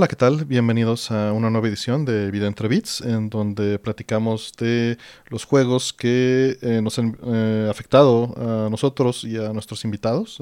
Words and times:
Hola, 0.00 0.08
¿qué 0.08 0.16
tal? 0.16 0.46
Bienvenidos 0.46 1.10
a 1.10 1.32
una 1.34 1.50
nueva 1.50 1.68
edición 1.68 2.06
de 2.06 2.30
Video 2.30 2.46
Entre 2.46 2.68
Bits, 2.68 3.02
en 3.02 3.28
donde 3.28 3.78
platicamos 3.78 4.54
de 4.56 4.96
los 5.26 5.44
juegos 5.44 5.92
que 5.92 6.56
eh, 6.62 6.80
nos 6.80 6.98
han 6.98 7.18
eh, 7.22 7.66
afectado 7.68 8.32
a 8.36 8.70
nosotros 8.70 9.24
y 9.24 9.36
a 9.36 9.52
nuestros 9.52 9.84
invitados, 9.84 10.40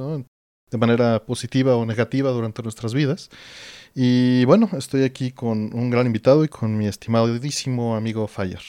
de 0.71 0.79
manera 0.79 1.25
positiva 1.25 1.77
o 1.77 1.87
negativa 1.87 2.31
durante 2.31 2.63
nuestras 2.63 2.95
vidas. 2.95 3.31
Y 3.95 4.45
bueno, 4.45 4.69
estoy 4.77 5.05
aquí 5.05 5.33
con 5.33 5.75
un 5.75 5.91
gran 5.91 6.07
invitado 6.07 6.45
y 6.45 6.49
con 6.49 6.77
mi 6.77 6.87
estimadísimo 6.87 7.97
amigo 7.97 8.27
Fire. 8.27 8.63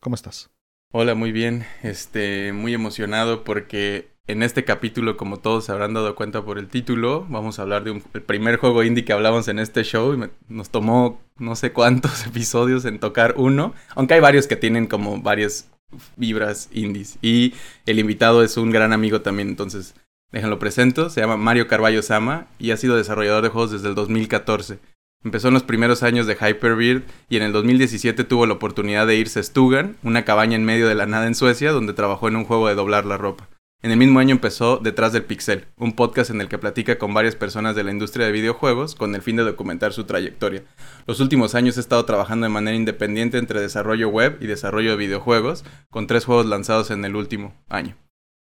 ¿Cómo 0.00 0.14
estás? 0.14 0.50
Hola, 0.92 1.14
muy 1.14 1.32
bien. 1.32 1.66
Este, 1.82 2.52
muy 2.52 2.74
emocionado 2.74 3.44
porque 3.44 4.10
en 4.26 4.42
este 4.42 4.64
capítulo, 4.64 5.16
como 5.16 5.38
todos 5.38 5.64
se 5.64 5.72
habrán 5.72 5.94
dado 5.94 6.14
cuenta 6.14 6.44
por 6.44 6.58
el 6.58 6.68
título, 6.68 7.26
vamos 7.28 7.58
a 7.58 7.62
hablar 7.62 7.84
de 7.84 7.90
un, 7.90 8.02
el 8.14 8.22
primer 8.22 8.56
juego 8.56 8.82
indie 8.82 9.04
que 9.04 9.12
hablamos 9.12 9.48
en 9.48 9.58
este 9.58 9.82
show. 9.82 10.14
Y 10.14 10.30
nos 10.48 10.70
tomó 10.70 11.20
no 11.36 11.56
sé 11.56 11.72
cuántos 11.72 12.26
episodios 12.26 12.84
en 12.84 13.00
tocar 13.00 13.34
uno, 13.36 13.74
aunque 13.94 14.14
hay 14.14 14.20
varios 14.20 14.46
que 14.46 14.56
tienen 14.56 14.86
como 14.86 15.20
varias 15.20 15.68
vibras 16.16 16.68
indies. 16.72 17.18
Y 17.22 17.54
el 17.86 17.98
invitado 17.98 18.42
es 18.42 18.56
un 18.56 18.70
gran 18.70 18.92
amigo 18.92 19.20
también, 19.20 19.48
entonces 19.48 19.94
déjenlo 20.32 20.58
presento. 20.58 21.10
Se 21.10 21.20
llama 21.20 21.36
Mario 21.36 21.68
Carballo 21.68 22.02
Sama 22.02 22.46
y 22.58 22.70
ha 22.70 22.76
sido 22.76 22.96
desarrollador 22.96 23.42
de 23.42 23.48
juegos 23.48 23.70
desde 23.70 23.88
el 23.88 23.94
2014. 23.94 24.78
Empezó 25.22 25.48
en 25.48 25.54
los 25.54 25.64
primeros 25.64 26.02
años 26.02 26.26
de 26.26 26.34
Hyperbeard 26.34 27.02
y 27.28 27.36
en 27.36 27.42
el 27.42 27.52
2017 27.52 28.24
tuvo 28.24 28.46
la 28.46 28.54
oportunidad 28.54 29.06
de 29.06 29.16
irse 29.16 29.40
a 29.40 29.42
Stugan, 29.42 29.96
una 30.02 30.24
cabaña 30.24 30.56
en 30.56 30.64
medio 30.64 30.88
de 30.88 30.94
la 30.94 31.04
nada 31.04 31.26
en 31.26 31.34
Suecia, 31.34 31.72
donde 31.72 31.92
trabajó 31.92 32.28
en 32.28 32.36
un 32.36 32.44
juego 32.44 32.68
de 32.68 32.74
doblar 32.74 33.04
la 33.04 33.18
ropa. 33.18 33.48
En 33.82 33.90
el 33.90 33.96
mismo 33.96 34.18
año 34.18 34.32
empezó 34.32 34.78
Detrás 34.78 35.14
del 35.14 35.24
Pixel, 35.24 35.66
un 35.78 35.94
podcast 35.94 36.30
en 36.30 36.42
el 36.42 36.48
que 36.48 36.58
platica 36.58 36.98
con 36.98 37.14
varias 37.14 37.34
personas 37.34 37.74
de 37.74 37.82
la 37.82 37.90
industria 37.90 38.26
de 38.26 38.32
videojuegos 38.32 38.94
con 38.94 39.14
el 39.14 39.22
fin 39.22 39.36
de 39.36 39.42
documentar 39.42 39.94
su 39.94 40.04
trayectoria. 40.04 40.64
Los 41.06 41.20
últimos 41.20 41.54
años 41.54 41.78
ha 41.78 41.80
estado 41.80 42.04
trabajando 42.04 42.44
de 42.44 42.52
manera 42.52 42.76
independiente 42.76 43.38
entre 43.38 43.60
desarrollo 43.60 44.08
web 44.08 44.36
y 44.40 44.46
desarrollo 44.46 44.90
de 44.90 44.96
videojuegos, 44.96 45.64
con 45.90 46.06
tres 46.06 46.26
juegos 46.26 46.44
lanzados 46.44 46.90
en 46.90 47.04
el 47.06 47.16
último 47.16 47.54
año. 47.70 47.96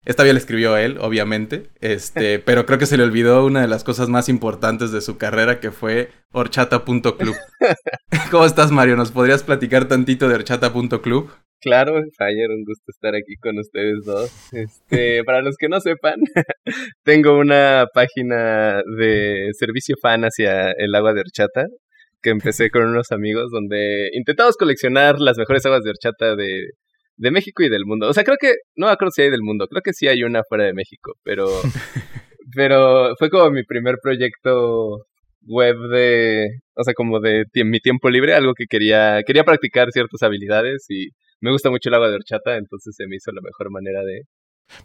Esta 0.08 0.22
vez 0.22 0.32
la 0.32 0.38
escribió 0.38 0.78
él, 0.78 0.96
obviamente, 1.02 1.68
este, 1.82 2.38
pero 2.46 2.64
creo 2.64 2.78
que 2.78 2.86
se 2.86 2.96
le 2.96 3.02
olvidó 3.02 3.44
una 3.44 3.60
de 3.60 3.68
las 3.68 3.84
cosas 3.84 4.08
más 4.08 4.30
importantes 4.30 4.90
de 4.90 5.02
su 5.02 5.18
carrera, 5.18 5.60
que 5.60 5.70
fue 5.70 6.08
horchata.club. 6.32 7.36
¿Cómo 8.30 8.46
estás, 8.46 8.70
Mario? 8.70 8.96
¿Nos 8.96 9.12
podrías 9.12 9.42
platicar 9.42 9.86
tantito 9.86 10.26
de 10.26 10.36
horchata.club? 10.36 11.30
Claro, 11.60 12.00
Fire, 12.16 12.50
un 12.50 12.64
gusto 12.64 12.84
estar 12.88 13.14
aquí 13.14 13.34
con 13.42 13.58
ustedes 13.58 13.98
dos. 14.06 14.32
Este, 14.52 15.22
para 15.26 15.42
los 15.42 15.56
que 15.58 15.68
no 15.68 15.78
sepan, 15.78 16.16
tengo 17.04 17.36
una 17.38 17.84
página 17.92 18.80
de 18.98 19.50
servicio 19.58 19.94
fan 20.00 20.22
hacia 20.22 20.70
el 20.70 20.94
agua 20.94 21.12
de 21.12 21.20
horchata 21.20 21.66
que 22.22 22.30
empecé 22.30 22.70
con 22.70 22.84
unos 22.84 23.12
amigos 23.12 23.50
donde 23.50 24.08
intentamos 24.14 24.56
coleccionar 24.56 25.20
las 25.20 25.36
mejores 25.36 25.66
aguas 25.66 25.82
de 25.82 25.90
horchata 25.90 26.34
de, 26.34 26.64
de 27.18 27.30
México 27.30 27.62
y 27.62 27.68
del 27.68 27.84
mundo. 27.84 28.08
O 28.08 28.14
sea, 28.14 28.24
creo 28.24 28.36
que, 28.40 28.54
no 28.76 28.86
me 28.86 28.92
acuerdo 28.92 29.10
si 29.10 29.22
hay 29.22 29.30
del 29.30 29.42
mundo, 29.42 29.66
creo 29.68 29.82
que 29.82 29.92
sí 29.92 30.08
hay 30.08 30.22
una 30.22 30.42
fuera 30.48 30.64
de 30.64 30.72
México, 30.72 31.14
pero, 31.22 31.46
pero 32.54 33.14
fue 33.18 33.28
como 33.28 33.50
mi 33.50 33.64
primer 33.64 33.96
proyecto 34.02 35.06
web 35.42 35.76
de, 35.92 36.46
o 36.74 36.84
sea, 36.84 36.94
como 36.94 37.20
de 37.20 37.44
mi 37.64 37.80
tiempo 37.80 38.08
libre, 38.08 38.34
algo 38.34 38.54
que 38.54 38.66
quería, 38.68 39.22
quería 39.26 39.44
practicar 39.44 39.90
ciertas 39.92 40.22
habilidades 40.22 40.86
y 40.88 41.08
me 41.40 41.50
gusta 41.50 41.70
mucho 41.70 41.88
el 41.88 41.94
agua 41.94 42.08
de 42.08 42.16
horchata, 42.16 42.56
entonces 42.56 42.94
se 42.96 43.06
me 43.06 43.16
hizo 43.16 43.32
la 43.32 43.40
mejor 43.42 43.70
manera 43.70 44.02
de... 44.04 44.22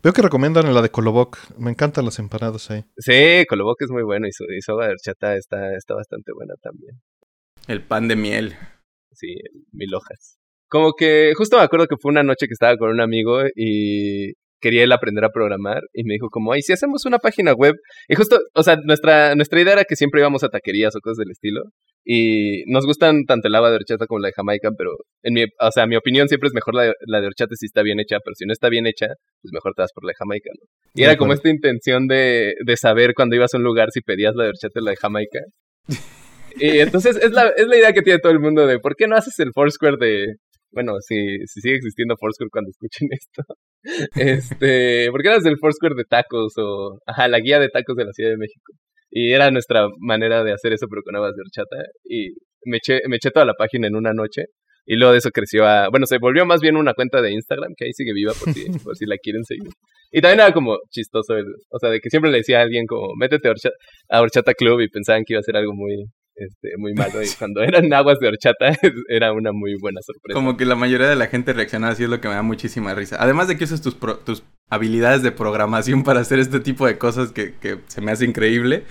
Veo 0.01 0.13
que 0.13 0.21
recomiendan 0.21 0.73
la 0.73 0.81
de 0.81 0.89
Coloboc. 0.89 1.37
Me 1.57 1.69
encantan 1.69 2.05
las 2.05 2.17
empanadas 2.17 2.71
ahí. 2.71 2.85
Sí, 2.97 3.45
Coloboc 3.49 3.81
es 3.81 3.91
muy 3.91 4.03
bueno 4.03 4.27
y 4.27 4.31
su, 4.31 4.45
agua 4.71 4.87
de 4.87 4.93
horchata 4.93 5.35
está, 5.35 5.75
está 5.75 5.93
bastante 5.93 6.31
buena 6.31 6.53
también. 6.61 7.01
El 7.67 7.83
pan 7.83 8.07
de 8.07 8.15
miel. 8.15 8.55
Sí, 9.11 9.35
mil 9.73 9.93
hojas. 9.93 10.37
Como 10.73 10.93
que 10.93 11.33
justo 11.35 11.57
me 11.57 11.61
acuerdo 11.61 11.85
que 11.85 11.97
fue 12.01 12.09
una 12.09 12.23
noche 12.23 12.47
que 12.47 12.53
estaba 12.53 12.75
con 12.77 12.89
un 12.89 12.99
amigo 12.99 13.43
y 13.55 14.33
quería 14.59 14.83
él 14.83 14.91
aprender 14.91 15.23
a 15.23 15.29
programar 15.29 15.81
y 15.93 16.03
me 16.03 16.15
dijo 16.15 16.29
como, 16.31 16.51
ay, 16.51 16.63
si 16.63 16.73
hacemos 16.73 17.05
una 17.05 17.19
página 17.19 17.53
web. 17.53 17.75
Y 18.07 18.15
justo, 18.15 18.39
o 18.55 18.63
sea, 18.63 18.77
nuestra, 18.83 19.35
nuestra 19.35 19.61
idea 19.61 19.73
era 19.73 19.83
que 19.83 19.95
siempre 19.95 20.21
íbamos 20.21 20.43
a 20.43 20.49
taquerías 20.49 20.95
o 20.95 20.99
cosas 20.99 21.17
del 21.17 21.29
estilo. 21.29 21.61
Y 22.03 22.63
nos 22.65 22.87
gustan 22.87 23.25
tanto 23.25 23.49
el 23.49 23.53
agua 23.53 23.69
de 23.69 23.75
horchata 23.75 24.07
como 24.07 24.19
la 24.19 24.29
de 24.29 24.33
Jamaica, 24.33 24.71
pero 24.75 24.89
en 25.21 25.35
mi, 25.35 25.43
o 25.43 25.71
sea, 25.71 25.85
mi 25.85 25.95
opinión 25.95 26.27
siempre 26.27 26.47
es 26.47 26.55
mejor 26.55 26.73
la 26.73 26.83
de, 26.85 26.93
la 27.05 27.21
de 27.21 27.27
horchata 27.27 27.53
si 27.55 27.67
está 27.67 27.83
bien 27.83 27.99
hecha, 27.99 28.17
pero 28.25 28.33
si 28.33 28.47
no 28.47 28.51
está 28.51 28.69
bien 28.69 28.87
hecha, 28.87 29.05
pues 29.43 29.53
mejor 29.53 29.73
te 29.75 29.83
vas 29.83 29.91
por 29.93 30.05
la 30.05 30.09
de 30.09 30.15
Jamaica, 30.15 30.49
¿no? 30.59 30.65
Y 30.95 31.03
era 31.03 31.17
como 31.17 31.33
esta 31.33 31.49
intención 31.49 32.07
de, 32.07 32.55
de 32.65 32.77
saber 32.77 33.13
cuando 33.13 33.35
ibas 33.35 33.53
a 33.53 33.57
un 33.57 33.63
lugar 33.63 33.91
si 33.91 34.01
pedías 34.01 34.33
la 34.33 34.45
de 34.45 34.49
horchata 34.49 34.79
o 34.79 34.83
la 34.83 34.91
de 34.91 34.97
Jamaica. 34.97 35.39
y 36.55 36.79
entonces 36.79 37.15
es 37.17 37.31
la, 37.31 37.49
es 37.55 37.67
la 37.67 37.77
idea 37.77 37.93
que 37.93 38.01
tiene 38.01 38.17
todo 38.17 38.31
el 38.31 38.39
mundo 38.39 38.65
de, 38.65 38.79
¿por 38.79 38.95
qué 38.95 39.07
no 39.07 39.15
haces 39.15 39.37
el 39.37 39.51
Foursquare 39.53 39.97
de, 39.99 40.25
bueno, 40.73 40.93
si, 40.99 41.37
si 41.45 41.61
sigue 41.61 41.75
existiendo 41.75 42.15
Foursquare 42.17 42.49
cuando 42.51 42.69
escuchen 42.69 43.07
esto. 43.11 43.43
Este, 44.15 45.11
¿por 45.11 45.21
qué 45.21 45.29
no 45.29 45.35
haces 45.35 45.51
el 45.51 45.57
Foursquare 45.59 45.95
de 45.95 46.05
tacos 46.05 46.53
o, 46.57 46.99
ajá, 47.05 47.27
la 47.27 47.39
guía 47.39 47.59
de 47.59 47.69
tacos 47.69 47.95
de 47.95 48.05
la 48.05 48.13
Ciudad 48.13 48.31
de 48.31 48.37
México? 48.37 48.73
Y 49.09 49.31
era 49.31 49.51
nuestra 49.51 49.87
manera 49.99 50.43
de 50.43 50.53
hacer 50.53 50.73
eso, 50.73 50.87
pero 50.89 51.03
con 51.03 51.15
aguas 51.15 51.35
de 51.35 51.41
horchata. 51.41 51.75
Y 52.03 52.33
me 52.65 52.77
eché, 52.77 53.01
me 53.07 53.17
eché 53.17 53.29
toda 53.29 53.45
la 53.45 53.53
página 53.53 53.87
en 53.87 53.95
una 53.95 54.13
noche. 54.13 54.45
Y 54.85 54.95
luego 54.95 55.13
de 55.13 55.19
eso 55.19 55.29
creció 55.29 55.65
a. 55.65 55.89
Bueno, 55.89 56.07
se 56.07 56.17
volvió 56.17 56.45
más 56.45 56.61
bien 56.61 56.75
una 56.75 56.93
cuenta 56.93 57.21
de 57.21 57.31
Instagram, 57.31 57.73
que 57.77 57.85
ahí 57.85 57.93
sigue 57.93 58.13
viva 58.13 58.33
por 58.33 58.53
si, 58.53 58.65
por 58.83 58.97
si 58.97 59.05
la 59.05 59.17
quieren 59.17 59.43
seguir. 59.43 59.69
Y 60.11 60.21
también 60.21 60.41
era 60.41 60.51
como 60.51 60.77
chistoso, 60.89 61.35
o 61.69 61.79
sea, 61.79 61.89
de 61.89 61.99
que 61.99 62.09
siempre 62.09 62.31
le 62.31 62.37
decía 62.37 62.59
a 62.59 62.63
alguien 62.63 62.85
como, 62.85 63.15
métete 63.15 63.49
a 64.09 64.21
Horchata 64.21 64.53
Club 64.53 64.81
y 64.81 64.89
pensaban 64.89 65.23
que 65.25 65.33
iba 65.33 65.39
a 65.39 65.43
ser 65.43 65.57
algo 65.57 65.73
muy, 65.73 66.05
este, 66.35 66.77
muy 66.77 66.93
malo. 66.93 67.21
Y 67.21 67.27
cuando 67.37 67.61
eran 67.61 67.91
aguas 67.93 68.19
de 68.19 68.27
horchata, 68.27 68.75
era 69.09 69.33
una 69.33 69.51
muy 69.51 69.75
buena 69.79 70.01
sorpresa. 70.01 70.33
Como 70.33 70.57
que 70.57 70.65
la 70.65 70.75
mayoría 70.75 71.07
de 71.07 71.15
la 71.15 71.27
gente 71.27 71.53
reaccionaba 71.53 71.93
así, 71.93 72.03
es 72.03 72.09
lo 72.09 72.21
que 72.21 72.27
me 72.27 72.35
da 72.35 72.41
muchísima 72.41 72.93
risa. 72.93 73.17
Además 73.19 73.47
de 73.47 73.57
que 73.57 73.63
usas 73.63 73.81
tus, 73.81 73.97
tus 74.23 74.43
habilidades 74.69 75.21
de 75.23 75.31
programación 75.31 76.03
para 76.03 76.21
hacer 76.21 76.39
este 76.39 76.59
tipo 76.59 76.87
de 76.87 76.97
cosas 76.97 77.31
que, 77.31 77.53
que 77.55 77.79
se 77.87 78.01
me 78.01 78.11
hace 78.11 78.25
increíble. 78.25 78.83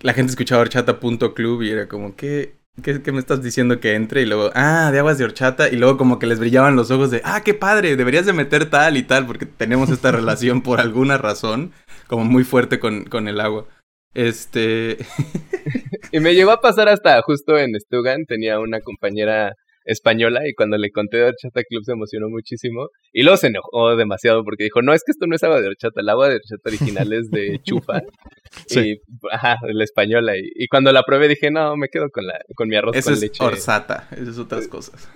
La 0.00 0.12
gente 0.12 0.30
escuchaba 0.30 0.62
horchata.club 0.62 1.62
y 1.62 1.70
era 1.70 1.88
como, 1.88 2.14
¿qué, 2.14 2.54
¿qué, 2.82 3.02
¿qué, 3.02 3.10
me 3.10 3.18
estás 3.18 3.42
diciendo 3.42 3.80
que 3.80 3.94
entre? 3.94 4.22
Y 4.22 4.26
luego, 4.26 4.50
ah, 4.54 4.90
de 4.92 5.00
aguas 5.00 5.18
de 5.18 5.24
horchata. 5.24 5.68
Y 5.68 5.76
luego 5.76 5.96
como 5.96 6.18
que 6.18 6.26
les 6.26 6.38
brillaban 6.38 6.76
los 6.76 6.90
ojos 6.90 7.10
de, 7.10 7.20
ah, 7.24 7.42
qué 7.42 7.54
padre, 7.54 7.96
deberías 7.96 8.26
de 8.26 8.32
meter 8.32 8.70
tal 8.70 8.96
y 8.96 9.02
tal, 9.02 9.26
porque 9.26 9.46
tenemos 9.46 9.90
esta 9.90 10.12
relación 10.12 10.62
por 10.62 10.80
alguna 10.80 11.18
razón, 11.18 11.72
como 12.06 12.24
muy 12.24 12.44
fuerte 12.44 12.78
con, 12.78 13.04
con 13.04 13.26
el 13.26 13.40
agua. 13.40 13.66
Este... 14.14 14.98
y 16.12 16.20
me 16.20 16.34
llegó 16.34 16.50
a 16.50 16.60
pasar 16.60 16.88
hasta 16.88 17.20
justo 17.22 17.58
en 17.58 17.78
Stugan, 17.78 18.24
tenía 18.26 18.60
una 18.60 18.80
compañera 18.80 19.52
española 19.84 20.46
y 20.46 20.52
cuando 20.52 20.76
le 20.76 20.90
conté 20.90 21.16
de 21.16 21.24
horchata 21.24 21.62
club 21.64 21.82
se 21.82 21.92
emocionó 21.92 22.28
muchísimo 22.28 22.88
y 23.10 23.22
luego 23.22 23.38
se 23.38 23.46
enojó 23.46 23.96
demasiado 23.96 24.44
porque 24.44 24.64
dijo, 24.64 24.82
no, 24.82 24.92
es 24.92 25.02
que 25.02 25.12
esto 25.12 25.26
no 25.26 25.34
es 25.34 25.42
agua 25.42 25.62
de 25.62 25.68
horchata, 25.68 26.02
el 26.02 26.08
agua 26.10 26.28
de 26.28 26.36
horchata 26.36 26.68
original 26.68 27.12
es 27.12 27.30
de 27.30 27.58
chufa 27.64 28.02
y, 28.70 29.00
ajá, 29.32 29.56
la 29.62 29.84
española 29.84 30.34
y, 30.36 30.68
cuando 30.68 30.92
la 30.92 31.02
probé 31.04 31.28
dije, 31.28 31.50
no, 31.50 31.76
me 31.76 31.88
quedo 31.88 32.10
con, 32.10 32.26
la, 32.26 32.38
con 32.54 32.68
mi 32.68 32.76
arroz 32.76 32.94
Eso 32.96 33.06
con 33.06 33.14
es 33.14 33.20
leche. 33.20 33.42
Orsata, 33.42 34.08
esas 34.12 34.38
otras 34.38 34.68
cosas. 34.68 35.08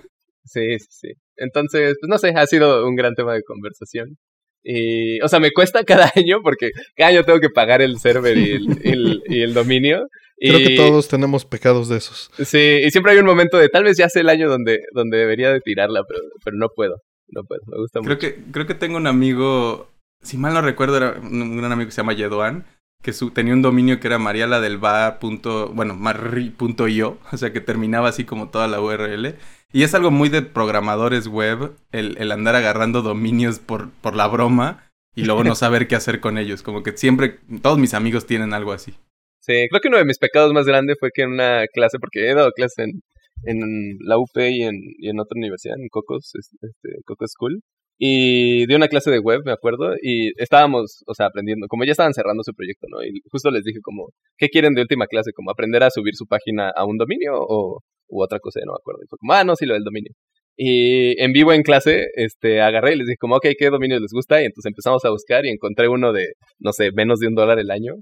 Sí, 0.45 0.77
sí, 0.79 0.87
sí. 0.89 1.07
Entonces, 1.37 1.95
pues 2.01 2.09
no 2.09 2.17
sé, 2.17 2.29
ha 2.35 2.45
sido 2.47 2.87
un 2.87 2.95
gran 2.95 3.13
tema 3.15 3.33
de 3.33 3.43
conversación. 3.43 4.17
Y, 4.63 5.19
o 5.21 5.27
sea, 5.27 5.39
me 5.39 5.51
cuesta 5.51 5.83
cada 5.85 6.11
año 6.15 6.41
porque 6.41 6.71
cada 6.95 7.11
año 7.11 7.23
tengo 7.23 7.39
que 7.39 7.49
pagar 7.49 7.81
el 7.81 7.99
server 7.99 8.37
y 8.37 8.51
el, 8.51 9.23
y 9.27 9.41
el, 9.41 9.53
dominio. 9.53 10.07
Creo 10.39 10.59
que 10.59 10.75
todos 10.75 11.07
tenemos 11.07 11.45
pecados 11.45 11.87
de 11.89 11.97
esos. 11.97 12.29
Sí, 12.45 12.81
y 12.83 12.91
siempre 12.91 13.13
hay 13.13 13.19
un 13.19 13.25
momento 13.25 13.57
de 13.57 13.69
tal 13.69 13.83
vez 13.83 13.97
ya 13.97 14.09
sé 14.09 14.21
el 14.21 14.29
año 14.29 14.49
donde, 14.49 14.79
donde 14.93 15.17
debería 15.17 15.51
de 15.51 15.61
tirarla, 15.61 16.03
pero, 16.07 16.21
pero 16.43 16.57
no 16.57 16.67
puedo. 16.75 16.95
No 17.29 17.43
puedo, 17.43 17.61
me 17.67 17.77
gusta 17.77 17.99
creo 18.01 18.15
mucho. 18.15 18.19
Que, 18.19 18.51
creo 18.51 18.67
que 18.67 18.75
tengo 18.75 18.97
un 18.97 19.07
amigo, 19.07 19.89
si 20.21 20.37
mal 20.37 20.53
no 20.53 20.61
recuerdo, 20.61 20.97
era 20.97 21.19
un 21.21 21.57
gran 21.57 21.71
amigo 21.71 21.87
que 21.87 21.91
se 21.91 22.01
llama 22.01 22.13
Yedoan, 22.13 22.65
que 23.01 23.13
su, 23.13 23.31
tenía 23.31 23.53
un 23.53 23.61
dominio 23.61 23.99
que 23.99 24.07
era 24.07 24.17
mariala 24.17 24.59
del 24.59 24.77
bueno, 24.77 25.95
marri.io, 25.95 27.17
o 27.31 27.37
sea 27.37 27.53
que 27.53 27.61
terminaba 27.61 28.09
así 28.09 28.23
como 28.23 28.49
toda 28.49 28.67
la 28.67 28.81
URL. 28.81 29.35
Y 29.73 29.83
es 29.83 29.95
algo 29.95 30.11
muy 30.11 30.29
de 30.29 30.43
programadores 30.43 31.27
web, 31.27 31.71
el, 31.91 32.15
el 32.19 32.31
andar 32.31 32.55
agarrando 32.55 33.01
dominios 33.01 33.57
por, 33.57 33.91
por 34.01 34.15
la 34.15 34.27
broma 34.27 34.89
y 35.15 35.25
luego 35.25 35.43
no 35.43 35.55
saber 35.55 35.87
qué 35.87 35.95
hacer 35.95 36.19
con 36.19 36.37
ellos. 36.37 36.61
Como 36.61 36.83
que 36.83 36.95
siempre, 36.95 37.39
todos 37.61 37.79
mis 37.79 37.95
amigos 37.95 38.27
tienen 38.27 38.53
algo 38.53 38.71
así. 38.71 38.93
Sí, 39.39 39.67
creo 39.69 39.81
que 39.81 39.87
uno 39.89 39.97
de 39.97 40.05
mis 40.05 40.19
pecados 40.19 40.53
más 40.53 40.65
grandes 40.65 40.97
fue 40.99 41.09
que 41.13 41.23
en 41.23 41.31
una 41.31 41.65
clase, 41.73 41.97
porque 41.99 42.29
he 42.29 42.35
dado 42.35 42.51
clases 42.51 42.85
en, 42.85 43.01
en 43.43 43.97
la 44.05 44.17
UP 44.17 44.37
y 44.37 44.61
en, 44.63 44.75
y 44.99 45.09
en 45.09 45.19
otra 45.19 45.37
universidad, 45.37 45.75
en 45.77 45.89
Cocos, 45.89 46.31
este, 46.35 47.01
Cocos 47.03 47.31
School, 47.31 47.59
y 47.97 48.65
di 48.67 48.75
una 48.75 48.87
clase 48.87 49.11
de 49.11 49.19
web, 49.19 49.41
me 49.43 49.51
acuerdo, 49.51 49.95
y 50.01 50.31
estábamos, 50.41 51.03
o 51.07 51.13
sea, 51.13 51.25
aprendiendo, 51.27 51.67
como 51.67 51.83
ya 51.83 51.91
estaban 51.91 52.13
cerrando 52.13 52.43
su 52.43 52.53
proyecto, 52.53 52.87
¿no? 52.89 53.03
Y 53.03 53.21
justo 53.31 53.51
les 53.51 53.63
dije 53.63 53.79
como, 53.81 54.09
¿qué 54.37 54.49
quieren 54.49 54.73
de 54.75 54.81
última 54.81 55.07
clase? 55.07 55.31
¿Como 55.33 55.51
aprender 55.51 55.83
a 55.83 55.91
subir 55.91 56.15
su 56.15 56.25
página 56.25 56.71
a 56.75 56.85
un 56.85 56.97
dominio 56.97 57.33
o, 57.35 57.79
u 58.07 58.23
otra 58.23 58.39
cosa, 58.39 58.59
ya 58.59 58.65
no 58.65 58.73
me 58.73 58.77
acuerdo. 58.81 59.01
Y 59.03 59.07
fue 59.07 59.17
como, 59.17 59.33
ah, 59.33 59.43
no, 59.43 59.55
sí, 59.55 59.65
lo 59.65 59.73
del 59.73 59.83
dominio. 59.83 60.11
Y 60.55 61.19
en 61.21 61.31
vivo 61.33 61.51
en 61.53 61.63
clase, 61.63 62.07
este, 62.15 62.61
agarré 62.61 62.93
y 62.93 62.97
les 62.97 63.07
dije 63.07 63.17
como, 63.19 63.37
ok, 63.37 63.47
¿qué 63.57 63.69
dominio 63.69 63.99
les 63.99 64.11
gusta? 64.11 64.41
Y 64.41 64.45
entonces 64.45 64.69
empezamos 64.69 65.03
a 65.05 65.09
buscar 65.09 65.45
y 65.45 65.49
encontré 65.49 65.87
uno 65.87 66.13
de, 66.13 66.33
no 66.59 66.73
sé, 66.73 66.91
menos 66.93 67.19
de 67.19 67.27
un 67.27 67.35
dólar 67.35 67.59
el 67.59 67.71
año, 67.71 67.93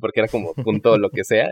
porque 0.00 0.20
era 0.20 0.28
como 0.28 0.54
punto 0.54 0.96
lo 0.98 1.10
que 1.10 1.24
sea. 1.24 1.48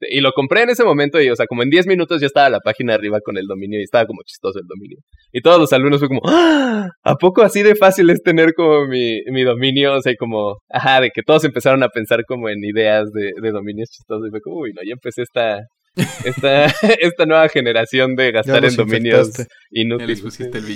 Y 0.00 0.20
lo 0.20 0.32
compré 0.32 0.62
en 0.62 0.70
ese 0.70 0.84
momento 0.84 1.20
y, 1.22 1.30
o 1.30 1.36
sea, 1.36 1.46
como 1.46 1.62
en 1.62 1.70
10 1.70 1.86
minutos 1.86 2.20
ya 2.20 2.26
estaba 2.26 2.50
la 2.50 2.58
página 2.58 2.94
arriba 2.94 3.20
con 3.24 3.38
el 3.38 3.46
dominio 3.46 3.80
y 3.80 3.84
estaba 3.84 4.06
como 4.06 4.22
chistoso 4.24 4.58
el 4.58 4.66
dominio. 4.66 4.98
Y 5.32 5.40
todos 5.40 5.58
los 5.58 5.72
alumnos 5.72 6.00
fue 6.00 6.08
como, 6.08 6.20
¡Ah! 6.26 6.88
¿a 7.04 7.14
poco 7.14 7.42
así 7.42 7.62
de 7.62 7.74
fácil 7.76 8.10
es 8.10 8.20
tener 8.22 8.54
como 8.54 8.86
mi, 8.86 9.20
mi 9.30 9.44
dominio? 9.44 9.94
O 9.94 10.00
sea, 10.02 10.12
como, 10.18 10.56
ajá, 10.68 11.00
de 11.00 11.10
que 11.10 11.22
todos 11.22 11.44
empezaron 11.44 11.82
a 11.84 11.88
pensar 11.88 12.24
como 12.26 12.48
en 12.48 12.62
ideas 12.64 13.10
de, 13.12 13.32
de 13.40 13.50
dominios 13.50 13.88
chistosos. 13.90 14.26
Y 14.26 14.30
fue 14.30 14.40
como, 14.40 14.56
uy, 14.60 14.72
no, 14.74 14.82
ya 14.82 14.92
empecé 14.92 15.22
esta, 15.22 15.60
esta, 15.96 16.66
esta 17.00 17.26
nueva 17.26 17.48
generación 17.48 18.16
de 18.16 18.32
gastar 18.32 18.64
en 18.64 18.74
dominios 18.76 19.30
inútiles. 19.70 20.22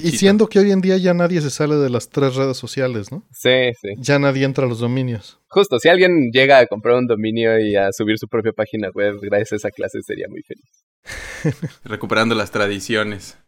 y 0.05 0.11
siendo 0.13 0.49
que 0.49 0.59
hoy 0.59 0.71
en 0.71 0.81
día 0.81 0.97
ya 0.97 1.15
nadie 1.15 1.41
se 1.41 1.51
sale 1.51 1.77
de 1.77 1.91
las 1.91 2.09
tres 2.09 2.37
redes 2.37 2.57
sociales, 2.57 3.11
¿no? 3.11 3.27
Sí, 3.33 3.73
sí. 3.81 3.95
Ya 3.99 4.19
nadie 4.19 4.45
entra 4.45 4.65
a 4.65 4.69
los 4.69 4.81
dominios. 4.81 5.41
Justo, 5.49 5.79
si 5.79 5.89
alguien 5.89 6.31
llega 6.33 6.59
a 6.59 6.67
comprar 6.67 6.97
un 6.97 7.07
dominio 7.07 7.59
y 7.59 7.77
a 7.77 7.93
subir 7.93 8.19
su 8.19 8.29
propia 8.29 8.53
página 8.53 8.91
web 8.91 9.17
gracias 9.21 9.53
a 9.53 9.57
esa 9.57 9.71
clase, 9.71 10.03
sería 10.03 10.27
muy 10.29 10.43
feliz. 10.43 11.75
Recuperando 11.85 12.35
las 12.35 12.51
tradiciones. 12.51 13.39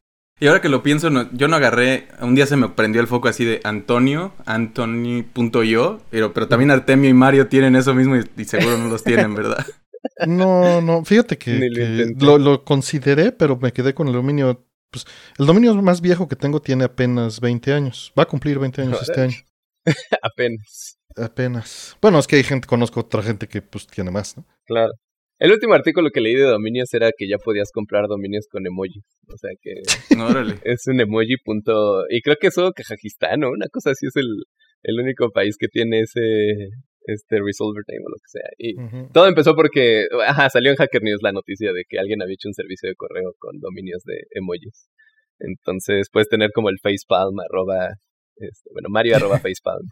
Y 0.43 0.47
ahora 0.47 0.63
que 0.63 0.71
lo 0.71 0.83
pienso, 0.83 1.11
yo 1.33 1.49
no 1.49 1.57
agarré, 1.57 2.09
un 2.23 2.35
día 2.35 2.47
se 2.47 2.57
me 2.57 2.71
prendió 2.71 3.03
el 3.03 3.07
foco 3.07 3.29
así 3.29 3.45
de 3.45 3.61
Antonio, 3.63 4.33
Anthony.io, 4.47 6.01
pero, 6.09 6.33
pero 6.33 6.49
también 6.49 6.71
Artemio 6.71 7.11
y 7.11 7.15
Mario 7.15 7.49
tienen 7.49 7.77
eso 7.77 7.95
mismo 7.95 8.17
y 8.17 8.45
seguro 8.45 8.79
no 8.79 8.89
los 8.89 9.05
tienen, 9.05 9.35
¿verdad? 9.35 9.67
No, 10.27 10.81
no, 10.81 11.05
fíjate 11.05 11.37
que, 11.37 12.15
lo, 12.19 12.65
consideré, 12.65 13.33
pero 13.33 13.57
me 13.57 13.73
quedé 13.73 13.95
con 13.95 14.09
el 14.09 14.15
dominio. 14.15 14.67
Pues, 14.91 15.05
el 15.39 15.47
dominio 15.47 15.75
más 15.83 16.01
viejo 16.01 16.29
que 16.29 16.37
tengo 16.37 16.61
tiene 16.61 16.85
apenas 16.85 17.41
20 17.41 17.73
años. 17.73 18.13
Va 18.19 18.25
a 18.25 18.27
cumplir 18.27 18.59
20 18.59 18.83
años 18.83 19.03
este 19.03 19.21
año. 19.21 19.37
apenas. 20.23 20.99
Apenas. 21.17 21.97
Bueno, 22.01 22.19
es 22.19 22.27
que 22.27 22.37
hay 22.37 22.45
gente, 22.45 22.67
conozco 22.67 23.01
otra 23.01 23.23
gente 23.23 23.47
que 23.47 23.63
pues 23.63 23.87
tiene 23.87 24.11
más, 24.11 24.37
¿no? 24.37 24.45
Claro. 24.65 24.93
El 25.39 25.53
último 25.53 25.73
artículo 25.75 26.11
que 26.11 26.21
leí 26.21 26.35
de 26.35 26.43
dominios 26.43 26.93
era 26.93 27.13
que 27.17 27.27
ya 27.27 27.39
podías 27.39 27.71
comprar 27.73 28.09
dominios 28.09 28.47
con 28.51 28.67
emojis. 28.67 29.05
O 29.29 29.37
sea 29.39 29.51
que 29.61 29.81
es 30.65 30.87
un 30.87 31.01
emoji 31.01 31.37
punto... 31.45 32.05
Y 32.11 32.21
creo 32.21 32.37
que 32.39 32.49
eso 32.49 32.73
Kazajistán, 32.73 33.41
¿no? 33.41 33.51
Una 33.51 33.67
cosa 33.69 33.91
así 33.91 34.07
es 34.07 34.17
el, 34.17 34.29
el 34.83 35.01
único 35.01 35.31
país 35.31 35.57
que 35.59 35.69
tiene 35.69 36.01
ese, 36.01 36.21
este 37.13 37.41
Resolver 37.45 37.85
Time 37.87 38.05
o 38.05 38.11
lo 38.11 38.17
que 38.17 38.29
sea. 38.29 38.51
Y 38.59 39.13
todo 39.13 39.27
empezó 39.27 39.55
porque, 39.55 40.07
ajá, 40.27 40.49
salió 40.51 40.71
en 40.71 40.77
Hacker 40.77 41.03
News 41.03 41.21
la 41.23 41.33
noticia 41.33 41.73
de 41.73 41.85
que 41.89 41.99
alguien 41.99 42.23
había 42.23 42.35
hecho 42.35 42.49
un 42.49 42.55
servicio 42.55 42.89
de 42.89 42.97
correo 42.97 43.35
con 43.39 43.59
dominios 43.61 44.03
de 44.05 44.23
emojis. 44.33 44.89
Entonces 45.39 46.09
puedes 46.13 46.29
tener 46.29 46.51
como 46.53 46.69
el 46.69 46.79
facepalm 46.83 47.39
arroba, 47.41 47.89
este, 48.37 48.71
bueno, 48.73 48.89
Mario 48.91 49.17
arroba 49.17 49.39
facepalm. 49.55 49.89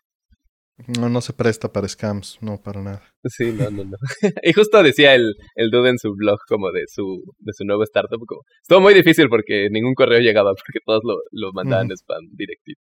No, 0.86 1.08
no 1.08 1.20
se 1.20 1.32
presta 1.32 1.72
para 1.72 1.88
scams, 1.88 2.38
no 2.40 2.62
para 2.62 2.80
nada. 2.80 3.02
Sí, 3.24 3.50
no, 3.50 3.68
no, 3.70 3.84
no. 3.84 3.96
y 4.44 4.52
justo 4.52 4.80
decía 4.80 5.14
el, 5.14 5.34
el 5.56 5.70
dude 5.70 5.90
en 5.90 5.98
su 5.98 6.14
blog 6.14 6.38
como 6.46 6.70
de 6.70 6.84
su, 6.86 7.24
de 7.40 7.52
su 7.52 7.64
nuevo 7.64 7.82
startup, 7.82 8.24
como, 8.24 8.42
estuvo 8.62 8.80
muy 8.80 8.94
difícil 8.94 9.28
porque 9.28 9.68
ningún 9.70 9.94
correo 9.94 10.20
llegaba 10.20 10.50
porque 10.54 10.78
todos 10.84 11.00
lo, 11.02 11.16
lo 11.32 11.52
mandaban 11.52 11.90
spam 11.90 12.28
directito. 12.30 12.80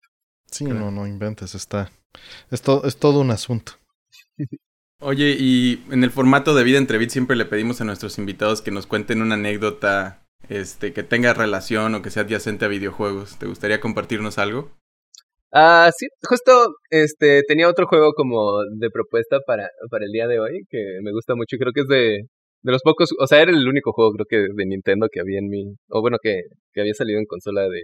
Sí, 0.52 0.66
no, 0.66 0.92
no 0.92 1.08
inventes, 1.08 1.56
está, 1.56 1.92
es, 2.52 2.62
es 2.84 2.98
todo 2.98 3.20
un 3.20 3.32
asunto. 3.32 3.74
Oye, 5.00 5.36
y 5.38 5.84
en 5.92 6.04
el 6.04 6.10
formato 6.10 6.56
de 6.56 6.64
vida 6.64 6.80
entre 6.80 7.08
siempre 7.10 7.36
le 7.36 7.46
pedimos 7.46 7.82
a 7.82 7.86
nuestros 7.86 8.18
invitados 8.18 8.62
que 8.62 8.72
nos 8.72 8.88
cuenten 8.88 9.22
una 9.22 9.36
anécdota 9.36 10.24
este, 10.50 10.92
que 10.92 11.04
tenga 11.04 11.34
relación 11.34 11.94
o 11.94 12.02
que 12.02 12.10
sea 12.10 12.24
adyacente 12.24 12.66
a 12.66 12.70
videojuegos. 12.70 13.38
¿Te 13.38 13.46
gustaría 13.46 13.80
compartirnos 13.80 14.38
algo? 14.40 14.72
Ah, 15.52 15.90
sí, 15.96 16.08
justo 16.24 16.52
este 16.90 17.42
tenía 17.48 17.70
otro 17.70 17.88
juego 17.88 18.14
como 18.14 18.64
de 18.78 18.90
propuesta 18.90 19.38
para, 19.46 19.70
para 19.90 20.06
el 20.06 20.12
día 20.12 20.28
de 20.28 20.40
hoy 20.40 20.66
que 20.70 21.00
me 21.02 21.12
gusta 21.14 21.36
mucho 21.36 21.56
y 21.56 21.60
creo 21.60 21.72
que 21.74 21.82
es 21.82 21.88
de, 21.88 22.24
de 22.64 22.72
los 22.72 22.82
pocos, 22.82 23.12
o 23.18 23.28
sea, 23.28 23.42
era 23.42 23.52
el 23.52 23.68
único 23.68 23.94
juego 23.94 24.12
creo 24.14 24.26
que 24.30 24.54
de 24.54 24.66
Nintendo 24.66 25.08
que 25.12 25.22
había 25.22 25.40
en 25.40 25.48
mi, 25.48 25.74
o 25.90 26.02
bueno, 26.02 26.18
que, 26.22 26.42
que 26.74 26.82
había 26.82 26.94
salido 26.94 27.20
en 27.20 27.26
consola 27.26 27.62
de, 27.70 27.82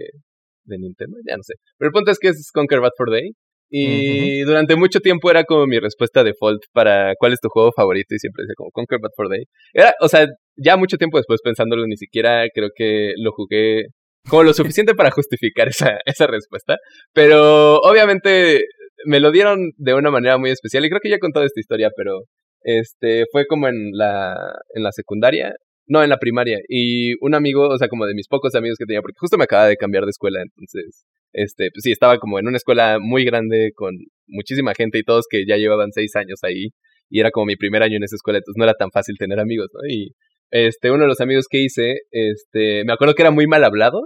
de 0.64 0.78
Nintendo, 0.78 1.16
ya 1.26 1.36
no 1.36 1.42
sé. 1.42 1.54
Pero 1.78 1.88
el 1.88 1.92
punto 1.92 2.10
es 2.10 2.18
que 2.18 2.28
es 2.28 2.50
Conquer 2.52 2.80
Bad 2.80 2.92
for 2.98 3.10
Day 3.10 3.32
y 3.70 4.42
durante 4.42 4.76
mucho 4.76 5.00
tiempo 5.00 5.30
era 5.30 5.44
como 5.44 5.66
mi 5.66 5.78
respuesta 5.78 6.22
default 6.22 6.62
para 6.72 7.14
cuál 7.18 7.32
es 7.32 7.40
tu 7.40 7.48
juego 7.48 7.72
favorito 7.74 8.14
y 8.14 8.18
siempre 8.18 8.42
decía 8.42 8.54
como 8.56 8.70
Conquer 8.70 9.00
Bad 9.00 9.10
for 9.16 9.28
Day. 9.28 9.44
Era, 9.72 9.94
o 10.00 10.08
sea, 10.08 10.26
ya 10.56 10.76
mucho 10.76 10.96
tiempo 10.96 11.18
después 11.18 11.40
pensándolo, 11.42 11.86
ni 11.86 11.96
siquiera 11.96 12.46
creo 12.54 12.70
que 12.74 13.14
lo 13.16 13.32
jugué 13.32 13.86
como 14.28 14.42
lo 14.42 14.54
suficiente 14.54 14.94
para 14.94 15.10
justificar 15.10 15.68
esa, 15.68 15.98
esa 16.06 16.26
respuesta. 16.26 16.76
Pero 17.12 17.78
obviamente 17.80 18.64
me 19.06 19.20
lo 19.20 19.30
dieron 19.30 19.72
de 19.76 19.94
una 19.94 20.10
manera 20.10 20.38
muy 20.38 20.50
especial 20.50 20.84
y 20.84 20.88
creo 20.88 21.00
que 21.02 21.10
ya 21.10 21.16
he 21.16 21.20
contado 21.20 21.44
esta 21.44 21.60
historia, 21.60 21.90
pero 21.96 22.20
este 22.62 23.24
fue 23.32 23.46
como 23.46 23.68
en 23.68 23.90
la, 23.92 24.36
en 24.74 24.82
la 24.82 24.92
secundaria. 24.92 25.54
No, 25.86 26.02
en 26.02 26.08
la 26.08 26.16
primaria. 26.16 26.60
Y 26.66 27.12
un 27.20 27.34
amigo, 27.34 27.68
o 27.68 27.76
sea, 27.76 27.88
como 27.88 28.06
de 28.06 28.14
mis 28.14 28.26
pocos 28.26 28.54
amigos 28.54 28.78
que 28.78 28.86
tenía, 28.86 29.02
porque 29.02 29.18
justo 29.18 29.36
me 29.36 29.44
acaba 29.44 29.66
de 29.66 29.76
cambiar 29.76 30.04
de 30.04 30.10
escuela, 30.10 30.40
entonces 30.40 31.04
este, 31.34 31.70
pues 31.72 31.82
sí, 31.82 31.92
estaba 31.92 32.18
como 32.18 32.38
en 32.38 32.48
una 32.48 32.56
escuela 32.56 32.98
muy 33.00 33.24
grande 33.24 33.72
con 33.74 33.94
muchísima 34.26 34.72
gente 34.74 34.98
y 34.98 35.02
todos 35.02 35.26
que 35.28 35.44
ya 35.46 35.56
llevaban 35.56 35.92
seis 35.92 36.16
años 36.16 36.38
ahí 36.42 36.68
y 37.10 37.20
era 37.20 37.30
como 37.30 37.46
mi 37.46 37.56
primer 37.56 37.82
año 37.82 37.96
en 37.96 38.04
esa 38.04 38.16
escuela, 38.16 38.38
entonces 38.38 38.58
no 38.58 38.64
era 38.64 38.74
tan 38.74 38.90
fácil 38.90 39.16
tener 39.18 39.38
amigos, 39.40 39.68
¿no? 39.74 39.80
Y 39.88 40.12
este, 40.50 40.90
uno 40.90 41.02
de 41.02 41.08
los 41.08 41.20
amigos 41.20 41.46
que 41.50 41.58
hice, 41.58 41.96
este, 42.10 42.84
me 42.84 42.92
acuerdo 42.92 43.14
que 43.14 43.22
era 43.22 43.30
muy 43.30 43.46
mal 43.46 43.64
hablado 43.64 44.00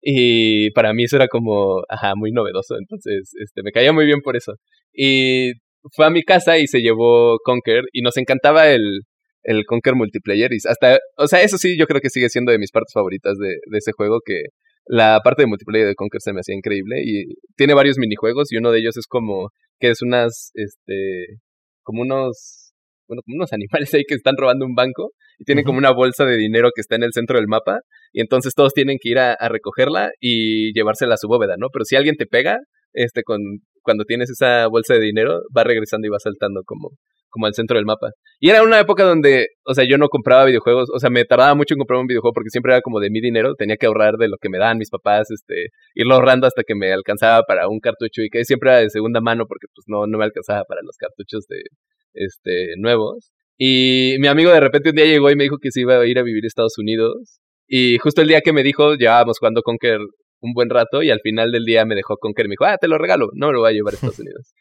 y 0.00 0.70
para 0.72 0.92
mí 0.92 1.04
eso 1.04 1.16
era 1.16 1.28
como, 1.28 1.82
ajá, 1.88 2.14
muy 2.16 2.32
novedoso, 2.32 2.76
entonces, 2.78 3.32
este, 3.40 3.62
me 3.62 3.72
caía 3.72 3.92
muy 3.92 4.04
bien 4.04 4.20
por 4.20 4.36
eso. 4.36 4.54
Y 4.92 5.52
fue 5.92 6.06
a 6.06 6.10
mi 6.10 6.22
casa 6.22 6.58
y 6.58 6.66
se 6.66 6.80
llevó 6.80 7.38
Conker 7.44 7.84
y 7.92 8.02
nos 8.02 8.16
encantaba 8.16 8.68
el, 8.70 9.02
el 9.44 9.64
Conker 9.64 9.94
multiplayer 9.94 10.52
y 10.52 10.56
hasta, 10.68 10.98
o 11.16 11.26
sea, 11.28 11.42
eso 11.42 11.58
sí, 11.58 11.78
yo 11.78 11.86
creo 11.86 12.00
que 12.00 12.10
sigue 12.10 12.28
siendo 12.28 12.52
de 12.52 12.58
mis 12.58 12.72
partes 12.72 12.92
favoritas 12.92 13.38
de, 13.38 13.48
de 13.48 13.78
ese 13.78 13.92
juego 13.92 14.20
que 14.24 14.42
la 14.86 15.20
parte 15.22 15.42
de 15.42 15.46
multiplayer 15.46 15.86
de 15.86 15.94
Conquer 15.94 16.20
se 16.20 16.32
me 16.32 16.40
hacía 16.40 16.56
increíble 16.56 16.96
y 17.04 17.24
tiene 17.56 17.74
varios 17.74 17.98
minijuegos 17.98 18.52
y 18.52 18.56
uno 18.56 18.70
de 18.70 18.80
ellos 18.80 18.96
es 18.96 19.06
como 19.06 19.50
que 19.78 19.90
es 19.90 20.02
unas, 20.02 20.50
este, 20.54 21.38
como 21.82 22.02
unos, 22.02 22.72
bueno, 23.08 23.22
como 23.24 23.36
unos 23.36 23.52
animales 23.52 23.94
ahí 23.94 24.02
que 24.06 24.14
están 24.14 24.36
robando 24.36 24.66
un 24.66 24.74
banco 24.74 25.12
y 25.38 25.44
tienen 25.44 25.64
como 25.64 25.78
una 25.78 25.92
bolsa 25.92 26.24
de 26.24 26.36
dinero 26.36 26.70
que 26.74 26.80
está 26.80 26.96
en 26.96 27.04
el 27.04 27.12
centro 27.12 27.38
del 27.38 27.48
mapa 27.48 27.80
y 28.12 28.20
entonces 28.20 28.54
todos 28.54 28.72
tienen 28.74 28.98
que 29.00 29.10
ir 29.10 29.18
a, 29.18 29.32
a 29.32 29.48
recogerla 29.48 30.10
y 30.20 30.72
llevársela 30.74 31.14
a 31.14 31.18
su 31.18 31.28
bóveda, 31.28 31.56
¿no? 31.58 31.68
Pero 31.72 31.84
si 31.84 31.96
alguien 31.96 32.16
te 32.16 32.26
pega, 32.26 32.58
este, 32.92 33.22
con, 33.22 33.40
cuando 33.82 34.04
tienes 34.04 34.30
esa 34.30 34.66
bolsa 34.68 34.94
de 34.94 35.00
dinero, 35.00 35.40
va 35.56 35.64
regresando 35.64 36.06
y 36.06 36.10
va 36.10 36.18
saltando 36.18 36.62
como 36.64 36.90
como 37.32 37.46
al 37.46 37.54
centro 37.54 37.76
del 37.76 37.86
mapa. 37.86 38.10
Y 38.38 38.50
era 38.50 38.62
una 38.62 38.78
época 38.78 39.02
donde, 39.02 39.48
o 39.64 39.74
sea, 39.74 39.84
yo 39.88 39.98
no 39.98 40.08
compraba 40.08 40.44
videojuegos, 40.44 40.88
o 40.94 40.98
sea, 41.00 41.10
me 41.10 41.24
tardaba 41.24 41.54
mucho 41.56 41.74
en 41.74 41.78
comprar 41.78 41.98
un 41.98 42.06
videojuego 42.06 42.32
porque 42.32 42.50
siempre 42.50 42.72
era 42.72 42.82
como 42.82 43.00
de 43.00 43.10
mi 43.10 43.20
dinero, 43.20 43.54
tenía 43.56 43.76
que 43.76 43.86
ahorrar 43.86 44.14
de 44.16 44.28
lo 44.28 44.36
que 44.40 44.48
me 44.48 44.58
daban 44.58 44.78
mis 44.78 44.90
papás, 44.90 45.30
este, 45.30 45.70
irlo 45.94 46.14
ahorrando 46.14 46.46
hasta 46.46 46.62
que 46.62 46.76
me 46.76 46.92
alcanzaba 46.92 47.42
para 47.42 47.68
un 47.68 47.80
cartucho 47.80 48.22
y 48.22 48.28
que 48.30 48.44
siempre 48.44 48.70
era 48.70 48.78
de 48.80 48.90
segunda 48.90 49.20
mano 49.20 49.46
porque 49.48 49.66
pues 49.74 49.86
no, 49.88 50.06
no 50.06 50.18
me 50.18 50.24
alcanzaba 50.24 50.64
para 50.64 50.82
los 50.82 50.96
cartuchos 50.96 51.46
de, 51.48 51.62
este, 52.14 52.74
nuevos. 52.78 53.32
Y 53.58 54.16
mi 54.18 54.28
amigo 54.28 54.50
de 54.50 54.60
repente 54.60 54.90
un 54.90 54.96
día 54.96 55.06
llegó 55.06 55.30
y 55.30 55.36
me 55.36 55.44
dijo 55.44 55.58
que 55.58 55.70
se 55.70 55.80
iba 55.80 55.96
a 55.96 56.06
ir 56.06 56.18
a 56.18 56.22
vivir 56.22 56.44
a 56.44 56.48
Estados 56.48 56.78
Unidos. 56.78 57.40
Y 57.68 57.98
justo 57.98 58.22
el 58.22 58.28
día 58.28 58.40
que 58.40 58.52
me 58.52 58.62
dijo, 58.62 58.94
llevábamos 58.94 59.38
jugando 59.38 59.62
Conker 59.62 60.00
un 60.40 60.52
buen 60.54 60.70
rato 60.70 61.02
y 61.02 61.10
al 61.10 61.20
final 61.20 61.52
del 61.52 61.64
día 61.64 61.84
me 61.84 61.94
dejó 61.94 62.16
Conker 62.16 62.46
y 62.46 62.48
me 62.48 62.52
dijo, 62.54 62.64
ah, 62.64 62.76
te 62.76 62.88
lo 62.88 62.98
regalo, 62.98 63.30
no 63.34 63.46
me 63.48 63.52
lo 63.52 63.60
voy 63.60 63.70
a 63.70 63.72
llevar 63.72 63.94
a 63.94 63.96
Estados 63.96 64.18
Unidos. 64.20 64.52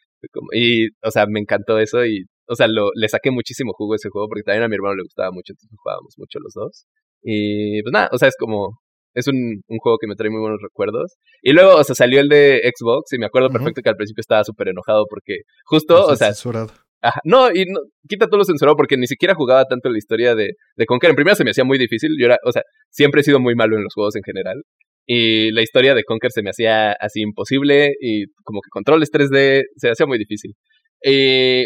Y, 0.53 0.89
o 1.03 1.09
sea, 1.11 1.25
me 1.25 1.39
encantó 1.39 1.79
eso 1.79 2.05
y 2.05 2.25
o 2.47 2.55
sea, 2.55 2.67
lo, 2.67 2.89
le 2.95 3.07
saqué 3.09 3.31
muchísimo 3.31 3.73
jugo 3.73 3.93
a 3.93 3.95
ese 3.97 4.09
juego 4.09 4.27
porque 4.27 4.43
también 4.43 4.63
a 4.63 4.67
mi 4.67 4.75
hermano 4.75 4.95
le 4.95 5.03
gustaba 5.03 5.31
mucho, 5.31 5.53
entonces 5.53 5.77
jugábamos 5.81 6.15
mucho 6.17 6.39
los 6.39 6.53
dos. 6.53 6.85
Y 7.23 7.81
pues 7.83 7.93
nada, 7.93 8.09
o 8.11 8.17
sea, 8.17 8.27
es 8.27 8.35
como, 8.37 8.79
es 9.13 9.27
un, 9.27 9.61
un 9.67 9.77
juego 9.79 9.97
que 9.99 10.07
me 10.07 10.15
trae 10.15 10.29
muy 10.29 10.41
buenos 10.41 10.59
recuerdos. 10.61 11.15
Y 11.41 11.53
luego, 11.53 11.75
o 11.75 11.83
sea, 11.83 11.95
salió 11.95 12.19
el 12.19 12.29
de 12.29 12.61
Xbox 12.75 13.13
y 13.13 13.19
me 13.19 13.25
acuerdo 13.25 13.49
perfecto 13.49 13.81
que 13.81 13.89
al 13.89 13.95
principio 13.95 14.21
estaba 14.21 14.43
súper 14.43 14.69
enojado 14.69 15.05
porque 15.09 15.41
justo, 15.65 16.05
o 16.05 16.15
sea... 16.15 16.27
Censurado. 16.27 16.71
Ajá, 17.03 17.19
no, 17.23 17.49
y 17.49 17.65
no, 17.65 17.79
quita 18.07 18.27
todo 18.27 18.37
lo 18.37 18.43
censurado 18.45 18.77
porque 18.77 18.95
ni 18.95 19.07
siquiera 19.07 19.33
jugaba 19.33 19.65
tanto 19.65 19.89
la 19.89 19.97
historia 19.97 20.35
de, 20.35 20.51
de 20.75 20.85
Conker. 20.85 21.09
En 21.09 21.15
primera 21.15 21.35
se 21.35 21.43
me 21.43 21.49
hacía 21.49 21.63
muy 21.63 21.79
difícil, 21.79 22.11
yo 22.19 22.27
era, 22.27 22.37
o 22.45 22.51
sea, 22.51 22.61
siempre 22.91 23.21
he 23.21 23.23
sido 23.23 23.39
muy 23.39 23.55
malo 23.55 23.75
en 23.75 23.83
los 23.83 23.93
juegos 23.93 24.15
en 24.15 24.23
general. 24.23 24.61
Y 25.07 25.51
la 25.51 25.63
historia 25.63 25.95
de 25.95 26.03
Conker 26.03 26.31
se 26.31 26.43
me 26.43 26.51
hacía 26.51 26.91
así 26.93 27.21
imposible 27.21 27.93
y 27.99 28.25
como 28.43 28.61
que 28.61 28.69
controles 28.69 29.11
3D 29.11 29.63
se 29.75 29.87
me 29.87 29.91
hacía 29.91 30.05
muy 30.05 30.19
difícil. 30.19 30.53
Y 31.03 31.65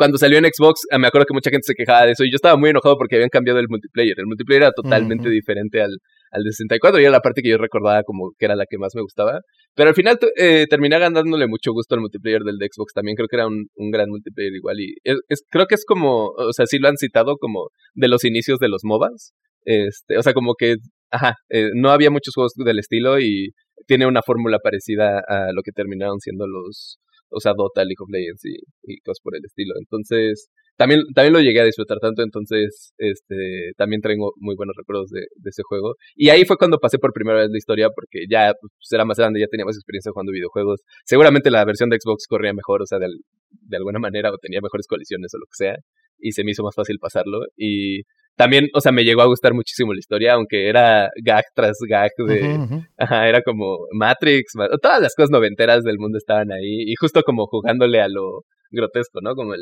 cuando 0.00 0.16
salió 0.16 0.38
en 0.38 0.46
Xbox, 0.46 0.80
ah, 0.90 0.96
me 0.96 1.08
acuerdo 1.08 1.26
que 1.26 1.34
mucha 1.34 1.50
gente 1.50 1.66
se 1.66 1.74
quejaba 1.74 2.06
de 2.06 2.12
eso 2.12 2.24
y 2.24 2.30
yo 2.30 2.36
estaba 2.36 2.56
muy 2.56 2.70
enojado 2.70 2.96
porque 2.96 3.16
habían 3.16 3.28
cambiado 3.28 3.58
el 3.58 3.66
multiplayer. 3.68 4.14
El 4.16 4.24
multiplayer 4.24 4.62
era 4.62 4.72
totalmente 4.72 5.28
diferente 5.28 5.82
al, 5.82 5.90
al 6.30 6.42
de 6.42 6.52
64 6.52 6.98
y 6.98 7.02
era 7.02 7.12
la 7.12 7.20
parte 7.20 7.42
que 7.42 7.50
yo 7.50 7.58
recordaba 7.58 8.02
como 8.04 8.32
que 8.38 8.46
era 8.46 8.56
la 8.56 8.64
que 8.64 8.78
más 8.78 8.94
me 8.94 9.02
gustaba. 9.02 9.40
Pero 9.74 9.90
al 9.90 9.94
final 9.94 10.18
eh, 10.38 10.64
terminé 10.70 10.98
ganándole 10.98 11.46
mucho 11.46 11.72
gusto 11.72 11.96
al 11.96 12.00
multiplayer 12.00 12.40
del 12.44 12.56
de 12.56 12.68
Xbox. 12.72 12.94
También 12.94 13.14
creo 13.14 13.28
que 13.28 13.36
era 13.36 13.46
un, 13.46 13.66
un 13.74 13.90
gran 13.90 14.08
multiplayer 14.08 14.54
igual. 14.54 14.80
Y 14.80 14.94
es, 15.04 15.44
creo 15.50 15.66
que 15.66 15.74
es 15.74 15.84
como, 15.84 16.28
o 16.28 16.52
sea, 16.54 16.64
sí 16.64 16.78
lo 16.78 16.88
han 16.88 16.96
citado 16.96 17.36
como 17.36 17.68
de 17.92 18.08
los 18.08 18.24
inicios 18.24 18.58
de 18.58 18.70
los 18.70 18.80
MOBAs. 18.84 19.34
Este, 19.66 20.16
o 20.16 20.22
sea, 20.22 20.32
como 20.32 20.54
que 20.54 20.76
ajá, 21.10 21.34
eh, 21.50 21.68
no 21.74 21.90
había 21.90 22.10
muchos 22.10 22.32
juegos 22.34 22.54
del 22.56 22.78
estilo 22.78 23.18
y 23.18 23.50
tiene 23.86 24.06
una 24.06 24.22
fórmula 24.22 24.60
parecida 24.60 25.20
a 25.28 25.52
lo 25.52 25.60
que 25.62 25.72
terminaron 25.72 26.20
siendo 26.20 26.46
los, 26.46 26.98
o 27.30 27.40
sea, 27.40 27.52
Dota, 27.56 27.84
League 27.84 28.00
of 28.00 28.10
Legends 28.10 28.44
y, 28.44 28.56
y 28.84 29.00
cosas 29.00 29.20
por 29.22 29.36
el 29.36 29.44
estilo. 29.44 29.74
Entonces, 29.78 30.50
también, 30.76 31.02
también 31.14 31.34
lo 31.34 31.40
llegué 31.40 31.60
a 31.60 31.64
disfrutar 31.64 31.98
tanto, 31.98 32.22
entonces 32.22 32.94
este, 32.98 33.72
también 33.76 34.00
tengo 34.00 34.32
muy 34.36 34.56
buenos 34.56 34.74
recuerdos 34.76 35.10
de, 35.10 35.20
de, 35.20 35.50
ese 35.50 35.62
juego. 35.62 35.96
Y 36.14 36.30
ahí 36.30 36.44
fue 36.44 36.56
cuando 36.56 36.78
pasé 36.78 36.98
por 36.98 37.12
primera 37.12 37.38
vez 37.38 37.50
la 37.50 37.58
historia, 37.58 37.88
porque 37.94 38.24
ya 38.30 38.54
pues, 38.58 38.72
era 38.90 39.04
más 39.04 39.18
grande, 39.18 39.40
ya 39.40 39.46
tenía 39.46 39.66
más 39.66 39.76
experiencia 39.76 40.10
jugando 40.12 40.32
videojuegos. 40.32 40.80
Seguramente 41.04 41.50
la 41.50 41.64
versión 41.64 41.90
de 41.90 41.98
Xbox 42.00 42.26
corría 42.26 42.54
mejor, 42.54 42.82
o 42.82 42.86
sea, 42.86 42.98
de, 42.98 43.08
de 43.50 43.76
alguna 43.76 43.98
manera, 43.98 44.30
o 44.32 44.38
tenía 44.38 44.60
mejores 44.62 44.86
colisiones 44.86 45.34
o 45.34 45.38
lo 45.38 45.46
que 45.46 45.64
sea, 45.64 45.76
y 46.18 46.32
se 46.32 46.44
me 46.44 46.52
hizo 46.52 46.62
más 46.62 46.74
fácil 46.74 46.98
pasarlo. 46.98 47.40
Y 47.56 48.02
también, 48.36 48.68
o 48.74 48.80
sea, 48.80 48.92
me 48.92 49.04
llegó 49.04 49.22
a 49.22 49.26
gustar 49.26 49.52
muchísimo 49.54 49.92
la 49.92 49.98
historia, 49.98 50.34
aunque 50.34 50.68
era 50.68 51.10
gag 51.22 51.44
tras 51.54 51.76
gag 51.88 52.10
de... 52.16 52.42
Uh 52.42 52.46
-huh, 52.46 52.64
uh 52.64 52.70
-huh. 52.70 52.86
Ajá, 52.96 53.28
era 53.28 53.42
como 53.42 53.78
Matrix, 53.92 54.52
todas 54.80 55.00
las 55.00 55.14
cosas 55.14 55.30
noventeras 55.30 55.82
del 55.84 55.98
mundo 55.98 56.18
estaban 56.18 56.50
ahí, 56.50 56.82
y 56.86 56.94
justo 56.98 57.22
como 57.22 57.46
jugándole 57.46 58.00
a 58.00 58.08
lo 58.08 58.42
grotesco, 58.70 59.20
¿no? 59.22 59.34
Como 59.34 59.54
el, 59.54 59.60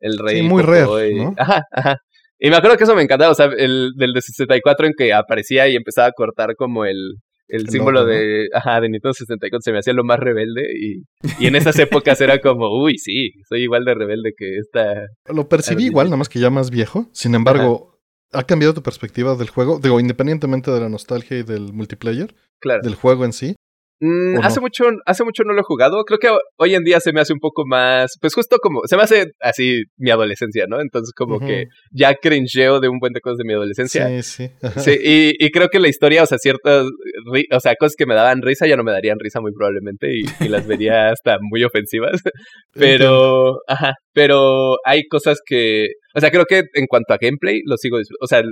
el 0.00 0.18
rey. 0.18 0.36
Sí, 0.36 0.42
muy 0.42 0.62
¿no? 0.62 1.34
Ajá, 1.38 1.62
ajá. 1.72 1.96
Y 2.38 2.50
me 2.50 2.56
acuerdo 2.56 2.76
que 2.76 2.84
eso 2.84 2.94
me 2.94 3.02
encantaba, 3.02 3.32
o 3.32 3.34
sea, 3.34 3.46
el 3.56 3.92
del 3.96 4.12
de 4.12 4.22
64 4.22 4.86
en 4.86 4.92
que 4.96 5.12
aparecía 5.12 5.66
y 5.68 5.74
empezaba 5.74 6.08
a 6.08 6.12
cortar 6.12 6.54
como 6.54 6.84
el, 6.84 7.14
el, 7.48 7.62
el 7.62 7.68
símbolo 7.68 8.00
loco, 8.02 8.12
de, 8.12 8.46
ajá, 8.52 8.80
de 8.80 8.88
Nintendo 8.90 9.12
64 9.12 9.60
se 9.60 9.72
me 9.72 9.78
hacía 9.78 9.92
lo 9.92 10.04
más 10.04 10.20
rebelde 10.20 10.68
y, 10.78 11.02
y 11.40 11.46
en 11.48 11.56
esas 11.56 11.78
épocas 11.78 12.20
era 12.20 12.38
como, 12.40 12.68
uy, 12.80 12.98
sí, 12.98 13.32
soy 13.48 13.62
igual 13.62 13.84
de 13.84 13.94
rebelde 13.94 14.32
que 14.36 14.56
esta... 14.58 15.06
Lo 15.34 15.48
percibí 15.48 15.86
igual, 15.86 16.06
nada 16.08 16.18
más 16.18 16.28
que 16.28 16.38
ya 16.38 16.50
más 16.50 16.70
viejo, 16.70 17.08
sin 17.12 17.34
embargo... 17.34 17.86
Ajá. 17.86 17.87
¿Ha 18.32 18.44
cambiado 18.44 18.74
tu 18.74 18.82
perspectiva 18.82 19.34
del 19.36 19.48
juego? 19.48 19.78
Digo, 19.78 20.00
independientemente 20.00 20.70
de 20.70 20.80
la 20.80 20.88
nostalgia 20.88 21.38
y 21.38 21.42
del 21.42 21.72
multiplayer, 21.72 22.34
claro. 22.58 22.82
del 22.82 22.94
juego 22.94 23.24
en 23.24 23.32
sí. 23.32 23.56
Mm, 24.00 24.38
hace 24.42 24.60
mucho, 24.60 24.84
hace 25.06 25.24
mucho 25.24 25.42
no 25.44 25.52
lo 25.52 25.60
he 25.60 25.64
jugado. 25.64 26.04
Creo 26.04 26.18
que 26.18 26.28
hoy 26.56 26.74
en 26.74 26.84
día 26.84 27.00
se 27.00 27.12
me 27.12 27.20
hace 27.20 27.32
un 27.32 27.40
poco 27.40 27.64
más, 27.66 28.16
pues 28.20 28.32
justo 28.34 28.58
como, 28.58 28.82
se 28.84 28.96
me 28.96 29.02
hace 29.02 29.32
así 29.40 29.82
mi 29.96 30.10
adolescencia, 30.10 30.66
¿no? 30.68 30.80
Entonces 30.80 31.12
como 31.12 31.36
uh 31.36 31.40
-huh. 31.40 31.46
que 31.46 31.64
ya 31.90 32.14
cringeo 32.14 32.78
de 32.80 32.88
un 32.88 33.00
buen 33.00 33.12
de 33.12 33.20
cosas 33.20 33.38
de 33.38 33.44
mi 33.44 33.54
adolescencia. 33.54 34.06
Sí, 34.22 34.22
sí. 34.22 34.50
sí 34.76 34.90
y, 35.02 35.44
y, 35.44 35.50
creo 35.50 35.68
que 35.68 35.80
la 35.80 35.88
historia, 35.88 36.22
o 36.22 36.26
sea, 36.26 36.38
ciertas, 36.38 36.86
o 36.86 37.60
sea, 37.60 37.74
cosas 37.74 37.96
que 37.96 38.06
me 38.06 38.14
daban 38.14 38.42
risa 38.42 38.66
ya 38.66 38.76
no 38.76 38.84
me 38.84 38.92
darían 38.92 39.18
risa 39.18 39.40
muy 39.40 39.52
probablemente 39.52 40.12
y, 40.12 40.22
y 40.44 40.48
las 40.48 40.66
vería 40.66 41.10
hasta 41.10 41.38
muy 41.40 41.64
ofensivas. 41.64 42.20
pero, 42.74 43.58
ajá, 43.66 43.94
pero 44.12 44.76
hay 44.84 45.08
cosas 45.08 45.40
que, 45.44 45.88
o 46.14 46.20
sea, 46.20 46.30
creo 46.30 46.44
que 46.44 46.62
en 46.74 46.86
cuanto 46.86 47.14
a 47.14 47.18
gameplay 47.20 47.60
lo 47.64 47.76
sigo, 47.76 47.98
o 48.20 48.26
sea, 48.28 48.42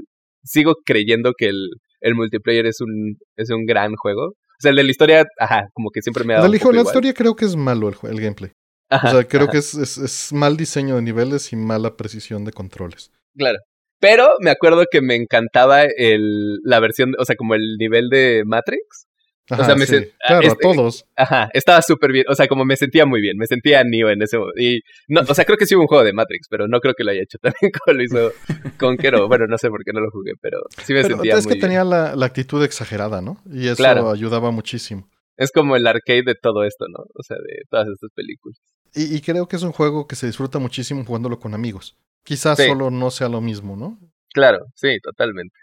sigo 0.43 0.75
creyendo 0.85 1.33
que 1.37 1.47
el, 1.47 1.69
el 2.01 2.15
multiplayer 2.15 2.67
es 2.67 2.81
un, 2.81 3.17
es 3.37 3.51
un 3.51 3.65
gran 3.65 3.95
juego. 3.95 4.35
O 4.59 4.61
sea, 4.61 4.71
el 4.71 4.77
de 4.77 4.85
la 4.85 4.91
historia, 4.91 5.25
ajá, 5.39 5.69
como 5.73 5.91
que 5.91 6.03
siempre 6.03 6.25
me 6.25 6.35
ha 6.35 6.39
dado. 6.39 6.51
De 6.51 6.59
la, 6.59 6.73
la 6.73 6.83
historia 6.83 7.15
creo 7.15 7.37
que 7.37 7.45
es 7.45 7.57
malo 7.57 7.89
el, 7.89 7.97
el 8.11 8.21
gameplay. 8.21 8.53
Ajá, 8.89 9.09
o 9.09 9.11
sea, 9.13 9.25
creo 9.25 9.45
ajá. 9.45 9.53
que 9.53 9.59
es, 9.59 9.75
es, 9.75 9.99
es, 9.99 10.33
mal 10.33 10.57
diseño 10.57 10.97
de 10.97 11.03
niveles 11.03 11.53
y 11.53 11.57
mala 11.57 11.97
precisión 11.97 12.45
de 12.45 12.53
controles. 12.53 13.11
Claro. 13.37 13.59
Pero 13.99 14.29
me 14.41 14.51
acuerdo 14.51 14.85
que 14.91 15.01
me 15.01 15.15
encantaba 15.17 15.83
el, 15.83 16.59
la 16.63 16.81
versión, 16.81 17.15
o 17.19 17.25
sea, 17.25 17.37
como 17.37 17.55
el 17.55 17.77
nivel 17.79 18.09
de 18.11 18.45
Matrix. 18.45 19.07
Ajá, 19.49 19.63
o 19.63 19.65
sea, 19.65 19.75
me 19.77 19.87
sí. 19.87 20.09
claro, 20.27 20.47
este, 20.47 20.69
a 20.69 20.73
todos. 20.73 21.07
Ajá, 21.15 21.49
estaba 21.53 21.81
súper 21.81 22.11
bien. 22.11 22.25
O 22.29 22.35
sea, 22.35 22.49
como 22.49 22.65
me 22.65 22.77
sentía 22.77 23.07
muy 23.07 23.21
bien. 23.21 23.37
Me 23.37 23.47
sentía 23.47 23.85
Neo 23.85 24.11
en 24.11 24.23
ese 24.23 24.39
momento. 24.39 24.61
Y 24.61 24.81
no, 25.09 25.21
o 25.21 25.35
sea, 25.35 25.45
creo 25.45 25.57
que 25.57 25.67
sí 25.67 25.77
hubo 25.77 25.83
un 25.83 25.89
juego 25.89 26.05
de 26.05 26.13
Matrix, 26.13 26.49
pero 26.49 26.67
no 26.67 26.81
creo 26.81 26.95
que 26.95 27.05
lo 27.05 27.13
haya 27.13 27.23
hecho 27.23 27.39
también 27.43 27.71
como 27.73 27.97
lo 27.97 28.03
hizo 28.03 28.33
Conquer. 28.79 29.17
bueno, 29.29 29.47
no 29.47 29.57
sé 29.59 29.71
por 29.71 29.85
qué 29.85 29.93
no 29.93 30.01
lo 30.01 30.11
jugué, 30.11 30.33
pero 30.41 30.59
sí 30.85 30.93
me 30.93 31.03
pero 31.03 31.17
sentía 31.17 31.37
es 31.37 31.47
muy 31.47 31.55
que 31.55 31.61
tenía 31.61 31.85
la, 31.85 32.17
la, 32.17 32.27
actitud 32.27 32.63
exagerada, 32.65 33.21
¿no? 33.21 33.41
Y 33.53 33.69
eso 33.69 33.77
claro. 33.77 34.11
ayudaba 34.11 34.51
muchísimo. 34.51 35.09
Es 35.37 35.53
como 35.53 35.77
el 35.77 35.87
arcade 35.87 36.23
de 36.25 36.35
todo 36.35 36.65
esto, 36.65 36.87
¿no? 36.89 37.05
O 37.15 37.23
sea, 37.23 37.37
de 37.37 37.63
todas 37.71 37.89
estas 37.89 38.11
películas. 38.15 38.59
Y, 38.95 39.15
y 39.15 39.21
creo 39.21 39.47
que 39.47 39.57
es 39.57 39.63
un 39.63 39.73
juego 39.73 40.07
que 40.07 40.17
se 40.17 40.27
disfruta 40.27 40.59
muchísimo 40.59 41.05
jugándolo 41.05 41.39
con 41.39 41.55
amigos. 41.55 41.97
Quizás 42.25 42.59
sí. 42.59 42.67
solo 42.67 42.91
no 42.91 43.11
sea 43.11 43.29
lo 43.29 43.41
mismo, 43.41 43.77
¿no? 43.77 44.01
Claro, 44.33 44.67
sí, 44.75 44.99
totalmente. 45.03 45.55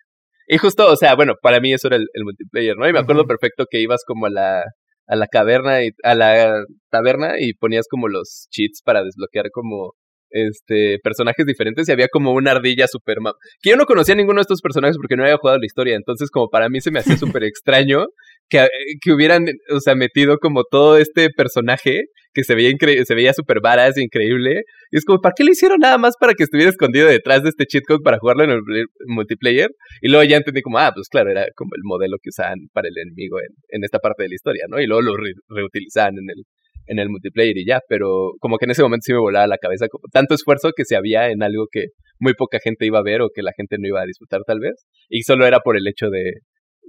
Y 0.47 0.57
justo, 0.57 0.91
o 0.91 0.95
sea, 0.95 1.15
bueno, 1.15 1.33
para 1.41 1.59
mí 1.59 1.73
eso 1.73 1.87
era 1.87 1.97
el, 1.97 2.07
el 2.13 2.23
multiplayer, 2.23 2.75
¿no? 2.77 2.87
Y 2.87 2.93
me 2.93 2.99
acuerdo 2.99 3.21
uh 3.21 3.25
-huh. 3.25 3.27
perfecto 3.29 3.65
que 3.69 3.81
ibas 3.81 4.01
como 4.05 4.25
a 4.27 4.29
la, 4.29 4.63
a 5.07 5.15
la 5.15 5.27
caverna 5.27 5.83
y 5.83 5.91
a 6.03 6.15
la 6.15 6.63
taberna 6.89 7.35
y 7.39 7.53
ponías 7.53 7.87
como 7.89 8.07
los 8.07 8.47
cheats 8.51 8.81
para 8.83 9.03
desbloquear 9.03 9.49
como 9.51 9.93
este 10.33 10.97
personajes 11.03 11.45
diferentes 11.45 11.87
y 11.87 11.91
había 11.91 12.07
como 12.11 12.33
una 12.33 12.51
ardilla 12.51 12.87
super 12.87 13.17
que 13.61 13.69
yo 13.69 13.75
no 13.77 13.85
conocía 13.85 14.13
a 14.13 14.17
ninguno 14.17 14.39
de 14.39 14.41
estos 14.41 14.61
personajes 14.61 14.97
porque 14.97 15.15
no 15.15 15.23
había 15.23 15.37
jugado 15.37 15.59
la 15.59 15.65
historia, 15.65 15.95
entonces 15.95 16.31
como 16.31 16.49
para 16.49 16.69
mí 16.69 16.81
se 16.81 16.89
me 16.91 16.99
hacía 16.99 17.17
súper 17.17 17.43
extraño 17.43 18.07
que, 18.49 18.67
que 19.01 19.11
hubieran, 19.11 19.45
o 19.69 19.79
sea, 19.79 19.95
metido 19.95 20.37
como 20.37 20.63
todo 20.63 20.97
este 20.97 21.29
personaje 21.29 22.03
que 22.33 22.43
se 22.43 22.55
veía 22.55 22.71
se 23.05 23.15
veía 23.15 23.33
súper 23.33 23.59
varas, 23.61 23.97
increíble, 23.97 24.63
y 24.91 24.97
es 24.97 25.05
como, 25.05 25.19
¿para 25.21 25.33
qué 25.37 25.43
lo 25.43 25.51
hicieron 25.51 25.79
nada 25.79 25.97
más 25.97 26.15
para 26.19 26.33
que 26.33 26.43
estuviera 26.43 26.69
escondido 26.69 27.07
detrás 27.07 27.43
de 27.43 27.49
este 27.49 27.65
cheat 27.65 27.83
code 27.87 28.01
para 28.03 28.17
jugarlo 28.17 28.43
en 28.43 28.51
el 28.51 28.61
multiplayer? 29.07 29.69
Y 30.01 30.09
luego 30.09 30.23
ya 30.23 30.37
entendí 30.37 30.61
como, 30.61 30.79
ah, 30.79 30.91
pues 30.93 31.07
claro, 31.09 31.29
era 31.29 31.45
como 31.55 31.71
el 31.75 31.81
modelo 31.83 32.17
que 32.21 32.29
usaban 32.29 32.57
para 32.73 32.87
el 32.87 32.97
enemigo 32.97 33.39
en, 33.39 33.55
en 33.69 33.83
esta 33.83 33.99
parte 33.99 34.23
de 34.23 34.29
la 34.29 34.35
historia, 34.35 34.65
¿no? 34.67 34.79
Y 34.81 34.87
luego 34.87 35.01
lo 35.01 35.17
re 35.17 35.33
reutilizaban 35.47 36.15
en 36.17 36.29
el, 36.29 36.43
en 36.87 36.99
el 36.99 37.09
multiplayer 37.09 37.57
y 37.57 37.65
ya, 37.65 37.81
pero 37.87 38.31
como 38.39 38.57
que 38.57 38.65
en 38.65 38.71
ese 38.71 38.81
momento 38.83 39.03
sí 39.05 39.13
me 39.13 39.19
volaba 39.19 39.47
la 39.47 39.57
cabeza 39.57 39.87
como 39.87 40.03
tanto 40.11 40.33
esfuerzo 40.33 40.71
que 40.75 40.85
se 40.85 40.95
había 40.95 41.29
en 41.29 41.43
algo 41.43 41.67
que 41.71 41.85
muy 42.19 42.33
poca 42.33 42.59
gente 42.63 42.85
iba 42.85 42.99
a 42.99 43.03
ver 43.03 43.21
o 43.21 43.29
que 43.33 43.41
la 43.41 43.51
gente 43.55 43.77
no 43.79 43.87
iba 43.87 44.01
a 44.01 44.05
disfrutar 44.05 44.41
tal 44.45 44.59
vez, 44.59 44.85
y 45.09 45.23
solo 45.23 45.45
era 45.45 45.59
por 45.59 45.77
el 45.77 45.87
hecho 45.87 46.09
de, 46.09 46.33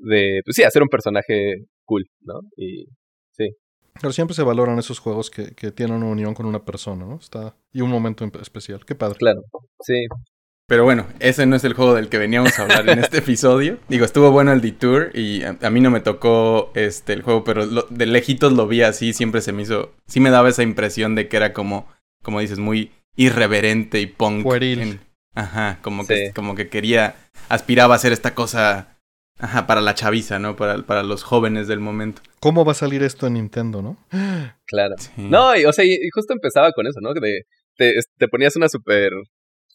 de 0.04 0.40
pues 0.44 0.56
sí, 0.56 0.62
hacer 0.62 0.82
un 0.82 0.88
personaje 0.88 1.66
cool, 1.84 2.04
¿no? 2.20 2.40
Y 2.56 2.86
sí. 3.32 3.50
Pero 4.00 4.12
siempre 4.12 4.34
se 4.34 4.42
valoran 4.42 4.78
esos 4.78 4.98
juegos 4.98 5.30
que, 5.30 5.54
que 5.54 5.70
tienen 5.70 5.96
una 5.96 6.06
unión 6.06 6.34
con 6.34 6.46
una 6.46 6.64
persona, 6.64 7.06
¿no? 7.06 7.16
Está, 7.16 7.56
y 7.72 7.80
un 7.80 7.90
momento 7.90 8.28
especial. 8.40 8.84
Qué 8.84 8.94
padre. 8.94 9.18
Claro, 9.18 9.42
sí. 9.80 10.06
Pero 10.66 10.84
bueno, 10.84 11.06
ese 11.20 11.44
no 11.44 11.56
es 11.56 11.64
el 11.64 11.74
juego 11.74 11.94
del 11.94 12.08
que 12.08 12.16
veníamos 12.16 12.58
a 12.58 12.62
hablar 12.62 12.88
en 12.88 12.98
este 12.98 13.18
episodio. 13.18 13.78
Digo, 13.88 14.04
estuvo 14.04 14.30
bueno 14.30 14.52
el 14.52 14.62
Detour 14.62 15.10
y 15.14 15.42
a, 15.42 15.58
a 15.60 15.70
mí 15.70 15.80
no 15.80 15.90
me 15.90 16.00
tocó 16.00 16.72
este 16.74 17.12
el 17.12 17.22
juego, 17.22 17.44
pero 17.44 17.66
lo, 17.66 17.86
de 17.90 18.06
lejitos 18.06 18.52
lo 18.54 18.66
vi 18.66 18.80
así, 18.80 19.12
siempre 19.12 19.42
se 19.42 19.52
me 19.52 19.62
hizo, 19.62 19.92
sí 20.06 20.20
me 20.20 20.30
daba 20.30 20.48
esa 20.48 20.62
impresión 20.62 21.14
de 21.14 21.28
que 21.28 21.36
era 21.36 21.52
como, 21.52 21.86
como 22.22 22.40
dices, 22.40 22.58
muy 22.58 22.92
irreverente 23.14 24.00
y 24.00 24.06
punk. 24.06 24.42
Pueril. 24.42 24.80
En, 24.80 25.00
ajá, 25.34 25.80
como 25.82 26.06
que, 26.06 26.32
como 26.34 26.54
que 26.54 26.68
quería, 26.68 27.16
aspiraba 27.50 27.94
a 27.94 27.96
hacer 27.96 28.12
esta 28.12 28.34
cosa, 28.34 28.93
ajá, 29.38 29.66
para 29.66 29.80
la 29.80 29.94
chaviza, 29.94 30.38
¿no? 30.38 30.56
Para, 30.56 30.78
para 30.78 31.02
los 31.02 31.22
jóvenes 31.22 31.68
del 31.68 31.80
momento. 31.80 32.22
¿Cómo 32.40 32.64
va 32.64 32.72
a 32.72 32.76
salir 32.76 33.02
esto 33.02 33.26
en 33.26 33.34
Nintendo, 33.34 33.82
no? 33.82 33.98
Claro. 34.66 34.94
Sí. 34.98 35.10
No, 35.16 35.54
y, 35.54 35.66
o 35.66 35.72
sea, 35.72 35.84
y, 35.84 35.92
y 35.92 36.08
justo 36.12 36.32
empezaba 36.32 36.72
con 36.72 36.86
eso, 36.86 36.98
¿no? 37.00 37.12
De, 37.12 37.42
te, 37.76 37.94
te 38.16 38.28
ponías 38.28 38.56
una 38.56 38.68
super 38.68 39.12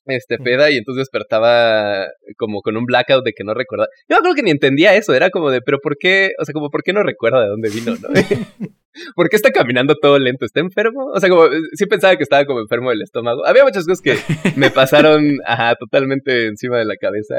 este 0.05 0.37
peda 0.37 0.71
y 0.71 0.77
entonces 0.77 1.01
despertaba 1.01 2.07
como 2.37 2.61
con 2.61 2.77
un 2.77 2.85
blackout 2.85 3.23
de 3.23 3.33
que 3.33 3.43
no 3.43 3.53
recordaba. 3.53 3.89
Yo 4.07 4.17
creo 4.17 4.33
que 4.33 4.41
ni 4.41 4.51
entendía 4.51 4.95
eso, 4.95 5.13
era 5.13 5.29
como 5.29 5.51
de, 5.51 5.61
pero 5.61 5.79
¿por 5.79 5.97
qué? 5.97 6.31
O 6.39 6.45
sea, 6.45 6.53
como 6.53 6.69
¿por 6.69 6.83
qué 6.83 6.93
no 6.93 7.03
recuerda 7.03 7.41
de 7.41 7.49
dónde 7.49 7.69
vino, 7.69 7.95
no? 7.95 8.09
¿Por 9.15 9.29
qué 9.29 9.35
está 9.35 9.51
caminando 9.51 9.95
todo 9.95 10.19
lento? 10.19 10.45
¿Está 10.45 10.59
enfermo? 10.59 11.11
O 11.13 11.19
sea, 11.19 11.29
como 11.29 11.47
sí 11.73 11.85
pensaba 11.85 12.15
que 12.15 12.23
estaba 12.23 12.45
como 12.45 12.59
enfermo 12.59 12.89
del 12.89 13.01
estómago. 13.01 13.45
Había 13.45 13.63
muchas 13.63 13.85
cosas 13.85 14.01
que 14.01 14.17
me 14.55 14.71
pasaron 14.71 15.37
ajá, 15.45 15.75
totalmente 15.75 16.47
encima 16.47 16.77
de 16.77 16.85
la 16.85 16.95
cabeza 16.95 17.35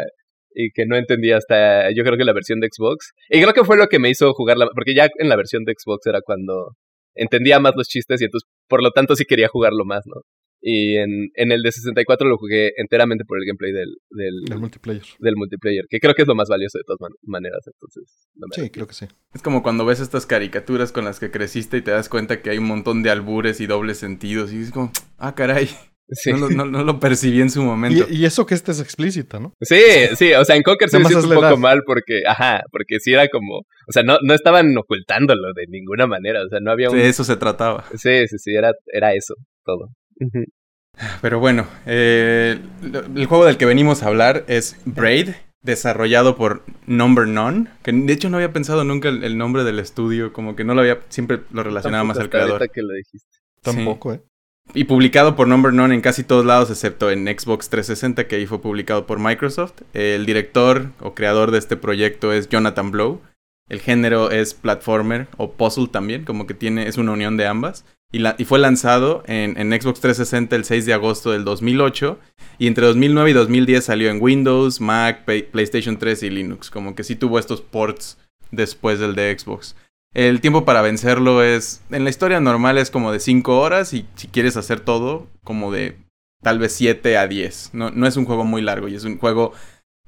y 0.54 0.70
que 0.72 0.86
no 0.86 0.96
entendía 0.96 1.36
hasta 1.36 1.90
yo 1.94 2.02
creo 2.04 2.16
que 2.16 2.24
la 2.24 2.32
versión 2.32 2.60
de 2.60 2.68
Xbox. 2.70 3.12
Y 3.28 3.40
creo 3.40 3.52
que 3.52 3.64
fue 3.64 3.76
lo 3.76 3.88
que 3.88 3.98
me 3.98 4.10
hizo 4.10 4.32
jugarla, 4.32 4.68
porque 4.74 4.94
ya 4.94 5.08
en 5.18 5.28
la 5.28 5.36
versión 5.36 5.64
de 5.64 5.74
Xbox 5.78 6.06
era 6.06 6.20
cuando 6.22 6.76
entendía 7.14 7.58
más 7.58 7.74
los 7.76 7.88
chistes 7.88 8.20
y 8.20 8.24
entonces 8.24 8.48
por 8.68 8.82
lo 8.82 8.90
tanto 8.90 9.16
sí 9.16 9.24
quería 9.24 9.48
jugarlo 9.48 9.84
más, 9.84 10.04
¿no? 10.06 10.22
Y 10.62 10.96
en, 10.96 11.30
en 11.34 11.52
el 11.52 11.62
de 11.62 11.72
64 11.72 12.28
lo 12.28 12.36
jugué 12.36 12.72
enteramente 12.76 13.24
por 13.24 13.38
el 13.38 13.46
gameplay 13.46 13.72
del, 13.72 13.96
del, 14.10 14.34
del, 14.46 14.58
multiplayer. 14.58 15.02
Del 15.18 15.36
multiplayer, 15.36 15.86
que 15.88 16.00
creo 16.00 16.14
que 16.14 16.22
es 16.22 16.28
lo 16.28 16.34
más 16.34 16.48
valioso 16.48 16.76
de 16.76 16.84
todas 16.84 17.00
man 17.00 17.12
maneras. 17.22 17.66
Entonces, 17.66 18.28
no 18.34 18.46
sí, 18.52 18.68
creo 18.68 18.86
que 18.86 18.92
sí. 18.92 19.06
Es 19.32 19.40
como 19.40 19.62
cuando 19.62 19.86
ves 19.86 20.00
estas 20.00 20.26
caricaturas 20.26 20.92
con 20.92 21.06
las 21.06 21.18
que 21.18 21.30
creciste 21.30 21.78
y 21.78 21.82
te 21.82 21.92
das 21.92 22.10
cuenta 22.10 22.42
que 22.42 22.50
hay 22.50 22.58
un 22.58 22.66
montón 22.66 23.02
de 23.02 23.08
albures 23.08 23.60
y 23.62 23.66
dobles 23.66 23.96
sentidos. 23.96 24.52
Y 24.52 24.60
es 24.60 24.70
como, 24.70 24.92
ah, 25.16 25.34
caray. 25.34 25.68
Sí. 26.12 26.32
No, 26.32 26.38
lo, 26.38 26.50
no, 26.50 26.64
no, 26.64 26.84
lo 26.84 26.98
percibí 26.98 27.40
en 27.40 27.50
su 27.50 27.62
momento. 27.62 28.06
Y, 28.10 28.16
y, 28.16 28.24
eso 28.24 28.46
que 28.46 28.54
este 28.54 28.72
es 28.72 28.80
explícita, 28.80 29.38
¿no? 29.38 29.54
Sí, 29.60 29.80
sí, 30.16 30.32
o 30.32 30.44
sea, 30.44 30.56
en 30.56 30.62
Conker 30.62 30.88
se 30.88 30.98
me 30.98 31.08
hizo 31.08 31.20
un 31.20 31.34
poco 31.34 31.56
mal 31.56 31.82
porque, 31.86 32.22
ajá, 32.26 32.62
porque 32.70 32.98
sí 33.00 33.12
era 33.12 33.28
como, 33.28 33.58
o 33.58 33.92
sea, 33.92 34.02
no, 34.02 34.18
no 34.22 34.34
estaban 34.34 34.76
ocultándolo 34.76 35.52
de 35.54 35.66
ninguna 35.68 36.06
manera, 36.06 36.42
o 36.44 36.48
sea, 36.48 36.58
no 36.60 36.72
había 36.72 36.90
un... 36.90 36.96
De 36.96 37.08
eso 37.08 37.24
se 37.24 37.36
trataba. 37.36 37.84
Sí, 37.96 38.26
sí, 38.28 38.38
sí, 38.38 38.54
era, 38.54 38.72
era 38.92 39.14
eso, 39.14 39.34
todo. 39.64 39.90
Pero 41.22 41.38
bueno, 41.38 41.66
eh, 41.86 42.58
el 43.14 43.26
juego 43.26 43.44
del 43.44 43.56
que 43.56 43.66
venimos 43.66 44.02
a 44.02 44.08
hablar 44.08 44.44
es 44.48 44.76
Braid, 44.84 45.30
desarrollado 45.62 46.36
por 46.36 46.64
Number 46.86 47.28
None, 47.28 47.68
que 47.82 47.92
de 47.92 48.12
hecho 48.12 48.30
no 48.30 48.38
había 48.38 48.52
pensado 48.52 48.84
nunca 48.84 49.08
el, 49.08 49.22
el 49.24 49.38
nombre 49.38 49.64
del 49.64 49.78
estudio, 49.78 50.32
como 50.32 50.56
que 50.56 50.64
no 50.64 50.74
lo 50.74 50.80
había, 50.80 51.00
siempre 51.08 51.40
lo 51.52 51.62
relacionaba 51.62 52.02
Tampoco 52.02 52.18
más 52.18 52.24
al 52.24 52.30
creador. 52.30 52.70
Que 52.70 52.82
lo 52.82 52.94
dijiste. 52.94 53.38
Tampoco, 53.62 54.12
sí. 54.12 54.18
¿eh? 54.18 54.29
Y 54.74 54.84
publicado 54.84 55.36
por 55.36 55.48
Number 55.48 55.72
None 55.72 55.94
en 55.94 56.00
casi 56.00 56.24
todos 56.24 56.44
lados, 56.44 56.70
excepto 56.70 57.10
en 57.10 57.26
Xbox 57.26 57.68
360, 57.68 58.26
que 58.26 58.36
ahí 58.36 58.46
fue 58.46 58.60
publicado 58.60 59.06
por 59.06 59.18
Microsoft. 59.18 59.82
El 59.94 60.26
director 60.26 60.90
o 61.00 61.14
creador 61.14 61.50
de 61.50 61.58
este 61.58 61.76
proyecto 61.76 62.32
es 62.32 62.48
Jonathan 62.48 62.90
Blow. 62.90 63.20
El 63.68 63.80
género 63.80 64.30
es 64.30 64.54
platformer 64.54 65.28
o 65.36 65.52
puzzle 65.52 65.88
también, 65.88 66.24
como 66.24 66.46
que 66.46 66.54
tiene, 66.54 66.88
es 66.88 66.98
una 66.98 67.12
unión 67.12 67.36
de 67.36 67.46
ambas. 67.46 67.84
Y, 68.12 68.44
fue 68.44 68.58
lanzado 68.58 69.22
en, 69.26 69.56
en, 69.56 69.70
Xbox 69.80 70.00
360 70.00 70.56
el 70.56 70.64
6 70.64 70.86
de 70.86 70.92
agosto 70.92 71.30
del 71.30 71.44
2008. 71.44 72.18
Y 72.58 72.66
entre 72.66 72.86
2009 72.86 73.30
y 73.30 73.34
2010 73.34 73.84
salió 73.84 74.10
en 74.10 74.20
Windows, 74.20 74.80
Mac, 74.80 75.24
PlayStation 75.24 75.96
3 75.96 76.24
y 76.24 76.30
Linux. 76.30 76.70
Como 76.70 76.96
que 76.96 77.04
sí 77.04 77.14
tuvo 77.14 77.38
estos 77.38 77.60
ports 77.60 78.18
después 78.50 78.98
del 78.98 79.14
de 79.14 79.38
Xbox. 79.38 79.76
El 80.12 80.40
tiempo 80.40 80.64
para 80.64 80.82
vencerlo 80.82 81.42
es, 81.42 81.82
en 81.90 82.02
la 82.04 82.10
historia 82.10 82.40
normal 82.40 82.78
es 82.78 82.90
como 82.90 83.12
de 83.12 83.20
5 83.20 83.60
horas 83.60 83.92
y 83.94 84.06
si 84.16 84.26
quieres 84.26 84.56
hacer 84.56 84.80
todo, 84.80 85.28
como 85.44 85.70
de 85.70 85.96
tal 86.42 86.58
vez 86.58 86.72
7 86.72 87.16
a 87.16 87.28
10. 87.28 87.70
No, 87.74 87.90
no 87.90 88.06
es 88.06 88.16
un 88.16 88.24
juego 88.24 88.44
muy 88.44 88.60
largo 88.60 88.88
y 88.88 88.96
es 88.96 89.04
un 89.04 89.18
juego 89.18 89.52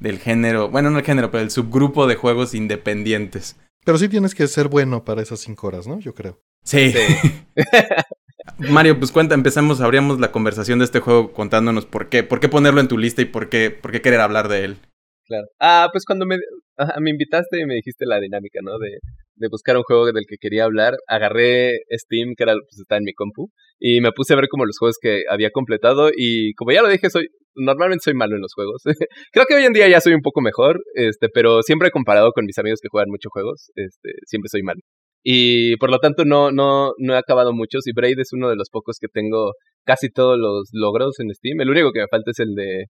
del 0.01 0.19
género, 0.19 0.69
bueno, 0.69 0.91
no 0.91 0.99
el 0.99 1.05
género, 1.05 1.31
pero 1.31 1.45
el 1.45 1.51
subgrupo 1.51 2.09
de 2.09 2.17
juegos 2.17 2.55
independientes. 2.55 3.57
Pero 3.85 3.99
sí 3.99 4.09
tienes 4.09 4.35
que 4.35 4.47
ser 4.49 4.69
bueno 4.69 5.05
para 5.05 5.23
esas 5.23 5.41
5 5.41 5.67
horas, 5.67 5.87
¿no? 5.87 6.01
Yo 6.01 6.15
creo. 6.15 6.41
Sí. 6.65 6.93
Mario, 8.59 8.99
pues 8.99 9.13
cuenta, 9.13 9.37
empezamos, 9.37 9.81
abríamos 9.81 10.19
la 10.19 10.33
conversación 10.33 10.81
de 10.81 10.85
este 10.85 10.99
juego 10.99 11.33
contándonos 11.33 11.87
por 11.87 12.09
qué, 12.09 12.25
por 12.25 12.41
qué 12.41 12.49
ponerlo 12.49 12.81
en 12.81 12.89
tu 12.89 12.99
lista 12.99 13.23
y 13.23 13.27
por 13.27 13.49
qué, 13.49 13.71
por 13.71 13.93
qué 13.93 14.03
querer 14.03 14.21
hablar 14.21 14.49
de 14.49 14.65
él. 14.65 14.77
Claro. 15.27 15.47
Ah, 15.61 15.89
pues 15.93 16.05
cuando 16.05 16.27
me, 16.27 16.39
me 17.01 17.11
invitaste 17.11 17.61
y 17.61 17.67
me 17.67 17.75
dijiste 17.75 18.05
la 18.05 18.19
dinámica, 18.19 18.59
¿no? 18.63 18.79
De, 18.79 18.99
de 19.37 19.49
buscar 19.51 19.77
un 19.77 19.83
juego 19.83 20.07
del 20.07 20.25
que 20.29 20.37
quería 20.41 20.65
hablar, 20.65 20.95
agarré 21.09 21.79
Steam, 21.91 22.35
que 22.37 22.45
era, 22.45 22.55
pues 22.55 22.81
está 22.81 22.97
en 22.97 23.05
mi 23.05 23.12
compu, 23.12 23.51
y 23.79 24.01
me 24.01 24.12
puse 24.12 24.33
a 24.33 24.37
ver 24.37 24.49
como 24.49 24.67
los 24.67 24.79
juegos 24.79 24.97
que 25.01 25.25
había 25.29 25.51
completado, 25.51 26.11
y 26.15 26.55
como 26.55 26.73
ya 26.73 26.83
lo 26.83 26.89
dije, 26.89 27.11
soy, 27.11 27.29
normalmente 27.55 28.05
soy 28.05 28.15
malo 28.15 28.37
en 28.37 28.43
los 28.43 28.55
juegos. 28.55 28.83
Creo 29.33 29.47
que 29.47 29.55
hoy 29.55 29.65
en 29.65 29.73
día 29.73 29.89
ya 29.89 30.01
soy 30.01 30.15
un 30.15 30.23
poco 30.23 30.41
mejor, 30.41 30.83
este, 30.95 31.29
pero 31.29 31.62
siempre 31.62 31.91
comparado 31.91 32.33
con 32.33 32.45
mis 32.45 32.59
amigos 32.59 32.81
que 32.83 32.89
juegan 32.91 33.11
muchos 33.11 33.31
juegos, 33.33 33.71
este, 33.75 34.11
siempre 34.27 34.49
soy 34.49 34.62
malo. 34.62 34.81
Y 35.25 35.77
por 35.77 35.91
lo 35.91 35.99
tanto 35.99 36.25
no, 36.25 36.51
no, 36.51 36.93
no 36.99 37.15
he 37.15 37.19
acabado 37.19 37.53
muchos, 37.53 37.87
y 37.87 37.93
Braid 37.93 38.19
es 38.19 38.33
uno 38.33 38.51
de 38.51 38.57
los 38.57 38.69
pocos 38.71 38.99
que 39.01 39.09
tengo 39.09 39.53
casi 39.85 40.09
todos 40.11 40.39
los 40.39 40.69
logros 40.73 41.19
en 41.21 41.33
Steam. 41.35 41.61
El 41.61 41.71
único 41.71 41.93
que 41.93 42.01
me 42.01 42.09
falta 42.09 42.31
es 42.33 42.39
el 42.41 42.55
de 42.55 42.87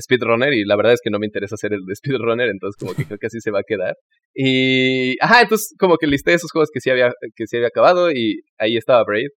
speedrunner 0.00 0.52
y 0.54 0.64
la 0.64 0.76
verdad 0.76 0.94
es 0.94 1.00
que 1.02 1.10
no 1.10 1.18
me 1.18 1.26
interesa 1.26 1.54
hacer 1.54 1.72
el 1.72 1.84
de 1.86 1.94
speedrunner, 1.94 2.48
entonces 2.48 2.76
como 2.78 2.94
que 2.94 3.04
creo 3.04 3.18
que 3.18 3.26
así 3.26 3.40
se 3.40 3.50
va 3.50 3.60
a 3.60 3.66
quedar. 3.66 3.94
Y, 4.34 5.16
ajá, 5.20 5.42
entonces 5.42 5.74
como 5.78 5.96
que 5.96 6.06
listé 6.06 6.34
esos 6.34 6.50
juegos 6.50 6.70
que 6.72 6.80
sí 6.80 6.90
había, 6.90 7.12
que 7.36 7.46
sí 7.46 7.56
había 7.56 7.68
acabado 7.68 8.10
y 8.10 8.42
ahí 8.58 8.76
estaba 8.76 9.04
Braid. 9.04 9.28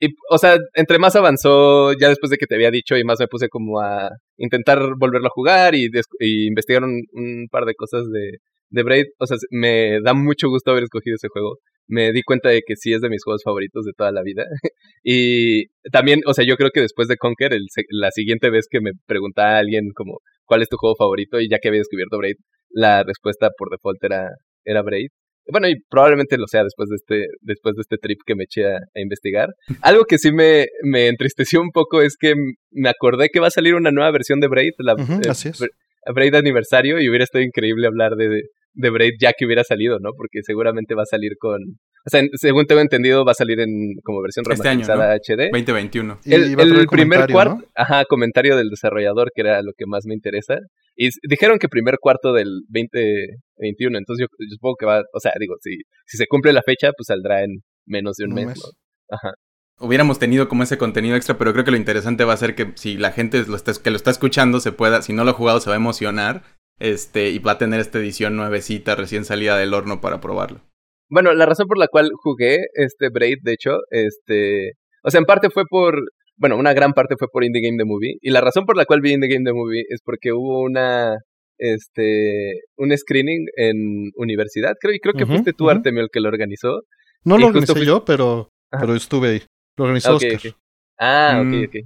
Y, 0.00 0.08
o 0.30 0.38
sea, 0.38 0.58
entre 0.74 0.98
más 0.98 1.16
avanzó, 1.16 1.92
ya 1.94 2.08
después 2.08 2.30
de 2.30 2.36
que 2.36 2.46
te 2.46 2.56
había 2.56 2.70
dicho 2.70 2.96
y 2.96 3.04
más 3.04 3.20
me 3.20 3.28
puse 3.28 3.48
como 3.48 3.80
a 3.80 4.10
intentar 4.36 4.80
volverlo 4.98 5.28
a 5.28 5.30
jugar 5.30 5.74
y, 5.74 5.88
y 6.20 6.48
investigar 6.48 6.82
un, 6.84 7.48
par 7.50 7.64
de 7.64 7.74
cosas 7.74 8.04
de, 8.10 8.38
de 8.70 8.82
Braid, 8.82 9.06
o 9.18 9.26
sea, 9.26 9.36
me 9.50 10.00
da 10.02 10.14
mucho 10.14 10.48
gusto 10.48 10.72
haber 10.72 10.84
escogido 10.84 11.16
ese 11.16 11.28
juego 11.28 11.58
me 11.86 12.12
di 12.12 12.22
cuenta 12.22 12.48
de 12.48 12.62
que 12.66 12.76
sí 12.76 12.92
es 12.92 13.00
de 13.00 13.08
mis 13.08 13.22
juegos 13.24 13.42
favoritos 13.44 13.84
de 13.84 13.92
toda 13.96 14.12
la 14.12 14.22
vida. 14.22 14.44
y 15.02 15.66
también, 15.92 16.20
o 16.26 16.34
sea, 16.34 16.44
yo 16.46 16.56
creo 16.56 16.70
que 16.70 16.80
después 16.80 17.08
de 17.08 17.16
Conquer, 17.16 17.52
el, 17.52 17.66
la 17.90 18.10
siguiente 18.10 18.50
vez 18.50 18.66
que 18.70 18.80
me 18.80 18.92
preguntaba 19.06 19.56
a 19.56 19.58
alguien 19.58 19.90
como 19.94 20.20
cuál 20.44 20.62
es 20.62 20.68
tu 20.68 20.76
juego 20.76 20.96
favorito 20.96 21.40
y 21.40 21.48
ya 21.48 21.58
que 21.58 21.68
había 21.68 21.80
descubierto 21.80 22.18
Braid, 22.18 22.36
la 22.74 23.02
respuesta 23.04 23.50
por 23.56 23.70
default 23.70 24.02
era, 24.04 24.28
era 24.64 24.82
Braid. 24.82 25.08
Bueno, 25.50 25.68
y 25.68 25.74
probablemente 25.90 26.38
lo 26.38 26.46
sea 26.46 26.64
después 26.64 26.88
de 26.88 26.96
este, 26.96 27.26
después 27.40 27.74
de 27.76 27.82
este 27.82 27.98
trip 27.98 28.18
que 28.26 28.34
me 28.34 28.44
eché 28.44 28.66
a, 28.66 28.78
investigar. 28.94 29.50
Algo 29.82 30.04
que 30.04 30.18
sí 30.18 30.32
me, 30.32 30.66
me 30.82 31.08
entristeció 31.08 31.60
un 31.60 31.70
poco 31.70 32.02
es 32.02 32.16
que 32.18 32.34
me 32.70 32.88
acordé 32.88 33.28
que 33.28 33.40
va 33.40 33.48
a 33.48 33.50
salir 33.50 33.74
una 33.74 33.90
nueva 33.90 34.10
versión 34.10 34.40
de 34.40 34.48
Braid, 34.48 34.72
la 34.78 34.94
uh 34.94 36.12
Braid 36.14 36.34
aniversario, 36.34 37.00
y 37.00 37.08
hubiera 37.08 37.24
estado 37.24 37.42
increíble 37.42 37.86
hablar 37.86 38.14
de, 38.16 38.42
de 38.74 38.90
Braid 38.90 39.14
ya 39.18 39.32
que 39.32 39.46
hubiera 39.46 39.64
salido, 39.64 39.98
¿no? 40.00 40.10
Porque 40.14 40.40
seguramente 40.42 40.94
va 40.94 41.02
a 41.02 41.06
salir 41.06 41.32
con... 41.38 41.62
O 42.06 42.10
sea, 42.10 42.22
según 42.34 42.66
tengo 42.66 42.82
entendido, 42.82 43.24
va 43.24 43.32
a 43.32 43.34
salir 43.34 43.58
en 43.60 43.94
como 44.02 44.20
versión 44.20 44.44
remasterizada 44.44 45.16
este 45.16 45.32
año, 45.32 45.38
¿no? 45.38 45.46
HD. 45.46 45.50
2021. 45.50 46.18
El, 46.26 46.60
el 46.60 46.86
primer 46.88 47.30
cuarto, 47.30 47.64
ajá, 47.74 48.04
comentario 48.04 48.54
del 48.56 48.68
desarrollador, 48.68 49.30
que 49.34 49.40
era 49.40 49.62
lo 49.62 49.72
que 49.74 49.86
más 49.86 50.04
me 50.04 50.12
interesa. 50.12 50.58
Y 50.96 51.08
dijeron 51.28 51.58
que 51.58 51.68
primer 51.68 51.98
cuarto 52.00 52.32
del 52.32 52.60
2021, 52.68 53.98
entonces 53.98 54.26
yo, 54.26 54.46
supongo 54.50 54.76
que 54.76 54.86
va, 54.86 55.02
o 55.12 55.20
sea, 55.20 55.32
digo, 55.38 55.56
si, 55.60 55.76
si 56.06 56.16
se 56.16 56.26
cumple 56.26 56.52
la 56.52 56.62
fecha, 56.62 56.92
pues 56.96 57.06
saldrá 57.06 57.42
en 57.42 57.62
menos 57.86 58.16
de 58.16 58.24
un, 58.24 58.34
mes, 58.34 58.46
¿no? 58.46 59.16
Ajá 59.16 59.34
hubiéramos 59.78 60.18
tenido 60.18 60.48
como 60.48 60.62
ese 60.62 60.78
contenido 60.78 61.16
extra, 61.16 61.36
pero 61.38 61.52
creo 61.52 61.64
que 61.64 61.70
lo 61.70 61.76
interesante 61.76 62.24
va 62.24 62.32
a 62.32 62.38
ser 62.38 62.54
que 62.54 62.72
si 62.76 62.96
la 62.96 63.12
gente 63.12 63.44
lo 63.46 63.56
está, 63.56 63.72
que 63.82 63.90
lo 63.90 63.96
está 63.96 64.10
escuchando 64.10 64.60
se 64.60 64.72
pueda, 64.72 65.02
si 65.02 65.12
no 65.12 65.24
lo 65.24 65.30
ha 65.30 65.34
jugado, 65.34 65.60
se 65.60 65.70
va 65.70 65.74
a 65.74 65.78
emocionar 65.78 66.42
este, 66.78 67.30
y 67.30 67.38
va 67.38 67.52
a 67.52 67.58
tener 67.58 67.80
esta 67.80 67.98
edición 67.98 68.36
nuevecita 68.36 68.94
recién 68.94 69.24
salida 69.24 69.56
del 69.56 69.74
horno 69.74 70.00
para 70.00 70.20
probarlo. 70.20 70.60
Bueno, 71.08 71.32
la 71.34 71.46
razón 71.46 71.66
por 71.66 71.78
la 71.78 71.88
cual 71.88 72.10
jugué 72.14 72.58
este 72.74 73.08
Braid, 73.10 73.38
de 73.42 73.52
hecho, 73.52 73.78
este, 73.90 74.72
o 75.02 75.10
sea, 75.10 75.18
en 75.18 75.26
parte 75.26 75.50
fue 75.50 75.64
por, 75.68 76.00
bueno, 76.36 76.56
una 76.56 76.72
gran 76.72 76.92
parte 76.92 77.16
fue 77.18 77.28
por 77.28 77.44
Indie 77.44 77.62
Game 77.62 77.78
The 77.78 77.84
Movie, 77.84 78.18
y 78.20 78.30
la 78.30 78.40
razón 78.40 78.66
por 78.66 78.76
la 78.76 78.84
cual 78.84 79.00
vi 79.00 79.12
Indie 79.12 79.32
Game 79.32 79.44
The 79.44 79.52
Movie 79.52 79.84
es 79.88 80.00
porque 80.04 80.32
hubo 80.32 80.62
una, 80.62 81.16
este, 81.58 82.60
un 82.76 82.96
screening 82.96 83.46
en 83.56 84.10
universidad, 84.16 84.74
creo, 84.80 84.94
y 84.94 85.00
creo 85.00 85.14
que 85.14 85.26
fuiste 85.26 85.52
tú, 85.52 85.70
Artemio, 85.70 86.02
el 86.02 86.10
que 86.12 86.20
lo 86.20 86.28
organizó. 86.28 86.82
No 87.24 87.38
lo 87.38 87.46
organizé 87.46 87.84
yo, 87.84 88.04
pero, 88.04 88.50
pero 88.70 88.94
estuve 88.94 89.28
ahí. 89.28 89.42
Lo 89.76 89.84
organizó 89.84 90.16
Oscar. 90.16 90.54
Ah, 90.98 91.40
ok, 91.40 91.46
mm. 91.46 91.64
ok. 91.64 91.76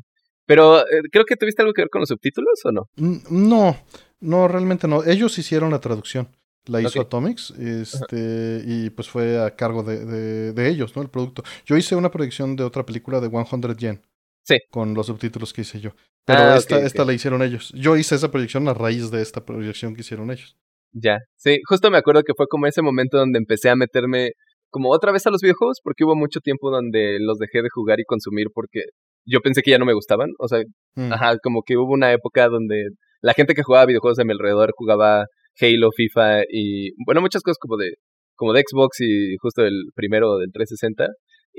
Pero 0.48 0.80
eh, 0.80 1.02
creo 1.12 1.24
que 1.26 1.36
tuviste 1.36 1.62
algo 1.62 1.74
que 1.74 1.82
ver 1.82 1.90
con 1.90 2.00
los 2.00 2.08
subtítulos 2.08 2.60
o 2.64 2.72
no? 2.72 2.88
No, 2.96 3.76
no, 4.20 4.48
realmente 4.48 4.88
no. 4.88 5.04
Ellos 5.04 5.38
hicieron 5.38 5.70
la 5.70 5.80
traducción. 5.80 6.28
La 6.64 6.82
hizo 6.82 7.00
Atomics 7.00 7.50
este, 7.52 8.62
y 8.66 8.90
pues 8.90 9.08
fue 9.08 9.42
a 9.42 9.56
cargo 9.56 9.82
de, 9.82 10.52
de, 10.52 10.68
ellos, 10.68 10.94
¿no? 10.94 11.00
El 11.00 11.08
producto. 11.08 11.42
Yo 11.64 11.78
hice 11.78 11.96
una 11.96 12.10
proyección 12.10 12.56
de 12.56 12.64
otra 12.64 12.84
película 12.84 13.20
de 13.20 13.30
100 13.30 13.76
Yen. 13.76 14.02
Sí. 14.48 14.60
Con 14.70 14.94
los 14.94 15.06
subtítulos 15.06 15.52
que 15.52 15.60
hice 15.60 15.78
yo. 15.78 15.90
Pero 16.24 16.40
ah, 16.40 16.56
esta, 16.56 16.80
esta 16.80 17.04
la 17.04 17.12
hicieron 17.12 17.42
ellos. 17.42 17.70
Yo 17.74 17.98
hice 17.98 18.14
esa 18.14 18.30
proyección 18.30 18.66
a 18.66 18.72
raíz 18.72 19.10
de 19.10 19.20
esta 19.20 19.44
proyección 19.44 19.94
que 19.94 20.00
hicieron 20.00 20.30
ellos. 20.30 20.56
Ya. 20.92 21.18
Sí, 21.36 21.58
justo 21.68 21.90
me 21.90 21.98
acuerdo 21.98 22.22
que 22.22 22.32
fue 22.34 22.46
como 22.48 22.66
ese 22.66 22.80
momento 22.80 23.18
donde 23.18 23.38
empecé 23.38 23.68
a 23.68 23.76
meterme 23.76 24.30
como 24.70 24.90
otra 24.90 25.12
vez 25.12 25.26
a 25.26 25.30
los 25.30 25.42
videojuegos 25.42 25.80
porque 25.84 26.04
hubo 26.04 26.16
mucho 26.16 26.40
tiempo 26.40 26.70
donde 26.70 27.18
los 27.20 27.38
dejé 27.38 27.60
de 27.60 27.68
jugar 27.70 28.00
y 28.00 28.04
consumir 28.04 28.46
porque 28.54 28.84
yo 29.26 29.40
pensé 29.40 29.60
que 29.60 29.70
ya 29.70 29.78
no 29.78 29.84
me 29.84 29.92
gustaban. 29.92 30.30
O 30.38 30.48
sea, 30.48 30.62
mm. 30.94 31.12
ajá, 31.12 31.36
como 31.42 31.62
que 31.62 31.76
hubo 31.76 31.92
una 31.92 32.10
época 32.12 32.48
donde 32.48 32.88
la 33.20 33.34
gente 33.34 33.52
que 33.52 33.62
jugaba 33.62 33.84
videojuegos 33.84 34.18
a 34.18 34.24
mi 34.24 34.32
alrededor 34.32 34.72
jugaba 34.74 35.26
Halo, 35.60 35.90
FIFA 35.94 36.44
y, 36.50 36.92
bueno, 37.04 37.20
muchas 37.20 37.42
cosas 37.42 37.58
como 37.58 37.76
de, 37.76 37.96
como 38.34 38.54
de 38.54 38.62
Xbox 38.66 39.00
y 39.00 39.36
justo 39.42 39.62
el 39.66 39.90
primero 39.94 40.38
del 40.38 40.52
360. 40.52 41.06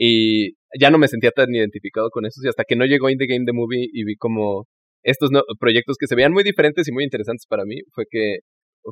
Y 0.01 0.53
ya 0.79 0.89
no 0.89 0.97
me 0.97 1.09
sentía 1.09 1.31
tan 1.31 1.53
identificado 1.53 2.09
con 2.09 2.25
eso. 2.25 2.39
Y 2.41 2.47
hasta 2.47 2.63
que 2.63 2.77
no 2.77 2.85
llegó 2.85 3.09
In 3.09 3.17
The 3.17 3.27
Game 3.27 3.45
The 3.45 3.51
Movie 3.51 3.89
y 3.91 4.05
vi 4.05 4.15
como 4.15 4.65
estos 5.03 5.29
proyectos 5.59 5.97
que 5.99 6.07
se 6.07 6.15
veían 6.15 6.31
muy 6.31 6.43
diferentes 6.43 6.87
y 6.87 6.91
muy 6.93 7.03
interesantes 7.03 7.45
para 7.47 7.65
mí, 7.65 7.75
fue 7.93 8.05
que 8.09 8.39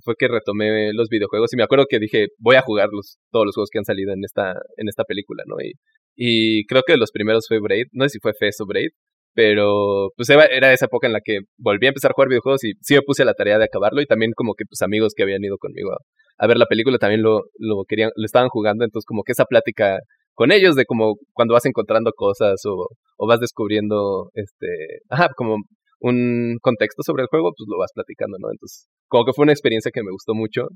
fue 0.03 0.15
que 0.19 0.27
retomé 0.27 0.91
los 0.93 1.07
videojuegos 1.07 1.53
y 1.53 1.57
me 1.57 1.63
acuerdo 1.63 1.85
que 1.89 1.99
dije, 1.99 2.27
voy 2.39 2.57
a 2.57 2.61
jugar 2.61 2.89
todos 3.31 3.45
los 3.45 3.55
juegos 3.55 3.69
que 3.71 3.79
han 3.79 3.85
salido 3.85 4.11
en 4.13 4.23
esta, 4.25 4.51
en 4.75 4.89
esta 4.89 5.05
película, 5.05 5.43
¿no? 5.47 5.55
Y, 5.63 5.73
y 6.15 6.65
creo 6.65 6.83
que 6.85 6.97
los 6.97 7.11
primeros 7.11 7.45
fue 7.47 7.59
Braid, 7.59 7.85
no 7.93 8.03
sé 8.05 8.09
si 8.09 8.19
fue 8.19 8.33
Fest 8.37 8.59
o 8.61 8.65
Braid, 8.65 8.89
pero 9.33 10.09
pues 10.17 10.29
era 10.29 10.73
esa 10.73 10.85
época 10.87 11.07
en 11.07 11.13
la 11.13 11.21
que 11.23 11.39
volví 11.57 11.85
a 11.85 11.89
empezar 11.89 12.11
a 12.11 12.13
jugar 12.15 12.27
videojuegos 12.29 12.63
y 12.63 12.73
sí 12.81 12.95
me 12.95 13.01
puse 13.01 13.23
a 13.23 13.25
la 13.25 13.33
tarea 13.33 13.57
de 13.57 13.65
acabarlo 13.65 14.01
y 14.01 14.05
también 14.05 14.33
como 14.35 14.55
que 14.55 14.65
pues 14.65 14.81
amigos 14.81 15.13
que 15.15 15.23
habían 15.23 15.43
ido 15.43 15.57
conmigo 15.57 15.91
a, 16.37 16.47
ver 16.47 16.57
la 16.57 16.65
película 16.65 16.97
también 16.97 17.21
lo, 17.21 17.43
lo 17.57 17.83
querían, 17.87 18.11
lo 18.15 18.25
estaban 18.25 18.49
jugando, 18.49 18.83
entonces 18.83 19.05
como 19.05 19.23
que 19.23 19.31
esa 19.31 19.45
plática 19.45 19.99
con 20.37 20.51
ellos 20.51 20.75
de 20.75 20.85
como 20.85 21.15
cuando 21.33 21.55
vas 21.55 21.65
encontrando 21.65 22.11
cosas 22.15 22.63
o, 22.67 22.89
o 23.17 23.27
vas 23.27 23.39
descubriendo 23.39 24.29
este, 24.35 24.67
ajá, 25.09 25.29
como 25.35 25.57
un 25.99 26.57
contexto 26.61 27.01
sobre 27.01 27.23
el 27.23 27.27
juego, 27.27 27.53
pues 27.57 27.65
lo 27.67 27.79
vas 27.79 27.91
platicando, 27.91 28.37
¿no? 28.39 28.51
Entonces, 28.51 28.87
como 29.07 29.25
que 29.25 29.33
fue 29.33 29.43
una 29.43 29.51
experiencia 29.51 29.89
que 29.91 30.03
me 30.03 30.11
gustó 30.11 30.35
mucho 30.35 30.67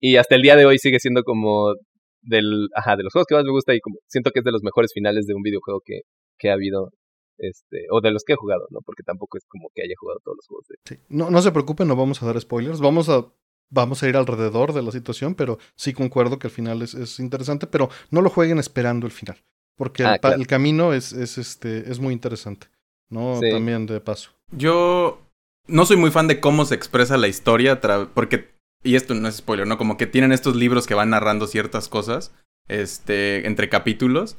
y 0.00 0.16
hasta 0.16 0.34
el 0.34 0.42
día 0.42 0.54
de 0.54 0.66
hoy 0.66 0.76
sigue 0.76 1.00
siendo 1.00 1.22
como 1.22 1.72
del, 2.20 2.68
ajá, 2.74 2.96
de 2.96 3.04
los 3.04 3.12
juegos 3.14 3.26
que 3.26 3.36
más 3.36 3.44
me 3.44 3.52
gusta 3.52 3.74
y 3.74 3.80
como 3.80 3.96
siento 4.06 4.32
que 4.32 4.40
es 4.40 4.44
de 4.44 4.52
los 4.52 4.62
mejores 4.62 4.92
finales 4.92 5.24
de 5.24 5.34
un 5.34 5.40
videojuego 5.40 5.80
que, 5.82 6.00
que 6.38 6.50
ha 6.50 6.52
habido 6.52 6.90
este, 7.38 7.86
o 7.90 8.02
de 8.02 8.10
los 8.10 8.22
que 8.22 8.34
he 8.34 8.36
jugado, 8.36 8.66
¿no? 8.68 8.80
Porque 8.84 9.02
tampoco 9.02 9.38
es 9.38 9.46
como 9.48 9.70
que 9.74 9.82
haya 9.82 9.94
jugado 9.98 10.20
todos 10.22 10.36
los 10.36 10.46
juegos. 10.46 10.66
Sí. 10.84 10.96
No, 11.08 11.30
no 11.30 11.40
se 11.40 11.52
preocupen, 11.52 11.88
no 11.88 11.96
vamos 11.96 12.22
a 12.22 12.26
dar 12.26 12.38
spoilers. 12.38 12.82
Vamos 12.82 13.08
a, 13.08 13.24
vamos 13.70 14.02
a 14.02 14.08
ir 14.08 14.16
alrededor 14.16 14.72
de 14.72 14.82
la 14.82 14.92
situación, 14.92 15.34
pero 15.34 15.58
sí 15.74 15.92
concuerdo 15.92 16.38
que 16.38 16.46
el 16.46 16.52
final 16.52 16.82
es, 16.82 16.94
es 16.94 17.18
interesante, 17.18 17.66
pero 17.66 17.90
no 18.10 18.22
lo 18.22 18.30
jueguen 18.30 18.58
esperando 18.58 19.06
el 19.06 19.12
final. 19.12 19.42
Porque 19.76 20.02
el, 20.02 20.08
ah, 20.08 20.36
camino 20.48 20.94
es, 20.94 21.12
es, 21.12 21.36
este, 21.38 21.90
es 21.90 21.98
muy 21.98 22.14
interesante. 22.14 22.68
¿No? 23.08 23.38
También 23.40 23.86
de 23.86 24.00
paso. 24.00 24.30
Yo 24.50 25.22
no 25.68 25.86
soy 25.86 25.96
muy 25.96 26.10
fan 26.10 26.26
de 26.26 26.40
cómo 26.40 26.64
se 26.64 26.74
expresa 26.74 27.16
la 27.16 27.28
historia, 27.28 27.80
porque, 28.14 28.54
y 28.82 28.96
esto 28.96 29.14
no 29.14 29.28
es 29.28 29.36
spoiler, 29.36 29.66
¿no? 29.66 29.78
Como 29.78 29.96
que 29.96 30.06
tienen 30.06 30.32
estos 30.32 30.56
libros 30.56 30.86
que 30.86 30.94
van 30.94 31.10
narrando 31.10 31.46
ciertas 31.46 31.88
cosas, 31.88 32.32
este, 32.68 33.46
entre 33.46 33.68
capítulos. 33.68 34.36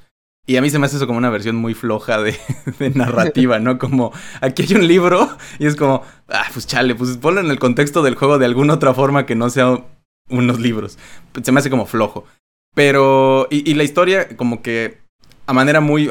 Y 0.49 0.55
a 0.55 0.61
mí 0.61 0.69
se 0.69 0.79
me 0.79 0.85
hace 0.85 0.95
eso 0.95 1.07
como 1.07 1.17
una 1.17 1.29
versión 1.29 1.57
muy 1.57 1.73
floja 1.73 2.19
de, 2.21 2.35
narrativa, 2.95 3.59
¿no? 3.59 3.77
Como 3.77 4.13
aquí 4.41 4.63
hay 4.63 4.73
un 4.75 4.87
libro 4.87 5.29
y 5.59 5.67
es 5.67 5.75
como, 5.75 6.03
ah, 6.29 6.47
pues 6.53 6.65
chale, 6.65 6.95
pues 6.95 7.17
ponlo 7.17 7.41
en 7.41 7.51
el 7.51 7.59
contexto 7.59 8.01
del 8.01 8.15
juego 8.15 8.39
de 8.39 8.45
alguna 8.45 8.75
otra 8.75 8.93
forma 8.93 9.25
que 9.25 9.35
no 9.35 9.49
sea 9.49 9.83
unos 10.29 10.59
libros. 10.59 10.97
Se 11.43 11.51
me 11.51 11.59
hace 11.59 11.69
como 11.69 11.85
flojo. 11.85 12.25
Pero, 12.73 13.47
y, 13.49 13.73
la 13.73 13.83
historia 13.83 14.37
como 14.37 14.61
que 14.61 14.99
a 15.47 15.53
manera 15.53 15.81
muy 15.81 16.09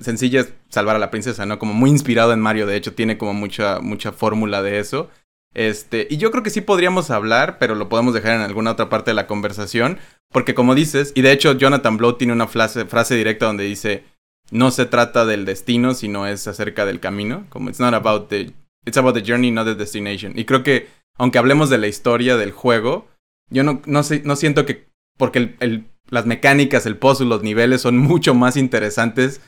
sencilla 0.00 0.42
es 0.42 0.52
salvar 0.68 0.94
a 0.94 0.98
la 0.98 1.10
princesa, 1.10 1.46
¿no? 1.46 1.58
Como 1.58 1.72
muy 1.72 1.90
inspirado 1.90 2.32
en 2.32 2.40
Mario, 2.40 2.66
de 2.66 2.76
hecho 2.76 2.94
tiene 2.94 3.18
como 3.18 3.34
mucha, 3.34 3.80
mucha 3.80 4.12
fórmula 4.12 4.62
de 4.62 4.78
eso. 4.78 5.08
Este, 5.54 6.06
y 6.08 6.16
yo 6.16 6.30
creo 6.30 6.42
que 6.42 6.50
sí 6.50 6.60
podríamos 6.60 7.10
hablar, 7.10 7.58
pero 7.58 7.74
lo 7.74 7.88
podemos 7.88 8.14
dejar 8.14 8.36
en 8.36 8.40
alguna 8.40 8.72
otra 8.72 8.88
parte 8.88 9.10
de 9.10 9.14
la 9.14 9.26
conversación, 9.26 9.98
porque 10.30 10.54
como 10.54 10.74
dices, 10.74 11.12
y 11.14 11.22
de 11.22 11.32
hecho 11.32 11.52
Jonathan 11.52 11.96
Blow 11.96 12.14
tiene 12.14 12.32
una 12.32 12.48
frase, 12.48 13.16
directa 13.16 13.46
donde 13.46 13.64
dice, 13.64 14.04
no 14.50 14.70
se 14.70 14.86
trata 14.86 15.26
del 15.26 15.44
destino, 15.44 15.94
sino 15.94 16.26
es 16.26 16.46
acerca 16.48 16.86
del 16.86 17.00
camino, 17.00 17.46
como 17.50 17.68
it's 17.68 17.80
not 17.80 17.94
about 17.94 18.28
the, 18.28 18.52
it's 18.86 18.96
about 18.96 19.14
the 19.14 19.22
journey, 19.22 19.50
not 19.50 19.66
the 19.66 19.74
destination. 19.74 20.38
Y 20.38 20.44
creo 20.44 20.62
que, 20.62 20.88
aunque 21.18 21.38
hablemos 21.38 21.68
de 21.68 21.78
la 21.78 21.86
historia 21.86 22.36
del 22.36 22.52
juego, 22.52 23.08
yo 23.50 23.62
no, 23.62 23.82
no, 23.84 24.02
sé, 24.02 24.22
no 24.24 24.36
siento 24.36 24.64
que, 24.64 24.88
porque 25.18 25.54
el, 25.60 25.86
las 26.08 26.26
mecánicas, 26.26 26.86
el 26.86 26.96
puzzle, 26.96 27.28
los 27.28 27.42
niveles 27.42 27.82
son 27.82 27.98
mucho 27.98 28.34
más 28.34 28.56
interesantes 28.56 29.40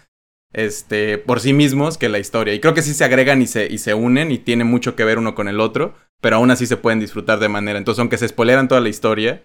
este, 0.55 1.19
por 1.19 1.41
sí 1.41 1.53
mismos 1.53 1.99
que 1.99 2.09
la 2.09 2.19
historia. 2.19 2.55
Y 2.55 2.61
creo 2.61 2.75
que 2.75 2.83
sí 2.83 2.95
se 2.95 3.05
agregan 3.05 3.43
y 3.43 3.47
se, 3.47 3.67
y 3.71 3.79
se 3.79 3.93
unen 3.93 4.31
y 4.31 4.39
tienen 4.39 4.69
mucho 4.69 4.97
que 4.97 5.05
ver 5.05 5.19
uno 5.19 5.35
con 5.35 5.49
el 5.49 5.61
otro, 5.61 5.95
pero 6.21 6.37
aún 6.37 6.51
así 6.51 6.67
se 6.67 6.77
pueden 6.77 7.01
disfrutar 7.01 7.41
de 7.41 7.49
manera. 7.49 7.79
Entonces, 7.79 7.99
aunque 7.99 8.17
se 8.17 8.29
spoileran 8.29 8.69
toda 8.69 8.81
la 8.81 8.89
historia, 8.89 9.43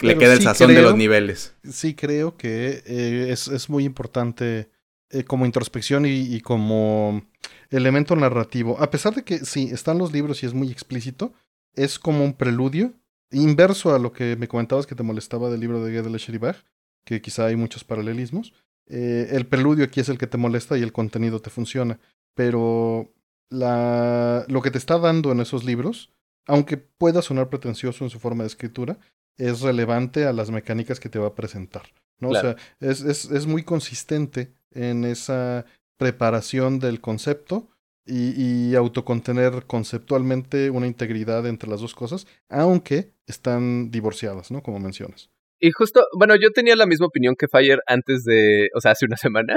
le 0.00 0.18
queda 0.18 0.34
el 0.34 0.42
sazón 0.42 0.74
de 0.74 0.82
los 0.82 0.96
niveles. 0.96 1.54
Sí, 1.70 1.94
creo 1.94 2.36
que 2.36 2.82
eh, 2.86 3.28
es, 3.30 3.68
muy 3.68 3.84
importante 3.84 4.70
eh, 5.10 5.24
como 5.24 5.46
introspección 5.46 6.04
y, 6.06 6.40
como 6.40 7.22
elemento 7.70 8.16
narrativo. 8.16 8.80
A 8.80 8.90
pesar 8.90 9.14
de 9.14 9.24
que 9.24 9.38
sí, 9.38 9.68
están 9.72 9.98
los 9.98 10.12
libros 10.12 10.42
y 10.42 10.46
es 10.46 10.54
muy 10.54 10.70
explícito, 10.70 11.32
es 11.74 11.98
como 11.98 12.24
un 12.24 12.34
preludio 12.34 12.94
inverso 13.30 13.94
a 13.94 13.98
lo 13.98 14.12
que 14.12 14.36
me 14.36 14.48
comentabas 14.48 14.86
que 14.86 14.94
te 14.94 15.02
molestaba 15.02 15.50
del 15.50 15.60
libro 15.60 15.82
de 15.84 15.92
Gödel 15.92 16.16
Sheribach, 16.16 16.64
que 17.04 17.20
quizá 17.20 17.46
hay 17.46 17.56
muchos 17.56 17.84
paralelismos. 17.84 18.52
Eh, 18.88 19.28
el 19.32 19.46
preludio 19.46 19.84
aquí 19.84 20.00
es 20.00 20.08
el 20.08 20.18
que 20.18 20.26
te 20.26 20.38
molesta 20.38 20.78
y 20.78 20.82
el 20.82 20.92
contenido 20.92 21.40
te 21.40 21.50
funciona. 21.50 21.98
Pero 22.34 23.12
la, 23.50 24.44
lo 24.48 24.62
que 24.62 24.70
te 24.70 24.78
está 24.78 24.98
dando 24.98 25.32
en 25.32 25.40
esos 25.40 25.64
libros, 25.64 26.12
aunque 26.46 26.76
pueda 26.76 27.22
sonar 27.22 27.48
pretencioso 27.48 28.04
en 28.04 28.10
su 28.10 28.18
forma 28.18 28.44
de 28.44 28.48
escritura, 28.48 28.98
es 29.36 29.60
relevante 29.60 30.26
a 30.26 30.32
las 30.32 30.50
mecánicas 30.50 31.00
que 31.00 31.08
te 31.08 31.18
va 31.18 31.28
a 31.28 31.34
presentar. 31.34 31.82
¿no? 32.18 32.30
O 32.30 32.34
sea, 32.34 32.56
es, 32.80 33.02
es, 33.02 33.26
es, 33.26 33.46
muy 33.46 33.62
consistente 33.62 34.54
en 34.70 35.04
esa 35.04 35.66
preparación 35.98 36.78
del 36.78 37.00
concepto 37.00 37.68
y, 38.06 38.70
y, 38.70 38.74
autocontener 38.74 39.66
conceptualmente 39.66 40.70
una 40.70 40.86
integridad 40.86 41.46
entre 41.46 41.68
las 41.68 41.80
dos 41.80 41.94
cosas, 41.94 42.26
aunque 42.48 43.12
están 43.26 43.90
divorciadas, 43.90 44.50
¿no? 44.50 44.62
Como 44.62 44.78
mencionas. 44.78 45.30
Y 45.58 45.70
justo, 45.70 46.04
bueno, 46.18 46.34
yo 46.36 46.50
tenía 46.50 46.76
la 46.76 46.86
misma 46.86 47.06
opinión 47.06 47.34
que 47.38 47.48
Fire 47.48 47.80
antes 47.86 48.24
de, 48.24 48.68
o 48.74 48.80
sea, 48.80 48.92
hace 48.92 49.06
una 49.06 49.16
semana. 49.16 49.56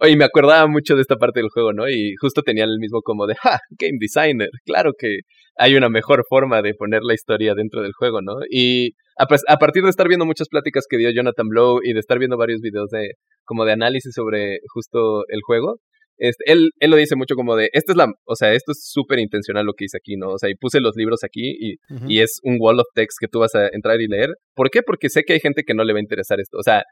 Oye, 0.00 0.16
me 0.16 0.24
acordaba 0.24 0.66
mucho 0.66 0.94
de 0.96 1.02
esta 1.02 1.16
parte 1.16 1.40
del 1.40 1.50
juego, 1.50 1.72
¿no? 1.72 1.88
Y 1.88 2.14
justo 2.20 2.42
tenía 2.42 2.64
el 2.64 2.78
mismo 2.78 3.02
como 3.02 3.26
de, 3.26 3.34
ja, 3.36 3.58
game 3.78 3.98
designer, 4.00 4.48
claro 4.64 4.92
que 4.98 5.18
hay 5.56 5.76
una 5.76 5.88
mejor 5.88 6.24
forma 6.28 6.62
de 6.62 6.74
poner 6.74 7.02
la 7.02 7.14
historia 7.14 7.54
dentro 7.54 7.82
del 7.82 7.92
juego, 7.92 8.20
¿no? 8.22 8.38
Y 8.50 8.94
a, 9.18 9.26
a 9.48 9.56
partir 9.58 9.84
de 9.84 9.90
estar 9.90 10.08
viendo 10.08 10.26
muchas 10.26 10.48
pláticas 10.48 10.84
que 10.88 10.96
dio 10.96 11.10
Jonathan 11.10 11.48
Blow 11.48 11.80
y 11.82 11.92
de 11.92 12.00
estar 12.00 12.18
viendo 12.18 12.36
varios 12.36 12.60
videos 12.60 12.90
de, 12.90 13.12
como 13.44 13.64
de 13.64 13.72
análisis 13.72 14.12
sobre 14.14 14.58
justo 14.72 15.24
el 15.28 15.40
juego, 15.46 15.78
este, 16.18 16.50
él, 16.50 16.70
él 16.78 16.90
lo 16.90 16.96
dice 16.96 17.16
mucho 17.16 17.34
como 17.34 17.56
de, 17.56 17.70
esta 17.72 17.92
es 17.92 17.96
la, 17.96 18.12
o 18.24 18.36
sea, 18.36 18.52
esto 18.52 18.72
es 18.72 18.84
súper 18.84 19.18
intencional 19.18 19.66
lo 19.66 19.74
que 19.74 19.86
hice 19.86 19.96
aquí, 19.96 20.16
¿no? 20.16 20.30
O 20.30 20.38
sea, 20.38 20.50
y 20.50 20.54
puse 20.54 20.80
los 20.80 20.96
libros 20.96 21.24
aquí 21.24 21.56
y, 21.58 21.76
y 22.08 22.20
es 22.20 22.40
un 22.42 22.58
wall 22.60 22.80
of 22.80 22.86
text 22.94 23.18
que 23.20 23.28
tú 23.28 23.40
vas 23.40 23.54
a 23.54 23.68
entrar 23.68 24.00
y 24.00 24.08
leer. 24.08 24.30
¿Por 24.54 24.70
qué? 24.70 24.82
Porque 24.82 25.08
sé 25.08 25.22
que 25.24 25.34
hay 25.34 25.40
gente 25.40 25.64
que 25.64 25.74
no 25.74 25.84
le 25.84 25.92
va 25.92 25.98
a 25.98 26.02
interesar 26.02 26.40
esto. 26.40 26.58
O 26.58 26.62
sea, 26.62 26.84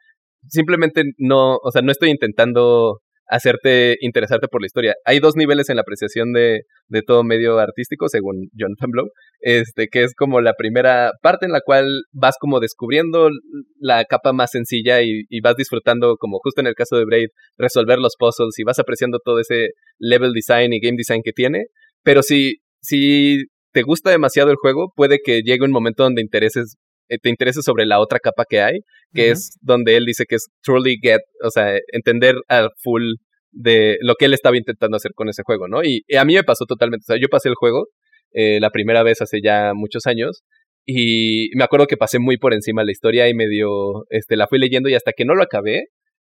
simplemente 0.49 1.05
no, 1.19 1.57
o 1.57 1.71
sea, 1.71 1.83
no 1.83 1.93
estoy 1.93 2.11
intentando 2.11 3.01
hacerte 3.33 3.97
interesarte 4.01 4.47
por 4.47 4.61
la 4.61 4.67
historia. 4.67 4.95
Hay 5.07 5.19
dos 5.19 5.37
niveles 5.37 5.71
en 5.71 5.77
la 5.77 5.83
apreciación 5.83 6.35
de, 6.35 6.65
de 6.89 7.03
todo 7.03 7.25
medio 7.25 7.59
artístico, 7.59 8.09
según 8.11 8.51
Jonathan 8.53 8.91
Blow, 8.91 9.09
este, 9.41 9.89
que 9.89 10.03
es 10.03 10.15
como 10.15 10.43
la 10.43 10.53
primera 10.53 11.13
parte 11.23 11.47
en 11.47 11.53
la 11.53 11.63
cual 11.63 11.87
vas 12.13 12.37
como 12.39 12.61
descubriendo 12.61 13.31
la 13.79 14.05
capa 14.05 14.35
más 14.35 14.51
sencilla 14.51 15.01
y, 15.01 15.23
y 15.31 15.41
vas 15.41 15.57
disfrutando, 15.57 16.17
como 16.19 16.41
justo 16.43 16.61
en 16.61 16.67
el 16.67 16.75
caso 16.75 16.97
de 16.97 17.07
Braid, 17.07 17.29
resolver 17.57 17.99
los 17.99 18.17
puzzles 18.19 18.59
y 18.59 18.65
vas 18.65 18.79
apreciando 18.79 19.19
todo 19.25 19.41
ese 19.41 19.71
level 19.99 20.33
design 20.35 20.75
y 20.75 20.81
game 20.81 20.99
design 20.99 21.23
que 21.25 21.33
tiene. 21.33 21.65
Pero 22.03 22.23
si, 22.23 22.57
si 22.83 23.45
te 23.73 23.81
gusta 23.81 24.11
demasiado 24.11 24.51
el 24.51 24.57
juego, 24.57 24.93
puede 24.95 25.21
que 25.25 25.41
llegue 25.41 25.65
un 25.65 25.73
momento 25.73 26.03
donde 26.03 26.21
intereses 26.21 26.77
te 27.09 27.29
interesa 27.29 27.63
sobre 27.63 27.87
la 27.87 28.01
otra 28.01 28.19
capa 28.19 28.45
que 28.49 28.61
hay, 28.61 28.81
que 29.15 29.31
es 29.31 29.59
donde 29.61 29.97
él 29.97 30.05
dice 30.07 30.25
que 30.27 30.37
es 30.37 30.49
truly 30.63 30.99
get, 31.03 31.21
o 31.45 31.51
sea, 31.51 31.79
entender 31.93 32.37
al 32.49 32.71
full 32.83 33.15
de 33.51 33.99
lo 34.01 34.15
que 34.15 34.25
él 34.25 34.35
estaba 34.35 34.57
intentando 34.57 34.97
hacer 34.97 35.13
con 35.15 35.29
ese 35.29 35.43
juego, 35.43 35.69
¿no? 35.69 35.83
Y, 35.85 36.03
a 36.17 36.25
mí 36.25 36.35
me 36.35 36.45
pasó 36.45 36.65
totalmente, 36.65 37.05
o 37.05 37.09
sea, 37.13 37.21
yo 37.21 37.29
pasé 37.29 37.49
el 37.49 37.55
juego 37.55 37.89
eh, 38.33 38.61
la 38.61 38.71
primera 38.71 39.03
vez 39.03 39.21
hace 39.21 39.41
ya 39.43 39.73
muchos 39.75 40.07
años 40.07 40.43
y 40.87 41.51
me 41.55 41.65
acuerdo 41.65 41.87
que 41.87 41.97
pasé 41.97 42.19
muy 42.19 42.39
por 42.39 42.55
encima 42.55 42.83
la 42.83 42.93
historia 42.93 43.29
y 43.29 43.35
medio, 43.35 44.05
este, 44.11 44.37
la 44.37 44.47
fui 44.49 44.59
leyendo 44.59 44.89
y 44.89 44.95
hasta 44.95 45.13
que 45.13 45.25
no 45.25 45.35
lo 45.35 45.43
acabé, 45.43 45.85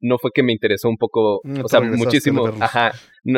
no 0.01 0.19
fue 0.19 0.31
que 0.33 0.43
me 0.43 0.53
interesó 0.53 0.89
un 0.89 0.97
poco, 0.97 1.41
o 1.63 1.69
sea, 1.69 1.81
muchísimo. 1.81 2.47
Ajá, 2.61 2.93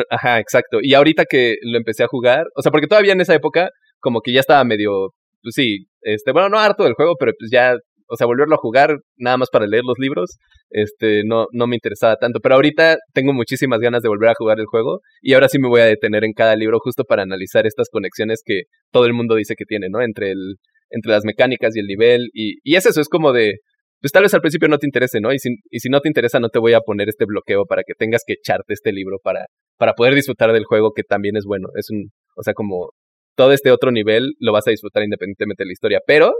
ajá, 0.09 0.39
exacto. 0.39 0.77
Y 0.81 0.93
ahorita 0.93 1.25
que 1.25 1.55
lo 1.63 1.77
empecé 1.77 2.03
a 2.03 2.07
jugar, 2.07 2.45
o 2.55 2.61
sea, 2.61 2.71
porque 2.71 2.87
todavía 2.87 3.13
en 3.13 3.21
esa 3.21 3.33
época 3.33 3.69
como 3.99 4.21
que 4.21 4.31
ya 4.31 4.39
estaba 4.39 4.63
medio, 4.63 5.13
pues 5.41 5.53
sí, 5.55 5.85
este, 6.01 6.31
bueno, 6.31 6.49
no 6.49 6.59
harto 6.59 6.83
del 6.83 6.93
juego, 6.93 7.15
pero 7.19 7.31
pues 7.37 7.49
ya, 7.51 7.75
o 8.07 8.15
sea, 8.15 8.27
volverlo 8.27 8.55
a 8.55 8.59
jugar 8.59 8.97
nada 9.17 9.37
más 9.37 9.49
para 9.51 9.67
leer 9.67 9.83
los 9.85 9.97
libros, 9.99 10.37
este, 10.69 11.23
no, 11.25 11.47
no 11.51 11.67
me 11.67 11.75
interesaba 11.75 12.15
tanto. 12.17 12.39
Pero 12.39 12.55
ahorita 12.55 12.97
tengo 13.13 13.33
muchísimas 13.33 13.79
ganas 13.79 14.01
de 14.01 14.09
volver 14.09 14.29
a 14.29 14.35
jugar 14.35 14.59
el 14.59 14.65
juego 14.65 14.99
y 15.21 15.33
ahora 15.33 15.49
sí 15.49 15.59
me 15.59 15.69
voy 15.69 15.81
a 15.81 15.85
detener 15.85 16.23
en 16.23 16.33
cada 16.33 16.55
libro 16.55 16.79
justo 16.79 17.03
para 17.03 17.23
analizar 17.23 17.65
estas 17.67 17.89
conexiones 17.89 18.41
que 18.43 18.63
todo 18.91 19.05
el 19.05 19.13
mundo 19.13 19.35
dice 19.35 19.55
que 19.55 19.65
tiene, 19.65 19.87
¿no? 19.89 20.01
Entre 20.01 20.31
el, 20.31 20.55
entre 20.89 21.11
las 21.11 21.23
mecánicas 21.25 21.75
y 21.75 21.79
el 21.79 21.87
nivel 21.87 22.29
y, 22.33 22.55
y 22.63 22.75
es 22.75 22.85
eso, 22.85 23.01
es 23.01 23.09
como 23.09 23.31
de, 23.33 23.59
pues 24.01 24.11
tal 24.11 24.23
vez 24.23 24.33
al 24.33 24.41
principio 24.41 24.67
no 24.67 24.79
te 24.79 24.87
interese, 24.87 25.19
¿no? 25.21 25.31
Y 25.31 25.39
si, 25.39 25.49
y 25.69 25.79
si 25.79 25.89
no 25.89 26.01
te 26.01 26.09
interesa, 26.09 26.39
no 26.39 26.49
te 26.49 26.59
voy 26.59 26.73
a 26.73 26.81
poner 26.81 27.07
este 27.07 27.25
bloqueo 27.25 27.65
para 27.65 27.83
que 27.83 27.93
tengas 27.93 28.23
que 28.25 28.33
echarte 28.33 28.73
este 28.73 28.91
libro 28.91 29.17
para, 29.23 29.45
para 29.77 29.93
poder 29.93 30.15
disfrutar 30.15 30.51
del 30.53 30.65
juego 30.65 30.91
que 30.95 31.03
también 31.03 31.37
es 31.37 31.45
bueno. 31.45 31.69
Es 31.75 31.89
un, 31.91 32.09
o 32.35 32.43
sea, 32.43 32.53
como 32.53 32.91
todo 33.35 33.51
este 33.51 33.71
otro 33.71 33.91
nivel 33.91 34.33
lo 34.39 34.51
vas 34.51 34.67
a 34.67 34.71
disfrutar 34.71 35.03
independientemente 35.03 35.63
de 35.63 35.67
la 35.67 35.73
historia. 35.73 35.99
Pero 36.05 36.33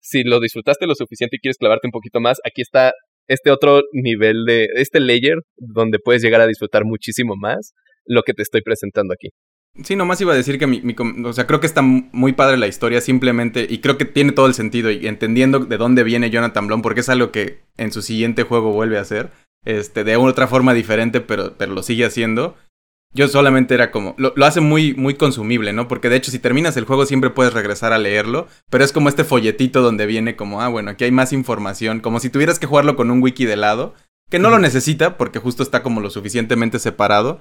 si 0.00 0.22
lo 0.22 0.40
disfrutaste 0.40 0.86
lo 0.86 0.94
suficiente 0.94 1.36
y 1.36 1.40
quieres 1.40 1.58
clavarte 1.58 1.88
un 1.88 1.92
poquito 1.92 2.20
más, 2.20 2.38
aquí 2.44 2.62
está 2.62 2.92
este 3.28 3.50
otro 3.50 3.82
nivel 3.92 4.44
de, 4.46 4.68
este 4.74 5.00
layer 5.00 5.38
donde 5.56 5.98
puedes 5.98 6.22
llegar 6.22 6.40
a 6.40 6.46
disfrutar 6.46 6.84
muchísimo 6.84 7.34
más 7.36 7.72
lo 8.04 8.22
que 8.22 8.32
te 8.32 8.42
estoy 8.42 8.62
presentando 8.62 9.12
aquí. 9.12 9.30
Sí, 9.82 9.94
nomás 9.94 10.20
iba 10.20 10.32
a 10.32 10.36
decir 10.36 10.58
que 10.58 10.66
mi, 10.66 10.80
o 11.24 11.32
sea, 11.32 11.46
creo 11.46 11.60
que 11.60 11.66
está 11.66 11.82
muy 11.82 12.32
padre 12.32 12.56
la 12.56 12.66
historia 12.66 13.00
simplemente 13.00 13.66
y 13.68 13.78
creo 13.78 13.98
que 13.98 14.06
tiene 14.06 14.32
todo 14.32 14.46
el 14.46 14.54
sentido 14.54 14.90
y 14.90 15.06
entendiendo 15.06 15.58
de 15.58 15.76
dónde 15.76 16.02
viene 16.02 16.30
Jonathan 16.30 16.66
Blum 16.66 16.80
porque 16.80 17.00
es 17.00 17.08
algo 17.10 17.30
que 17.30 17.60
en 17.76 17.92
su 17.92 18.00
siguiente 18.00 18.44
juego 18.44 18.72
vuelve 18.72 18.96
a 18.96 19.02
hacer, 19.02 19.32
este, 19.66 20.02
de 20.04 20.16
otra 20.16 20.46
forma 20.46 20.72
diferente, 20.72 21.20
pero, 21.20 21.56
pero 21.58 21.74
lo 21.74 21.82
sigue 21.82 22.06
haciendo. 22.06 22.56
Yo 23.16 23.28
solamente 23.28 23.72
era 23.72 23.90
como, 23.90 24.14
lo, 24.18 24.34
hace 24.44 24.60
muy, 24.60 24.92
muy 24.92 25.14
consumible, 25.14 25.72
¿no? 25.72 25.88
Porque 25.88 26.10
de 26.10 26.16
hecho 26.16 26.30
si 26.30 26.38
terminas 26.38 26.76
el 26.76 26.84
juego 26.84 27.06
siempre 27.06 27.30
puedes 27.30 27.54
regresar 27.54 27.94
a 27.94 27.98
leerlo, 27.98 28.46
pero 28.68 28.84
es 28.84 28.92
como 28.92 29.08
este 29.08 29.24
folletito 29.24 29.80
donde 29.80 30.04
viene 30.04 30.36
como, 30.36 30.60
ah, 30.60 30.68
bueno, 30.68 30.90
aquí 30.90 31.04
hay 31.04 31.12
más 31.12 31.32
información, 31.32 32.00
como 32.00 32.20
si 32.20 32.28
tuvieras 32.28 32.58
que 32.58 32.66
jugarlo 32.66 32.94
con 32.94 33.10
un 33.10 33.22
wiki 33.22 33.46
de 33.46 33.56
lado, 33.56 33.94
que 34.28 34.38
no 34.38 34.50
lo 34.50 34.58
necesita 34.58 35.16
porque 35.16 35.38
justo 35.38 35.62
está 35.62 35.82
como 35.82 36.02
lo 36.02 36.10
suficientemente 36.10 36.78
separado, 36.78 37.40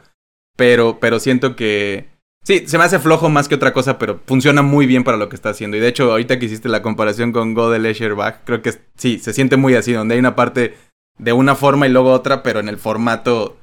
pero, 0.56 1.00
pero 1.02 1.20
siento 1.20 1.58
que... 1.58 2.08
Sí, 2.46 2.64
se 2.68 2.78
me 2.78 2.86
hace 2.86 3.00
flojo 3.00 3.28
más 3.28 3.50
que 3.50 3.56
otra 3.56 3.74
cosa, 3.74 3.98
pero 3.98 4.22
funciona 4.26 4.62
muy 4.62 4.86
bien 4.86 5.04
para 5.04 5.18
lo 5.18 5.28
que 5.28 5.36
está 5.36 5.50
haciendo. 5.50 5.76
Y 5.76 5.82
de 5.82 5.90
hecho, 5.90 6.12
ahorita 6.12 6.40
que 6.40 6.46
hiciste 6.46 6.70
la 6.70 6.84
comparación 6.84 7.34
con 7.34 7.54
God 7.54 7.74
de 7.74 7.80
Leisure 7.80 8.16
creo 8.46 8.62
que 8.62 8.72
sí, 8.96 9.20
se 9.20 9.34
siente 9.34 9.58
muy 9.58 9.74
así, 9.74 9.92
donde 9.92 10.14
hay 10.14 10.20
una 10.20 10.38
parte 10.38 10.76
de 11.18 11.34
una 11.34 11.56
forma 11.56 11.86
y 11.86 11.90
luego 11.90 12.14
otra, 12.14 12.44
pero 12.44 12.62
en 12.62 12.70
el 12.70 12.78
formato 12.78 13.58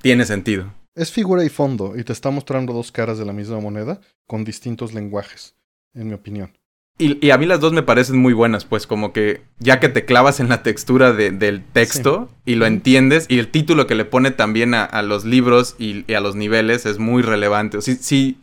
tiene 0.00 0.24
sentido. 0.24 0.72
Es 0.94 1.12
figura 1.12 1.44
y 1.44 1.48
fondo, 1.48 1.94
y 1.96 2.04
te 2.04 2.12
está 2.12 2.30
mostrando 2.30 2.72
dos 2.72 2.90
caras 2.90 3.18
de 3.18 3.24
la 3.24 3.32
misma 3.32 3.60
moneda 3.60 4.00
con 4.26 4.44
distintos 4.44 4.92
lenguajes, 4.92 5.54
en 5.94 6.08
mi 6.08 6.14
opinión. 6.14 6.52
Y, 7.00 7.30
a 7.30 7.38
mí 7.38 7.46
las 7.46 7.60
dos 7.60 7.72
me 7.72 7.82
parecen 7.82 8.18
muy 8.18 8.34
buenas, 8.34 8.66
pues 8.66 8.86
como 8.86 9.14
que 9.14 9.40
ya 9.58 9.80
que 9.80 9.88
te 9.88 10.04
clavas 10.04 10.38
en 10.38 10.50
la 10.50 10.62
textura 10.62 11.14
del 11.14 11.64
texto 11.64 12.28
y 12.44 12.56
lo 12.56 12.66
entiendes, 12.66 13.24
y 13.30 13.38
el 13.38 13.48
título 13.48 13.86
que 13.86 13.94
le 13.94 14.04
pone 14.04 14.32
también 14.32 14.74
a, 14.74 15.00
los 15.00 15.24
libros 15.24 15.76
y, 15.78 16.12
a 16.12 16.20
los 16.20 16.36
niveles 16.36 16.84
es 16.84 16.98
muy 16.98 17.22
relevante. 17.22 17.80
Sí, 17.80 17.96
sí, 17.96 18.38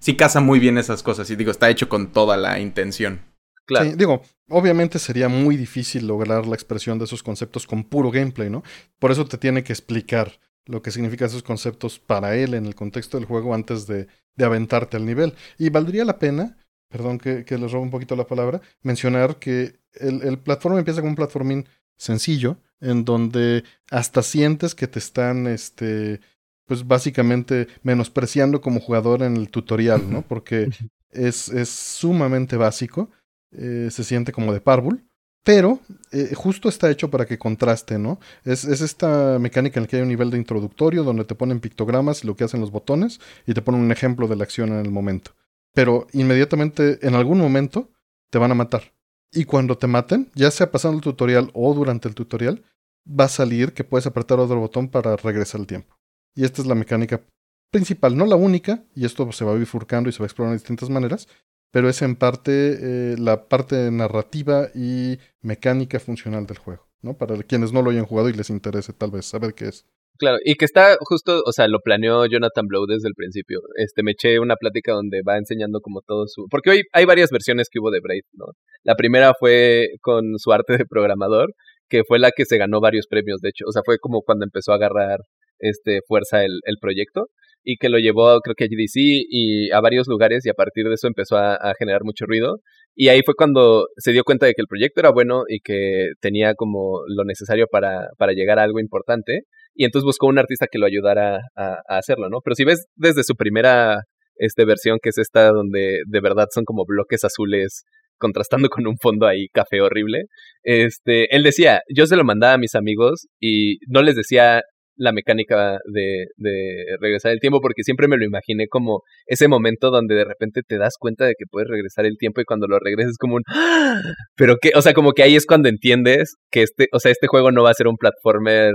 sí 0.00 0.16
casa 0.16 0.40
muy 0.40 0.58
bien 0.58 0.76
esas 0.76 1.04
cosas, 1.04 1.30
y 1.30 1.36
digo, 1.36 1.52
está 1.52 1.70
hecho 1.70 1.88
con 1.88 2.08
toda 2.08 2.36
la 2.36 2.58
intención. 2.58 3.20
Claro. 3.64 3.88
Sí, 3.88 3.96
digo, 3.96 4.22
obviamente 4.48 4.98
sería 4.98 5.28
muy 5.28 5.56
difícil 5.56 6.08
lograr 6.08 6.46
la 6.46 6.56
expresión 6.56 6.98
de 6.98 7.04
esos 7.04 7.22
conceptos 7.22 7.68
con 7.68 7.84
puro 7.84 8.10
gameplay, 8.10 8.50
¿no? 8.50 8.64
Por 8.98 9.12
eso 9.12 9.24
te 9.26 9.38
tiene 9.38 9.62
que 9.62 9.72
explicar 9.72 10.40
lo 10.70 10.82
que 10.82 10.90
significan 10.90 11.28
esos 11.28 11.42
conceptos 11.42 11.98
para 11.98 12.36
él 12.36 12.54
en 12.54 12.66
el 12.66 12.74
contexto 12.74 13.18
del 13.18 13.26
juego 13.26 13.54
antes 13.54 13.86
de, 13.86 14.06
de 14.36 14.44
aventarte 14.44 14.96
al 14.96 15.04
nivel. 15.04 15.34
Y 15.58 15.68
valdría 15.70 16.04
la 16.04 16.18
pena, 16.18 16.56
perdón 16.88 17.18
que, 17.18 17.44
que 17.44 17.58
les 17.58 17.72
robo 17.72 17.82
un 17.82 17.90
poquito 17.90 18.16
la 18.16 18.26
palabra, 18.26 18.60
mencionar 18.82 19.38
que 19.38 19.80
el, 19.94 20.22
el 20.22 20.38
platform 20.38 20.78
empieza 20.78 21.00
con 21.00 21.10
un 21.10 21.16
platforming 21.16 21.66
sencillo, 21.96 22.56
en 22.80 23.04
donde 23.04 23.64
hasta 23.90 24.22
sientes 24.22 24.74
que 24.74 24.86
te 24.86 24.98
están, 24.98 25.46
este, 25.46 26.20
pues 26.66 26.86
básicamente 26.86 27.68
menospreciando 27.82 28.60
como 28.60 28.80
jugador 28.80 29.22
en 29.22 29.36
el 29.36 29.50
tutorial, 29.50 30.10
¿no? 30.10 30.22
Porque 30.28 30.70
es, 31.10 31.48
es 31.48 31.68
sumamente 31.68 32.56
básico, 32.56 33.10
eh, 33.52 33.88
se 33.90 34.04
siente 34.04 34.32
como 34.32 34.52
de 34.52 34.60
párvul, 34.60 35.04
pero 35.42 35.80
eh, 36.12 36.34
justo 36.34 36.68
está 36.68 36.90
hecho 36.90 37.10
para 37.10 37.26
que 37.26 37.38
contraste, 37.38 37.98
¿no? 37.98 38.20
Es, 38.44 38.64
es, 38.64 38.80
esta 38.80 39.38
mecánica 39.38 39.78
en 39.78 39.84
la 39.84 39.88
que 39.88 39.96
hay 39.96 40.02
un 40.02 40.08
nivel 40.08 40.30
de 40.30 40.38
introductorio 40.38 41.02
donde 41.02 41.24
te 41.24 41.34
ponen 41.34 41.60
pictogramas 41.60 42.22
y 42.22 42.26
lo 42.26 42.36
que 42.36 42.44
hacen 42.44 42.60
los 42.60 42.70
botones 42.70 43.20
y 43.46 43.54
te 43.54 43.62
ponen 43.62 43.80
un 43.80 43.92
ejemplo 43.92 44.28
de 44.28 44.36
la 44.36 44.44
acción 44.44 44.70
en 44.70 44.84
el 44.84 44.90
momento. 44.90 45.32
Pero 45.72 46.06
inmediatamente, 46.12 46.98
en 47.06 47.14
algún 47.14 47.38
momento, 47.38 47.90
te 48.30 48.38
van 48.38 48.50
a 48.50 48.54
matar. 48.54 48.92
Y 49.32 49.44
cuando 49.44 49.78
te 49.78 49.86
maten, 49.86 50.30
ya 50.34 50.50
sea 50.50 50.70
pasando 50.70 50.96
el 50.96 51.02
tutorial 51.02 51.50
o 51.54 51.72
durante 51.72 52.08
el 52.08 52.14
tutorial, 52.14 52.64
va 53.08 53.24
a 53.24 53.28
salir 53.28 53.72
que 53.72 53.84
puedes 53.84 54.06
apretar 54.06 54.38
otro 54.40 54.58
botón 54.58 54.88
para 54.88 55.16
regresar 55.16 55.60
el 55.60 55.66
tiempo. 55.66 55.96
Y 56.34 56.44
esta 56.44 56.62
es 56.62 56.66
la 56.66 56.74
mecánica 56.74 57.22
principal, 57.70 58.16
no 58.16 58.26
la 58.26 58.36
única, 58.36 58.84
y 58.94 59.04
esto 59.04 59.30
se 59.32 59.44
va 59.44 59.54
bifurcando 59.54 60.10
y 60.10 60.12
se 60.12 60.18
va 60.18 60.26
explorando 60.26 60.52
de 60.52 60.58
distintas 60.58 60.90
maneras, 60.90 61.28
pero 61.70 61.88
es 61.88 62.02
en 62.02 62.16
parte 62.16 63.12
eh, 63.12 63.16
la 63.18 63.48
parte 63.48 63.90
narrativa 63.90 64.68
y 64.74 65.18
mecánica 65.42 66.00
funcional 66.00 66.46
del 66.46 66.58
juego, 66.58 66.88
¿no? 67.02 67.16
Para 67.16 67.36
quienes 67.42 67.72
no 67.72 67.82
lo 67.82 67.90
hayan 67.90 68.06
jugado 68.06 68.28
y 68.28 68.32
les 68.32 68.50
interese 68.50 68.92
tal 68.92 69.10
vez 69.10 69.26
saber 69.26 69.54
qué 69.54 69.68
es. 69.68 69.86
Claro, 70.18 70.36
y 70.44 70.56
que 70.56 70.66
está 70.66 70.96
justo, 71.00 71.40
o 71.46 71.52
sea, 71.52 71.66
lo 71.66 71.78
planeó 71.80 72.26
Jonathan 72.26 72.66
Blow 72.66 72.84
desde 72.84 73.08
el 73.08 73.14
principio. 73.14 73.60
Este, 73.76 74.02
me 74.02 74.10
eché 74.10 74.38
una 74.38 74.56
plática 74.56 74.92
donde 74.92 75.22
va 75.26 75.38
enseñando 75.38 75.80
como 75.80 76.02
todo 76.02 76.26
su... 76.26 76.46
Porque 76.50 76.68
hoy 76.68 76.82
hay 76.92 77.06
varias 77.06 77.30
versiones 77.30 77.68
que 77.70 77.80
hubo 77.80 77.90
de 77.90 78.00
Braid, 78.00 78.24
¿no? 78.34 78.44
La 78.82 78.96
primera 78.96 79.32
fue 79.38 79.88
con 80.02 80.36
su 80.36 80.52
arte 80.52 80.76
de 80.76 80.84
programador, 80.84 81.54
que 81.88 82.02
fue 82.06 82.18
la 82.18 82.32
que 82.32 82.44
se 82.44 82.58
ganó 82.58 82.80
varios 82.80 83.06
premios, 83.06 83.40
de 83.40 83.48
hecho. 83.48 83.64
O 83.66 83.72
sea, 83.72 83.80
fue 83.82 83.98
como 83.98 84.20
cuando 84.20 84.44
empezó 84.44 84.72
a 84.72 84.74
agarrar 84.74 85.20
este, 85.58 86.00
fuerza 86.06 86.44
el, 86.44 86.60
el 86.64 86.76
proyecto 86.78 87.28
y 87.62 87.76
que 87.76 87.88
lo 87.88 87.98
llevó 87.98 88.40
creo 88.40 88.54
que 88.54 88.64
a 88.64 88.68
GDC 88.68 89.26
y 89.28 89.70
a 89.70 89.80
varios 89.80 90.08
lugares 90.08 90.44
y 90.46 90.50
a 90.50 90.54
partir 90.54 90.86
de 90.86 90.94
eso 90.94 91.06
empezó 91.06 91.36
a, 91.36 91.58
generar 91.78 92.02
mucho 92.04 92.26
ruido 92.26 92.58
y 92.94 93.08
ahí 93.08 93.22
fue 93.24 93.34
cuando 93.34 93.86
se 93.96 94.12
dio 94.12 94.24
cuenta 94.24 94.46
de 94.46 94.54
que 94.54 94.62
el 94.62 94.66
proyecto 94.66 95.00
era 95.00 95.10
bueno 95.10 95.44
y 95.48 95.60
que 95.60 96.08
tenía 96.20 96.54
como 96.54 97.00
lo 97.08 97.24
necesario 97.24 97.66
para, 97.70 98.08
para 98.18 98.32
llegar 98.32 98.58
a 98.58 98.64
algo 98.64 98.80
importante 98.80 99.42
y 99.74 99.84
entonces 99.84 100.04
buscó 100.04 100.26
un 100.26 100.38
artista 100.38 100.66
que 100.70 100.78
lo 100.78 100.86
ayudara 100.86 101.40
a, 101.56 101.76
a 101.88 101.98
hacerlo, 101.98 102.28
¿no? 102.28 102.40
Pero 102.42 102.54
si 102.56 102.64
ves 102.64 102.86
desde 102.96 103.22
su 103.22 103.34
primera 103.36 104.02
este, 104.40 104.64
versión 104.64 104.98
que 105.02 105.10
es 105.10 105.18
esta 105.18 105.50
donde 105.50 106.00
de 106.06 106.20
verdad 106.20 106.48
son 106.52 106.64
como 106.64 106.84
bloques 106.86 107.24
azules 107.24 107.84
contrastando 108.18 108.68
con 108.68 108.86
un 108.86 108.96
fondo 108.98 109.26
ahí 109.26 109.48
café 109.48 109.80
horrible. 109.80 110.24
Este, 110.62 111.34
él 111.34 111.42
decía, 111.42 111.80
yo 111.94 112.06
se 112.06 112.16
lo 112.16 112.24
mandaba 112.24 112.54
a 112.54 112.58
mis 112.58 112.74
amigos 112.74 113.28
y 113.40 113.78
no 113.86 114.02
les 114.02 114.16
decía 114.16 114.62
la 115.00 115.12
mecánica 115.12 115.78
de, 115.86 116.26
de 116.36 116.84
regresar 117.00 117.32
el 117.32 117.40
tiempo, 117.40 117.60
porque 117.60 117.82
siempre 117.82 118.06
me 118.06 118.18
lo 118.18 118.24
imaginé 118.24 118.68
como 118.68 119.02
ese 119.26 119.48
momento 119.48 119.90
donde 119.90 120.14
de 120.14 120.24
repente 120.24 120.60
te 120.66 120.76
das 120.76 120.96
cuenta 120.98 121.24
de 121.24 121.34
que 121.38 121.46
puedes 121.50 121.68
regresar 121.68 122.04
el 122.04 122.18
tiempo 122.18 122.42
y 122.42 122.44
cuando 122.44 122.66
lo 122.66 122.78
regreses 122.78 123.16
como 123.18 123.36
un... 123.36 123.42
¡Ah! 123.48 124.00
Pero 124.36 124.56
que, 124.60 124.72
o 124.74 124.82
sea, 124.82 124.92
como 124.92 125.12
que 125.12 125.22
ahí 125.22 125.36
es 125.36 125.46
cuando 125.46 125.70
entiendes 125.70 126.36
que 126.50 126.62
este, 126.62 126.88
o 126.92 127.00
sea, 127.00 127.10
este 127.10 127.28
juego 127.28 127.50
no 127.50 127.62
va 127.62 127.70
a 127.70 127.74
ser 127.74 127.88
un 127.88 127.96
platformer 127.96 128.74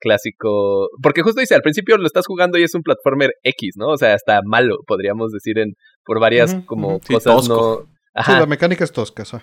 clásico, 0.00 0.88
porque 1.02 1.22
justo 1.22 1.40
dice, 1.40 1.54
al 1.54 1.62
principio 1.62 1.98
lo 1.98 2.06
estás 2.06 2.26
jugando 2.26 2.56
y 2.56 2.62
es 2.62 2.74
un 2.74 2.82
platformer 2.82 3.32
X, 3.42 3.74
¿no? 3.76 3.88
O 3.88 3.96
sea, 3.98 4.14
hasta 4.14 4.40
malo, 4.44 4.78
podríamos 4.86 5.32
decir, 5.32 5.58
en 5.58 5.74
por 6.04 6.18
varias 6.18 6.54
uh 6.54 6.56
-huh, 6.56 6.64
como 6.64 6.88
uh 6.94 6.98
-huh. 6.98 7.14
cosas 7.14 7.48
no... 7.48 7.86
Ajá. 8.14 8.32
Sí, 8.32 8.40
la 8.40 8.46
mecánica 8.46 8.84
es 8.84 8.92
tosca, 8.92 9.24
¿sí? 9.24 9.36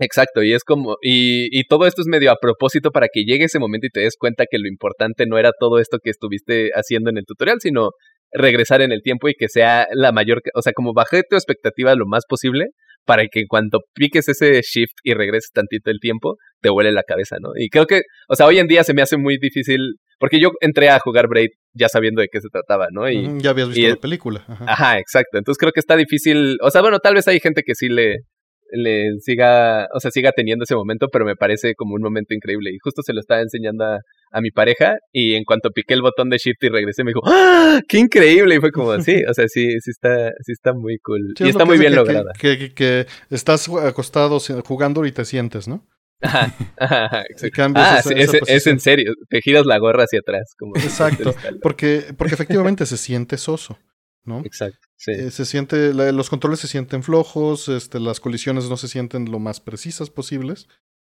Exacto, 0.00 0.42
y 0.42 0.54
es 0.54 0.64
como, 0.64 0.96
y, 1.02 1.48
y 1.56 1.64
todo 1.64 1.86
esto 1.86 2.00
es 2.00 2.08
medio 2.08 2.30
a 2.30 2.36
propósito 2.40 2.90
para 2.90 3.08
que 3.12 3.24
llegue 3.24 3.44
ese 3.44 3.58
momento 3.58 3.86
y 3.86 3.90
te 3.90 4.00
des 4.00 4.16
cuenta 4.18 4.44
que 4.50 4.58
lo 4.58 4.66
importante 4.66 5.26
no 5.26 5.36
era 5.36 5.50
todo 5.58 5.78
esto 5.78 5.98
que 6.02 6.08
estuviste 6.08 6.70
haciendo 6.74 7.10
en 7.10 7.18
el 7.18 7.26
tutorial, 7.26 7.58
sino 7.60 7.90
regresar 8.32 8.80
en 8.80 8.92
el 8.92 9.02
tiempo 9.02 9.28
y 9.28 9.34
que 9.34 9.48
sea 9.48 9.86
la 9.92 10.10
mayor, 10.10 10.40
o 10.54 10.62
sea, 10.62 10.72
como 10.72 10.94
bajé 10.94 11.22
tu 11.28 11.36
expectativa 11.36 11.94
lo 11.94 12.06
más 12.06 12.24
posible 12.26 12.68
para 13.04 13.24
que 13.30 13.40
en 13.40 13.46
cuanto 13.46 13.80
piques 13.94 14.28
ese 14.28 14.60
shift 14.62 14.94
y 15.02 15.14
regreses 15.14 15.50
tantito 15.52 15.90
el 15.90 15.98
tiempo, 16.00 16.36
te 16.60 16.70
huele 16.70 16.92
la 16.92 17.02
cabeza, 17.02 17.36
¿no? 17.40 17.50
Y 17.56 17.68
creo 17.68 17.86
que, 17.86 18.02
o 18.28 18.36
sea, 18.36 18.46
hoy 18.46 18.58
en 18.58 18.68
día 18.68 18.84
se 18.84 18.94
me 18.94 19.02
hace 19.02 19.16
muy 19.16 19.38
difícil, 19.38 19.96
porque 20.18 20.40
yo 20.40 20.50
entré 20.60 20.90
a 20.90 20.98
jugar 20.98 21.26
Braid 21.28 21.50
ya 21.74 21.88
sabiendo 21.88 22.20
de 22.20 22.28
qué 22.30 22.40
se 22.40 22.48
trataba, 22.50 22.88
¿no? 22.90 23.10
Y, 23.10 23.42
ya 23.42 23.50
habías 23.50 23.68
visto 23.68 23.80
y, 23.80 23.88
la 23.88 23.96
película. 23.96 24.44
Ajá. 24.46 24.64
ajá, 24.68 24.98
exacto. 24.98 25.38
Entonces 25.38 25.58
creo 25.58 25.72
que 25.72 25.80
está 25.80 25.96
difícil, 25.96 26.58
o 26.62 26.70
sea, 26.70 26.82
bueno, 26.82 26.98
tal 26.98 27.14
vez 27.14 27.26
hay 27.28 27.40
gente 27.40 27.62
que 27.62 27.74
sí 27.74 27.88
le, 27.88 28.18
le 28.72 29.18
siga, 29.20 29.88
o 29.94 30.00
sea, 30.00 30.10
siga 30.10 30.32
teniendo 30.32 30.64
ese 30.64 30.74
momento, 30.74 31.08
pero 31.12 31.24
me 31.24 31.36
parece 31.36 31.74
como 31.74 31.94
un 31.94 32.02
momento 32.02 32.34
increíble. 32.34 32.70
Y 32.70 32.78
justo 32.82 33.02
se 33.02 33.12
lo 33.12 33.20
estaba 33.20 33.40
enseñando 33.40 33.84
a, 33.84 34.00
a 34.32 34.40
mi 34.40 34.50
pareja 34.50 34.96
y 35.12 35.34
en 35.34 35.44
cuanto 35.44 35.70
piqué 35.70 35.94
el 35.94 36.02
botón 36.02 36.30
de 36.30 36.38
shift 36.38 36.62
y 36.62 36.68
regresé 36.68 37.04
me 37.04 37.10
dijo, 37.10 37.22
¡Ah! 37.24 37.80
¡qué 37.88 37.98
increíble! 37.98 38.56
Y 38.56 38.60
fue 38.60 38.72
como, 38.72 39.00
sí, 39.00 39.22
o 39.28 39.34
sea, 39.34 39.48
sí, 39.48 39.80
sí 39.80 39.90
está, 39.90 40.30
sí 40.44 40.52
está 40.52 40.72
muy 40.72 40.98
cool. 40.98 41.34
Sí, 41.36 41.44
y 41.44 41.48
está 41.48 41.64
muy 41.64 41.78
bien 41.78 41.92
que, 41.92 41.96
lograda. 41.96 42.32
Que, 42.38 42.58
que, 42.58 42.74
que, 42.74 43.06
estás 43.30 43.68
acostado 43.68 44.38
jugando 44.64 45.04
y 45.04 45.12
te 45.12 45.24
sientes, 45.24 45.68
¿no? 45.68 45.86
Ajá, 46.22 46.54
ajá, 46.76 47.06
ah, 47.12 47.24
esa, 47.30 48.02
sí, 48.02 48.14
esa 48.14 48.36
es, 48.36 48.48
es, 48.48 48.66
en 48.66 48.78
serio, 48.78 49.14
te 49.28 49.40
giras 49.40 49.64
la 49.64 49.78
gorra 49.78 50.04
hacia 50.04 50.20
atrás. 50.20 50.54
Como 50.58 50.76
Exacto, 50.76 51.34
porque, 51.62 52.04
porque 52.16 52.34
efectivamente 52.34 52.84
se 52.84 52.98
siente 52.98 53.38
soso. 53.38 53.78
¿No? 54.24 54.40
Exacto. 54.44 54.78
Sí. 54.96 55.12
Eh, 55.12 55.30
se 55.30 55.44
siente, 55.44 55.94
la, 55.94 56.12
los 56.12 56.30
controles 56.30 56.60
se 56.60 56.68
sienten 56.68 57.02
flojos, 57.02 57.68
este, 57.68 58.00
las 58.00 58.20
colisiones 58.20 58.68
no 58.68 58.76
se 58.76 58.88
sienten 58.88 59.30
lo 59.30 59.38
más 59.38 59.60
precisas 59.60 60.10
posibles. 60.10 60.68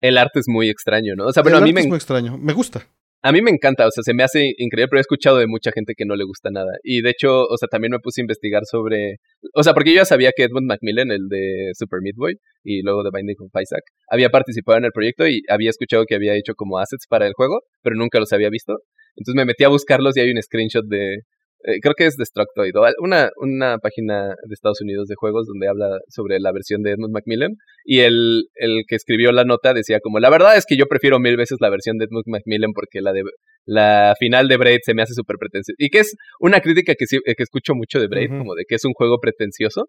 El 0.00 0.18
arte 0.18 0.40
es 0.40 0.46
muy 0.48 0.68
extraño, 0.68 1.14
¿no? 1.16 1.26
O 1.26 1.32
sea, 1.32 1.42
bueno, 1.42 1.58
el 1.58 1.64
a 1.64 1.66
mí 1.66 1.70
arte 1.70 1.74
me 1.74 1.80
es 1.82 1.88
muy 1.88 1.96
extraño, 1.96 2.38
me 2.38 2.52
gusta. 2.52 2.86
A 3.24 3.30
mí 3.30 3.40
me 3.40 3.52
encanta, 3.52 3.86
o 3.86 3.90
sea, 3.92 4.02
se 4.02 4.14
me 4.14 4.24
hace 4.24 4.52
increíble, 4.58 4.88
pero 4.88 4.98
he 4.98 5.00
escuchado 5.00 5.38
de 5.38 5.46
mucha 5.46 5.70
gente 5.70 5.94
que 5.96 6.04
no 6.04 6.16
le 6.16 6.24
gusta 6.24 6.50
nada. 6.50 6.72
Y 6.82 7.02
de 7.02 7.10
hecho, 7.10 7.44
o 7.44 7.56
sea, 7.56 7.68
también 7.68 7.92
me 7.92 8.00
puse 8.00 8.20
a 8.20 8.24
investigar 8.24 8.62
sobre. 8.68 9.18
O 9.54 9.62
sea, 9.62 9.74
porque 9.74 9.90
yo 9.90 9.96
ya 9.96 10.04
sabía 10.04 10.32
que 10.36 10.42
Edmund 10.42 10.66
Macmillan, 10.66 11.12
el 11.12 11.28
de 11.28 11.70
Super 11.74 12.00
Meat 12.02 12.16
Boy, 12.16 12.34
y 12.64 12.82
luego 12.82 13.04
de 13.04 13.10
Binding 13.12 13.36
of 13.38 13.62
Isaac, 13.62 13.84
había 14.08 14.30
participado 14.30 14.78
en 14.78 14.86
el 14.86 14.90
proyecto 14.92 15.28
y 15.28 15.42
había 15.48 15.70
escuchado 15.70 16.04
que 16.04 16.16
había 16.16 16.34
hecho 16.34 16.54
como 16.56 16.78
assets 16.80 17.06
para 17.06 17.28
el 17.28 17.34
juego, 17.34 17.60
pero 17.80 17.94
nunca 17.94 18.18
los 18.18 18.32
había 18.32 18.50
visto. 18.50 18.78
Entonces 19.14 19.36
me 19.36 19.44
metí 19.44 19.62
a 19.62 19.68
buscarlos 19.68 20.16
y 20.16 20.20
hay 20.20 20.30
un 20.32 20.42
screenshot 20.42 20.84
de, 20.84 21.18
eh, 21.64 21.78
creo 21.80 21.94
que 21.94 22.06
es 22.06 22.16
Destructoid, 22.16 22.72
una, 22.98 23.30
una 23.36 23.78
página 23.78 24.28
de 24.28 24.52
Estados 24.52 24.80
Unidos 24.80 25.08
de 25.08 25.14
juegos 25.16 25.46
donde 25.46 25.68
habla 25.68 25.98
sobre 26.08 26.38
la 26.40 26.52
versión 26.52 26.82
de 26.82 26.92
Edmund 26.92 27.12
Macmillan. 27.12 27.52
Y 27.84 28.00
el, 28.00 28.44
el 28.54 28.82
que 28.86 28.96
escribió 28.96 29.32
la 29.32 29.44
nota 29.44 29.72
decía 29.74 30.00
como, 30.00 30.18
la 30.18 30.30
verdad 30.30 30.56
es 30.56 30.64
que 30.66 30.76
yo 30.76 30.86
prefiero 30.86 31.18
mil 31.18 31.36
veces 31.36 31.58
la 31.60 31.70
versión 31.70 31.98
de 31.98 32.06
Edmund 32.06 32.26
Macmillan 32.26 32.72
porque 32.72 33.00
la 33.00 33.12
de 33.12 33.22
la 33.64 34.14
final 34.18 34.48
de 34.48 34.56
Braid 34.56 34.80
se 34.84 34.94
me 34.94 35.02
hace 35.02 35.14
súper 35.14 35.36
pretenciosa. 35.38 35.76
Y 35.78 35.90
que 35.90 36.00
es 36.00 36.14
una 36.40 36.60
crítica 36.60 36.94
que, 36.94 37.04
que 37.06 37.42
escucho 37.42 37.74
mucho 37.74 38.00
de 38.00 38.08
Braid, 38.08 38.30
uh 38.30 38.34
-huh. 38.34 38.38
como 38.38 38.54
de 38.54 38.64
que 38.66 38.74
es 38.74 38.84
un 38.84 38.92
juego 38.94 39.18
pretencioso. 39.20 39.86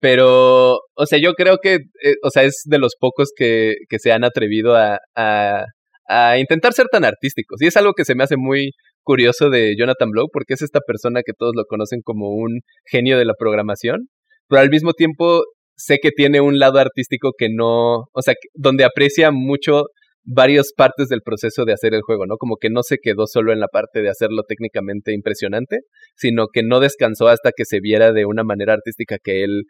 Pero, 0.00 0.78
o 0.94 1.06
sea, 1.06 1.18
yo 1.18 1.34
creo 1.34 1.58
que, 1.62 1.74
eh, 1.74 2.14
o 2.22 2.30
sea, 2.30 2.44
es 2.44 2.62
de 2.64 2.78
los 2.78 2.94
pocos 2.98 3.32
que, 3.36 3.74
que 3.90 3.98
se 3.98 4.12
han 4.12 4.24
atrevido 4.24 4.74
a, 4.74 4.98
a, 5.14 5.66
a 6.08 6.38
intentar 6.38 6.72
ser 6.72 6.86
tan 6.86 7.04
artísticos. 7.04 7.60
Y 7.60 7.66
es 7.66 7.76
algo 7.76 7.92
que 7.92 8.06
se 8.06 8.14
me 8.14 8.24
hace 8.24 8.36
muy 8.38 8.70
curioso 9.10 9.50
de 9.50 9.74
Jonathan 9.76 10.08
Blow, 10.12 10.28
porque 10.32 10.54
es 10.54 10.62
esta 10.62 10.78
persona 10.86 11.22
que 11.26 11.32
todos 11.36 11.52
lo 11.56 11.64
conocen 11.64 12.00
como 12.00 12.28
un 12.28 12.60
genio 12.88 13.18
de 13.18 13.24
la 13.24 13.34
programación, 13.36 14.06
pero 14.46 14.60
al 14.60 14.70
mismo 14.70 14.92
tiempo 14.92 15.42
sé 15.76 15.98
que 16.00 16.12
tiene 16.12 16.40
un 16.40 16.60
lado 16.60 16.78
artístico 16.78 17.32
que 17.36 17.48
no, 17.50 18.04
o 18.12 18.22
sea, 18.22 18.34
donde 18.54 18.84
aprecia 18.84 19.32
mucho 19.32 19.86
varias 20.22 20.72
partes 20.76 21.08
del 21.08 21.22
proceso 21.24 21.64
de 21.64 21.72
hacer 21.72 21.92
el 21.92 22.02
juego, 22.02 22.24
¿no? 22.24 22.36
Como 22.36 22.54
que 22.54 22.70
no 22.70 22.84
se 22.84 22.98
quedó 23.02 23.26
solo 23.26 23.52
en 23.52 23.58
la 23.58 23.66
parte 23.66 24.00
de 24.00 24.10
hacerlo 24.10 24.44
técnicamente 24.46 25.12
impresionante, 25.12 25.78
sino 26.14 26.46
que 26.46 26.62
no 26.62 26.78
descansó 26.78 27.26
hasta 27.26 27.50
que 27.50 27.64
se 27.64 27.80
viera 27.80 28.12
de 28.12 28.26
una 28.26 28.44
manera 28.44 28.74
artística 28.74 29.16
que 29.20 29.42
él 29.42 29.64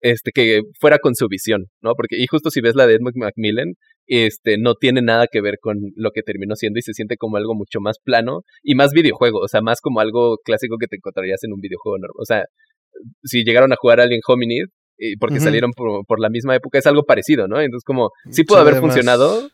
este, 0.00 0.30
que 0.32 0.62
fuera 0.80 0.98
con 0.98 1.14
su 1.14 1.26
visión, 1.28 1.66
¿no? 1.82 1.94
Porque, 1.94 2.16
y 2.18 2.26
justo 2.26 2.50
si 2.50 2.60
ves 2.60 2.74
la 2.74 2.86
de 2.86 2.94
Edmund 2.94 3.16
Macmillan, 3.16 3.74
este, 4.06 4.56
no 4.58 4.74
tiene 4.74 5.02
nada 5.02 5.26
que 5.30 5.40
ver 5.40 5.56
con 5.60 5.76
lo 5.96 6.10
que 6.12 6.22
terminó 6.22 6.56
siendo 6.56 6.78
y 6.78 6.82
se 6.82 6.94
siente 6.94 7.16
como 7.16 7.36
algo 7.36 7.54
mucho 7.54 7.80
más 7.80 7.96
plano 8.02 8.42
y 8.62 8.74
más 8.74 8.92
videojuego, 8.92 9.38
o 9.40 9.48
sea, 9.48 9.60
más 9.60 9.80
como 9.80 10.00
algo 10.00 10.38
clásico 10.44 10.76
que 10.78 10.86
te 10.86 10.96
encontrarías 10.96 11.44
en 11.44 11.52
un 11.52 11.60
videojuego 11.60 11.98
normal. 11.98 12.16
O 12.18 12.24
sea, 12.24 12.44
si 13.22 13.44
llegaron 13.44 13.72
a 13.72 13.76
jugar 13.76 14.00
Alien 14.00 14.20
Hominid, 14.26 14.64
y 14.98 15.16
porque 15.16 15.36
uh 15.36 15.38
-huh. 15.38 15.44
salieron 15.44 15.70
por, 15.76 16.04
por, 16.06 16.20
la 16.20 16.28
misma 16.28 16.56
época, 16.56 16.78
es 16.78 16.86
algo 16.86 17.04
parecido, 17.04 17.46
¿no? 17.46 17.60
Entonces, 17.60 17.84
como, 17.84 18.10
sí 18.30 18.44
pudo 18.44 18.58
haber 18.58 18.80
funcionado. 18.80 19.48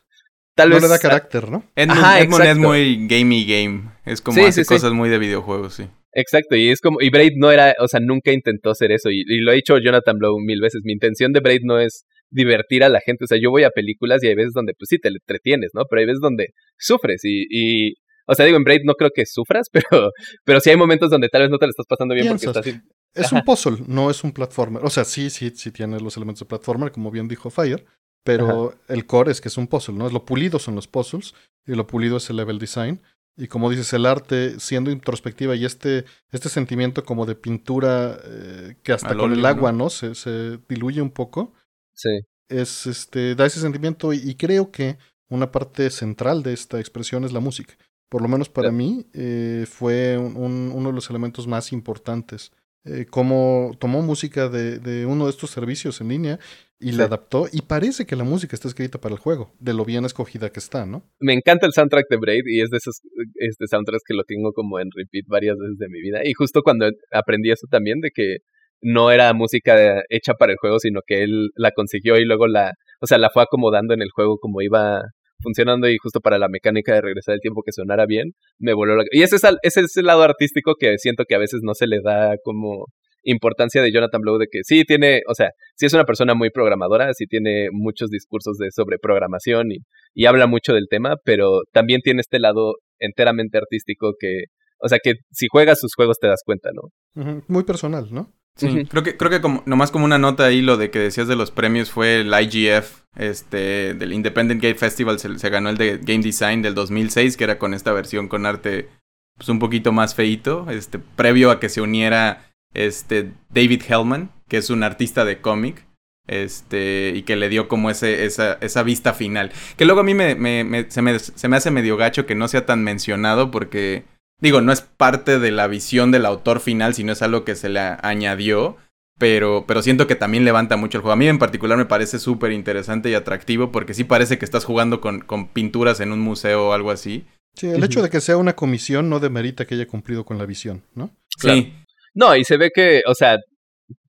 Tal 0.55 0.69
no 0.69 0.75
vez. 0.75 0.83
le 0.83 0.89
da 0.89 0.99
carácter, 0.99 1.49
¿no? 1.49 1.65
Edmund, 1.75 1.99
Ajá, 1.99 2.21
Edmund 2.21 2.45
es 2.45 2.57
muy 2.57 3.07
gamey 3.07 3.45
game. 3.45 3.91
Es 4.05 4.21
como 4.21 4.35
sí, 4.35 4.45
hace 4.45 4.63
sí, 4.63 4.67
cosas 4.67 4.91
sí. 4.91 4.95
muy 4.95 5.09
de 5.09 5.19
videojuegos, 5.19 5.73
sí. 5.73 5.89
Exacto, 6.15 6.55
y 6.55 6.69
es 6.69 6.81
como, 6.81 7.01
y 7.01 7.09
Braid 7.09 7.33
no 7.35 7.51
era, 7.51 7.75
o 7.79 7.87
sea, 7.87 7.99
nunca 7.99 8.31
intentó 8.31 8.71
hacer 8.71 8.91
eso, 8.91 9.11
y, 9.11 9.23
y, 9.27 9.41
lo 9.41 9.51
ha 9.51 9.55
dicho 9.55 9.77
Jonathan 9.77 10.17
Blow 10.17 10.39
mil 10.39 10.61
veces, 10.61 10.81
mi 10.83 10.93
intención 10.93 11.33
de 11.33 11.41
Braid 11.41 11.61
no 11.63 11.79
es 11.79 12.05
divertir 12.31 12.83
a 12.83 12.89
la 12.89 12.99
gente. 13.01 13.25
O 13.25 13.27
sea, 13.27 13.37
yo 13.41 13.51
voy 13.51 13.63
a 13.63 13.69
películas 13.69 14.23
y 14.23 14.27
hay 14.27 14.35
veces 14.35 14.53
donde, 14.53 14.73
pues 14.77 14.89
sí, 14.89 14.97
te 14.97 15.09
entretienes, 15.09 15.71
¿no? 15.73 15.83
Pero 15.89 15.99
hay 16.01 16.05
veces 16.05 16.21
donde 16.21 16.47
sufres 16.77 17.21
y, 17.23 17.45
y 17.49 17.93
o 18.27 18.35
sea, 18.35 18.45
digo, 18.45 18.57
en 18.57 18.63
Braid 18.63 18.81
no 18.83 18.93
creo 18.93 19.11
que 19.13 19.25
sufras, 19.25 19.67
pero, 19.71 20.11
pero 20.43 20.59
sí 20.59 20.69
hay 20.69 20.77
momentos 20.77 21.09
donde 21.09 21.29
tal 21.29 21.43
vez 21.43 21.51
no 21.51 21.57
te 21.57 21.65
lo 21.65 21.71
estás 21.71 21.85
pasando 21.87 22.13
bien 22.15 22.27
porque 22.27 22.45
estás... 22.45 22.65
Es 23.13 23.31
un 23.31 23.43
puzzle, 23.43 23.77
no 23.87 24.09
es 24.09 24.25
un 24.25 24.33
platformer. 24.33 24.83
O 24.83 24.89
sea, 24.89 25.05
sí, 25.05 25.29
sí, 25.29 25.49
sí 25.55 25.71
tiene 25.71 26.01
los 26.01 26.17
elementos 26.17 26.41
de 26.41 26.47
platformer, 26.47 26.91
como 26.91 27.11
bien 27.11 27.29
dijo 27.29 27.49
Fire, 27.49 27.85
pero 28.25 28.73
el 28.89 29.05
core 29.05 29.31
es 29.31 29.39
que 29.39 29.47
es 29.47 29.57
un 29.57 29.67
puzzle, 29.67 29.95
¿no? 29.95 30.05
Es 30.05 30.11
lo 30.11 30.25
pulido 30.25 30.59
son 30.59 30.75
los 30.75 30.87
puzzles 30.87 31.33
y 31.65 31.75
lo 31.75 31.87
pulido 31.87 32.17
es 32.17 32.29
el 32.29 32.35
level 32.35 32.59
design. 32.59 33.01
Y 33.37 33.47
como 33.47 33.69
dices, 33.69 33.91
el 33.93 34.05
arte 34.05 34.59
siendo 34.59 34.91
introspectiva 34.91 35.55
y 35.55 35.65
este, 35.65 36.05
este 36.31 36.47
sentimiento 36.47 37.03
como 37.03 37.25
de 37.25 37.35
pintura 37.35 38.17
eh, 38.23 38.77
que 38.81 38.93
hasta 38.93 39.15
con 39.15 39.33
el 39.33 39.45
agua, 39.45 39.71
¿no? 39.73 39.89
Se, 39.89 40.15
se, 40.15 40.59
diluye 40.69 41.01
un 41.01 41.11
poco. 41.11 41.53
Sí. 41.93 42.21
Es, 42.47 42.87
este, 42.87 43.35
da 43.35 43.45
ese 43.45 43.59
sentimiento 43.59 44.13
y, 44.13 44.35
creo 44.35 44.71
que 44.71 44.97
una 45.27 45.51
parte 45.51 45.89
central 45.89 46.43
de 46.43 46.53
esta 46.53 46.79
expresión 46.79 47.25
es 47.25 47.33
la 47.33 47.39
música. 47.39 47.73
Por 48.07 48.21
lo 48.21 48.27
menos 48.27 48.49
para 48.49 48.71
mí 48.71 49.07
eh, 49.13 49.65
fue 49.67 50.17
un, 50.17 50.71
uno 50.73 50.89
de 50.89 50.95
los 50.95 51.09
elementos 51.09 51.47
más 51.47 51.73
importantes 51.73 52.51
eh, 52.85 53.05
cómo 53.09 53.71
tomó 53.79 54.01
música 54.01 54.47
de, 54.47 54.79
de, 54.79 55.05
uno 55.05 55.25
de 55.25 55.31
estos 55.31 55.49
servicios 55.49 56.01
en 56.01 56.09
línea 56.09 56.39
y 56.79 56.91
la 56.91 57.05
adaptó 57.05 57.47
y 57.51 57.61
parece 57.61 58.05
que 58.05 58.15
la 58.15 58.23
música 58.23 58.55
está 58.55 58.67
escrita 58.67 58.99
para 58.99 59.15
el 59.15 59.19
juego, 59.19 59.53
de 59.59 59.73
lo 59.73 59.85
bien 59.85 60.05
escogida 60.05 60.51
que 60.51 60.59
está, 60.59 60.85
¿no? 60.85 61.03
Me 61.19 61.33
encanta 61.33 61.65
el 61.65 61.73
soundtrack 61.73 62.05
de 62.09 62.17
Braid 62.17 62.43
y 62.45 62.61
es 62.61 62.69
de 62.69 62.77
esos 62.77 63.01
este 63.35 63.65
soundtracks 63.67 64.03
que 64.05 64.13
lo 64.13 64.23
tengo 64.23 64.51
como 64.53 64.79
en 64.79 64.89
repeat 64.95 65.25
varias 65.27 65.57
veces 65.57 65.77
de 65.79 65.87
mi 65.89 66.01
vida 66.01 66.19
y 66.23 66.33
justo 66.33 66.61
cuando 66.61 66.87
aprendí 67.11 67.49
eso 67.49 67.65
también 67.71 68.01
de 68.01 68.11
que 68.13 68.37
no 68.81 69.09
era 69.09 69.33
música 69.33 70.03
hecha 70.09 70.33
para 70.33 70.51
el 70.51 70.59
juego, 70.59 70.79
sino 70.79 70.99
que 71.07 71.23
él 71.23 71.49
la 71.55 71.71
consiguió 71.71 72.17
y 72.17 72.25
luego 72.25 72.45
la, 72.45 72.73
o 73.01 73.07
sea, 73.07 73.17
la 73.17 73.31
fue 73.31 73.41
acomodando 73.41 73.93
en 73.93 74.01
el 74.01 74.11
juego 74.11 74.37
como 74.37 74.61
iba 74.61 75.01
funcionando 75.45 75.87
y 75.87 75.97
justo 75.97 76.19
para 76.19 76.39
la 76.39 76.49
mecánica 76.49 76.93
de 76.93 77.01
regresar 77.01 77.35
el 77.35 77.41
tiempo 77.41 77.61
que 77.63 77.71
sonara 77.71 78.05
bien, 78.05 78.33
me 78.59 78.73
voló 78.73 78.97
la... 78.97 79.03
Y 79.11 79.21
ese 79.21 79.35
es, 79.37 79.43
ese 79.61 79.81
es 79.81 79.95
el 79.97 80.07
lado 80.07 80.23
artístico 80.23 80.73
que 80.77 80.97
siento 80.97 81.23
que 81.25 81.35
a 81.35 81.39
veces 81.39 81.61
no 81.63 81.73
se 81.75 81.87
le 81.87 82.01
da 82.03 82.35
como 82.43 82.87
importancia 83.23 83.81
de 83.81 83.91
Jonathan 83.91 84.21
Blow 84.21 84.37
de 84.37 84.47
que 84.51 84.59
sí 84.63 84.83
tiene, 84.83 85.21
o 85.27 85.33
sea, 85.33 85.49
sí 85.75 85.85
es 85.85 85.93
una 85.93 86.05
persona 86.05 86.33
muy 86.35 86.49
programadora, 86.49 87.13
sí 87.13 87.25
tiene 87.25 87.69
muchos 87.71 88.09
discursos 88.09 88.57
de 88.57 88.69
sobre 88.71 88.97
programación 88.99 89.71
y, 89.71 89.77
y 90.13 90.25
habla 90.25 90.47
mucho 90.47 90.73
del 90.73 90.87
tema, 90.89 91.15
pero 91.23 91.61
también 91.71 92.01
tiene 92.01 92.21
este 92.21 92.39
lado 92.39 92.73
enteramente 92.99 93.57
artístico 93.57 94.13
que, 94.19 94.43
o 94.79 94.87
sea, 94.87 94.99
que 95.03 95.13
si 95.31 95.47
juegas 95.47 95.79
sus 95.79 95.93
juegos 95.95 96.19
te 96.19 96.27
das 96.27 96.41
cuenta, 96.45 96.69
¿no? 96.73 97.43
Muy 97.47 97.63
personal, 97.63 98.07
¿no? 98.11 98.31
Sí, 98.57 98.85
creo 98.85 99.03
que, 99.03 99.17
creo 99.17 99.29
que 99.29 99.41
como, 99.41 99.63
nomás 99.65 99.91
como 99.91 100.05
una 100.05 100.17
nota 100.17 100.45
ahí, 100.45 100.61
lo 100.61 100.77
de 100.77 100.89
que 100.89 100.99
decías 100.99 101.27
de 101.27 101.35
los 101.35 101.51
premios 101.51 101.91
fue 101.91 102.21
el 102.21 102.33
IGF, 102.33 103.01
este, 103.17 103.93
del 103.93 104.13
Independent 104.13 104.61
Game 104.61 104.75
Festival, 104.75 105.19
se, 105.19 105.49
ganó 105.49 105.69
el 105.69 105.77
de 105.77 105.97
Game 106.01 106.23
Design 106.23 106.61
del 106.61 106.73
2006, 106.73 107.35
que 107.35 107.43
era 107.43 107.59
con 107.59 107.73
esta 107.73 107.91
versión 107.91 108.27
con 108.29 108.45
arte 108.45 108.89
pues 109.37 109.49
un 109.49 109.59
poquito 109.59 109.91
más 109.91 110.15
feito, 110.15 110.69
este, 110.69 110.99
previo 110.99 111.51
a 111.51 111.59
que 111.59 111.67
se 111.67 111.81
uniera 111.81 112.49
este, 112.73 113.33
David 113.49 113.83
Hellman, 113.87 114.31
que 114.47 114.57
es 114.57 114.69
un 114.69 114.83
artista 114.83 115.25
de 115.25 115.41
cómic, 115.41 115.85
este, 116.25 117.11
y 117.13 117.23
que 117.23 117.35
le 117.35 117.49
dio 117.49 117.67
como 117.67 117.89
ese, 117.89 118.23
esa, 118.25 118.53
esa 118.61 118.83
vista 118.83 119.13
final. 119.13 119.51
Que 119.75 119.83
luego 119.83 119.99
a 119.99 120.05
mí 120.05 120.13
me, 120.13 120.35
me, 120.35 120.89
se, 120.89 121.01
me, 121.01 121.19
se 121.19 121.47
me 121.49 121.57
hace 121.57 121.71
medio 121.71 121.97
gacho 121.97 122.25
que 122.25 122.35
no 122.35 122.47
sea 122.47 122.65
tan 122.65 122.85
mencionado 122.85 123.51
porque 123.51 124.05
Digo, 124.41 124.61
no 124.61 124.71
es 124.71 124.81
parte 124.81 125.39
de 125.39 125.51
la 125.51 125.67
visión 125.67 126.11
del 126.11 126.25
autor 126.25 126.59
final, 126.59 126.93
sino 126.93 127.13
es 127.13 127.21
algo 127.21 127.45
que 127.45 127.55
se 127.55 127.69
le 127.69 127.79
añadió. 127.79 128.77
Pero, 129.17 129.63
pero 129.65 129.81
siento 129.81 130.07
que 130.07 130.15
también 130.15 130.43
levanta 130.43 130.75
mucho 130.75 130.97
el 130.97 131.01
juego. 131.01 131.13
A 131.13 131.17
mí 131.17 131.27
en 131.27 131.39
particular 131.39 131.77
me 131.77 131.85
parece 131.85 132.19
súper 132.19 132.51
interesante 132.51 133.09
y 133.09 133.13
atractivo 133.13 133.71
porque 133.71 133.93
sí 133.93 134.03
parece 134.03 134.37
que 134.37 134.43
estás 134.43 134.65
jugando 134.65 134.99
con, 134.99 135.21
con 135.21 135.47
pinturas 135.47 136.01
en 136.01 136.11
un 136.11 136.19
museo 136.19 136.67
o 136.67 136.73
algo 136.73 136.91
así. 136.91 137.25
Sí, 137.55 137.67
el 137.67 137.81
hecho 137.81 138.01
de 138.01 138.09
que 138.09 138.19
sea 138.19 138.35
una 138.35 138.57
comisión 138.57 139.09
no 139.09 139.21
demerita 139.21 139.65
que 139.65 139.75
haya 139.75 139.87
cumplido 139.87 140.25
con 140.25 140.37
la 140.37 140.45
visión, 140.45 140.83
¿no? 140.95 141.11
Sí. 141.39 141.73
No, 142.13 142.35
y 142.35 142.43
se 142.43 142.57
ve 142.57 142.71
que, 142.75 143.03
o 143.07 143.15
sea, 143.15 143.37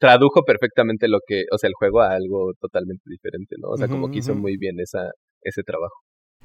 tradujo 0.00 0.42
perfectamente 0.42 1.06
lo 1.06 1.18
que, 1.24 1.44
o 1.52 1.58
sea, 1.58 1.68
el 1.68 1.74
juego 1.74 2.00
a 2.00 2.14
algo 2.14 2.54
totalmente 2.60 3.04
diferente, 3.06 3.54
¿no? 3.60 3.68
O 3.68 3.76
sea, 3.76 3.86
como 3.86 4.10
que 4.10 4.18
hizo 4.18 4.34
muy 4.34 4.56
bien 4.56 4.80
esa, 4.80 5.08
ese 5.42 5.62
trabajo 5.62 5.94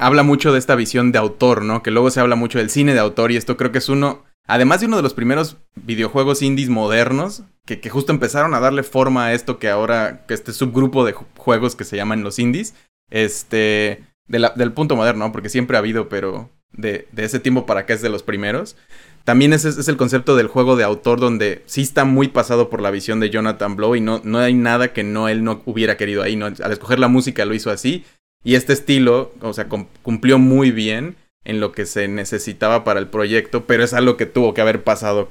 habla 0.02 0.24
mucho 0.24 0.52
de 0.52 0.58
esta 0.58 0.76
visión 0.76 1.12
de 1.12 1.20
autor, 1.20 1.64
¿no? 1.64 1.84
Que 1.84 1.92
luego 1.92 2.10
se 2.10 2.20
habla 2.20 2.36
mucho 2.36 2.58
del 2.58 2.72
cine 2.72 2.94
de 2.94 3.00
autor 3.00 3.32
y 3.32 3.38
esto 3.38 3.56
creo 3.56 3.72
que 3.72 3.78
es 3.78 3.88
uno, 3.88 4.24
además 4.48 4.80
de 4.80 4.88
uno 4.88 4.98
de 4.98 5.04
los 5.04 5.14
primeros 5.14 5.58
videojuegos 5.76 6.42
indies 6.42 6.70
modernos, 6.70 7.44
que, 7.66 7.88
justo 7.88 8.12
empezaron 8.12 8.56
a 8.56 8.60
darle 8.60 8.82
forma 8.82 9.28
a 9.28 9.34
esto 9.34 9.60
que 9.60 9.70
ahora, 9.70 10.26
que 10.28 10.34
este 10.34 10.54
subgrupo 10.54 11.06
de 11.06 11.14
juegos 11.14 11.76
que 11.76 11.84
se 11.84 11.98
llaman 11.98 12.24
los 12.24 12.40
indies, 12.40 12.74
este, 13.12 14.04
del 14.28 14.74
punto 14.74 14.96
moderno, 14.96 15.28
¿no? 15.28 15.32
Porque 15.32 15.50
siempre 15.50 15.78
ha 15.78 15.80
habido, 15.80 16.10
pero 16.10 16.50
de, 16.74 17.08
ese 17.16 17.40
tiempo 17.40 17.68
para 17.68 17.82
acá 17.82 17.94
es 17.94 18.02
de 18.02 18.10
los 18.10 18.24
primeros. 18.24 18.78
También 19.24 19.54
es 19.54 19.88
el 19.88 19.98
concepto 19.98 20.36
del 20.36 20.48
juego 20.48 20.76
de 20.78 20.84
autor 20.84 21.20
donde 21.20 21.62
sí 21.68 21.82
está 21.82 22.06
muy 22.06 22.28
pasado 22.28 22.72
por 22.72 22.82
la 22.82 22.90
visión 22.90 23.20
de 23.20 23.30
Jonathan 23.30 23.76
Blow 23.76 23.96
y 23.96 24.02
no, 24.02 24.20
no 24.24 24.40
hay 24.40 24.56
nada 24.56 24.94
que 24.94 25.04
no 25.04 25.30
él 25.30 25.44
no 25.44 25.62
hubiera 25.66 25.96
querido 25.96 26.24
ahí. 26.24 26.42
Al 26.42 26.72
escoger 26.72 26.98
la 26.98 27.08
música 27.08 27.46
lo 27.46 27.54
hizo 27.54 27.70
así 27.70 28.04
y 28.44 28.56
este 28.56 28.74
estilo, 28.74 29.34
o 29.42 29.54
sea, 29.54 29.68
cumplió 30.02 30.40
muy 30.40 30.72
bien 30.72 31.16
en 31.44 31.60
lo 31.60 31.72
que 31.72 31.86
se 31.86 32.08
necesitaba 32.08 32.84
para 32.84 33.00
el 33.00 33.08
proyecto, 33.08 33.66
pero 33.66 33.84
es 33.84 33.94
algo 33.94 34.18
que 34.18 34.26
tuvo 34.26 34.54
que 34.54 34.62
haber 34.62 34.84
pasado 34.84 35.30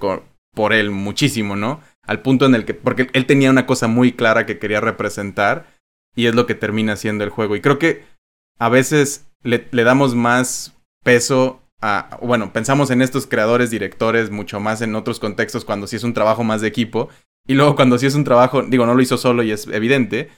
por 0.55 0.73
él 0.73 0.90
muchísimo, 0.90 1.57
¿no? 1.57 1.81
Al 2.05 2.23
punto 2.23 2.46
en 2.46 2.55
el 2.55 2.64
que, 2.64 2.75
porque 2.75 3.09
él 3.12 3.27
tenía 3.27 3.51
una 3.51 3.66
cosa 3.66 3.87
muy 3.87 4.12
clara 4.12 4.46
que 4.46 4.59
quería 4.59 4.81
representar 4.81 5.66
y 6.14 6.27
es 6.27 6.35
lo 6.35 6.46
que 6.46 6.55
termina 6.55 6.96
siendo 6.96 7.25
el 7.25 7.31
juego. 7.31 7.57
Y 7.57 7.61
creo 7.61 7.79
que 7.79 8.05
a 8.59 8.68
veces 8.68 9.27
le, 9.42 9.68
le 9.70 9.85
damos 9.85 10.14
más 10.14 10.77
peso 11.05 11.61
a, 11.81 12.18
bueno, 12.23 12.53
pensamos 12.53 12.90
en 12.90 13.03
estos 13.03 13.27
creadores, 13.27 13.70
directores, 13.70 14.31
mucho 14.31 14.61
más 14.61 14.83
en 14.83 14.94
otros 14.94 15.18
contextos 15.18 15.64
cuando 15.64 15.87
sí 15.87 15.96
es 15.96 16.05
un 16.05 16.14
trabajo 16.14 16.44
más 16.44 16.61
de 16.61 16.68
equipo. 16.68 17.09
Y 17.46 17.55
luego 17.55 17.75
cuando 17.75 17.99
sí 17.99 18.07
es 18.07 18.14
un 18.14 18.25
trabajo, 18.25 18.62
digo, 18.62 18.87
no 18.87 18.94
lo 18.94 19.03
hizo 19.03 19.16
solo 19.16 19.42
y 19.42 19.51
es 19.51 19.66
evidente, 19.68 20.29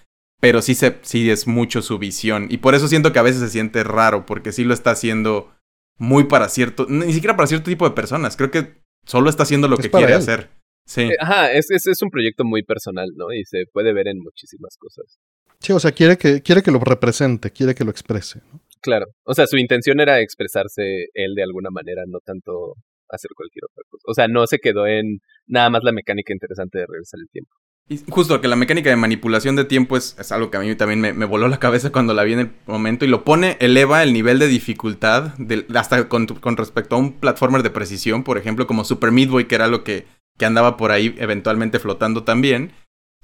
pero 0.42 0.60
sí, 0.60 0.74
se, 0.74 0.98
sí 1.02 1.30
es 1.30 1.46
mucho 1.46 1.82
su 1.82 2.00
visión. 2.00 2.48
Y 2.50 2.58
por 2.58 2.74
eso 2.74 2.88
siento 2.88 3.12
que 3.12 3.20
a 3.20 3.22
veces 3.22 3.40
se 3.40 3.48
siente 3.48 3.84
raro, 3.84 4.26
porque 4.26 4.50
sí 4.50 4.64
lo 4.64 4.74
está 4.74 4.90
haciendo 4.90 5.54
muy 5.98 6.24
para 6.24 6.48
cierto, 6.48 6.84
ni 6.88 7.12
siquiera 7.12 7.36
para 7.36 7.46
cierto 7.46 7.70
tipo 7.70 7.88
de 7.88 7.94
personas. 7.94 8.36
Creo 8.36 8.50
que 8.50 8.82
solo 9.06 9.30
está 9.30 9.44
haciendo 9.44 9.68
lo 9.68 9.76
que 9.76 9.88
quiere 9.88 10.14
hacer. 10.14 10.50
Sí. 10.84 11.02
Eh, 11.02 11.16
ajá, 11.20 11.52
es, 11.52 11.70
es, 11.70 11.86
es, 11.86 12.02
un 12.02 12.10
proyecto 12.10 12.42
muy 12.42 12.64
personal, 12.64 13.10
¿no? 13.14 13.32
Y 13.32 13.44
se 13.44 13.66
puede 13.72 13.92
ver 13.92 14.08
en 14.08 14.18
muchísimas 14.18 14.76
cosas. 14.78 15.16
Sí, 15.60 15.72
o 15.72 15.78
sea, 15.78 15.92
quiere 15.92 16.18
que, 16.18 16.42
quiere 16.42 16.60
que 16.60 16.72
lo 16.72 16.80
represente, 16.80 17.52
quiere 17.52 17.76
que 17.76 17.84
lo 17.84 17.92
exprese. 17.92 18.40
¿no? 18.52 18.60
Claro, 18.80 19.06
o 19.22 19.34
sea, 19.34 19.46
su 19.46 19.58
intención 19.58 20.00
era 20.00 20.20
expresarse 20.20 21.06
él 21.14 21.36
de 21.36 21.44
alguna 21.44 21.70
manera, 21.70 22.02
no 22.08 22.18
tanto 22.18 22.74
hacer 23.08 23.30
cualquier 23.36 23.66
otra 23.70 23.84
cosa. 23.88 24.02
O 24.08 24.14
sea, 24.14 24.26
no 24.26 24.44
se 24.48 24.58
quedó 24.58 24.88
en 24.88 25.20
nada 25.46 25.70
más 25.70 25.84
la 25.84 25.92
mecánica 25.92 26.32
interesante 26.32 26.80
de 26.80 26.86
regresar 26.86 27.20
el 27.20 27.28
tiempo. 27.30 27.54
Y 27.88 28.00
justo 28.08 28.40
que 28.40 28.48
la 28.48 28.56
mecánica 28.56 28.90
de 28.90 28.96
manipulación 28.96 29.56
de 29.56 29.64
tiempo 29.64 29.96
es, 29.96 30.16
es 30.18 30.32
algo 30.32 30.50
que 30.50 30.56
a 30.56 30.60
mí 30.60 30.74
también 30.76 31.00
me, 31.00 31.12
me, 31.12 31.24
voló 31.24 31.48
la 31.48 31.58
cabeza 31.58 31.90
cuando 31.90 32.14
la 32.14 32.22
vi 32.22 32.34
en 32.34 32.38
el 32.38 32.52
momento 32.66 33.04
y 33.04 33.08
lo 33.08 33.24
pone, 33.24 33.56
eleva 33.60 34.02
el 34.02 34.12
nivel 34.12 34.38
de 34.38 34.46
dificultad 34.46 35.34
hasta 35.74 36.08
con, 36.08 36.26
con, 36.26 36.56
respecto 36.56 36.94
a 36.94 36.98
un 36.98 37.12
platformer 37.14 37.62
de 37.62 37.70
precisión, 37.70 38.22
por 38.22 38.38
ejemplo, 38.38 38.66
como 38.66 38.84
Super 38.84 39.10
Meat 39.10 39.30
Boy, 39.30 39.44
que 39.46 39.56
era 39.56 39.66
lo 39.66 39.84
que, 39.84 40.06
que 40.38 40.46
andaba 40.46 40.76
por 40.76 40.92
ahí 40.92 41.14
eventualmente 41.18 41.80
flotando 41.80 42.22
también. 42.22 42.72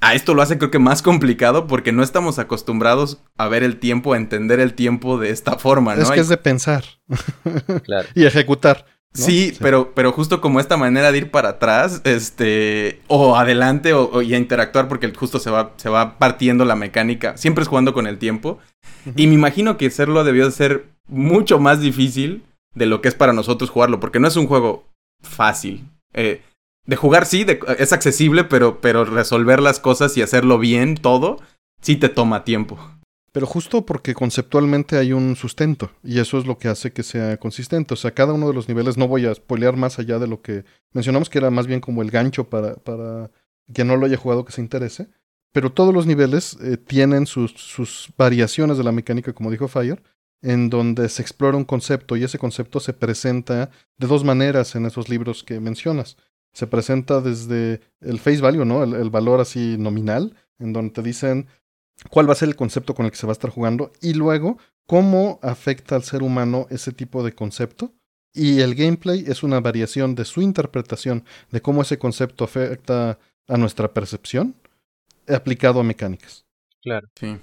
A 0.00 0.14
esto 0.14 0.34
lo 0.34 0.42
hace 0.42 0.58
creo 0.58 0.70
que 0.70 0.78
más 0.78 1.02
complicado 1.02 1.66
porque 1.66 1.90
no 1.90 2.02
estamos 2.02 2.38
acostumbrados 2.38 3.20
a 3.36 3.48
ver 3.48 3.64
el 3.64 3.78
tiempo, 3.78 4.12
a 4.12 4.16
entender 4.16 4.60
el 4.60 4.74
tiempo 4.74 5.18
de 5.18 5.30
esta 5.30 5.58
forma, 5.58 5.96
¿no? 5.96 6.02
Es 6.02 6.10
que 6.10 6.20
es 6.20 6.28
de 6.28 6.36
pensar 6.36 6.84
y 8.14 8.24
ejecutar. 8.24 8.86
Sí, 9.24 9.52
Pero, 9.60 9.92
pero 9.94 10.12
justo 10.12 10.40
como 10.40 10.60
esta 10.60 10.76
manera 10.76 11.12
de 11.12 11.18
ir 11.18 11.30
para 11.30 11.50
atrás, 11.50 12.00
este, 12.04 13.00
o 13.08 13.36
adelante, 13.36 13.92
o, 13.92 14.22
y 14.22 14.34
a 14.34 14.38
interactuar, 14.38 14.88
porque 14.88 15.12
justo 15.14 15.38
se 15.38 15.50
va, 15.50 15.72
se 15.76 15.88
va 15.88 16.18
partiendo 16.18 16.64
la 16.64 16.76
mecánica, 16.76 17.36
siempre 17.36 17.62
es 17.62 17.68
jugando 17.68 17.94
con 17.94 18.06
el 18.06 18.18
tiempo. 18.18 18.58
Y 19.16 19.26
me 19.26 19.34
imagino 19.34 19.76
que 19.76 19.90
serlo 19.90 20.24
debió 20.24 20.46
de 20.46 20.52
ser 20.52 20.86
mucho 21.08 21.58
más 21.58 21.80
difícil 21.80 22.42
de 22.74 22.86
lo 22.86 23.00
que 23.00 23.08
es 23.08 23.14
para 23.14 23.32
nosotros 23.32 23.70
jugarlo, 23.70 24.00
porque 24.00 24.20
no 24.20 24.28
es 24.28 24.36
un 24.36 24.46
juego 24.46 24.84
fácil. 25.22 25.84
Eh, 26.14 26.42
de 26.86 26.96
jugar 26.96 27.26
sí, 27.26 27.44
es 27.78 27.92
accesible, 27.92 28.44
pero, 28.44 28.80
pero 28.80 29.04
resolver 29.04 29.60
las 29.60 29.80
cosas 29.80 30.16
y 30.16 30.22
hacerlo 30.22 30.58
bien 30.58 30.96
todo, 30.96 31.38
sí 31.82 31.96
te 31.96 32.08
toma 32.08 32.44
tiempo. 32.44 32.78
Pero 33.32 33.46
justo 33.46 33.84
porque 33.84 34.14
conceptualmente 34.14 34.96
hay 34.96 35.12
un 35.12 35.36
sustento 35.36 35.90
y 36.02 36.18
eso 36.18 36.38
es 36.38 36.46
lo 36.46 36.58
que 36.58 36.68
hace 36.68 36.92
que 36.92 37.02
sea 37.02 37.36
consistente. 37.36 37.94
O 37.94 37.96
sea, 37.96 38.12
cada 38.12 38.32
uno 38.32 38.48
de 38.48 38.54
los 38.54 38.68
niveles, 38.68 38.96
no 38.96 39.06
voy 39.06 39.26
a 39.26 39.34
spoilear 39.34 39.76
más 39.76 39.98
allá 39.98 40.18
de 40.18 40.26
lo 40.26 40.40
que 40.40 40.64
mencionamos, 40.92 41.28
que 41.28 41.38
era 41.38 41.50
más 41.50 41.66
bien 41.66 41.80
como 41.80 42.02
el 42.02 42.10
gancho 42.10 42.48
para, 42.48 42.76
para 42.76 43.30
quien 43.72 43.86
no 43.86 43.96
lo 43.96 44.06
haya 44.06 44.16
jugado 44.16 44.44
que 44.44 44.52
se 44.52 44.62
interese. 44.62 45.08
Pero 45.52 45.72
todos 45.72 45.94
los 45.94 46.06
niveles 46.06 46.56
eh, 46.62 46.76
tienen 46.76 47.26
sus, 47.26 47.52
sus 47.52 48.12
variaciones 48.16 48.78
de 48.78 48.84
la 48.84 48.92
mecánica, 48.92 49.32
como 49.32 49.50
dijo 49.50 49.68
Fire, 49.68 50.02
en 50.40 50.70
donde 50.70 51.08
se 51.08 51.22
explora 51.22 51.56
un 51.56 51.64
concepto 51.64 52.16
y 52.16 52.24
ese 52.24 52.38
concepto 52.38 52.80
se 52.80 52.92
presenta 52.92 53.70
de 53.96 54.06
dos 54.06 54.24
maneras 54.24 54.74
en 54.74 54.86
esos 54.86 55.08
libros 55.08 55.44
que 55.44 55.60
mencionas. 55.60 56.16
Se 56.52 56.66
presenta 56.66 57.20
desde 57.20 57.80
el 58.00 58.20
face 58.20 58.40
value, 58.40 58.64
¿no? 58.64 58.82
El, 58.82 58.94
el 58.94 59.10
valor 59.10 59.40
así 59.40 59.76
nominal, 59.78 60.34
en 60.58 60.72
donde 60.72 60.92
te 60.92 61.02
dicen 61.02 61.46
cuál 62.10 62.28
va 62.28 62.32
a 62.32 62.36
ser 62.36 62.48
el 62.48 62.56
concepto 62.56 62.94
con 62.94 63.06
el 63.06 63.10
que 63.10 63.18
se 63.18 63.26
va 63.26 63.32
a 63.32 63.38
estar 63.38 63.50
jugando 63.50 63.92
y 64.00 64.14
luego 64.14 64.58
cómo 64.86 65.38
afecta 65.42 65.96
al 65.96 66.02
ser 66.02 66.22
humano 66.22 66.66
ese 66.70 66.92
tipo 66.92 67.22
de 67.22 67.34
concepto. 67.34 67.92
Y 68.34 68.60
el 68.60 68.74
gameplay 68.74 69.24
es 69.26 69.42
una 69.42 69.60
variación 69.60 70.14
de 70.14 70.24
su 70.24 70.42
interpretación 70.42 71.24
de 71.50 71.60
cómo 71.60 71.82
ese 71.82 71.98
concepto 71.98 72.44
afecta 72.44 73.18
a 73.48 73.56
nuestra 73.56 73.92
percepción 73.92 74.54
aplicado 75.26 75.80
a 75.80 75.84
mecánicas. 75.84 76.46
Claro. 76.82 77.08
Sí, 77.18 77.36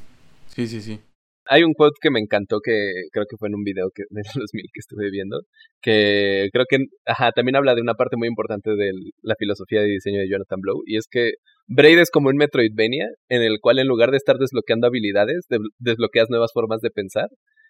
sí, 0.47 0.67
sí, 0.67 0.81
sí. 0.81 1.01
Hay 1.47 1.63
un 1.63 1.73
quote 1.73 1.95
que 2.01 2.11
me 2.11 2.19
encantó 2.19 2.59
que 2.63 3.07
creo 3.11 3.25
que 3.29 3.37
fue 3.37 3.49
en 3.49 3.55
un 3.55 3.63
video 3.63 3.89
que, 3.93 4.03
de 4.09 4.21
los 4.35 4.49
mil 4.53 4.65
que 4.73 4.79
estuve 4.79 5.09
viendo, 5.11 5.41
que 5.81 6.49
creo 6.51 6.65
que 6.67 6.77
ajá, 7.05 7.31
también 7.31 7.55
habla 7.55 7.75
de 7.75 7.81
una 7.81 7.93
parte 7.93 8.17
muy 8.17 8.27
importante 8.27 8.71
de 8.71 8.91
la 9.21 9.35
filosofía 9.37 9.81
de 9.81 9.87
diseño 9.87 10.19
de 10.19 10.29
Jonathan 10.29 10.59
Blow, 10.61 10.81
y 10.85 10.97
es 10.97 11.05
que 11.09 11.33
Braid 11.67 11.99
es 11.99 12.11
como 12.11 12.29
un 12.29 12.37
Metroidvania 12.37 13.07
en 13.29 13.41
el 13.41 13.59
cual 13.61 13.79
en 13.79 13.87
lugar 13.87 14.11
de 14.11 14.17
estar 14.17 14.37
desbloqueando 14.37 14.87
habilidades, 14.87 15.45
desbloqueas 15.79 16.29
nuevas 16.29 16.51
formas 16.53 16.81
de 16.81 16.91
pensar, 16.91 17.27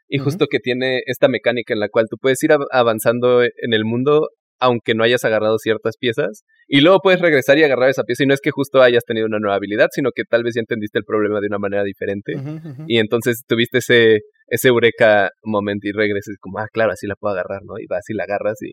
y 0.07 0.19
justo 0.19 0.47
que 0.47 0.59
tiene 0.59 1.01
esta 1.07 1.27
mecánica 1.27 1.73
en 1.73 1.79
la 1.79 1.89
cual 1.89 2.05
tú 2.09 2.17
puedes 2.21 2.41
ir 2.43 2.51
avanzando 2.71 3.43
en 3.43 3.73
el 3.73 3.85
mundo 3.85 4.29
aunque 4.59 4.93
no 4.95 5.03
hayas 5.03 5.23
agarrado 5.25 5.57
ciertas 5.57 5.97
piezas, 5.97 6.43
y 6.67 6.81
luego 6.81 6.99
puedes 7.01 7.19
regresar 7.19 7.57
y 7.57 7.63
agarrar 7.63 7.89
esa 7.89 8.03
pieza, 8.03 8.23
y 8.23 8.27
no 8.27 8.33
es 8.33 8.41
que 8.41 8.51
justo 8.51 8.81
hayas 8.81 9.03
tenido 9.05 9.27
una 9.27 9.39
nueva 9.39 9.55
habilidad, 9.55 9.89
sino 9.91 10.11
que 10.15 10.23
tal 10.23 10.43
vez 10.43 10.55
ya 10.55 10.61
entendiste 10.61 10.99
el 10.99 11.05
problema 11.05 11.39
de 11.41 11.47
una 11.47 11.59
manera 11.59 11.83
diferente, 11.83 12.33
y 12.87 12.99
entonces 12.99 13.43
tuviste 13.47 13.79
ese, 13.79 14.19
ese 14.47 14.67
eureka 14.67 15.29
moment 15.43 15.83
y 15.83 15.91
regreses 15.91 16.37
como, 16.39 16.59
ah, 16.59 16.67
claro, 16.71 16.91
así 16.91 17.07
la 17.07 17.15
puedo 17.15 17.33
agarrar, 17.33 17.61
¿no? 17.63 17.79
Y 17.79 17.85
vas 17.87 18.09
y 18.09 18.13
la 18.13 18.23
agarras 18.23 18.61
y, 18.61 18.71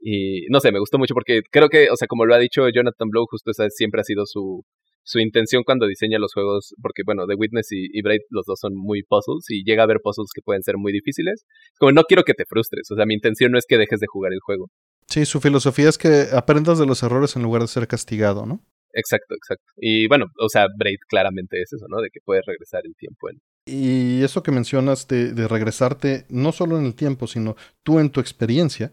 y 0.00 0.46
no 0.50 0.60
sé, 0.60 0.72
me 0.72 0.78
gustó 0.78 0.98
mucho 0.98 1.14
porque 1.14 1.40
creo 1.50 1.68
que, 1.68 1.90
o 1.90 1.96
sea, 1.96 2.08
como 2.08 2.24
lo 2.24 2.34
ha 2.34 2.38
dicho 2.38 2.68
Jonathan 2.68 3.08
Blow, 3.08 3.26
justo 3.28 3.50
esa 3.50 3.68
siempre 3.68 4.00
ha 4.00 4.04
sido 4.04 4.24
su, 4.26 4.62
su 5.08 5.18
intención 5.20 5.62
cuando 5.64 5.86
diseña 5.86 6.18
los 6.18 6.32
juegos, 6.34 6.74
porque 6.82 7.02
bueno, 7.04 7.26
The 7.26 7.34
Witness 7.34 7.72
y, 7.72 7.86
y 7.92 8.02
Braid 8.02 8.20
los 8.30 8.44
dos 8.46 8.58
son 8.60 8.72
muy 8.74 9.02
puzzles 9.02 9.46
y 9.48 9.64
llega 9.64 9.82
a 9.82 9.84
haber 9.84 9.98
puzzles 10.02 10.30
que 10.34 10.42
pueden 10.42 10.62
ser 10.62 10.76
muy 10.76 10.92
difíciles. 10.92 11.44
Como 11.78 11.92
no 11.92 12.02
quiero 12.02 12.24
que 12.24 12.34
te 12.34 12.44
frustres, 12.46 12.90
o 12.90 12.94
sea, 12.94 13.06
mi 13.06 13.14
intención 13.14 13.50
no 13.52 13.58
es 13.58 13.64
que 13.66 13.78
dejes 13.78 14.00
de 14.00 14.06
jugar 14.06 14.32
el 14.32 14.40
juego. 14.40 14.66
Sí, 15.08 15.24
su 15.24 15.40
filosofía 15.40 15.88
es 15.88 15.96
que 15.96 16.26
aprendas 16.32 16.78
de 16.78 16.86
los 16.86 17.02
errores 17.02 17.34
en 17.34 17.42
lugar 17.42 17.62
de 17.62 17.68
ser 17.68 17.88
castigado, 17.88 18.44
¿no? 18.44 18.60
Exacto, 18.92 19.34
exacto. 19.34 19.72
Y 19.76 20.06
bueno, 20.08 20.26
o 20.38 20.48
sea, 20.48 20.66
Braid 20.76 20.98
claramente 21.08 21.60
es 21.62 21.72
eso, 21.72 21.86
¿no? 21.88 22.00
De 22.00 22.10
que 22.10 22.20
puedes 22.24 22.44
regresar 22.44 22.82
el 22.84 22.94
tiempo 22.94 23.30
en... 23.30 23.40
Y 23.66 24.22
eso 24.22 24.42
que 24.42 24.50
mencionas 24.50 25.08
de, 25.08 25.32
de 25.32 25.48
regresarte, 25.48 26.24
no 26.28 26.52
solo 26.52 26.78
en 26.78 26.86
el 26.86 26.94
tiempo, 26.94 27.26
sino 27.26 27.56
tú 27.82 27.98
en 28.00 28.10
tu 28.10 28.20
experiencia, 28.20 28.92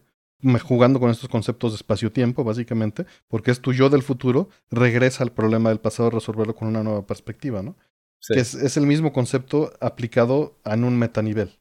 jugando 0.63 0.99
con 0.99 1.09
estos 1.09 1.29
conceptos 1.29 1.71
de 1.71 1.77
espacio-tiempo, 1.77 2.43
básicamente, 2.43 3.05
porque 3.27 3.51
es 3.51 3.61
tu 3.61 3.73
yo 3.73 3.89
del 3.89 4.03
futuro, 4.03 4.49
regresa 4.69 5.23
al 5.23 5.31
problema 5.31 5.69
del 5.69 5.79
pasado 5.79 6.07
a 6.07 6.11
resolverlo 6.11 6.55
con 6.55 6.67
una 6.67 6.83
nueva 6.83 7.05
perspectiva, 7.05 7.61
¿no? 7.61 7.75
Que 8.27 8.39
es, 8.39 8.55
es, 8.55 8.75
el 8.75 8.87
mismo 8.87 9.13
concepto 9.13 9.73
aplicado 9.79 10.57
en 10.65 10.83
un 10.83 10.97
metanivel. 10.97 11.59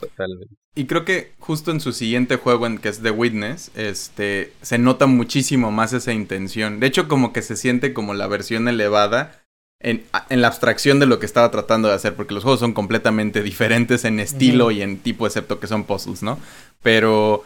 Totalmente. 0.00 0.54
Y 0.78 0.84
creo 0.84 1.06
que 1.06 1.32
justo 1.38 1.70
en 1.70 1.80
su 1.80 1.92
siguiente 1.92 2.36
juego, 2.36 2.66
en 2.66 2.76
que 2.76 2.90
es 2.90 3.00
The 3.00 3.10
Witness, 3.10 3.70
este, 3.74 4.52
se 4.60 4.76
nota 4.76 5.06
muchísimo 5.06 5.72
más 5.72 5.94
esa 5.94 6.12
intención. 6.12 6.80
De 6.80 6.86
hecho, 6.86 7.08
como 7.08 7.32
que 7.32 7.40
se 7.40 7.56
siente 7.56 7.94
como 7.94 8.12
la 8.12 8.26
versión 8.26 8.68
elevada 8.68 9.42
en, 9.80 10.04
en, 10.28 10.42
la 10.42 10.48
abstracción 10.48 11.00
de 11.00 11.06
lo 11.06 11.18
que 11.18 11.24
estaba 11.24 11.50
tratando 11.50 11.88
de 11.88 11.94
hacer, 11.94 12.14
porque 12.14 12.34
los 12.34 12.42
juegos 12.42 12.60
son 12.60 12.74
completamente 12.74 13.42
diferentes 13.42 14.04
en 14.04 14.20
estilo 14.20 14.70
y 14.70 14.82
en 14.82 14.98
tipo, 14.98 15.26
excepto 15.26 15.60
que 15.60 15.66
son 15.66 15.84
puzzles, 15.84 16.22
¿no? 16.22 16.38
Pero 16.82 17.42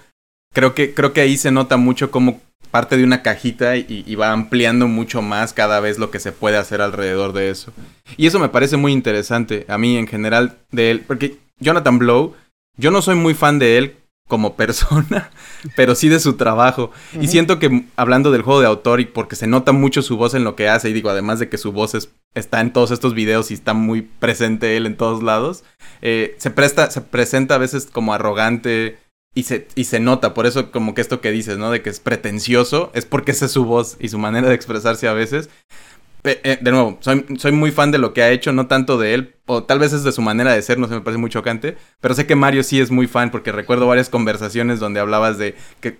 creo 0.53 0.75
que, 0.75 0.93
creo 0.93 1.13
que 1.13 1.21
ahí 1.21 1.37
se 1.37 1.53
nota 1.53 1.77
mucho 1.77 2.11
como 2.11 2.41
parte 2.73 2.97
de 2.97 3.05
una 3.05 3.23
cajita 3.23 3.77
y, 3.77 4.05
y, 4.07 4.15
va 4.17 4.33
ampliando 4.33 4.89
mucho 4.89 5.23
más 5.23 5.53
cada 5.53 5.81
vez 5.81 5.99
lo 5.99 6.11
que 6.11 6.21
se 6.21 6.33
puede 6.33 6.57
hacer 6.57 6.81
alrededor 6.81 7.33
de 7.33 7.51
eso. 7.51 7.73
Y 8.17 8.27
eso 8.27 8.39
me 8.41 8.49
parece 8.49 8.77
muy 8.77 8.93
interesante 8.93 9.67
a 9.69 9.79
mí 9.79 9.97
en 9.97 10.07
general 10.07 10.59
de 10.71 10.91
él, 10.91 11.01
porque 11.01 11.37
Jonathan 11.61 11.99
Blow, 11.99 12.35
yo 12.77 12.91
no 12.91 13.03
soy 13.03 13.15
muy 13.15 13.35
fan 13.35 13.59
de 13.59 13.79
él 13.79 13.97
como 14.29 14.55
persona, 14.57 15.31
pero 15.77 15.95
sí 15.95 16.09
de 16.09 16.21
su 16.21 16.35
trabajo. 16.35 16.91
Y 17.21 17.29
siento 17.29 17.59
que 17.59 17.87
hablando 17.97 18.31
del 18.31 18.43
juego 18.43 18.61
de 18.61 18.67
autor 18.67 19.01
y 19.01 19.07
porque 19.07 19.37
se 19.37 19.47
nota 19.47 19.73
mucho 19.73 20.03
su 20.03 20.17
voz 20.17 20.35
en 20.35 20.45
lo 20.45 20.57
que 20.57 20.69
hace, 20.69 20.91
y 20.91 20.93
digo, 20.93 21.11
además 21.11 21.39
de 21.39 21.49
que 21.49 21.59
su 21.59 21.73
voz 21.73 21.95
es, 21.95 22.11
está 22.35 22.61
en 22.61 22.73
todos 22.73 22.91
estos 22.91 23.15
videos 23.15 23.51
y 23.51 23.55
está 23.55 23.75
muy 23.75 24.03
presente 24.03 24.77
él 24.77 24.87
en 24.87 24.97
todos 24.97 25.23
lados, 25.23 25.65
eh, 26.01 26.35
se, 26.39 26.51
presta, 26.51 26.91
se 26.91 27.01
presenta 27.01 27.57
a 27.57 27.59
veces 27.59 27.89
como 27.91 28.15
arrogante, 28.15 28.99
y 29.35 29.45
se, 29.45 29.69
y 29.77 29.85
se 29.85 30.01
nota, 30.01 30.35
por 30.35 30.47
eso 30.47 30.73
como 30.73 30.95
que 30.95 31.01
esto 31.01 31.21
que 31.21 31.31
dices, 31.31 31.57
¿no? 31.57 31.71
De 31.71 31.83
que 31.83 31.91
es 31.91 32.01
pretencioso, 32.01 32.91
es 32.95 33.07
porque 33.07 33.31
esa 33.31 33.47
es 33.47 33.53
su 33.53 33.65
voz 33.65 33.97
y 34.01 34.09
su 34.09 34.19
manera 34.19 34.49
de 34.49 34.55
expresarse 34.55 35.07
a 35.07 35.13
veces. 35.13 35.49
Eh, 36.25 36.59
de 36.61 36.71
nuevo, 36.71 36.99
soy, 37.01 37.25
soy 37.39 37.53
muy 37.53 37.71
fan 37.71 37.91
de 37.91 37.99
lo 37.99 38.13
que 38.13 38.23
ha 38.23 38.31
hecho, 38.31 38.53
no 38.53 38.67
tanto 38.67 38.99
de 38.99 39.15
él, 39.15 39.35
o 39.47 39.65
tal 39.65 39.79
vez 39.79 39.93
es 39.93 40.05
de 40.05 40.13
su 40.13 40.23
manera 40.23 40.53
de 40.53 40.63
ser, 40.63 40.79
no 40.79 40.87
sé, 40.87 40.95
me 40.95 41.01
parece 41.01 41.19
muy 41.19 41.31
chocante, 41.31 41.77
pero 42.01 42.15
sé 42.15 42.27
que 42.27 42.37
Mario 42.37 42.63
sí 42.63 42.81
es 42.81 42.91
muy 42.91 43.07
fan 43.07 43.31
porque 43.31 43.53
recuerdo 43.53 43.87
varias 43.87 44.11
conversaciones 44.11 44.81
donde 44.81 45.01
hablabas 45.01 45.39
de 45.39 45.55
que 45.81 45.99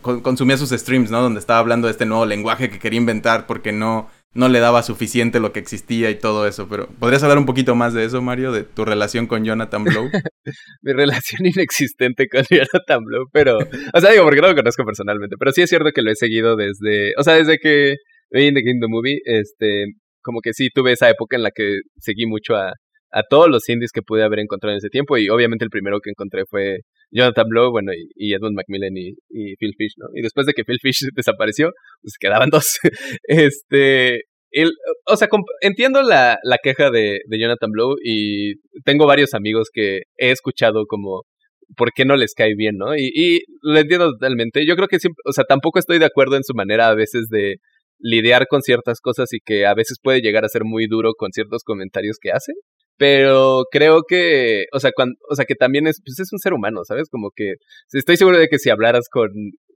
consumía 0.00 0.56
sus 0.56 0.70
streams, 0.70 1.10
¿no? 1.10 1.22
Donde 1.22 1.40
estaba 1.40 1.58
hablando 1.58 1.86
de 1.86 1.92
este 1.92 2.06
nuevo 2.06 2.24
lenguaje 2.24 2.70
que 2.70 2.78
quería 2.78 2.98
inventar 2.98 3.46
porque 3.46 3.72
no, 3.72 4.10
no 4.32 4.48
le 4.48 4.60
daba 4.60 4.82
suficiente 4.82 5.40
lo 5.40 5.52
que 5.52 5.60
existía 5.60 6.10
y 6.10 6.14
todo 6.14 6.46
eso. 6.46 6.68
Pero 6.68 6.88
¿podrías 6.98 7.22
hablar 7.22 7.38
un 7.38 7.46
poquito 7.46 7.74
más 7.74 7.92
de 7.92 8.04
eso, 8.04 8.22
Mario? 8.22 8.52
De 8.52 8.62
tu 8.64 8.84
relación 8.84 9.26
con 9.26 9.44
Jonathan 9.44 9.84
Blow. 9.84 10.08
Mi 10.82 10.92
relación 10.92 11.44
inexistente 11.44 12.28
con 12.28 12.44
Jonathan 12.50 13.04
Blow, 13.04 13.26
pero... 13.32 13.58
O 13.92 14.00
sea, 14.00 14.12
digo, 14.12 14.24
porque 14.24 14.40
no 14.40 14.48
lo 14.48 14.54
conozco 14.54 14.84
personalmente, 14.84 15.36
pero 15.38 15.52
sí 15.52 15.62
es 15.62 15.68
cierto 15.68 15.90
que 15.94 16.02
lo 16.02 16.10
he 16.10 16.16
seguido 16.16 16.56
desde... 16.56 17.12
O 17.18 17.22
sea, 17.22 17.34
desde 17.34 17.58
que 17.58 17.96
vi 18.30 18.52
The 18.52 18.62
Kingdom 18.62 18.90
Movie, 18.90 19.20
este... 19.24 19.86
Como 20.22 20.40
que 20.40 20.52
sí 20.52 20.70
tuve 20.74 20.90
esa 20.90 21.08
época 21.08 21.36
en 21.36 21.44
la 21.44 21.52
que 21.52 21.82
seguí 21.98 22.26
mucho 22.26 22.56
a, 22.56 22.72
a 23.12 23.22
todos 23.28 23.48
los 23.48 23.68
indies 23.68 23.92
que 23.92 24.02
pude 24.02 24.24
haber 24.24 24.40
encontrado 24.40 24.72
en 24.72 24.78
ese 24.78 24.88
tiempo 24.88 25.16
y 25.16 25.28
obviamente 25.28 25.64
el 25.64 25.70
primero 25.70 26.00
que 26.00 26.10
encontré 26.10 26.44
fue 26.50 26.80
Jonathan 27.10 27.46
Blow, 27.48 27.70
bueno, 27.70 27.92
y, 28.14 28.34
Edmund 28.34 28.56
Macmillan 28.56 28.96
y, 28.96 29.10
y, 29.30 29.56
Phil 29.56 29.74
Fish, 29.76 29.94
¿no? 29.96 30.06
Y 30.14 30.22
después 30.22 30.46
de 30.46 30.52
que 30.52 30.64
Phil 30.64 30.78
Fish 30.80 31.08
desapareció, 31.14 31.70
pues 32.02 32.14
quedaban 32.18 32.50
dos. 32.50 32.78
este, 33.24 34.24
el, 34.50 34.72
o 35.06 35.16
sea, 35.16 35.28
entiendo 35.60 36.02
la, 36.02 36.38
la 36.42 36.58
queja 36.62 36.90
de, 36.90 37.20
de, 37.26 37.38
Jonathan 37.40 37.70
Blow 37.70 37.94
y 38.02 38.56
tengo 38.84 39.06
varios 39.06 39.34
amigos 39.34 39.68
que 39.72 40.02
he 40.18 40.30
escuchado 40.30 40.84
como 40.86 41.22
por 41.76 41.92
qué 41.94 42.04
no 42.04 42.16
les 42.16 42.34
cae 42.34 42.54
bien, 42.56 42.76
¿no? 42.76 42.96
Y, 42.96 43.10
y 43.14 43.40
lo 43.62 43.78
entiendo 43.78 44.10
totalmente. 44.12 44.66
Yo 44.66 44.76
creo 44.76 44.88
que 44.88 44.98
siempre, 44.98 45.20
o 45.24 45.32
sea, 45.32 45.44
tampoco 45.44 45.78
estoy 45.78 45.98
de 45.98 46.04
acuerdo 46.04 46.36
en 46.36 46.44
su 46.44 46.54
manera 46.54 46.88
a 46.88 46.94
veces 46.94 47.28
de 47.28 47.56
lidiar 47.98 48.46
con 48.48 48.62
ciertas 48.62 49.00
cosas 49.00 49.32
y 49.32 49.40
que 49.40 49.66
a 49.66 49.74
veces 49.74 49.98
puede 50.02 50.20
llegar 50.20 50.44
a 50.44 50.48
ser 50.48 50.64
muy 50.64 50.86
duro 50.86 51.12
con 51.16 51.32
ciertos 51.32 51.62
comentarios 51.64 52.18
que 52.20 52.30
hace. 52.32 52.52
Pero 52.98 53.64
creo 53.70 54.02
que, 54.08 54.64
o 54.72 54.80
sea, 54.80 54.90
cuando, 54.94 55.16
o 55.28 55.34
sea, 55.34 55.44
que 55.44 55.54
también 55.54 55.86
es, 55.86 56.00
pues 56.02 56.18
es 56.18 56.32
un 56.32 56.38
ser 56.38 56.54
humano, 56.54 56.80
¿sabes? 56.84 57.08
Como 57.10 57.30
que 57.34 57.54
estoy 57.92 58.16
seguro 58.16 58.38
de 58.38 58.48
que 58.48 58.58
si 58.58 58.70
hablaras 58.70 59.08
con, 59.10 59.28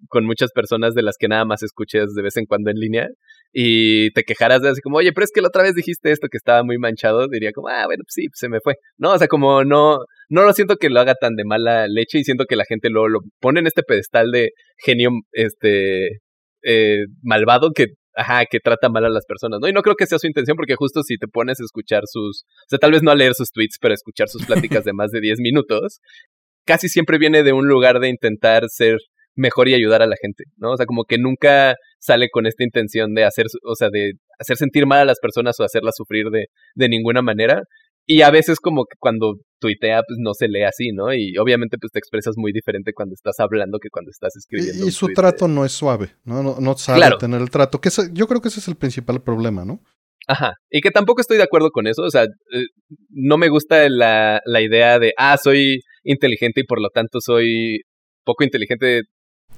con 0.08 0.24
muchas 0.24 0.52
personas 0.52 0.94
de 0.94 1.02
las 1.02 1.16
que 1.18 1.28
nada 1.28 1.44
más 1.44 1.62
escuches 1.62 2.14
de 2.14 2.22
vez 2.22 2.36
en 2.38 2.46
cuando 2.46 2.70
en 2.70 2.78
línea 2.78 3.08
y 3.52 4.10
te 4.12 4.22
quejaras 4.22 4.62
de 4.62 4.70
así 4.70 4.80
como, 4.80 4.98
oye, 4.98 5.12
pero 5.12 5.24
es 5.24 5.32
que 5.34 5.42
la 5.42 5.48
otra 5.48 5.62
vez 5.64 5.74
dijiste 5.74 6.12
esto 6.12 6.28
que 6.30 6.38
estaba 6.38 6.62
muy 6.62 6.78
manchado, 6.78 7.28
diría 7.28 7.52
como, 7.52 7.68
ah, 7.68 7.84
bueno, 7.84 8.04
pues 8.04 8.14
sí, 8.14 8.26
se 8.32 8.48
me 8.48 8.60
fue. 8.60 8.76
No, 8.96 9.12
o 9.12 9.18
sea, 9.18 9.28
como 9.28 9.64
no, 9.64 9.98
no 10.30 10.44
lo 10.44 10.52
siento 10.54 10.76
que 10.76 10.88
lo 10.88 11.00
haga 11.00 11.14
tan 11.14 11.36
de 11.36 11.44
mala 11.44 11.88
leche 11.88 12.18
y 12.18 12.24
siento 12.24 12.46
que 12.46 12.56
la 12.56 12.64
gente 12.64 12.88
lo, 12.88 13.08
lo 13.08 13.20
pone 13.38 13.60
en 13.60 13.66
este 13.66 13.82
pedestal 13.82 14.30
de 14.30 14.52
genio, 14.78 15.10
este, 15.32 16.20
eh, 16.62 17.04
malvado 17.22 17.72
que 17.74 17.86
ajá, 18.14 18.44
que 18.50 18.60
trata 18.60 18.88
mal 18.88 19.04
a 19.04 19.08
las 19.08 19.24
personas, 19.26 19.60
¿no? 19.60 19.68
Y 19.68 19.72
no 19.72 19.82
creo 19.82 19.96
que 19.96 20.06
sea 20.06 20.18
su 20.18 20.26
intención 20.26 20.56
porque 20.56 20.74
justo 20.76 21.02
si 21.02 21.16
te 21.16 21.28
pones 21.28 21.60
a 21.60 21.64
escuchar 21.64 22.02
sus, 22.06 22.42
o 22.42 22.68
sea, 22.68 22.78
tal 22.78 22.92
vez 22.92 23.02
no 23.02 23.10
a 23.10 23.14
leer 23.14 23.34
sus 23.34 23.50
tweets, 23.50 23.76
pero 23.80 23.92
a 23.92 23.94
escuchar 23.94 24.28
sus 24.28 24.44
pláticas 24.46 24.84
de 24.84 24.92
más 24.92 25.10
de 25.10 25.20
10 25.20 25.40
minutos, 25.40 26.00
casi 26.66 26.88
siempre 26.88 27.18
viene 27.18 27.42
de 27.42 27.52
un 27.52 27.68
lugar 27.68 28.00
de 28.00 28.08
intentar 28.08 28.68
ser 28.68 28.98
mejor 29.36 29.68
y 29.68 29.74
ayudar 29.74 30.02
a 30.02 30.06
la 30.06 30.16
gente, 30.20 30.44
¿no? 30.56 30.72
O 30.72 30.76
sea, 30.76 30.86
como 30.86 31.04
que 31.04 31.18
nunca 31.18 31.76
sale 31.98 32.28
con 32.30 32.46
esta 32.46 32.64
intención 32.64 33.14
de 33.14 33.24
hacer, 33.24 33.46
o 33.64 33.74
sea, 33.74 33.88
de 33.90 34.12
hacer 34.38 34.56
sentir 34.56 34.86
mal 34.86 35.00
a 35.00 35.04
las 35.04 35.18
personas 35.20 35.58
o 35.60 35.64
hacerlas 35.64 35.94
sufrir 35.96 36.26
de, 36.30 36.46
de 36.74 36.88
ninguna 36.88 37.22
manera. 37.22 37.62
Y 38.12 38.22
a 38.22 38.30
veces 38.32 38.58
como 38.58 38.86
que 38.86 38.96
cuando 38.98 39.36
tuitea, 39.60 40.02
pues 40.02 40.18
no 40.18 40.34
se 40.34 40.48
lee 40.48 40.64
así, 40.64 40.90
¿no? 40.90 41.14
Y 41.14 41.38
obviamente 41.38 41.76
pues 41.80 41.92
te 41.92 42.00
expresas 42.00 42.34
muy 42.36 42.50
diferente 42.50 42.92
cuando 42.92 43.14
estás 43.14 43.38
hablando 43.38 43.78
que 43.78 43.88
cuando 43.88 44.10
estás 44.10 44.34
escribiendo. 44.34 44.84
Y, 44.84 44.88
y 44.88 44.90
su 44.90 45.06
trato 45.14 45.46
no 45.46 45.64
es 45.64 45.70
suave, 45.70 46.16
¿no? 46.24 46.42
No, 46.42 46.56
no 46.58 46.76
sabe 46.76 47.16
tener 47.20 47.40
el 47.40 47.50
trato, 47.50 47.80
que 47.80 47.88
yo 48.12 48.26
creo 48.26 48.40
que 48.40 48.48
ese 48.48 48.58
es 48.58 48.66
el 48.66 48.74
principal 48.74 49.22
problema, 49.22 49.64
¿no? 49.64 49.80
Ajá, 50.26 50.54
y 50.70 50.80
que 50.80 50.90
tampoco 50.90 51.20
estoy 51.20 51.36
de 51.36 51.44
acuerdo 51.44 51.70
con 51.70 51.86
eso, 51.86 52.02
o 52.02 52.10
sea, 52.10 52.24
eh, 52.24 52.66
no 53.10 53.38
me 53.38 53.48
gusta 53.48 53.88
la, 53.88 54.40
la 54.44 54.60
idea 54.60 54.98
de, 54.98 55.12
ah, 55.16 55.38
soy 55.40 55.78
inteligente 56.02 56.62
y 56.62 56.64
por 56.64 56.82
lo 56.82 56.88
tanto 56.88 57.20
soy 57.20 57.82
poco 58.24 58.42
inteligente 58.42 59.02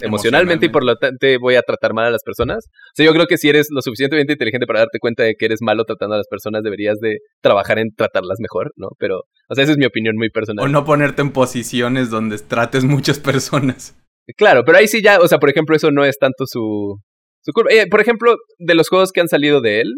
emocionalmente 0.02 0.66
y 0.66 0.68
por 0.68 0.84
lo 0.84 0.96
tanto 0.96 1.26
voy 1.40 1.54
a 1.54 1.62
tratar 1.62 1.94
mal 1.94 2.06
a 2.06 2.10
las 2.10 2.22
personas. 2.22 2.66
O 2.66 2.94
sea, 2.94 3.06
yo 3.06 3.12
creo 3.12 3.26
que 3.26 3.38
si 3.38 3.48
eres 3.48 3.68
lo 3.70 3.80
suficientemente 3.82 4.32
inteligente 4.32 4.66
para 4.66 4.80
darte 4.80 4.98
cuenta 4.98 5.22
de 5.22 5.34
que 5.34 5.46
eres 5.46 5.60
malo 5.62 5.84
tratando 5.84 6.14
a 6.14 6.18
las 6.18 6.28
personas, 6.28 6.62
deberías 6.62 6.98
de 7.00 7.18
trabajar 7.40 7.78
en 7.78 7.94
tratarlas 7.94 8.38
mejor, 8.40 8.72
¿no? 8.76 8.88
Pero, 8.98 9.20
o 9.48 9.54
sea, 9.54 9.64
esa 9.64 9.72
es 9.72 9.78
mi 9.78 9.86
opinión 9.86 10.16
muy 10.16 10.30
personal. 10.30 10.64
O 10.64 10.68
no 10.68 10.84
ponerte 10.84 11.22
en 11.22 11.32
posiciones 11.32 12.10
donde 12.10 12.38
trates 12.38 12.84
muchas 12.84 13.18
personas. 13.18 13.96
Claro, 14.36 14.64
pero 14.64 14.78
ahí 14.78 14.88
sí 14.88 15.02
ya, 15.02 15.18
o 15.18 15.28
sea, 15.28 15.38
por 15.38 15.50
ejemplo, 15.50 15.74
eso 15.74 15.90
no 15.90 16.04
es 16.04 16.18
tanto 16.18 16.44
su, 16.46 17.00
su 17.40 17.52
curva. 17.52 17.72
Eh, 17.72 17.86
por 17.88 18.00
ejemplo, 18.00 18.36
de 18.58 18.74
los 18.74 18.88
juegos 18.88 19.12
que 19.12 19.20
han 19.20 19.28
salido 19.28 19.60
de 19.60 19.80
él, 19.80 19.92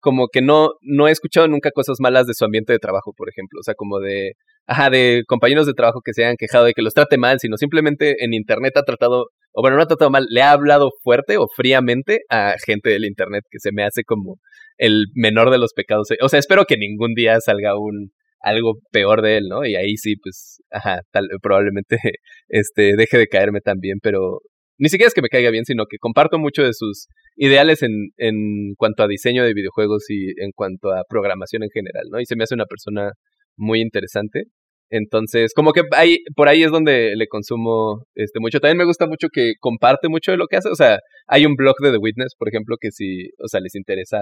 como 0.00 0.28
que 0.28 0.42
no, 0.42 0.70
no 0.82 1.08
he 1.08 1.10
escuchado 1.10 1.48
nunca 1.48 1.70
cosas 1.70 1.96
malas 2.00 2.26
de 2.26 2.34
su 2.34 2.44
ambiente 2.44 2.72
de 2.72 2.78
trabajo, 2.78 3.12
por 3.16 3.28
ejemplo. 3.28 3.60
O 3.60 3.62
sea, 3.62 3.74
como 3.74 3.98
de, 4.00 4.32
ajá, 4.66 4.90
de 4.90 5.22
compañeros 5.26 5.66
de 5.66 5.74
trabajo 5.74 6.00
que 6.04 6.12
se 6.14 6.24
hayan 6.24 6.36
quejado 6.36 6.64
de 6.64 6.74
que 6.74 6.82
los 6.82 6.94
trate 6.94 7.18
mal, 7.18 7.38
sino 7.40 7.56
simplemente 7.56 8.24
en 8.24 8.34
internet 8.34 8.76
ha 8.76 8.82
tratado, 8.82 9.26
o 9.52 9.62
bueno, 9.62 9.76
no 9.76 9.82
ha 9.82 9.86
tratado 9.88 10.10
mal, 10.10 10.26
le 10.30 10.42
ha 10.42 10.52
hablado 10.52 10.90
fuerte 11.02 11.38
o 11.38 11.46
fríamente 11.54 12.20
a 12.30 12.54
gente 12.64 12.90
del 12.90 13.04
internet 13.04 13.44
que 13.50 13.58
se 13.60 13.72
me 13.72 13.84
hace 13.84 14.04
como 14.04 14.36
el 14.76 15.06
menor 15.14 15.50
de 15.50 15.58
los 15.58 15.72
pecados. 15.74 16.08
O 16.22 16.28
sea, 16.28 16.38
espero 16.38 16.64
que 16.64 16.76
ningún 16.76 17.14
día 17.14 17.40
salga 17.40 17.78
un 17.78 18.10
algo 18.40 18.74
peor 18.92 19.22
de 19.22 19.38
él, 19.38 19.48
¿no? 19.48 19.64
Y 19.66 19.74
ahí 19.76 19.96
sí, 19.96 20.16
pues, 20.16 20.62
ajá, 20.70 21.00
tal, 21.10 21.28
probablemente 21.42 21.98
este 22.48 22.96
deje 22.96 23.18
de 23.18 23.26
caerme 23.28 23.60
también, 23.60 23.98
pero 24.02 24.40
ni 24.78 24.88
siquiera 24.88 25.08
es 25.08 25.14
que 25.14 25.22
me 25.22 25.28
caiga 25.28 25.50
bien, 25.50 25.64
sino 25.64 25.86
que 25.86 25.98
comparto 25.98 26.38
mucho 26.38 26.62
de 26.62 26.72
sus 26.72 27.08
ideales 27.36 27.82
en, 27.82 28.10
en 28.16 28.74
cuanto 28.76 29.02
a 29.02 29.08
diseño 29.08 29.44
de 29.44 29.54
videojuegos 29.54 30.08
y 30.08 30.30
en 30.42 30.52
cuanto 30.54 30.92
a 30.92 31.04
programación 31.08 31.64
en 31.64 31.70
general, 31.70 32.04
¿no? 32.10 32.20
Y 32.20 32.26
se 32.26 32.36
me 32.36 32.44
hace 32.44 32.54
una 32.54 32.66
persona 32.66 33.12
muy 33.56 33.80
interesante. 33.80 34.44
Entonces, 34.90 35.52
como 35.54 35.72
que 35.72 35.82
ahí, 35.92 36.18
por 36.34 36.48
ahí 36.48 36.62
es 36.62 36.70
donde 36.70 37.14
le 37.16 37.26
consumo 37.26 38.04
este 38.14 38.40
mucho. 38.40 38.60
También 38.60 38.78
me 38.78 38.84
gusta 38.86 39.06
mucho 39.06 39.28
que 39.30 39.52
comparte 39.60 40.08
mucho 40.08 40.30
de 40.30 40.38
lo 40.38 40.46
que 40.46 40.56
hace. 40.56 40.70
O 40.70 40.74
sea, 40.74 41.00
hay 41.26 41.44
un 41.44 41.56
blog 41.56 41.76
de 41.82 41.92
The 41.92 41.98
Witness, 41.98 42.34
por 42.38 42.48
ejemplo, 42.48 42.76
que 42.80 42.90
si, 42.90 43.28
o 43.38 43.48
sea, 43.48 43.60
les 43.60 43.74
interesa 43.74 44.20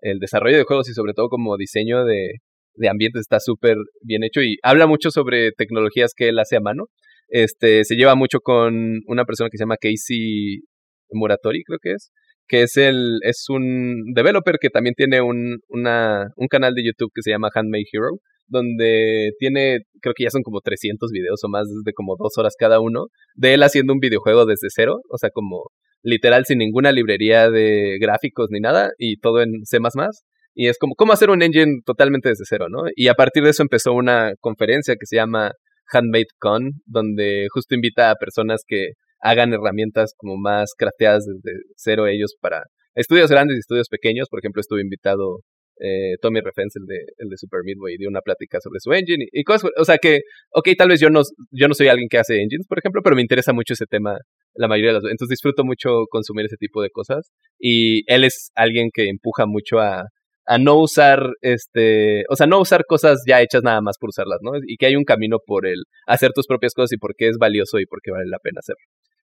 el 0.00 0.18
desarrollo 0.18 0.56
de 0.56 0.64
juegos 0.64 0.88
y 0.88 0.94
sobre 0.94 1.12
todo 1.14 1.28
como 1.28 1.56
diseño 1.56 2.04
de, 2.04 2.38
de 2.74 2.88
ambientes 2.88 3.20
está 3.20 3.40
súper 3.40 3.76
bien 4.02 4.24
hecho 4.24 4.40
y 4.40 4.56
habla 4.62 4.86
mucho 4.86 5.10
sobre 5.10 5.52
tecnologías 5.52 6.12
que 6.16 6.28
él 6.28 6.38
hace 6.38 6.56
a 6.56 6.60
mano. 6.60 6.86
Este, 7.28 7.84
se 7.84 7.94
lleva 7.96 8.14
mucho 8.14 8.40
con 8.40 9.00
una 9.06 9.24
persona 9.24 9.50
que 9.50 9.58
se 9.58 9.64
llama 9.64 9.76
Casey 9.80 10.60
Muratori, 11.10 11.62
creo 11.64 11.78
que 11.80 11.92
es, 11.92 12.10
que 12.46 12.62
es 12.62 12.76
el, 12.76 13.18
es 13.22 13.44
un 13.48 14.12
developer 14.14 14.56
que 14.60 14.70
también 14.70 14.94
tiene 14.94 15.20
un, 15.20 15.58
una, 15.68 16.28
un 16.36 16.48
canal 16.48 16.74
de 16.74 16.84
YouTube 16.84 17.12
que 17.14 17.22
se 17.22 17.30
llama 17.30 17.50
Handmade 17.54 17.84
Hero, 17.92 18.18
donde 18.48 19.32
tiene, 19.38 19.80
creo 20.00 20.14
que 20.16 20.24
ya 20.24 20.30
son 20.30 20.42
como 20.42 20.60
300 20.60 21.10
videos 21.12 21.40
o 21.44 21.48
más 21.48 21.66
de 21.84 21.92
como 21.92 22.16
dos 22.18 22.32
horas 22.38 22.54
cada 22.58 22.80
uno, 22.80 23.06
de 23.34 23.54
él 23.54 23.62
haciendo 23.62 23.92
un 23.92 24.00
videojuego 24.00 24.46
desde 24.46 24.68
cero, 24.70 25.00
o 25.10 25.18
sea, 25.18 25.30
como 25.30 25.66
literal 26.02 26.44
sin 26.46 26.58
ninguna 26.58 26.92
librería 26.92 27.50
de 27.50 27.98
gráficos 28.00 28.48
ni 28.50 28.60
nada, 28.60 28.90
y 28.98 29.18
todo 29.18 29.42
en 29.42 29.64
C++. 29.64 29.78
Y 30.54 30.68
es 30.68 30.78
como, 30.78 30.94
¿cómo 30.96 31.12
hacer 31.12 31.30
un 31.30 31.42
engine 31.42 31.80
totalmente 31.84 32.30
desde 32.30 32.44
cero, 32.48 32.66
no? 32.70 32.84
Y 32.96 33.08
a 33.08 33.14
partir 33.14 33.44
de 33.44 33.50
eso 33.50 33.62
empezó 33.62 33.92
una 33.92 34.32
conferencia 34.40 34.94
que 34.94 35.06
se 35.06 35.16
llama 35.16 35.52
Handmade 35.92 36.26
Con, 36.38 36.72
donde 36.86 37.46
justo 37.52 37.74
invita 37.74 38.10
a 38.10 38.16
personas 38.16 38.62
que 38.66 38.92
hagan 39.20 39.52
herramientas 39.52 40.14
como 40.16 40.36
más 40.36 40.72
crafteadas 40.76 41.24
desde 41.26 41.58
cero 41.76 42.06
ellos 42.06 42.36
para 42.40 42.62
estudios 42.94 43.30
grandes 43.30 43.56
y 43.56 43.60
estudios 43.60 43.88
pequeños. 43.88 44.28
Por 44.28 44.40
ejemplo, 44.40 44.60
estuve 44.60 44.80
invitado 44.80 45.40
eh, 45.80 46.16
Tommy 46.20 46.40
Refens, 46.40 46.76
el 46.76 46.86
de, 46.86 46.98
el 47.18 47.28
de 47.28 47.36
Super 47.36 47.60
Midway, 47.64 47.96
dio 47.96 48.08
una 48.08 48.20
plática 48.20 48.58
sobre 48.60 48.80
su 48.80 48.92
engine 48.92 49.26
y, 49.30 49.44
cosas. 49.44 49.70
O 49.76 49.84
sea 49.84 49.98
que, 49.98 50.20
ok, 50.52 50.68
tal 50.76 50.88
vez 50.88 51.00
yo 51.00 51.10
no, 51.10 51.22
yo 51.50 51.68
no 51.68 51.74
soy 51.74 51.88
alguien 51.88 52.08
que 52.08 52.18
hace 52.18 52.40
engines, 52.40 52.66
por 52.68 52.78
ejemplo, 52.78 53.00
pero 53.02 53.16
me 53.16 53.22
interesa 53.22 53.52
mucho 53.52 53.74
ese 53.74 53.86
tema 53.86 54.18
la 54.54 54.68
mayoría 54.68 54.90
de 54.92 55.00
las 55.00 55.04
Entonces 55.04 55.30
disfruto 55.30 55.64
mucho 55.64 56.06
consumir 56.10 56.46
ese 56.46 56.56
tipo 56.56 56.82
de 56.82 56.90
cosas. 56.90 57.30
Y 57.58 58.02
él 58.12 58.24
es 58.24 58.50
alguien 58.54 58.90
que 58.92 59.08
empuja 59.08 59.46
mucho 59.46 59.78
a, 59.78 60.04
a 60.48 60.56
no 60.56 60.80
usar, 60.80 61.34
este, 61.42 62.24
o 62.30 62.34
sea, 62.34 62.46
no 62.46 62.58
usar 62.58 62.86
cosas 62.86 63.22
ya 63.26 63.42
hechas 63.42 63.62
nada 63.62 63.82
más 63.82 63.98
por 63.98 64.08
usarlas, 64.08 64.38
¿no? 64.40 64.52
Y 64.66 64.78
que 64.78 64.86
hay 64.86 64.96
un 64.96 65.04
camino 65.04 65.40
por 65.46 65.66
el 65.66 65.84
hacer 66.06 66.32
tus 66.32 66.46
propias 66.46 66.72
cosas 66.72 66.92
y 66.92 66.96
por 66.96 67.14
qué 67.14 67.28
es 67.28 67.36
valioso 67.36 67.78
y 67.78 67.84
por 67.84 68.00
qué 68.02 68.12
vale 68.12 68.30
la 68.30 68.38
pena 68.38 68.60
hacerlo. 68.60 68.80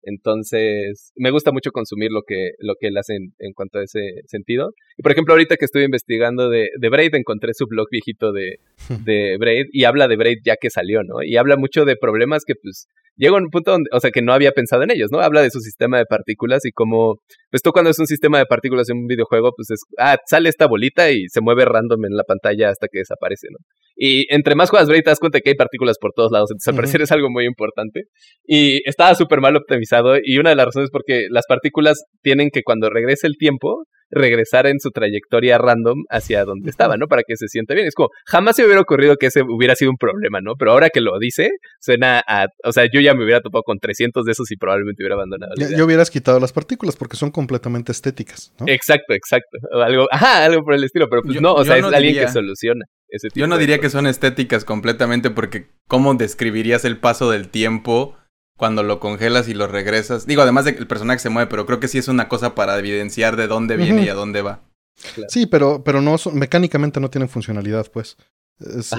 Entonces, 0.02 1.12
me 1.18 1.32
gusta 1.32 1.52
mucho 1.52 1.72
consumir 1.72 2.10
lo 2.10 2.22
que, 2.26 2.52
lo 2.60 2.76
que 2.80 2.88
él 2.88 2.98
hace 2.98 3.16
en, 3.16 3.54
cuanto 3.54 3.80
a 3.80 3.84
ese 3.84 4.22
sentido. 4.28 4.72
Y 4.98 5.04
por 5.04 5.12
ejemplo, 5.12 5.34
ahorita 5.34 5.58
que 5.58 5.66
estuve 5.66 5.84
investigando 5.84 6.50
de, 6.50 6.70
de 6.80 6.90
Braid, 6.90 7.14
encontré 7.16 7.54
su 7.54 7.68
blog 7.68 7.88
viejito 7.92 8.32
de, 8.32 8.60
de 9.06 9.38
Braid 9.40 9.66
y 9.72 9.86
habla 9.86 10.08
de 10.08 10.18
Braid 10.18 10.40
ya 10.44 10.56
que 10.60 10.70
salió, 10.70 11.02
¿no? 11.04 11.24
Y 11.24 11.38
habla 11.38 11.58
mucho 11.58 11.86
de 11.86 11.96
problemas 11.96 12.44
que 12.46 12.54
pues 12.62 12.88
llega 13.16 13.36
a 13.36 13.42
un 13.42 13.50
punto 13.50 13.72
donde, 13.72 13.90
o 13.92 14.00
sea, 14.00 14.12
que 14.12 14.22
no 14.22 14.34
había 14.34 14.52
pensado 14.52 14.84
en 14.84 14.92
ellos, 14.92 15.10
¿no? 15.12 15.20
Habla 15.20 15.42
de 15.42 15.52
su 15.52 15.60
sistema 15.60 15.98
de 15.98 16.06
partículas 16.06 16.66
y 16.66 16.72
cómo, 16.72 17.18
pues 17.52 17.62
tú 17.62 17.72
cuando 17.72 17.92
es 17.92 18.00
un 18.00 18.08
sistema 18.08 18.40
de 18.40 18.46
partículas 18.46 18.90
en 18.90 18.98
un 18.98 19.08
videojuego, 19.08 19.52
pues 19.56 19.70
es, 19.72 19.82
ah, 19.98 20.18
sale 20.26 20.50
esta 20.50 20.68
bolita 20.68 21.12
y 21.12 21.28
se 21.28 21.42
mueve 21.42 21.66
random 21.66 22.06
en 22.06 22.16
la 22.16 22.24
pantalla 22.24 22.70
hasta 22.70 22.88
que 22.92 23.00
desaparece, 23.00 23.48
¿no? 23.52 23.58
Y 24.02 24.34
entre 24.34 24.56
más 24.56 24.70
juegas 24.70 24.88
Braid 24.88 25.04
te 25.04 25.10
das 25.10 25.20
cuenta 25.20 25.42
que 25.42 25.50
hay 25.50 25.56
partículas 25.56 25.98
por 26.00 26.14
todos 26.16 26.32
lados, 26.32 26.50
entonces 26.52 26.70
al 26.70 26.76
parecer 26.76 27.02
es 27.02 27.12
algo 27.12 27.30
muy 27.30 27.46
importante. 27.46 28.04
Y 28.46 28.82
estaba 28.88 29.14
súper 29.14 29.42
mal 29.42 29.58
optimizado 29.58 30.16
y 30.24 30.38
una 30.38 30.52
de 30.52 30.56
las 30.56 30.68
razones 30.68 30.88
es 30.88 30.92
porque 30.92 31.28
las 31.30 31.46
partículas 31.48 32.02
tienen 32.22 32.50
que 32.50 32.64
cuando 32.64 32.90
regrese 32.90 33.28
el 33.28 33.36
tiempo, 33.38 33.84
regresar 34.12 34.68
en 34.68 34.80
su 34.80 34.92
trayectoria 34.92 35.58
random 35.58 36.04
hacia 36.10 36.46
donde 36.46 36.70
estaba, 36.70 36.98
¿no? 36.98 37.08
Para 37.08 37.24
que 37.24 37.36
se 37.38 37.48
sienta 37.48 37.74
bien. 37.74 37.88
Es 37.88 37.96
como, 37.96 38.10
jamás 38.26 38.56
se 38.56 38.62
me 38.62 38.68
hubiera 38.68 38.82
ocurrido 38.82 39.16
que 39.18 39.28
ese 39.28 39.42
hubiera 39.42 39.76
sido 39.76 39.92
un 39.92 39.98
problema, 39.98 40.42
¿no? 40.42 40.54
Pero 40.58 40.72
ahora 40.72 40.90
que 40.90 41.02
lo 41.02 41.18
dice, 41.20 41.50
suena 41.80 42.22
a, 42.28 42.48
o 42.64 42.72
sea, 42.72 42.86
yo 42.92 43.02
ya 43.02 43.14
me 43.14 43.24
hubiera 43.24 43.42
topado 43.42 43.64
con 43.64 43.80
300 43.80 44.26
de 44.26 44.32
esos 44.32 44.52
y 44.52 44.58
probablemente 44.58 45.04
hubiera 45.04 45.16
abandonado. 45.16 45.54
Ya, 45.58 45.84
hubieras 45.84 46.10
quitado 46.10 46.40
las 46.40 46.54
partículas 46.54 46.96
porque 46.96 47.18
son 47.18 47.32
completamente 47.32 47.92
estéticas, 47.92 48.54
¿no? 48.60 48.66
Exacto, 48.68 49.14
exacto. 49.14 49.58
algo, 49.84 50.08
ajá, 50.12 50.46
algo 50.46 50.64
por 50.64 50.74
el 50.74 50.84
estilo, 50.84 51.08
pero 51.10 51.22
pues 51.22 51.42
no, 51.42 51.54
o 51.54 51.64
sea, 51.64 51.78
es 51.78 51.84
alguien 51.84 52.26
que 52.26 52.32
soluciona. 52.32 52.86
Ese 53.10 53.30
tipo 53.30 53.40
yo 53.40 53.48
no 53.48 53.58
diría 53.58 53.80
que 53.80 53.90
son 53.90 54.06
estéticas 54.06 54.66
completamente 54.66 55.32
porque 55.32 55.68
¿cómo 55.88 56.14
describirías 56.14 56.86
el 56.86 56.98
paso 56.98 57.32
del 57.32 57.50
tiempo 57.50 58.16
cuando 58.60 58.84
lo 58.84 59.00
congelas 59.00 59.48
y 59.48 59.54
lo 59.54 59.68
regresas. 59.68 60.28
Digo, 60.28 60.42
además 60.42 60.66
de 60.66 60.76
que 60.76 60.82
el 60.82 60.88
personaje 60.88 61.20
se 61.20 61.30
mueve, 61.30 61.50
pero 61.50 61.66
creo 61.66 61.80
que 61.80 61.88
sí 61.88 61.98
es 61.98 62.10
una 62.10 62.28
cosa 62.28 62.56
para 62.56 62.78
evidenciar 62.78 63.38
de 63.38 63.48
dónde 63.48 63.78
viene 63.78 64.04
y 64.04 64.10
a 64.10 64.14
dónde 64.14 64.42
va. 64.42 64.60
Sí, 65.30 65.46
pero, 65.46 65.82
pero 65.86 66.02
no 66.02 66.18
mecánicamente 66.34 67.00
no 67.00 67.10
tienen 67.10 67.30
funcionalidad, 67.30 67.90
pues. 67.90 68.18
Es, 68.60 68.92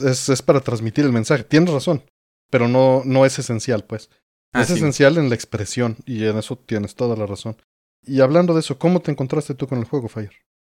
es, 0.00 0.28
es, 0.28 0.42
para 0.42 0.60
transmitir 0.60 1.04
el 1.04 1.10
mensaje. 1.10 1.42
Tienes 1.42 1.74
razón, 1.74 2.04
pero 2.48 2.68
no, 2.68 3.02
no 3.04 3.26
es 3.26 3.36
esencial, 3.40 3.84
pues. 3.84 4.08
Ah, 4.52 4.62
es 4.62 4.70
esencial 4.70 5.18
en 5.18 5.28
la 5.28 5.34
expresión 5.34 5.96
y 6.06 6.24
en 6.24 6.38
eso 6.38 6.56
tienes 6.56 6.94
toda 6.94 7.16
la 7.16 7.26
razón. 7.26 7.56
Y 8.06 8.20
hablando 8.20 8.54
de 8.54 8.60
eso, 8.60 8.78
¿cómo 8.78 9.00
te 9.00 9.10
encontraste 9.10 9.56
tú 9.56 9.66
con 9.66 9.80
el 9.80 9.84
juego, 9.84 10.08
Fire? 10.08 10.30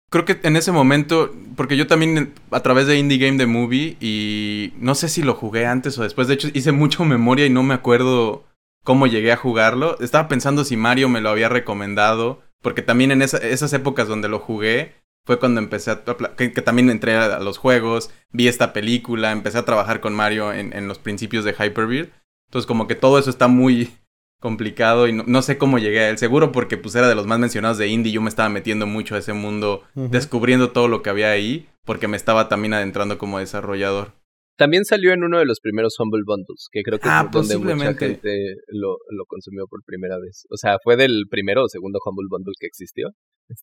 Creo 0.09 0.23
que 0.23 0.39
en 0.43 0.55
ese 0.55 0.71
momento, 0.71 1.33
porque 1.57 1.75
yo 1.75 1.85
también 1.87 2.33
a 2.51 2.61
través 2.61 2.87
de 2.87 2.97
Indie 2.97 3.17
Game 3.17 3.37
The 3.37 3.45
Movie 3.45 3.97
y 3.99 4.73
no 4.79 4.95
sé 4.95 5.09
si 5.09 5.21
lo 5.21 5.33
jugué 5.33 5.65
antes 5.65 5.97
o 5.97 6.03
después, 6.03 6.29
de 6.29 6.35
hecho 6.35 6.47
hice 6.53 6.71
mucho 6.71 7.03
memoria 7.05 7.45
y 7.45 7.49
no 7.49 7.63
me 7.63 7.73
acuerdo 7.73 8.45
cómo 8.83 9.07
llegué 9.07 9.33
a 9.33 9.37
jugarlo. 9.37 9.99
Estaba 9.99 10.29
pensando 10.29 10.63
si 10.63 10.77
Mario 10.77 11.09
me 11.09 11.19
lo 11.19 11.29
había 11.29 11.49
recomendado, 11.49 12.41
porque 12.61 12.81
también 12.81 13.11
en 13.11 13.21
esas 13.21 13.73
épocas 13.73 14.07
donde 14.07 14.29
lo 14.29 14.39
jugué 14.39 14.95
fue 15.25 15.39
cuando 15.39 15.59
empecé 15.59 15.91
a... 15.91 16.03
Que, 16.37 16.49
también 16.61 16.89
entré 16.89 17.17
a 17.17 17.39
los 17.39 17.57
juegos, 17.57 18.09
vi 18.31 18.47
esta 18.47 18.71
película, 18.71 19.33
empecé 19.33 19.57
a 19.57 19.65
trabajar 19.65 19.99
con 19.99 20.15
Mario 20.15 20.53
en, 20.53 20.71
en 20.73 20.87
los 20.87 20.99
principios 20.99 21.43
de 21.43 21.51
Hyperbeard. 21.51 22.11
Entonces 22.47 22.65
como 22.65 22.87
que 22.87 22.95
todo 22.95 23.19
eso 23.19 23.29
está 23.29 23.49
muy 23.49 23.91
complicado 24.39 25.07
y 25.07 25.13
no, 25.13 25.41
sé 25.41 25.57
cómo 25.57 25.79
llegué 25.79 25.99
a 26.01 26.09
él. 26.09 26.17
Seguro 26.17 26.51
porque 26.51 26.77
pues 26.77 26.95
era 26.95 27.07
de 27.07 27.15
los 27.15 27.27
más 27.27 27.39
mencionados 27.39 27.77
de 27.77 27.87
indie. 27.87 28.11
Yo 28.11 28.21
me 28.21 28.29
estaba 28.29 28.49
metiendo 28.49 28.85
mucho 28.85 29.15
a 29.15 29.19
ese 29.19 29.33
mundo, 29.33 29.83
descubriendo 29.95 30.71
todo 30.71 30.87
lo 30.87 31.01
que 31.01 31.09
había 31.09 31.31
ahí, 31.31 31.67
porque 31.85 32.07
me 32.07 32.17
estaba 32.17 32.49
también 32.49 32.73
adentrando 32.73 33.17
como 33.17 33.39
desarrollador. 33.39 34.13
También 34.57 34.85
salió 34.85 35.13
en 35.13 35.23
uno 35.23 35.37
de 35.37 35.45
los 35.45 35.59
primeros 35.59 35.99
Humble 35.99 36.23
Bundles, 36.25 36.67
que 36.71 36.81
creo 36.81 36.97
que 36.97 37.07
ah, 37.07 37.25
es 37.25 37.31
donde 37.31 37.57
mucha 37.57 37.93
gente 37.93 38.55
lo, 38.69 38.97
lo, 39.11 39.25
consumió 39.27 39.67
por 39.67 39.83
primera 39.85 40.17
vez. 40.17 40.47
O 40.49 40.57
sea, 40.57 40.77
fue 40.83 40.97
del 40.97 41.25
primero 41.29 41.63
o 41.63 41.69
segundo 41.69 41.99
Humble 42.03 42.25
Bundle 42.27 42.53
que 42.59 42.65
existió. 42.65 43.09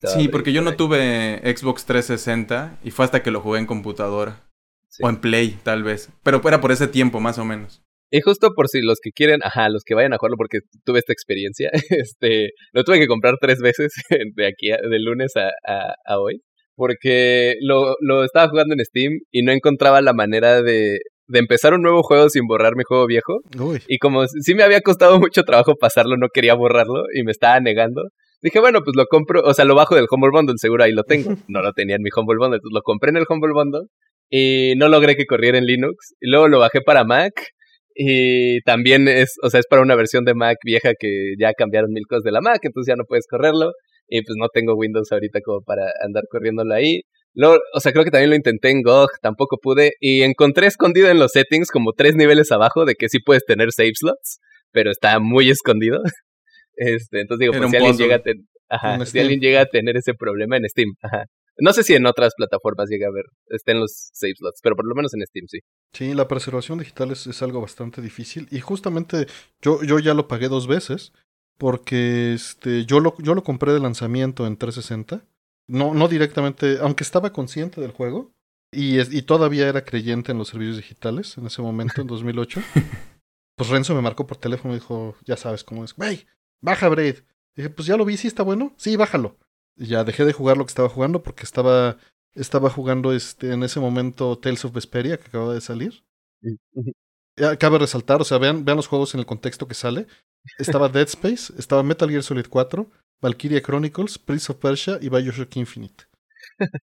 sí, 0.05 0.29
porque 0.29 0.53
yo 0.53 0.63
no 0.63 0.77
tuve 0.77 1.41
Xbox 1.57 1.85
360 1.85 2.79
y 2.85 2.93
fue 2.93 3.05
hasta 3.05 3.25
que 3.25 3.33
lo 3.33 3.41
jugué 3.41 3.59
en 3.59 3.67
computadora. 3.67 4.41
O 5.01 5.09
en 5.09 5.17
Play, 5.17 5.59
tal 5.65 5.83
vez. 5.83 6.11
Pero 6.23 6.41
era 6.47 6.61
por 6.61 6.71
ese 6.71 6.87
tiempo, 6.87 7.19
más 7.19 7.39
o 7.39 7.45
menos. 7.45 7.83
Y 8.15 8.21
justo 8.21 8.55
por 8.55 8.69
si 8.69 8.81
los 8.81 9.01
que 9.03 9.11
quieren, 9.11 9.41
ajá, 9.43 9.69
los 9.69 9.83
que 9.83 9.97
vayan 9.97 10.13
a 10.13 10.19
jugarlo 10.19 10.37
porque 10.37 10.61
tuve 10.85 11.01
esta 11.01 11.13
experiencia, 11.13 11.71
este, 11.91 12.51
lo 12.73 12.85
tuve 12.85 13.01
que 13.01 13.09
comprar 13.09 13.39
tres 13.41 13.59
veces 13.59 13.93
de 14.37 14.47
aquí, 14.47 14.69
de 14.69 14.99
lunes 15.01 15.33
a, 15.35 15.51
a, 16.07 16.21
hoy, 16.21 16.41
porque 16.77 17.55
lo, 17.61 17.97
lo 18.01 18.23
estaba 18.23 18.49
jugando 18.49 18.75
en 18.75 18.85
Steam 18.85 19.15
y 19.33 19.43
no 19.43 19.51
encontraba 19.51 20.01
la 20.01 20.13
manera 20.13 20.63
de, 20.63 21.01
de 21.27 21.39
empezar 21.41 21.75
un 21.75 21.83
nuevo 21.83 22.05
juego 22.05 22.29
sin 22.29 22.47
borrar 22.47 22.77
mi 22.77 22.85
juego 22.85 23.05
viejo. 23.09 23.41
Y 23.89 23.99
como 23.99 24.29
sí 24.29 24.55
me 24.55 24.63
había 24.63 24.81
costado 24.81 25.19
mucho 25.19 25.43
trabajo 25.43 25.75
pasarlo, 25.75 26.17
no 26.17 26.29
quería 26.33 26.55
borrarlo 26.55 27.07
y 27.13 27.25
me 27.25 27.33
estaba 27.33 27.59
negando. 27.59 28.01
Dije, 28.43 28.61
bueno, 28.61 28.83
pues 28.85 28.95
lo 28.97 29.07
compro, 29.07 29.43
o 29.43 29.55
sea, 29.55 29.65
lo 29.65 29.75
bajo 29.75 29.97
del 29.97 30.07
Humble 30.09 30.31
Bundle, 30.33 30.55
seguro 30.59 30.85
ahí 30.85 30.93
lo 30.93 31.03
tengo. 31.03 31.35
No 31.49 31.63
lo 31.63 31.73
tenía 31.73 31.97
en 31.97 32.03
mi 32.03 32.11
Humble 32.15 32.37
Bundle, 32.39 32.59
entonces 32.59 32.75
lo 32.75 32.83
compré 32.83 33.11
en 33.11 33.17
el 33.17 33.25
Humble 33.29 33.55
Bundle 33.55 33.89
y 34.31 34.75
no 34.77 34.89
logré 34.89 35.17
que 35.17 35.27
corriera 35.27 35.59
en 35.59 35.65
Linux. 35.65 36.15
Y 36.21 36.31
luego 36.31 36.47
lo 36.47 36.61
bajé 36.61 36.81
para 36.81 37.03
Mac 37.03 37.33
y 37.95 38.61
también 38.63 39.07
es, 39.09 39.37
o 39.43 39.51
sea, 39.51 39.61
es 39.61 39.67
para 39.67 39.83
una 39.83 39.95
versión 39.95 40.25
de 40.25 40.35
Mac 40.35 40.59
vieja 40.65 40.93
que 40.99 41.35
ya 41.39 41.53
cambiaron 41.53 41.93
mil 41.93 42.07
cosas 42.09 42.25
de 42.25 42.33
la 42.33 42.41
Mac, 42.41 42.59
entonces 42.63 42.91
ya 42.93 42.97
no 42.97 43.05
puedes 43.05 43.27
correrlo. 43.27 43.73
Y 44.07 44.23
pues 44.23 44.37
no 44.39 44.49
tengo 44.53 44.75
Windows 44.75 45.11
ahorita 45.13 45.41
como 45.43 45.63
para 45.63 45.85
andar 46.05 46.25
corriéndolo 46.29 46.75
ahí. 46.75 47.03
Luego, 47.35 47.59
o 47.73 47.81
sea, 47.81 47.93
creo 47.93 48.05
que 48.05 48.11
también 48.11 48.31
lo 48.31 48.37
intenté 48.37 48.71
en 48.71 48.83
GOG, 48.83 49.09
tampoco 49.23 49.57
pude. 49.61 49.93
Y 49.99 50.23
encontré 50.23 50.67
escondido 50.67 51.09
en 51.09 51.19
los 51.19 51.33
settings, 51.33 51.71
como 51.71 51.93
tres 51.93 52.15
niveles 52.15 52.53
abajo, 52.53 52.85
de 52.85 52.95
que 52.95 53.09
sí 53.09 53.19
puedes 53.19 53.45
tener 53.45 53.73
save 53.73 53.93
slots, 53.95 54.41
pero 54.73 54.91
está 54.91 55.19
muy 55.21 55.51
escondido. 55.51 56.01
Este, 56.77 57.21
entonces 57.21 57.39
digo, 57.39 57.53
pues 57.57 57.71
si 57.71 57.77
alguien, 57.77 57.97
llega 57.97 58.21
a 58.69 59.07
si 59.07 59.21
alguien 59.21 59.39
llega 59.39 59.61
a 59.61 59.67
tener 59.67 59.97
ese 59.97 60.13
problema 60.13 60.57
en 60.57 60.69
Steam, 60.69 60.89
ajá, 61.03 61.27
No 61.59 61.73
sé 61.73 61.85
si 61.85 61.95
en 61.95 62.07
otras 62.07 62.35
plataformas 62.37 62.89
llega 62.89 63.09
a 63.09 63.13
ver, 63.13 63.27
estén 63.49 63.79
los 63.81 64.11
save 64.13 64.35
slots, 64.37 64.61
pero 64.63 64.75
por 64.77 64.87
lo 64.87 64.95
menos 64.95 65.15
en 65.15 65.25
Steam 65.27 65.47
sí. 65.49 65.61
Sí, 65.93 66.15
la 66.15 66.27
preservación 66.27 66.79
digital 66.79 67.13
es, 67.13 67.27
es 67.27 67.43
algo 67.43 67.61
bastante 67.61 68.03
difícil. 68.03 68.49
Y 68.51 68.61
justamente 68.61 69.27
yo, 69.63 69.83
yo 69.83 69.99
ya 69.99 70.15
lo 70.15 70.27
pagué 70.29 70.49
dos 70.49 70.67
veces. 70.67 71.13
Porque 71.57 72.35
este, 72.35 72.85
yo, 72.85 72.99
lo, 72.99 73.15
yo 73.19 73.35
lo 73.35 73.45
compré 73.45 73.73
de 73.73 73.79
lanzamiento 73.79 74.47
en 74.47 74.57
360. 74.57 75.25
No, 75.69 75.95
no 75.95 76.09
directamente, 76.09 76.79
aunque 76.81 77.05
estaba 77.05 77.33
consciente 77.33 77.81
del 77.81 77.93
juego. 77.93 78.33
Y, 78.73 79.01
y 79.01 79.23
todavía 79.23 79.69
era 79.69 79.85
creyente 79.85 80.33
en 80.33 80.39
los 80.39 80.49
servicios 80.49 80.77
digitales 80.79 81.39
en 81.39 81.47
ese 81.47 81.63
momento, 81.63 82.01
en 82.01 82.07
2008. 82.09 82.61
pues 83.57 83.71
Renzo 83.71 83.95
me 83.95 84.03
marcó 84.03 84.27
por 84.27 84.37
teléfono 84.37 84.75
y 84.75 84.79
dijo, 84.79 85.15
ya 85.25 85.37
sabes 85.37 85.63
cómo 85.63 85.85
es. 85.85 85.97
Wey, 85.97 86.27
baja 86.61 86.89
Braid. 86.89 87.19
Dije, 87.55 87.71
pues 87.71 87.87
ya 87.87 87.97
lo 87.97 88.05
vi, 88.05 88.17
sí 88.17 88.27
está 88.27 88.43
bueno. 88.43 88.75
Sí, 88.77 88.97
bájalo. 88.97 89.37
Ya 89.77 90.05
dejé 90.05 90.25
de 90.25 90.33
jugar 90.33 90.57
lo 90.57 90.65
que 90.65 90.71
estaba 90.71 90.89
jugando 90.89 91.23
porque 91.23 91.43
estaba, 91.43 91.97
estaba 92.35 92.71
jugando 92.71 93.13
este, 93.13 93.53
en 93.53 93.63
ese 93.63 93.81
momento 93.81 94.39
Tales 94.39 94.65
of 94.65 94.73
Vesperia 94.73 95.19
que 95.19 95.29
acaba 95.29 95.53
de 95.53 95.61
salir. 95.61 96.05
Cabe 97.59 97.79
resaltar, 97.79 98.21
o 98.21 98.25
sea, 98.25 98.39
vean, 98.39 98.65
vean 98.65 98.77
los 98.77 98.87
juegos 98.87 99.15
en 99.15 99.21
el 99.21 99.27
contexto 99.27 99.67
que 99.67 99.75
sale. 99.75 100.07
Estaba 100.59 100.89
Dead 100.91 101.09
Space, 101.09 101.53
estaba 101.59 101.83
Metal 101.83 102.09
Gear 102.09 102.23
Solid 102.23 102.47
4, 102.49 102.89
Valkyria 103.21 103.63
Chronicles, 103.63 104.19
Prince 104.19 104.53
of 104.53 104.59
Persia 104.59 104.99
y 105.01 105.09
Bioshock 105.09 105.57
Infinite. 105.57 106.05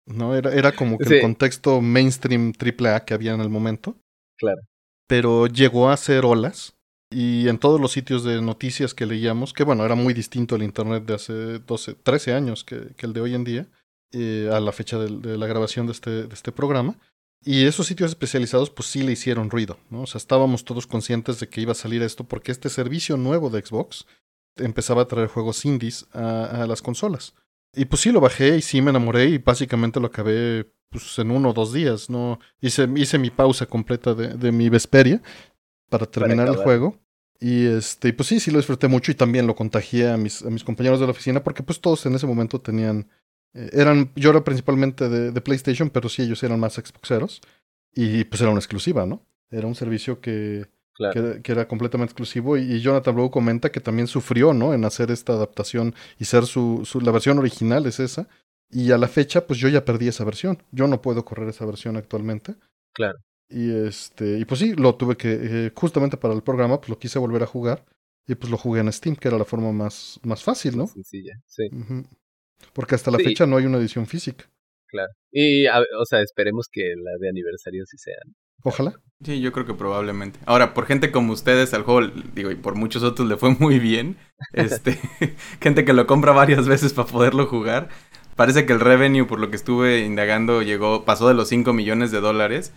No, 0.06 0.34
era, 0.34 0.52
era 0.52 0.72
como 0.72 0.96
que 0.96 1.16
el 1.16 1.20
contexto 1.20 1.80
mainstream 1.80 2.52
AAA 2.58 3.04
que 3.04 3.14
había 3.14 3.32
en 3.32 3.40
el 3.40 3.50
momento. 3.50 3.96
Claro. 4.38 4.60
Pero 5.06 5.46
llegó 5.46 5.90
a 5.90 5.96
ser 5.96 6.24
olas 6.24 6.74
y 7.10 7.48
en 7.48 7.58
todos 7.58 7.80
los 7.80 7.90
sitios 7.90 8.22
de 8.22 8.40
noticias 8.40 8.94
que 8.94 9.04
leíamos, 9.04 9.52
que 9.52 9.64
bueno, 9.64 9.84
era 9.84 9.96
muy 9.96 10.14
distinto 10.14 10.54
el 10.54 10.62
Internet 10.62 11.04
de 11.04 11.14
hace 11.14 11.58
12, 11.58 11.94
13 11.94 12.34
años 12.34 12.62
que, 12.62 12.94
el 12.98 13.12
de 13.12 13.20
hoy 13.20 13.34
en 13.34 13.42
día, 13.42 13.68
eh, 14.12 14.48
a 14.52 14.60
la 14.60 14.70
fecha 14.70 14.96
de, 14.98 15.36
la 15.36 15.46
grabación 15.48 15.86
de 15.86 15.92
este, 15.92 16.10
de 16.28 16.34
este 16.34 16.52
programa. 16.52 16.98
Y 17.42 17.64
esos 17.64 17.86
sitios 17.86 18.10
especializados 18.10 18.70
pues 18.70 18.88
sí 18.88 19.02
le 19.02 19.12
hicieron 19.12 19.50
ruido, 19.50 19.78
¿no? 19.88 20.02
O 20.02 20.06
sea, 20.06 20.18
estábamos 20.18 20.64
todos 20.64 20.86
conscientes 20.86 21.40
de 21.40 21.48
que 21.48 21.62
iba 21.62 21.72
a 21.72 21.74
salir 21.74 22.02
esto 22.02 22.24
porque 22.24 22.52
este 22.52 22.68
servicio 22.68 23.16
nuevo 23.16 23.48
de 23.48 23.64
Xbox 23.64 24.06
empezaba 24.56 25.02
a 25.02 25.08
traer 25.08 25.28
juegos 25.28 25.64
indies 25.64 26.06
a, 26.12 26.62
a 26.62 26.66
las 26.66 26.82
consolas. 26.82 27.34
Y 27.74 27.86
pues 27.86 28.02
sí 28.02 28.12
lo 28.12 28.20
bajé 28.20 28.58
y 28.58 28.62
sí 28.62 28.82
me 28.82 28.90
enamoré 28.90 29.26
y 29.26 29.38
básicamente 29.38 30.00
lo 30.00 30.08
acabé 30.08 30.70
pues 30.90 31.18
en 31.18 31.30
uno 31.30 31.50
o 31.50 31.52
dos 31.52 31.72
días, 31.72 32.10
¿no? 32.10 32.40
Hice, 32.60 32.88
hice 32.96 33.18
mi 33.18 33.30
pausa 33.30 33.66
completa 33.66 34.14
de, 34.14 34.34
de 34.34 34.52
mi 34.52 34.68
Vesperia 34.68 35.22
para 35.90 36.06
terminar 36.06 36.46
para 36.46 36.58
el 36.58 36.64
juego. 36.64 36.98
Y 37.38 37.66
este, 37.66 38.12
pues 38.12 38.28
sí, 38.28 38.40
sí 38.40 38.50
lo 38.50 38.58
disfruté 38.58 38.86
mucho 38.88 39.10
y 39.10 39.14
también 39.14 39.46
lo 39.46 39.54
contagié 39.54 40.10
a 40.10 40.16
mis, 40.16 40.42
a 40.42 40.50
mis 40.50 40.64
compañeros 40.64 41.00
de 41.00 41.06
la 41.06 41.12
oficina 41.12 41.42
porque 41.42 41.62
pues 41.62 41.80
todos 41.80 42.04
en 42.06 42.14
ese 42.14 42.26
momento 42.26 42.60
tenían, 42.60 43.08
eh, 43.54 43.70
eran, 43.72 44.12
yo 44.14 44.30
era 44.30 44.44
principalmente 44.44 45.08
de, 45.08 45.32
de, 45.32 45.40
PlayStation, 45.40 45.88
pero 45.88 46.08
sí 46.10 46.22
ellos 46.22 46.42
eran 46.42 46.60
más 46.60 46.74
Xboxeros 46.74 47.40
y 47.94 48.24
pues 48.24 48.42
era 48.42 48.50
una 48.50 48.60
exclusiva, 48.60 49.06
¿no? 49.06 49.22
Era 49.50 49.66
un 49.66 49.74
servicio 49.74 50.20
que, 50.20 50.66
claro. 50.92 51.34
que, 51.34 51.42
que, 51.42 51.52
era 51.52 51.66
completamente 51.66 52.12
exclusivo 52.12 52.58
y, 52.58 52.72
y 52.74 52.80
Jonathan 52.80 53.14
luego 53.14 53.30
comenta 53.30 53.72
que 53.72 53.80
también 53.80 54.06
sufrió, 54.06 54.52
¿no? 54.52 54.74
En 54.74 54.84
hacer 54.84 55.10
esta 55.10 55.32
adaptación 55.32 55.94
y 56.18 56.26
ser 56.26 56.44
su, 56.44 56.82
su, 56.84 57.00
la 57.00 57.10
versión 57.10 57.38
original 57.38 57.86
es 57.86 58.00
esa. 58.00 58.28
Y 58.70 58.92
a 58.92 58.98
la 58.98 59.08
fecha, 59.08 59.46
pues 59.46 59.58
yo 59.58 59.68
ya 59.68 59.84
perdí 59.84 60.08
esa 60.08 60.24
versión. 60.24 60.62
Yo 60.70 60.86
no 60.86 61.02
puedo 61.02 61.24
correr 61.24 61.48
esa 61.48 61.66
versión 61.66 61.96
actualmente. 61.96 62.54
Claro. 62.92 63.18
Y 63.50 63.86
este, 63.86 64.38
y 64.38 64.44
pues 64.44 64.60
sí, 64.60 64.74
lo 64.74 64.94
tuve 64.94 65.16
que, 65.16 65.38
eh, 65.40 65.72
justamente 65.74 66.16
para 66.16 66.34
el 66.34 66.42
programa, 66.42 66.78
pues 66.78 66.88
lo 66.88 66.98
quise 66.98 67.18
volver 67.18 67.42
a 67.42 67.46
jugar. 67.46 67.84
Y 68.26 68.36
pues 68.36 68.50
lo 68.50 68.56
jugué 68.56 68.80
en 68.80 68.92
Steam, 68.92 69.16
que 69.16 69.26
era 69.26 69.38
la 69.38 69.44
forma 69.44 69.72
más, 69.72 70.20
más 70.22 70.44
fácil, 70.44 70.76
¿no? 70.76 70.86
Sencilla, 70.86 71.34
sí. 71.46 71.64
Uh 71.72 71.78
-huh. 71.78 72.06
Porque 72.72 72.94
hasta 72.94 73.10
la 73.10 73.18
sí. 73.18 73.24
fecha 73.24 73.46
no 73.46 73.56
hay 73.56 73.64
una 73.64 73.78
edición 73.78 74.06
física. 74.06 74.48
Claro. 74.86 75.10
Y, 75.32 75.66
a, 75.66 75.80
o 75.80 76.04
sea, 76.04 76.20
esperemos 76.20 76.68
que 76.70 76.94
la 76.96 77.10
de 77.18 77.28
aniversario 77.28 77.84
sí 77.86 77.96
sea. 77.98 78.18
Ojalá. 78.62 78.94
Sí, 79.24 79.40
yo 79.40 79.52
creo 79.52 79.66
que 79.66 79.74
probablemente. 79.74 80.38
Ahora, 80.46 80.74
por 80.74 80.86
gente 80.86 81.10
como 81.10 81.32
ustedes, 81.32 81.74
al 81.74 81.82
juego, 81.82 82.06
digo, 82.34 82.50
y 82.50 82.56
por 82.56 82.74
muchos 82.76 83.02
otros 83.02 83.28
le 83.28 83.36
fue 83.36 83.50
muy 83.50 83.78
bien. 83.78 84.16
Este, 84.52 84.98
gente 85.60 85.84
que 85.84 85.92
lo 85.92 86.06
compra 86.06 86.32
varias 86.32 86.68
veces 86.68 86.92
para 86.92 87.08
poderlo 87.08 87.46
jugar. 87.46 87.88
Parece 88.36 88.64
que 88.64 88.72
el 88.72 88.80
revenue, 88.80 89.26
por 89.26 89.40
lo 89.40 89.50
que 89.50 89.56
estuve 89.56 90.00
indagando, 90.00 90.62
llegó, 90.62 91.04
pasó 91.04 91.28
de 91.28 91.34
los 91.34 91.48
5 91.48 91.72
millones 91.72 92.10
de 92.10 92.20
dólares 92.20 92.72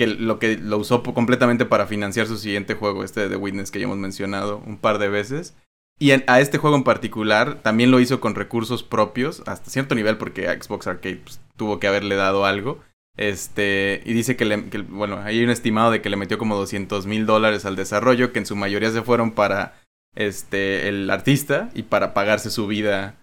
que 0.00 0.06
lo 0.06 0.38
que 0.38 0.56
lo 0.56 0.78
usó 0.78 1.02
completamente 1.02 1.66
para 1.66 1.86
financiar 1.86 2.26
su 2.26 2.38
siguiente 2.38 2.72
juego, 2.72 3.04
este 3.04 3.20
de 3.20 3.28
The 3.28 3.36
Witness 3.36 3.70
que 3.70 3.80
ya 3.80 3.84
hemos 3.84 3.98
mencionado 3.98 4.62
un 4.66 4.78
par 4.78 4.96
de 4.96 5.10
veces. 5.10 5.54
Y 5.98 6.12
a 6.12 6.40
este 6.40 6.56
juego 6.56 6.74
en 6.76 6.84
particular 6.84 7.60
también 7.60 7.90
lo 7.90 8.00
hizo 8.00 8.18
con 8.18 8.34
recursos 8.34 8.82
propios, 8.82 9.42
hasta 9.44 9.68
cierto 9.68 9.94
nivel, 9.94 10.16
porque 10.16 10.46
Xbox 10.46 10.86
Arcade 10.86 11.16
pues, 11.16 11.42
tuvo 11.54 11.78
que 11.78 11.86
haberle 11.86 12.14
dado 12.14 12.46
algo. 12.46 12.80
Este, 13.18 14.00
y 14.06 14.14
dice 14.14 14.36
que, 14.36 14.46
le, 14.46 14.56
bueno, 14.56 15.18
hay 15.18 15.44
un 15.44 15.50
estimado 15.50 15.90
de 15.90 16.00
que 16.00 16.08
le 16.08 16.16
metió 16.16 16.38
como 16.38 16.56
200 16.56 17.04
mil 17.04 17.26
dólares 17.26 17.66
al 17.66 17.76
desarrollo, 17.76 18.32
que 18.32 18.38
en 18.38 18.46
su 18.46 18.56
mayoría 18.56 18.90
se 18.92 19.02
fueron 19.02 19.32
para 19.32 19.82
este, 20.14 20.88
el 20.88 21.10
artista 21.10 21.68
y 21.74 21.82
para 21.82 22.14
pagarse 22.14 22.50
su 22.50 22.66
vida 22.66 23.16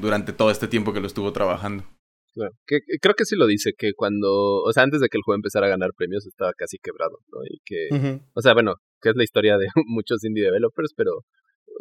durante 0.00 0.32
todo 0.32 0.52
este 0.52 0.68
tiempo 0.68 0.92
que 0.92 1.00
lo 1.00 1.08
estuvo 1.08 1.32
trabajando. 1.32 1.82
Claro. 2.34 2.52
Que, 2.66 2.78
creo 3.00 3.14
que 3.14 3.24
sí 3.24 3.36
lo 3.36 3.46
dice, 3.46 3.72
que 3.76 3.92
cuando, 3.94 4.62
o 4.62 4.72
sea, 4.72 4.84
antes 4.84 5.00
de 5.00 5.08
que 5.08 5.18
el 5.18 5.22
juego 5.22 5.36
empezara 5.36 5.66
a 5.66 5.70
ganar 5.70 5.90
premios 5.96 6.26
estaba 6.26 6.52
casi 6.56 6.78
quebrado, 6.78 7.18
¿no? 7.32 7.40
Y 7.44 7.58
que, 7.64 7.88
uh 7.90 7.96
-huh. 7.96 8.22
o 8.34 8.40
sea, 8.40 8.54
bueno, 8.54 8.74
que 9.00 9.10
es 9.10 9.16
la 9.16 9.24
historia 9.24 9.58
de 9.58 9.66
muchos 9.86 10.22
indie 10.24 10.44
developers, 10.44 10.92
pero 10.96 11.24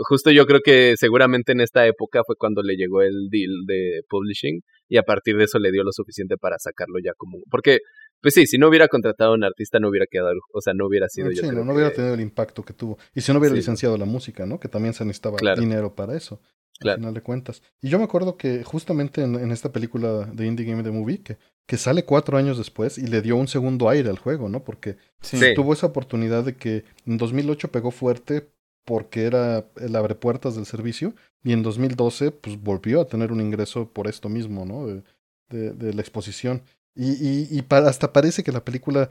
justo 0.07 0.31
yo 0.31 0.45
creo 0.45 0.61
que 0.61 0.95
seguramente 0.97 1.51
en 1.51 1.61
esta 1.61 1.85
época 1.85 2.21
fue 2.25 2.35
cuando 2.37 2.61
le 2.63 2.75
llegó 2.75 3.01
el 3.01 3.29
deal 3.29 3.65
de 3.67 4.01
publishing 4.09 4.61
y 4.87 4.97
a 4.97 5.03
partir 5.03 5.35
de 5.37 5.43
eso 5.43 5.59
le 5.59 5.71
dio 5.71 5.83
lo 5.83 5.91
suficiente 5.91 6.37
para 6.37 6.57
sacarlo 6.57 6.99
ya 7.03 7.11
como, 7.17 7.39
porque 7.51 7.79
pues 8.21 8.33
sí, 8.33 8.45
si 8.45 8.57
no 8.57 8.67
hubiera 8.67 8.87
contratado 8.87 9.31
a 9.31 9.35
un 9.35 9.43
artista 9.43 9.79
no 9.79 9.89
hubiera 9.89 10.05
quedado, 10.09 10.35
o 10.53 10.61
sea, 10.61 10.73
no 10.73 10.87
hubiera 10.87 11.07
sido 11.07 11.29
sí, 11.29 11.37
yo 11.37 11.43
no, 11.43 11.49
creo 11.49 11.65
no 11.65 11.73
hubiera 11.73 11.93
tenido 11.93 12.13
el 12.13 12.21
impacto 12.21 12.63
que 12.63 12.73
tuvo. 12.73 12.97
Y 13.15 13.21
si 13.21 13.31
no 13.31 13.39
hubiera 13.39 13.53
sí. 13.53 13.59
licenciado 13.59 13.97
la 13.97 14.05
música, 14.05 14.45
¿no? 14.45 14.59
Que 14.59 14.67
también 14.67 14.93
se 14.93 15.05
necesitaba 15.05 15.37
claro. 15.37 15.59
dinero 15.59 15.95
para 15.95 16.15
eso. 16.15 16.41
Claro. 16.79 16.95
Al 16.95 16.99
final 16.99 17.13
de 17.13 17.21
cuentas. 17.21 17.61
Y 17.81 17.89
yo 17.89 17.97
me 17.97 18.05
acuerdo 18.05 18.37
que 18.37 18.63
justamente 18.63 19.21
en, 19.21 19.35
en, 19.35 19.51
esta 19.51 19.71
película 19.71 20.25
de 20.25 20.45
Indie 20.45 20.65
Game 20.65 20.81
The 20.81 20.91
Movie, 20.91 21.21
que, 21.21 21.37
que 21.67 21.77
sale 21.77 22.05
cuatro 22.05 22.37
años 22.37 22.57
después 22.57 22.97
y 22.97 23.07
le 23.07 23.21
dio 23.21 23.35
un 23.35 23.47
segundo 23.47 23.89
aire 23.89 24.09
al 24.09 24.17
juego, 24.17 24.47
¿no? 24.47 24.63
Porque 24.63 24.95
sí. 25.21 25.39
tuvo 25.55 25.73
esa 25.73 25.87
oportunidad 25.87 26.45
de 26.45 26.55
que 26.55 26.85
en 27.05 27.17
2008 27.17 27.69
pegó 27.69 27.91
fuerte 27.91 28.49
porque 28.85 29.25
era 29.25 29.65
el 29.75 29.95
abrepuertas 29.95 30.55
del 30.55 30.65
servicio 30.65 31.13
y 31.43 31.51
en 31.51 31.61
2012 31.61 32.31
pues 32.31 32.59
volvió 32.61 33.01
a 33.01 33.07
tener 33.07 33.31
un 33.31 33.41
ingreso 33.41 33.91
por 33.91 34.07
esto 34.07 34.29
mismo, 34.29 34.65
¿no? 34.65 34.87
De, 34.87 35.03
de, 35.49 35.71
de 35.73 35.93
la 35.93 36.01
exposición. 36.01 36.63
Y, 36.95 37.11
y, 37.11 37.47
y 37.51 37.61
para, 37.61 37.89
hasta 37.89 38.11
parece 38.11 38.43
que 38.43 38.51
la 38.51 38.65
película 38.65 39.09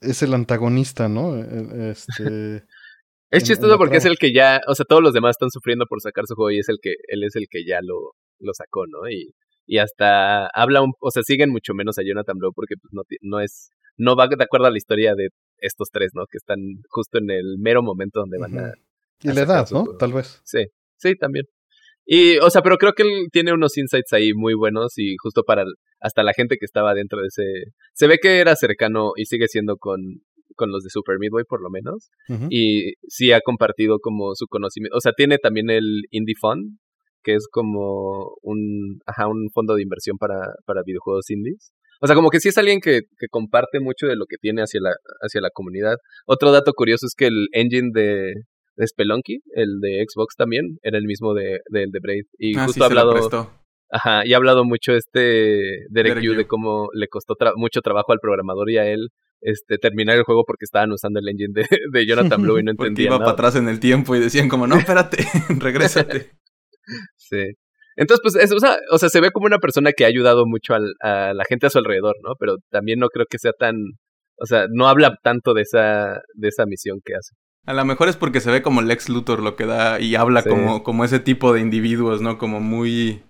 es 0.00 0.22
el 0.22 0.34
antagonista, 0.34 1.08
¿no? 1.08 1.36
Este... 1.36 2.64
Es 3.30 3.44
chistoso 3.44 3.76
porque 3.76 3.98
trama. 3.98 3.98
es 3.98 4.04
el 4.06 4.16
que 4.16 4.32
ya, 4.32 4.58
o 4.68 4.74
sea, 4.74 4.86
todos 4.88 5.02
los 5.02 5.12
demás 5.12 5.32
están 5.32 5.50
sufriendo 5.50 5.84
por 5.86 6.00
sacar 6.00 6.24
su 6.26 6.34
juego 6.34 6.50
y 6.50 6.60
es 6.60 6.68
el 6.70 6.78
que, 6.80 6.94
él 7.08 7.22
es 7.24 7.36
el 7.36 7.46
que 7.50 7.62
ya 7.66 7.80
lo, 7.82 8.14
lo 8.38 8.54
sacó, 8.54 8.86
¿no? 8.86 9.06
Y, 9.10 9.34
y 9.66 9.78
hasta 9.78 10.46
habla 10.46 10.80
un, 10.80 10.94
o 10.98 11.10
sea, 11.10 11.22
siguen 11.22 11.50
mucho 11.50 11.74
menos 11.74 11.98
a 11.98 12.02
Jonathan 12.02 12.38
Blow 12.38 12.52
porque 12.54 12.76
pues, 12.80 12.90
no, 12.92 13.02
no 13.20 13.40
es, 13.40 13.68
no 13.98 14.16
va 14.16 14.28
de 14.28 14.42
acuerdo 14.42 14.66
a 14.66 14.70
la 14.70 14.78
historia 14.78 15.14
de 15.14 15.28
estos 15.58 15.90
tres, 15.92 16.12
¿no? 16.14 16.24
Que 16.26 16.38
están 16.38 16.58
justo 16.88 17.18
en 17.18 17.30
el 17.30 17.58
mero 17.58 17.82
momento 17.82 18.20
donde 18.20 18.38
van 18.38 18.54
uh 18.54 18.56
-huh. 18.56 18.72
a... 18.72 18.74
Y 19.20 19.32
la 19.34 19.42
edad, 19.42 19.68
¿no? 19.72 19.84
Juego. 19.84 19.98
Tal 19.98 20.12
vez. 20.14 20.40
Sí, 20.44 20.64
sí, 20.96 21.14
también. 21.16 21.44
Y, 22.10 22.38
o 22.38 22.48
sea, 22.48 22.62
pero 22.62 22.78
creo 22.78 22.94
que 22.94 23.02
él 23.02 23.28
tiene 23.30 23.52
unos 23.52 23.76
insights 23.76 24.14
ahí 24.14 24.32
muy 24.32 24.54
buenos 24.54 24.94
y 24.96 25.16
justo 25.22 25.42
para 25.42 25.64
hasta 26.00 26.22
la 26.22 26.32
gente 26.32 26.56
que 26.58 26.64
estaba 26.64 26.94
dentro 26.94 27.20
de 27.20 27.26
ese... 27.26 27.42
Se 27.92 28.06
ve 28.06 28.16
que 28.16 28.38
era 28.38 28.56
cercano 28.56 29.12
y 29.14 29.26
sigue 29.26 29.46
siendo 29.46 29.76
con, 29.76 30.00
con 30.56 30.70
los 30.72 30.84
de 30.84 30.88
Super 30.90 31.18
Midway 31.18 31.44
por 31.46 31.60
lo 31.60 31.68
menos. 31.68 32.08
Uh 32.30 32.32
-huh. 32.34 32.46
Y 32.48 32.94
sí 33.08 33.32
ha 33.32 33.42
compartido 33.42 33.98
como 33.98 34.34
su 34.34 34.46
conocimiento. 34.46 34.96
O 34.96 35.00
sea, 35.00 35.12
tiene 35.12 35.36
también 35.36 35.68
el 35.68 36.04
Indie 36.10 36.34
Fund, 36.40 36.78
que 37.22 37.34
es 37.34 37.46
como 37.50 38.36
un, 38.40 39.00
ajá, 39.04 39.28
un 39.28 39.50
fondo 39.52 39.74
de 39.74 39.82
inversión 39.82 40.16
para, 40.16 40.54
para 40.64 40.82
videojuegos 40.86 41.28
indies. 41.28 41.72
O 42.00 42.06
sea, 42.06 42.16
como 42.16 42.30
que 42.30 42.40
sí 42.40 42.48
es 42.48 42.56
alguien 42.56 42.80
que, 42.80 43.02
que 43.18 43.26
comparte 43.28 43.80
mucho 43.80 44.06
de 44.06 44.16
lo 44.16 44.24
que 44.24 44.38
tiene 44.40 44.62
hacia 44.62 44.80
la, 44.80 44.94
hacia 45.20 45.42
la 45.42 45.50
comunidad. 45.52 45.96
Otro 46.26 46.52
dato 46.52 46.72
curioso 46.72 47.04
es 47.04 47.14
que 47.14 47.26
el 47.26 47.48
engine 47.52 47.90
de, 47.92 48.32
de 48.32 48.57
Spelunky, 48.86 49.40
el 49.54 49.80
de 49.80 50.04
Xbox 50.06 50.36
también, 50.36 50.78
era 50.82 50.98
el 50.98 51.04
mismo 51.04 51.34
de, 51.34 51.60
de, 51.70 51.86
de 51.90 51.98
Braid. 52.00 52.24
Y 52.38 52.56
ah, 52.56 52.66
justo 52.66 52.80
sí, 52.80 52.82
ha 52.82 52.86
hablado. 52.86 53.50
Ajá, 53.90 54.26
y 54.26 54.34
ha 54.34 54.36
hablado 54.36 54.64
mucho 54.64 54.92
este 54.92 55.86
Derek, 55.88 56.20
Yu 56.20 56.34
de 56.34 56.46
cómo 56.46 56.88
le 56.92 57.08
costó 57.08 57.34
tra 57.36 57.52
mucho 57.56 57.80
trabajo 57.80 58.12
al 58.12 58.18
programador 58.20 58.70
y 58.70 58.76
a 58.76 58.86
él 58.86 59.08
este, 59.40 59.78
terminar 59.78 60.16
el 60.16 60.24
juego 60.24 60.44
porque 60.46 60.64
estaban 60.64 60.92
usando 60.92 61.20
el 61.20 61.28
engine 61.28 61.52
de, 61.54 61.66
de 61.92 62.06
Jonathan 62.06 62.42
Blow 62.42 62.58
y 62.58 62.64
no 62.64 62.70
entendían. 62.72 63.06
iba 63.06 63.18
nada. 63.18 63.24
para 63.24 63.48
atrás 63.48 63.56
en 63.56 63.68
el 63.68 63.80
tiempo 63.80 64.14
y 64.14 64.20
decían 64.20 64.48
como, 64.48 64.66
no, 64.66 64.76
espérate, 64.78 65.18
regrésate. 65.58 66.32
sí. 67.16 67.44
Entonces, 67.96 68.20
pues, 68.22 68.36
es, 68.36 68.52
o, 68.52 68.60
sea, 68.60 68.76
o 68.92 68.98
sea, 68.98 69.08
se 69.08 69.20
ve 69.20 69.32
como 69.32 69.46
una 69.46 69.58
persona 69.58 69.90
que 69.90 70.04
ha 70.04 70.08
ayudado 70.08 70.44
mucho 70.46 70.74
al, 70.74 70.92
a 71.00 71.32
la 71.34 71.44
gente 71.48 71.66
a 71.66 71.70
su 71.70 71.78
alrededor, 71.78 72.14
¿no? 72.22 72.34
Pero 72.38 72.56
también 72.70 73.00
no 73.00 73.08
creo 73.08 73.26
que 73.28 73.38
sea 73.38 73.50
tan, 73.58 73.74
o 74.36 74.46
sea, 74.46 74.66
no 74.70 74.86
habla 74.86 75.16
tanto 75.24 75.52
de 75.52 75.62
esa, 75.62 76.20
de 76.34 76.48
esa 76.48 76.64
misión 76.64 77.00
que 77.04 77.14
hace. 77.14 77.34
A 77.68 77.74
lo 77.74 77.84
mejor 77.84 78.08
es 78.08 78.16
porque 78.16 78.40
se 78.40 78.50
ve 78.50 78.62
como 78.62 78.80
Lex 78.80 79.10
Luthor 79.10 79.40
lo 79.40 79.54
que 79.54 79.66
da 79.66 80.00
y 80.00 80.14
habla 80.14 80.40
sí. 80.40 80.48
como, 80.48 80.82
como 80.82 81.04
ese 81.04 81.20
tipo 81.20 81.52
de 81.52 81.60
individuos, 81.60 82.22
¿no? 82.22 82.38
Como 82.38 82.60
muy 82.60 83.20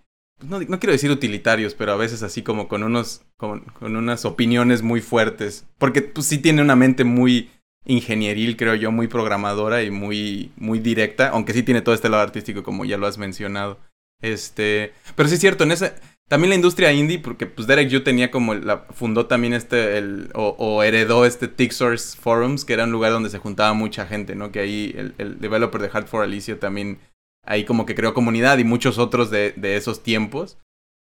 no, 0.41 0.61
no, 0.61 0.79
quiero 0.79 0.93
decir 0.93 1.11
utilitarios, 1.11 1.75
pero 1.75 1.91
a 1.91 1.97
veces 1.97 2.23
así 2.23 2.43
como 2.43 2.69
con 2.69 2.85
unos, 2.85 3.23
con, 3.37 3.61
con, 3.81 3.97
unas 3.97 4.25
opiniones 4.25 4.83
muy 4.83 5.01
fuertes. 5.01 5.67
Porque 5.79 6.03
pues 6.03 6.29
sí 6.29 6.39
tiene 6.39 6.63
una 6.63 6.77
mente 6.77 7.03
muy 7.03 7.51
ingenieril, 7.85 8.57
creo 8.57 8.77
yo, 8.77 8.93
muy 8.93 9.09
programadora 9.09 9.83
y 9.83 9.91
muy, 9.91 10.53
muy 10.57 10.79
directa, 10.79 11.31
aunque 11.31 11.53
sí 11.53 11.65
tiene 11.65 11.83
todo 11.83 11.95
este 11.95 12.09
lado 12.09 12.23
artístico 12.23 12.63
como 12.63 12.85
ya 12.85 12.97
lo 12.97 13.09
has 13.09 13.19
mencionado. 13.19 13.81
Este, 14.21 14.93
pero 15.17 15.29
sí 15.29 15.35
es 15.35 15.41
cierto, 15.41 15.65
en 15.65 15.73
ese, 15.73 15.95
también 16.29 16.51
la 16.51 16.57
industria 16.57 16.93
indie, 16.93 17.19
porque 17.19 17.47
pues 17.47 17.67
Derek 17.67 17.89
Yu 17.89 18.03
tenía 18.03 18.31
como, 18.31 18.55
fundó 18.91 19.27
también 19.27 19.55
este, 19.55 19.97
el, 19.97 20.31
o, 20.35 20.55
o 20.59 20.83
heredó 20.83 21.25
este 21.25 21.49
Tixors 21.49 22.17
Forums, 22.17 22.65
que 22.65 22.75
era 22.75 22.85
un 22.85 22.93
lugar 22.93 23.13
donde 23.13 23.31
se 23.31 23.39
juntaba 23.39 23.73
mucha 23.73 24.07
gente, 24.07 24.35
¿no? 24.35 24.53
Que 24.53 24.61
ahí 24.61 24.95
el, 24.97 25.15
el 25.17 25.41
developer 25.41 25.81
de 25.81 25.91
Hard 25.93 26.07
for 26.07 26.23
Alicia 26.23 26.61
también 26.61 26.99
ahí 27.45 27.65
como 27.65 27.87
que 27.87 27.95
creó 27.95 28.13
comunidad 28.13 28.59
y 28.59 28.65
muchos 28.65 28.99
otros 28.99 29.31
de, 29.31 29.53
de 29.57 29.77
esos 29.77 30.03
tiempos. 30.03 30.59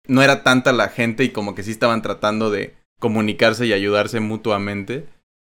No 0.07 0.23
era 0.23 0.43
tanta 0.43 0.71
la 0.71 0.87
gente 0.87 1.25
y 1.25 1.29
como 1.29 1.53
que 1.53 1.63
sí 1.63 1.71
estaban 1.71 2.01
tratando 2.01 2.49
de 2.49 2.75
comunicarse 2.99 3.65
y 3.65 3.73
ayudarse 3.73 4.21
mutuamente. 4.21 5.07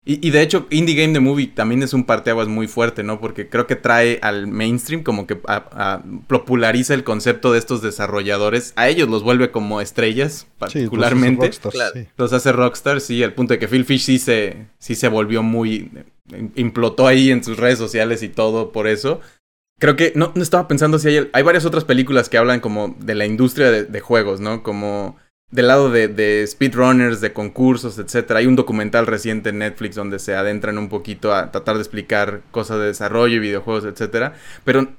Y, 0.09 0.25
y, 0.25 0.31
de 0.31 0.41
hecho, 0.41 0.67
Indie 0.69 0.95
Game 0.95 1.11
The 1.11 1.19
Movie 1.19 1.47
también 1.47 1.83
es 1.83 1.93
un 1.93 2.05
parteaguas 2.05 2.47
muy 2.47 2.69
fuerte, 2.69 3.03
¿no? 3.03 3.19
Porque 3.19 3.49
creo 3.49 3.67
que 3.67 3.75
trae 3.75 4.19
al 4.21 4.47
mainstream, 4.47 5.03
como 5.03 5.27
que 5.27 5.37
a, 5.45 5.65
a, 5.73 6.03
populariza 6.27 6.93
el 6.93 7.03
concepto 7.03 7.51
de 7.51 7.59
estos 7.59 7.81
desarrolladores. 7.81 8.71
A 8.77 8.87
ellos 8.87 9.09
los 9.09 9.21
vuelve 9.21 9.51
como 9.51 9.81
estrellas, 9.81 10.47
particularmente. 10.59 11.51
Sí, 11.51 11.59
los, 11.61 11.67
hace 11.67 11.71
rockstars, 11.71 11.75
claro. 11.75 11.93
sí. 11.93 12.13
los 12.15 12.31
hace 12.31 12.51
rockstars, 12.53 13.03
sí, 13.03 13.21
al 13.21 13.33
punto 13.33 13.53
de 13.53 13.59
que 13.59 13.67
Phil 13.67 13.83
Fish 13.83 14.03
sí 14.03 14.17
se, 14.17 14.67
sí 14.79 14.95
se 14.95 15.09
volvió 15.09 15.43
muy... 15.43 15.91
implotó 16.55 17.05
ahí 17.05 17.29
en 17.29 17.43
sus 17.43 17.57
redes 17.57 17.77
sociales 17.77 18.23
y 18.23 18.29
todo 18.29 18.71
por 18.71 18.87
eso. 18.87 19.19
Creo 19.77 19.97
que 19.97 20.13
no, 20.15 20.31
no 20.33 20.41
estaba 20.41 20.69
pensando 20.69 20.99
si 20.99 21.09
hay, 21.09 21.29
hay 21.33 21.43
varias 21.43 21.65
otras 21.65 21.83
películas 21.83 22.29
que 22.29 22.37
hablan 22.37 22.61
como 22.61 22.95
de 22.97 23.13
la 23.13 23.25
industria 23.25 23.71
de, 23.71 23.83
de 23.83 23.99
juegos, 23.99 24.39
¿no? 24.39 24.63
Como 24.63 25.17
del 25.49 25.67
lado 25.67 25.89
de, 25.89 26.45
speedrunners, 26.45 27.21
de 27.21 27.33
concursos, 27.33 27.97
etcétera. 27.97 28.39
Hay 28.39 28.47
un 28.47 28.55
documental 28.55 29.07
reciente 29.07 29.49
en 29.49 29.59
Netflix 29.59 29.95
donde 29.95 30.19
se 30.19 30.35
adentran 30.35 30.77
un 30.77 30.89
poquito 30.89 31.33
a 31.33 31.51
tratar 31.51 31.75
de 31.75 31.81
explicar 31.81 32.41
cosas 32.51 32.79
de 32.79 32.87
desarrollo 32.87 33.35
y 33.35 33.39
videojuegos, 33.39 33.85
etcétera. 33.85 34.33
Pero 34.65 34.89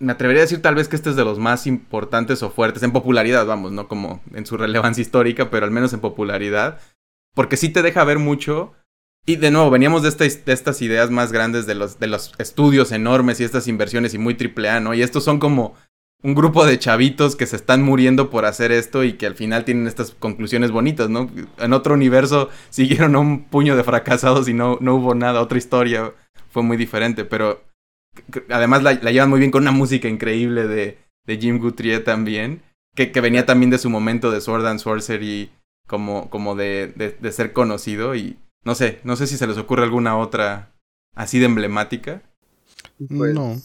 me 0.00 0.12
atrevería 0.12 0.42
a 0.42 0.46
decir 0.46 0.60
tal 0.60 0.74
vez 0.74 0.88
que 0.88 0.96
este 0.96 1.10
es 1.10 1.16
de 1.16 1.24
los 1.24 1.38
más 1.38 1.66
importantes 1.66 2.42
o 2.42 2.50
fuertes 2.50 2.82
en 2.82 2.92
popularidad, 2.92 3.46
vamos, 3.46 3.70
no 3.72 3.86
como 3.86 4.20
en 4.34 4.44
su 4.44 4.56
relevancia 4.56 5.02
histórica, 5.02 5.50
pero 5.50 5.64
al 5.64 5.72
menos 5.72 5.92
en 5.92 6.00
popularidad, 6.00 6.80
porque 7.34 7.56
sí 7.56 7.68
te 7.68 7.82
deja 7.82 8.04
ver 8.04 8.18
mucho. 8.18 8.72
Y 9.24 9.36
de 9.36 9.52
nuevo, 9.52 9.70
veníamos 9.70 10.02
de 10.02 10.08
estas 10.46 10.82
ideas 10.82 11.10
más 11.10 11.30
grandes 11.30 11.64
de 11.64 11.76
los, 11.76 12.00
de 12.00 12.08
los 12.08 12.32
estudios 12.38 12.90
enormes 12.90 13.38
y 13.38 13.44
estas 13.44 13.68
inversiones 13.68 14.14
y 14.14 14.18
muy 14.18 14.34
triple 14.34 14.68
A, 14.68 14.80
¿no? 14.80 14.94
Y 14.94 15.02
estos 15.02 15.22
son 15.22 15.38
como 15.38 15.76
un 16.22 16.34
grupo 16.34 16.64
de 16.64 16.78
chavitos 16.78 17.34
que 17.34 17.46
se 17.46 17.56
están 17.56 17.82
muriendo 17.82 18.30
por 18.30 18.44
hacer 18.44 18.70
esto 18.70 19.02
y 19.02 19.14
que 19.14 19.26
al 19.26 19.34
final 19.34 19.64
tienen 19.64 19.86
estas 19.86 20.12
conclusiones 20.12 20.70
bonitas, 20.70 21.10
¿no? 21.10 21.30
En 21.58 21.72
otro 21.72 21.94
universo 21.94 22.48
siguieron 22.70 23.14
a 23.16 23.18
un 23.18 23.44
puño 23.44 23.76
de 23.76 23.84
fracasados 23.84 24.48
y 24.48 24.54
no, 24.54 24.78
no 24.80 24.94
hubo 24.94 25.14
nada, 25.14 25.40
otra 25.40 25.58
historia 25.58 26.12
fue 26.50 26.62
muy 26.62 26.76
diferente, 26.76 27.24
pero 27.24 27.64
además 28.50 28.82
la, 28.82 28.94
la 28.94 29.10
llevan 29.10 29.30
muy 29.30 29.40
bien 29.40 29.50
con 29.50 29.62
una 29.62 29.72
música 29.72 30.08
increíble 30.08 30.66
de, 30.66 30.98
de 31.26 31.38
Jim 31.38 31.58
Guthrie 31.58 31.98
también, 32.00 32.62
que, 32.94 33.10
que, 33.10 33.20
venía 33.20 33.46
también 33.46 33.70
de 33.70 33.78
su 33.78 33.90
momento 33.90 34.30
de 34.30 34.40
Sword 34.40 34.66
and 34.66 34.80
Sorcery 34.80 35.50
como, 35.88 36.30
como 36.30 36.54
de, 36.54 36.92
de, 36.94 37.10
de 37.18 37.32
ser 37.32 37.52
conocido 37.52 38.14
y 38.14 38.38
no 38.64 38.74
sé, 38.74 39.00
no 39.02 39.16
sé 39.16 39.26
si 39.26 39.36
se 39.36 39.46
les 39.46 39.58
ocurre 39.58 39.82
alguna 39.82 40.16
otra 40.18 40.72
así 41.16 41.38
de 41.38 41.46
emblemática. 41.46 42.22
Pues... 43.08 43.34
No. 43.34 43.56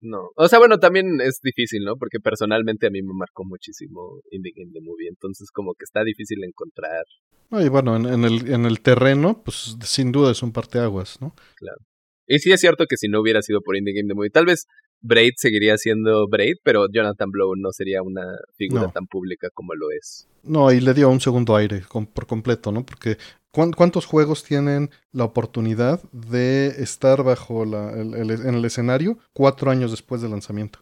No. 0.00 0.30
O 0.36 0.48
sea, 0.48 0.58
bueno, 0.58 0.78
también 0.78 1.20
es 1.20 1.40
difícil, 1.42 1.84
¿no? 1.84 1.96
Porque 1.96 2.20
personalmente 2.20 2.86
a 2.86 2.90
mí 2.90 3.02
me 3.02 3.14
marcó 3.14 3.44
muchísimo 3.44 4.20
Indie 4.30 4.52
Game 4.56 4.72
The 4.72 4.80
Movie. 4.80 5.08
Entonces, 5.08 5.50
como 5.50 5.74
que 5.74 5.84
está 5.84 6.04
difícil 6.04 6.42
encontrar. 6.44 7.04
No, 7.50 7.60
y 7.60 7.68
bueno, 7.68 7.96
en, 7.96 8.06
en, 8.06 8.24
el, 8.24 8.52
en 8.52 8.64
el 8.64 8.80
terreno, 8.80 9.42
pues 9.42 9.76
sin 9.82 10.12
duda 10.12 10.32
es 10.32 10.42
un 10.42 10.52
parteaguas, 10.52 11.20
¿no? 11.20 11.34
Claro. 11.56 11.78
Y 12.26 12.38
sí 12.40 12.52
es 12.52 12.60
cierto 12.60 12.84
que 12.86 12.96
si 12.96 13.08
no 13.08 13.20
hubiera 13.20 13.40
sido 13.42 13.62
por 13.62 13.76
Indie 13.76 13.94
Game 13.94 14.08
The 14.08 14.14
Movie, 14.14 14.30
tal 14.30 14.44
vez 14.44 14.66
Braid 15.00 15.32
seguiría 15.36 15.76
siendo 15.78 16.28
Braid, 16.28 16.56
pero 16.62 16.86
Jonathan 16.92 17.30
Blow 17.30 17.54
no 17.56 17.70
sería 17.72 18.02
una 18.02 18.36
figura 18.56 18.82
no. 18.82 18.90
tan 18.92 19.06
pública 19.06 19.48
como 19.54 19.74
lo 19.74 19.90
es. 19.90 20.28
No, 20.42 20.70
y 20.72 20.80
le 20.80 20.94
dio 20.94 21.08
un 21.08 21.20
segundo 21.20 21.56
aire 21.56 21.82
con, 21.88 22.06
por 22.06 22.26
completo, 22.26 22.72
¿no? 22.72 22.84
Porque 22.84 23.16
¿cuántos 23.50 24.06
juegos 24.06 24.44
tienen 24.44 24.90
la 25.12 25.24
oportunidad 25.24 26.02
de 26.12 26.68
estar 26.78 27.22
bajo 27.22 27.64
la, 27.64 27.92
el, 27.92 28.14
el, 28.14 28.30
en 28.30 28.54
el 28.54 28.64
escenario 28.64 29.18
cuatro 29.32 29.70
años 29.70 29.90
después 29.90 30.22
del 30.22 30.30
lanzamiento? 30.30 30.80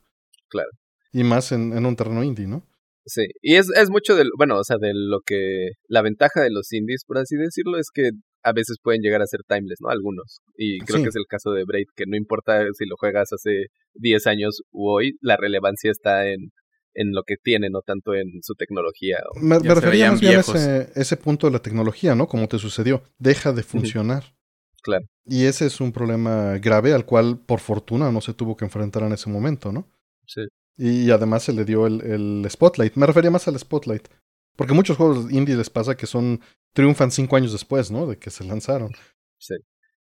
Claro. 0.49 0.71
Y 1.13 1.25
más 1.25 1.53
en, 1.53 1.73
en 1.73 1.87
un 1.87 1.97
terreno 1.97 2.23
indie, 2.23 2.47
¿no? 2.47 2.67
Sí, 3.09 3.23
y 3.41 3.55
es, 3.55 3.71
es 3.71 3.89
mucho 3.89 4.17
del, 4.17 4.31
bueno, 4.37 4.59
o 4.59 4.65
sea, 4.65 4.79
de 4.81 4.91
lo 4.93 5.21
que, 5.25 5.71
la 5.89 6.03
ventaja 6.03 6.43
de 6.43 6.51
los 6.51 6.73
indies, 6.73 7.05
por 7.07 7.19
así 7.19 7.37
decirlo, 7.37 7.79
es 7.79 7.91
que 7.95 8.11
a 8.43 8.53
veces 8.53 8.79
pueden 8.83 9.01
llegar 9.01 9.23
a 9.23 9.27
ser 9.27 9.41
timeless, 9.47 9.81
¿no? 9.81 9.91
Algunos. 9.91 10.41
Y 10.57 10.81
creo 10.81 10.99
sí. 10.99 11.03
que 11.05 11.09
es 11.11 11.17
el 11.17 11.27
caso 11.29 11.53
de 11.53 11.65
Braid, 11.65 11.87
que 11.95 12.05
no 12.07 12.17
importa 12.17 12.65
si 12.73 12.85
lo 12.85 12.97
juegas 12.97 13.33
hace 13.33 13.67
10 13.95 14.27
años 14.27 14.63
u 14.73 14.89
hoy, 14.89 15.17
la 15.21 15.37
relevancia 15.37 15.91
está 15.93 16.29
en, 16.29 16.51
en 16.97 17.13
lo 17.13 17.23
que 17.23 17.37
tiene, 17.37 17.69
no 17.71 17.83
tanto 17.83 18.15
en 18.15 18.43
su 18.43 18.55
tecnología. 18.55 19.19
O... 19.31 19.41
Me, 19.41 19.61
me 19.61 19.75
refería 19.75 20.11
más 20.11 20.21
bien 20.21 20.37
a 20.37 20.41
ese, 20.41 20.91
ese, 20.95 21.17
punto 21.17 21.47
de 21.47 21.53
la 21.53 21.61
tecnología, 21.61 22.15
¿no? 22.15 22.27
Como 22.27 22.49
te 22.49 22.59
sucedió. 22.59 23.03
Deja 23.19 23.53
de 23.53 23.63
funcionar. 23.63 24.25
Uh 24.25 24.27
-huh. 24.27 24.83
Claro. 24.83 25.07
Y 25.27 25.45
ese 25.45 25.67
es 25.67 25.81
un 25.81 25.93
problema 25.93 26.59
grave 26.59 26.95
al 26.95 27.05
cual, 27.05 27.39
por 27.39 27.61
fortuna, 27.61 28.11
no 28.13 28.21
se 28.21 28.35
tuvo 28.35 28.57
que 28.57 28.65
enfrentar 28.65 29.03
en 29.03 29.13
ese 29.13 29.29
momento, 29.29 29.73
¿no? 29.73 29.89
Sí. 30.27 30.43
Y 30.79 31.11
además 31.11 31.43
se 31.43 31.53
le 31.53 31.65
dio 31.65 31.87
el, 31.87 32.01
el 32.03 32.47
spotlight. 32.49 32.95
Me 32.95 33.07
refería 33.07 33.31
más 33.31 33.47
al 33.49 33.59
spotlight. 33.59 34.09
Porque 34.57 34.73
muchos 34.73 34.97
juegos 34.97 35.31
indie 35.31 35.57
les 35.57 35.69
pasa 35.69 35.97
que 35.97 36.07
son 36.07 36.41
triunfan 36.73 37.11
cinco 37.11 37.37
años 37.37 37.53
después, 37.53 37.91
¿no? 37.91 38.07
De 38.07 38.17
que 38.19 38.31
se 38.31 38.45
lanzaron. 38.45 38.93
Sí. 39.39 39.55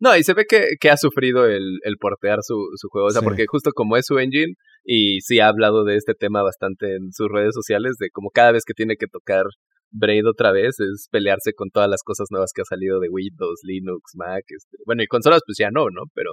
No, 0.02 0.18
y 0.18 0.24
se 0.24 0.34
ve 0.34 0.46
que, 0.50 0.78
que 0.80 0.90
ha 0.90 0.98
sufrido 0.98 1.46
el, 1.46 1.80
el 1.84 1.98
portear 1.98 2.40
su, 2.42 2.56
su 2.76 2.90
juego. 2.90 3.08
O 3.08 3.12
sea, 3.12 3.22
sí. 3.22 3.24
porque 3.24 3.46
justo 3.48 3.72
como 3.72 3.98
es 3.98 4.08
su 4.08 4.18
engine, 4.18 4.56
y 4.84 5.22
sí 5.22 5.40
ha 5.40 5.48
hablado 5.48 5.84
de 5.84 5.96
este 5.96 6.16
tema 6.16 6.42
bastante 6.42 6.96
en 6.96 7.14
sus 7.14 7.30
redes 7.32 7.54
sociales, 7.54 7.98
de 8.00 8.10
como 8.10 8.32
cada 8.32 8.52
vez 8.52 8.64
que 8.66 8.74
tiene 8.74 8.96
que 8.98 9.06
tocar 9.06 9.46
Braid 9.92 10.28
otra 10.28 10.52
vez, 10.52 10.80
es 10.80 11.08
pelearse 11.12 11.54
con 11.54 11.70
todas 11.70 11.88
las 11.88 12.02
cosas 12.02 12.28
nuevas 12.32 12.52
que 12.52 12.64
ha 12.64 12.66
salido 12.66 13.00
de 13.00 13.10
Windows, 13.10 13.60
Linux, 13.64 14.16
Mac. 14.16 14.44
Este, 14.48 14.78
bueno, 14.88 15.04
y 15.04 15.08
consolas 15.08 15.42
pues 15.46 15.58
ya 15.60 15.70
no, 15.70 15.90
¿no? 15.92 16.04
Pero 16.16 16.32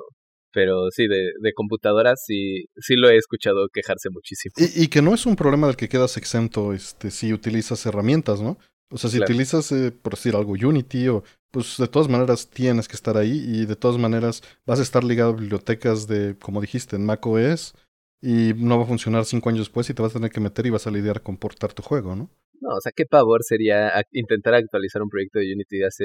pero 0.51 0.89
sí, 0.91 1.07
de, 1.07 1.33
de, 1.43 1.53
computadoras 1.53 2.23
sí, 2.25 2.65
sí 2.79 2.97
lo 2.97 3.11
he 3.11 3.17
escuchado 3.17 3.69
quejarse 3.71 4.09
muchísimo. 4.09 4.55
Y, 4.57 4.85
y, 4.85 4.89
que 4.89 5.03
no 5.03 5.13
es 5.13 5.27
un 5.27 5.37
problema 5.37 5.67
del 5.67 5.77
que 5.77 5.91
quedas 5.91 6.17
exento 6.17 6.73
este, 6.73 7.11
si 7.11 7.35
utilizas 7.35 7.85
herramientas, 7.85 8.41
¿no? 8.41 8.59
O 8.91 8.97
sea, 8.97 9.11
si 9.11 9.19
claro. 9.19 9.31
utilizas, 9.31 9.71
eh, 9.73 9.93
por 9.93 10.15
decir 10.15 10.35
algo, 10.35 10.53
Unity, 10.53 11.09
o, 11.09 11.23
pues 11.51 11.77
de 11.79 11.89
todas 11.89 12.09
maneras 12.09 12.49
tienes 12.51 12.89
que 12.89 12.97
estar 12.97 13.17
ahí 13.17 13.45
y 13.47 13.67
de 13.67 13.77
todas 13.77 13.99
maneras 13.99 14.43
vas 14.67 14.79
a 14.79 14.83
estar 14.83 15.03
ligado 15.05 15.31
a 15.31 15.37
bibliotecas 15.37 16.07
de, 16.07 16.37
como 16.39 16.61
dijiste, 16.61 16.97
en 16.97 17.07
macOS 17.07 17.75
y 18.21 18.53
no 18.57 18.79
va 18.79 18.85
a 18.85 18.89
funcionar 18.89 19.25
cinco 19.25 19.49
años 19.49 19.61
después 19.61 19.89
y 19.89 19.95
te 19.95 20.03
vas 20.03 20.13
a 20.13 20.19
tener 20.19 20.31
que 20.31 20.41
meter 20.41 20.67
y 20.67 20.71
vas 20.71 20.87
a 20.87 20.91
lidiar 20.91 21.23
con 21.23 21.37
portar 21.37 21.73
tu 21.73 21.83
juego, 21.83 22.17
¿no? 22.17 22.31
No, 22.61 22.71
o 22.77 22.81
sea, 22.81 22.93
qué 22.95 23.07
pavor 23.07 23.43
sería 23.45 23.93
intentar 24.13 24.55
actualizar 24.55 25.01
un 25.03 25.09
proyecto 25.09 25.39
de 25.39 25.53
Unity 25.55 25.79
de 25.79 25.87
hace 25.87 26.05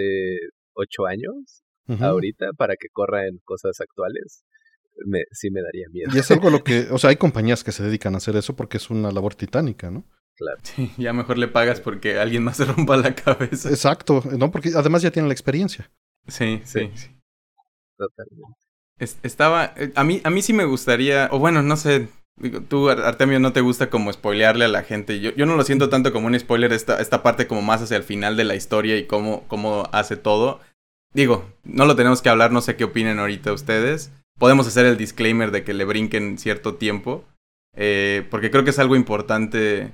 ocho 0.73 1.05
años 1.05 1.63
Uh 1.85 1.95
-huh. 1.95 2.03
ahorita 2.05 2.53
para 2.57 2.75
que 2.77 2.87
corra 2.93 3.27
en 3.27 3.39
cosas 3.43 3.81
actuales, 3.81 4.45
me, 5.05 5.23
sí 5.31 5.51
me 5.51 5.61
daría 5.61 5.87
miedo. 5.91 6.09
Y 6.15 6.19
es 6.19 6.31
algo 6.31 6.49
lo 6.49 6.63
que, 6.63 6.87
o 6.91 6.97
sea, 6.97 7.09
hay 7.09 7.17
compañías 7.17 7.63
que 7.63 7.73
se 7.73 7.83
dedican 7.83 8.13
a 8.13 8.17
hacer 8.17 8.37
eso 8.37 8.55
porque 8.55 8.77
es 8.77 8.89
una 8.89 9.11
labor 9.11 9.35
titánica, 9.35 9.91
¿no? 9.91 10.05
Claro. 10.37 10.59
Sí, 10.63 10.91
ya 10.97 11.13
mejor 11.13 11.37
le 11.37 11.47
pagas 11.47 11.79
porque 11.79 12.19
alguien 12.19 12.43
más 12.43 12.57
se 12.57 12.65
rompa 12.65 12.97
la 12.97 13.13
cabeza. 13.15 13.69
Exacto, 13.69 14.23
¿no? 14.37 14.51
Porque 14.51 14.71
además 14.75 15.01
ya 15.01 15.11
tiene 15.11 15.27
la 15.27 15.33
experiencia. 15.33 15.89
Sí, 16.27 16.61
sí, 16.65 16.89
sí. 16.95 17.09
Totalmente. 17.97 18.57
Es, 18.99 19.17
estaba, 19.23 19.73
eh, 19.75 19.91
a 19.95 20.03
mí, 20.03 20.21
a 20.23 20.29
mí 20.29 20.41
sí 20.41 20.53
me 20.53 20.65
gustaría, 20.65 21.27
o 21.31 21.39
bueno, 21.39 21.61
no 21.61 21.75
sé, 21.75 22.07
tú, 22.67 22.89
Artemio, 22.89 23.39
no 23.39 23.53
te 23.53 23.61
gusta 23.61 23.89
como 23.89 24.11
spoilearle 24.11 24.65
a 24.65 24.69
la 24.69 24.83
gente. 24.83 25.19
Yo, 25.19 25.33
yo 25.35 25.45
no 25.45 25.55
lo 25.55 25.63
siento 25.63 25.89
tanto 25.89 26.13
como 26.13 26.27
un 26.27 26.39
spoiler 26.39 26.73
esta, 26.73 26.99
esta 27.01 27.23
parte 27.23 27.47
como 27.47 27.61
más 27.61 27.81
hacia 27.81 27.97
el 27.97 28.03
final 28.03 28.37
de 28.37 28.43
la 28.45 28.55
historia 28.55 28.97
y 28.97 29.05
cómo, 29.05 29.43
cómo 29.47 29.89
hace 29.91 30.15
todo 30.15 30.59
Digo, 31.13 31.47
no 31.63 31.85
lo 31.85 31.95
tenemos 31.95 32.21
que 32.21 32.29
hablar, 32.29 32.51
no 32.51 32.61
sé 32.61 32.75
qué 32.75 32.85
opinen 32.85 33.19
ahorita 33.19 33.53
ustedes. 33.53 34.11
Podemos 34.39 34.67
hacer 34.67 34.85
el 34.85 34.97
disclaimer 34.97 35.51
de 35.51 35.63
que 35.63 35.73
le 35.73 35.85
brinquen 35.85 36.39
cierto 36.39 36.75
tiempo. 36.75 37.23
Eh, 37.75 38.25
porque 38.31 38.49
creo 38.49 38.63
que 38.63 38.71
es 38.71 38.79
algo 38.79 38.95
importante 38.95 39.93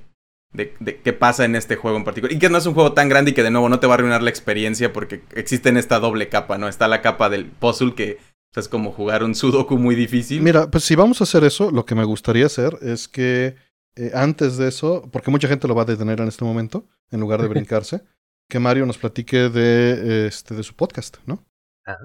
de, 0.52 0.74
de 0.80 1.00
qué 1.00 1.12
pasa 1.12 1.44
en 1.44 1.56
este 1.56 1.76
juego 1.76 1.96
en 1.96 2.04
particular. 2.04 2.32
Y 2.32 2.38
que 2.38 2.50
no 2.50 2.58
es 2.58 2.66
un 2.66 2.74
juego 2.74 2.92
tan 2.92 3.08
grande 3.08 3.30
y 3.30 3.34
que 3.34 3.42
de 3.42 3.50
nuevo 3.50 3.68
no 3.68 3.80
te 3.80 3.86
va 3.86 3.94
a 3.94 3.96
arruinar 3.96 4.22
la 4.22 4.30
experiencia 4.30 4.92
porque 4.92 5.22
existe 5.34 5.68
en 5.68 5.76
esta 5.76 6.00
doble 6.00 6.28
capa, 6.28 6.58
¿no? 6.58 6.68
Está 6.68 6.88
la 6.88 7.02
capa 7.02 7.28
del 7.28 7.46
puzzle 7.46 7.94
que 7.94 8.18
o 8.50 8.52
sea, 8.52 8.62
es 8.62 8.68
como 8.68 8.90
jugar 8.90 9.22
un 9.22 9.36
sudoku 9.36 9.78
muy 9.78 9.94
difícil. 9.94 10.42
Mira, 10.42 10.70
pues 10.70 10.82
si 10.82 10.96
vamos 10.96 11.20
a 11.20 11.24
hacer 11.24 11.44
eso, 11.44 11.70
lo 11.70 11.84
que 11.84 11.94
me 11.94 12.04
gustaría 12.04 12.46
hacer 12.46 12.78
es 12.82 13.06
que 13.06 13.54
eh, 13.96 14.10
antes 14.12 14.56
de 14.56 14.68
eso, 14.68 15.08
porque 15.12 15.30
mucha 15.30 15.46
gente 15.46 15.68
lo 15.68 15.74
va 15.74 15.82
a 15.82 15.86
detener 15.86 16.20
en 16.20 16.28
este 16.28 16.44
momento, 16.44 16.88
en 17.10 17.20
lugar 17.20 17.40
de 17.42 17.48
brincarse, 17.48 18.02
que 18.48 18.58
Mario 18.58 18.86
nos 18.86 18.98
platique 18.98 19.48
de, 19.50 20.26
este, 20.26 20.54
de 20.56 20.64
su 20.64 20.74
podcast, 20.74 21.18
¿no? 21.26 21.46
Ah, 21.86 21.96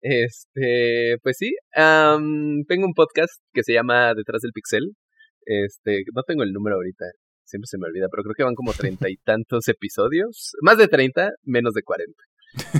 este, 0.00 1.16
pues 1.22 1.36
sí, 1.36 1.52
um, 1.76 2.64
tengo 2.66 2.86
un 2.86 2.94
podcast 2.94 3.42
que 3.52 3.62
se 3.62 3.74
llama 3.74 4.14
Detrás 4.14 4.42
del 4.42 4.52
Pixel. 4.52 4.94
Este, 5.44 6.04
no 6.14 6.22
tengo 6.22 6.42
el 6.42 6.52
número 6.52 6.76
ahorita. 6.76 7.04
Siempre 7.50 7.66
se 7.66 7.78
me 7.78 7.86
olvida, 7.86 8.06
pero 8.10 8.22
creo 8.22 8.34
que 8.34 8.44
van 8.44 8.54
como 8.54 8.72
treinta 8.72 9.10
y 9.10 9.16
tantos 9.16 9.68
episodios, 9.68 10.52
más 10.62 10.78
de 10.78 10.88
treinta, 10.88 11.30
menos 11.44 11.74
de 11.74 11.82
cuarenta. 11.82 12.22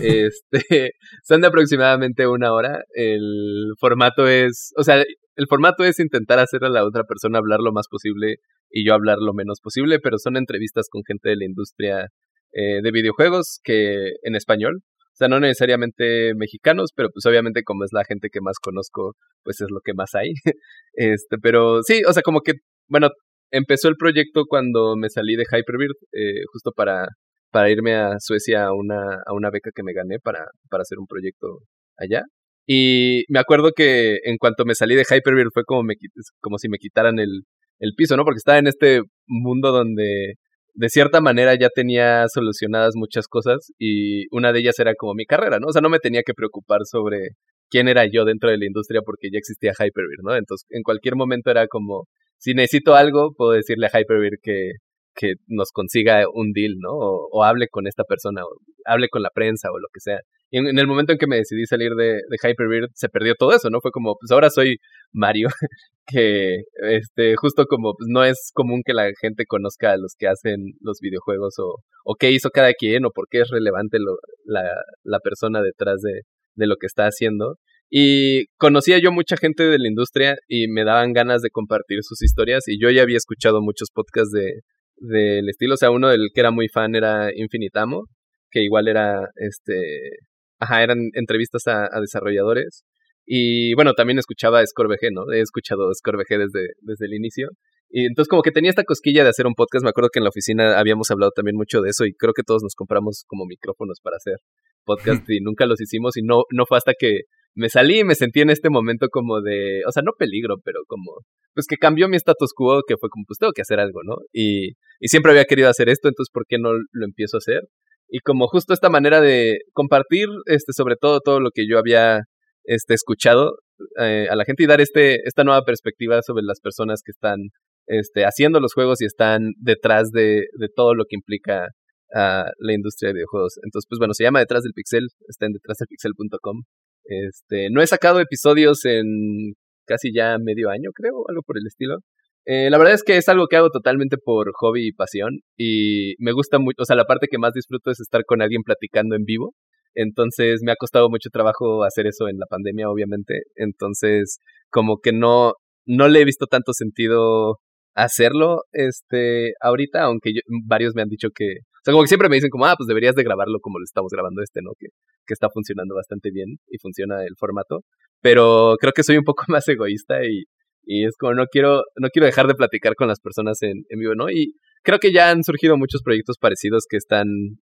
Este, 0.02 0.92
son 1.24 1.40
de 1.40 1.46
aproximadamente 1.46 2.26
una 2.26 2.52
hora. 2.52 2.82
El 2.94 3.72
formato 3.78 4.26
es, 4.28 4.72
o 4.76 4.82
sea, 4.82 5.02
el 5.36 5.46
formato 5.48 5.84
es 5.84 6.00
intentar 6.00 6.38
hacer 6.38 6.64
a 6.64 6.68
la 6.68 6.84
otra 6.84 7.04
persona 7.04 7.38
hablar 7.38 7.60
lo 7.60 7.72
más 7.72 7.86
posible 7.88 8.36
y 8.70 8.86
yo 8.86 8.94
hablar 8.94 9.18
lo 9.20 9.34
menos 9.34 9.60
posible, 9.60 9.98
pero 10.00 10.18
son 10.18 10.36
entrevistas 10.36 10.88
con 10.90 11.02
gente 11.06 11.30
de 11.30 11.36
la 11.36 11.44
industria 11.44 12.08
eh, 12.52 12.82
de 12.82 12.90
videojuegos 12.90 13.60
que 13.62 14.12
en 14.22 14.34
español. 14.34 14.82
O 15.12 15.16
sea, 15.20 15.28
no 15.28 15.38
necesariamente 15.38 16.34
mexicanos, 16.34 16.92
pero 16.94 17.10
pues 17.12 17.26
obviamente 17.26 17.62
como 17.62 17.84
es 17.84 17.90
la 17.92 18.04
gente 18.04 18.28
que 18.32 18.40
más 18.40 18.58
conozco, 18.58 19.16
pues 19.42 19.60
es 19.60 19.70
lo 19.70 19.80
que 19.84 19.92
más 19.92 20.14
hay. 20.14 20.32
este, 20.94 21.36
pero 21.42 21.82
sí, 21.82 22.02
o 22.08 22.12
sea, 22.12 22.22
como 22.22 22.40
que, 22.40 22.52
bueno, 22.88 23.10
empezó 23.50 23.88
el 23.88 23.96
proyecto 23.96 24.44
cuando 24.48 24.96
me 24.96 25.10
salí 25.10 25.36
de 25.36 25.44
Hyperbird, 25.44 25.96
eh, 26.12 26.42
justo 26.52 26.72
para 26.72 27.08
para 27.50 27.70
irme 27.70 27.94
a 27.94 28.18
Suecia 28.20 28.66
a 28.66 28.72
una, 28.72 29.22
a 29.26 29.32
una 29.34 29.50
beca 29.50 29.70
que 29.74 29.82
me 29.82 29.92
gané 29.92 30.18
para, 30.20 30.46
para 30.70 30.82
hacer 30.82 30.98
un 30.98 31.06
proyecto 31.06 31.60
allá. 31.96 32.22
Y 32.66 33.24
me 33.28 33.40
acuerdo 33.40 33.72
que 33.74 34.18
en 34.24 34.36
cuanto 34.38 34.64
me 34.64 34.74
salí 34.74 34.94
de 34.94 35.02
Hyperbeard 35.02 35.50
fue 35.52 35.64
como, 35.64 35.82
me, 35.82 35.94
como 36.40 36.58
si 36.58 36.68
me 36.68 36.78
quitaran 36.78 37.18
el, 37.18 37.42
el 37.80 37.92
piso, 37.96 38.16
¿no? 38.16 38.24
Porque 38.24 38.38
estaba 38.38 38.58
en 38.58 38.68
este 38.68 39.02
mundo 39.26 39.72
donde 39.72 40.34
de 40.74 40.88
cierta 40.88 41.20
manera 41.20 41.56
ya 41.58 41.68
tenía 41.68 42.26
solucionadas 42.28 42.94
muchas 42.94 43.26
cosas 43.26 43.72
y 43.78 44.24
una 44.34 44.52
de 44.52 44.60
ellas 44.60 44.78
era 44.78 44.94
como 44.94 45.14
mi 45.14 45.26
carrera, 45.26 45.58
¿no? 45.58 45.68
O 45.68 45.72
sea, 45.72 45.82
no 45.82 45.90
me 45.90 45.98
tenía 45.98 46.22
que 46.22 46.34
preocupar 46.34 46.80
sobre 46.84 47.30
quién 47.68 47.88
era 47.88 48.06
yo 48.06 48.24
dentro 48.24 48.50
de 48.50 48.58
la 48.58 48.66
industria 48.66 49.00
porque 49.04 49.30
ya 49.32 49.38
existía 49.38 49.72
Hyperbeard, 49.72 50.22
¿no? 50.22 50.36
Entonces, 50.36 50.66
en 50.70 50.82
cualquier 50.84 51.16
momento 51.16 51.50
era 51.50 51.66
como, 51.66 52.06
si 52.40 52.54
necesito 52.54 52.94
algo, 52.94 53.34
puedo 53.36 53.52
decirle 53.52 53.86
a 53.86 54.00
Hyperbeard 54.00 54.40
que, 54.42 54.72
que 55.14 55.34
nos 55.46 55.70
consiga 55.72 56.24
un 56.32 56.52
deal, 56.52 56.74
¿no? 56.78 56.90
O, 56.92 57.44
hable 57.44 57.68
con 57.68 57.86
esta 57.86 58.04
persona, 58.04 58.42
o 58.44 58.48
hable 58.86 59.08
con 59.10 59.22
la 59.22 59.30
prensa 59.30 59.70
o 59.70 59.78
lo 59.78 59.88
que 59.92 60.00
sea. 60.00 60.20
Y 60.50 60.58
en, 60.58 60.78
el 60.78 60.86
momento 60.86 61.12
en 61.12 61.18
que 61.18 61.26
me 61.26 61.36
decidí 61.36 61.66
salir 61.66 61.92
de, 61.94 62.14
de 62.14 62.36
Hyperbeard, 62.42 62.90
se 62.94 63.08
perdió 63.10 63.34
todo 63.38 63.52
eso, 63.54 63.68
¿no? 63.70 63.80
Fue 63.80 63.90
como, 63.92 64.16
pues 64.18 64.30
ahora 64.32 64.48
soy 64.50 64.78
Mario, 65.12 65.48
que 66.06 66.62
este, 66.88 67.36
justo 67.36 67.66
como 67.66 67.92
pues, 67.94 68.08
no 68.10 68.24
es 68.24 68.50
común 68.54 68.82
que 68.84 68.94
la 68.94 69.10
gente 69.20 69.44
conozca 69.46 69.92
a 69.92 69.98
los 69.98 70.14
que 70.18 70.26
hacen 70.26 70.72
los 70.80 70.98
videojuegos 71.00 71.58
o, 71.58 71.76
o 72.04 72.14
qué 72.16 72.32
hizo 72.32 72.50
cada 72.50 72.72
quien 72.72 73.04
o 73.04 73.10
por 73.10 73.26
qué 73.30 73.42
es 73.42 73.50
relevante 73.50 73.98
lo, 74.00 74.16
la, 74.44 74.64
la 75.04 75.18
persona 75.20 75.62
detrás 75.62 76.00
de, 76.00 76.22
de 76.54 76.66
lo 76.66 76.76
que 76.76 76.86
está 76.86 77.04
haciendo. 77.04 77.56
Y 77.90 78.46
conocía 78.56 78.98
yo 79.02 79.10
mucha 79.10 79.36
gente 79.36 79.64
de 79.64 79.78
la 79.78 79.88
industria 79.88 80.36
y 80.46 80.68
me 80.68 80.84
daban 80.84 81.12
ganas 81.12 81.42
de 81.42 81.50
compartir 81.50 81.98
sus 82.02 82.22
historias 82.22 82.68
y 82.68 82.80
yo 82.80 82.88
ya 82.90 83.02
había 83.02 83.16
escuchado 83.16 83.60
muchos 83.60 83.90
podcasts 83.92 84.30
de, 84.30 84.60
del 84.96 85.48
estilo. 85.48 85.74
O 85.74 85.76
sea, 85.76 85.90
uno 85.90 86.08
del 86.08 86.28
que 86.32 86.40
era 86.40 86.52
muy 86.52 86.68
fan 86.68 86.94
era 86.94 87.30
Infinitamo, 87.34 88.04
que 88.50 88.62
igual 88.62 88.86
era, 88.86 89.28
este, 89.34 90.18
ajá, 90.60 90.84
eran 90.84 90.98
entrevistas 91.14 91.66
a, 91.66 91.88
desarrolladores. 92.00 92.84
Y 93.26 93.74
bueno, 93.74 93.94
también 93.94 94.18
escuchaba 94.20 94.64
ScoreVG, 94.64 95.12
¿no? 95.12 95.30
He 95.32 95.40
escuchado 95.40 95.92
ScoreVG 95.92 96.38
desde, 96.38 96.68
desde 96.82 97.06
el 97.06 97.14
inicio. 97.14 97.48
Y 97.88 98.06
entonces 98.06 98.28
como 98.28 98.42
que 98.42 98.52
tenía 98.52 98.70
esta 98.70 98.84
cosquilla 98.84 99.24
de 99.24 99.30
hacer 99.30 99.48
un 99.48 99.54
podcast. 99.54 99.82
Me 99.82 99.90
acuerdo 99.90 100.10
que 100.12 100.20
en 100.20 100.24
la 100.24 100.30
oficina 100.30 100.78
habíamos 100.78 101.10
hablado 101.10 101.32
también 101.34 101.56
mucho 101.56 101.80
de 101.80 101.90
eso 101.90 102.06
y 102.06 102.14
creo 102.14 102.32
que 102.34 102.44
todos 102.44 102.62
nos 102.62 102.74
compramos 102.76 103.24
como 103.26 103.46
micrófonos 103.46 103.98
para 104.00 104.16
hacer 104.16 104.36
podcast 104.84 105.28
y 105.28 105.40
nunca 105.40 105.66
los 105.66 105.80
hicimos 105.80 106.16
y 106.16 106.22
no, 106.22 106.44
no 106.52 106.66
fue 106.66 106.78
hasta 106.78 106.92
que 106.98 107.22
me 107.54 107.68
salí 107.68 108.00
y 108.00 108.04
me 108.04 108.14
sentí 108.14 108.40
en 108.40 108.50
este 108.50 108.70
momento 108.70 109.08
como 109.10 109.40
de, 109.40 109.82
o 109.86 109.92
sea, 109.92 110.02
no 110.02 110.12
peligro, 110.18 110.56
pero 110.64 110.80
como, 110.86 111.18
pues 111.54 111.66
que 111.66 111.76
cambió 111.76 112.08
mi 112.08 112.16
status 112.16 112.52
quo, 112.54 112.82
que 112.86 112.96
fue 112.96 113.08
como, 113.08 113.24
pues 113.26 113.38
tengo 113.38 113.52
que 113.52 113.62
hacer 113.62 113.80
algo, 113.80 114.00
¿no? 114.04 114.16
Y, 114.32 114.72
y 115.00 115.08
siempre 115.08 115.32
había 115.32 115.44
querido 115.44 115.68
hacer 115.68 115.88
esto, 115.88 116.08
entonces, 116.08 116.30
¿por 116.32 116.44
qué 116.46 116.58
no 116.58 116.72
lo 116.72 117.04
empiezo 117.04 117.36
a 117.36 117.38
hacer? 117.38 117.62
Y 118.08 118.20
como 118.20 118.48
justo 118.48 118.74
esta 118.74 118.90
manera 118.90 119.20
de 119.20 119.58
compartir, 119.72 120.28
este, 120.46 120.72
sobre 120.72 120.96
todo 120.96 121.20
todo 121.20 121.40
lo 121.40 121.50
que 121.52 121.66
yo 121.68 121.78
había, 121.78 122.22
este, 122.64 122.94
escuchado 122.94 123.58
eh, 124.00 124.26
a 124.30 124.36
la 124.36 124.44
gente 124.44 124.64
y 124.64 124.66
dar 124.66 124.80
este, 124.80 125.20
esta 125.26 125.44
nueva 125.44 125.62
perspectiva 125.62 126.20
sobre 126.22 126.42
las 126.44 126.60
personas 126.60 127.02
que 127.04 127.12
están, 127.12 127.38
este, 127.86 128.24
haciendo 128.24 128.60
los 128.60 128.74
juegos 128.74 129.00
y 129.00 129.06
están 129.06 129.52
detrás 129.58 130.10
de, 130.10 130.46
de 130.58 130.68
todo 130.74 130.94
lo 130.94 131.04
que 131.08 131.16
implica 131.16 131.68
a 132.14 132.50
la 132.58 132.72
industria 132.72 133.08
de 133.08 133.14
videojuegos. 133.14 133.58
Entonces, 133.64 133.86
pues 133.88 133.98
bueno, 133.98 134.14
se 134.14 134.24
llama 134.24 134.40
Detrás 134.40 134.64
del 134.64 134.72
Pixel, 134.72 135.08
está 135.28 135.46
en 135.46 135.52
detrásdelpixel.com 135.52 136.62
este, 137.04 137.68
no 137.70 137.82
he 137.82 137.86
sacado 137.86 138.20
episodios 138.20 138.84
en 138.84 139.54
casi 139.86 140.12
ya 140.14 140.38
medio 140.38 140.70
año, 140.70 140.90
creo, 140.94 141.24
algo 141.28 141.42
por 141.42 141.58
el 141.58 141.66
estilo. 141.66 141.98
Eh, 142.46 142.70
la 142.70 142.78
verdad 142.78 142.94
es 142.94 143.02
que 143.02 143.16
es 143.16 143.28
algo 143.28 143.46
que 143.48 143.56
hago 143.56 143.70
totalmente 143.70 144.16
por 144.16 144.50
hobby 144.54 144.88
y 144.88 144.92
pasión 144.92 145.40
y 145.56 146.14
me 146.18 146.32
gusta 146.32 146.58
mucho, 146.58 146.82
o 146.82 146.84
sea, 146.84 146.96
la 146.96 147.04
parte 147.04 147.28
que 147.30 147.38
más 147.38 147.52
disfruto 147.52 147.90
es 147.90 148.00
estar 148.00 148.24
con 148.24 148.42
alguien 148.42 148.62
platicando 148.62 149.14
en 149.16 149.24
vivo. 149.24 149.54
Entonces 149.94 150.60
me 150.64 150.72
ha 150.72 150.76
costado 150.76 151.10
mucho 151.10 151.30
trabajo 151.30 151.84
hacer 151.84 152.06
eso 152.06 152.28
en 152.28 152.38
la 152.38 152.46
pandemia, 152.46 152.88
obviamente. 152.88 153.42
Entonces, 153.56 154.38
como 154.70 154.98
que 154.98 155.12
no, 155.12 155.54
no 155.86 156.08
le 156.08 156.20
he 156.20 156.24
visto 156.24 156.46
tanto 156.46 156.72
sentido 156.72 157.58
hacerlo 157.94 158.62
este 158.72 159.52
ahorita, 159.60 160.02
aunque 160.02 160.30
varios 160.66 160.94
me 160.94 161.02
han 161.02 161.08
dicho 161.08 161.28
que, 161.34 161.58
sea, 161.90 161.92
como 161.92 162.02
que 162.02 162.08
siempre 162.08 162.28
me 162.28 162.36
dicen 162.36 162.50
como, 162.50 162.66
ah, 162.66 162.74
pues 162.76 162.86
deberías 162.86 163.14
de 163.14 163.22
grabarlo 163.22 163.58
como 163.60 163.78
lo 163.78 163.84
estamos 163.84 164.10
grabando 164.12 164.42
este, 164.42 164.60
¿no? 164.62 164.72
Que, 164.78 164.88
que 165.26 165.34
está 165.34 165.48
funcionando 165.52 165.94
bastante 165.94 166.30
bien 166.30 166.58
y 166.68 166.78
funciona 166.78 167.24
el 167.24 167.34
formato. 167.38 167.80
Pero 168.20 168.76
creo 168.80 168.92
que 168.92 169.02
soy 169.02 169.16
un 169.16 169.24
poco 169.24 169.44
más 169.48 169.66
egoísta 169.68 170.24
y, 170.24 170.44
y 170.84 171.06
es 171.06 171.16
como 171.16 171.34
no 171.34 171.46
quiero, 171.46 171.82
no 171.96 172.08
quiero 172.08 172.26
dejar 172.26 172.46
de 172.46 172.54
platicar 172.54 172.94
con 172.94 173.08
las 173.08 173.20
personas 173.20 173.62
en, 173.62 173.84
en 173.88 173.98
vivo, 173.98 174.14
¿no? 174.14 174.30
Y 174.30 174.54
creo 174.82 174.98
que 174.98 175.12
ya 175.12 175.30
han 175.30 175.44
surgido 175.44 175.76
muchos 175.76 176.02
proyectos 176.02 176.38
parecidos 176.38 176.84
que 176.88 176.96
están, 176.96 177.26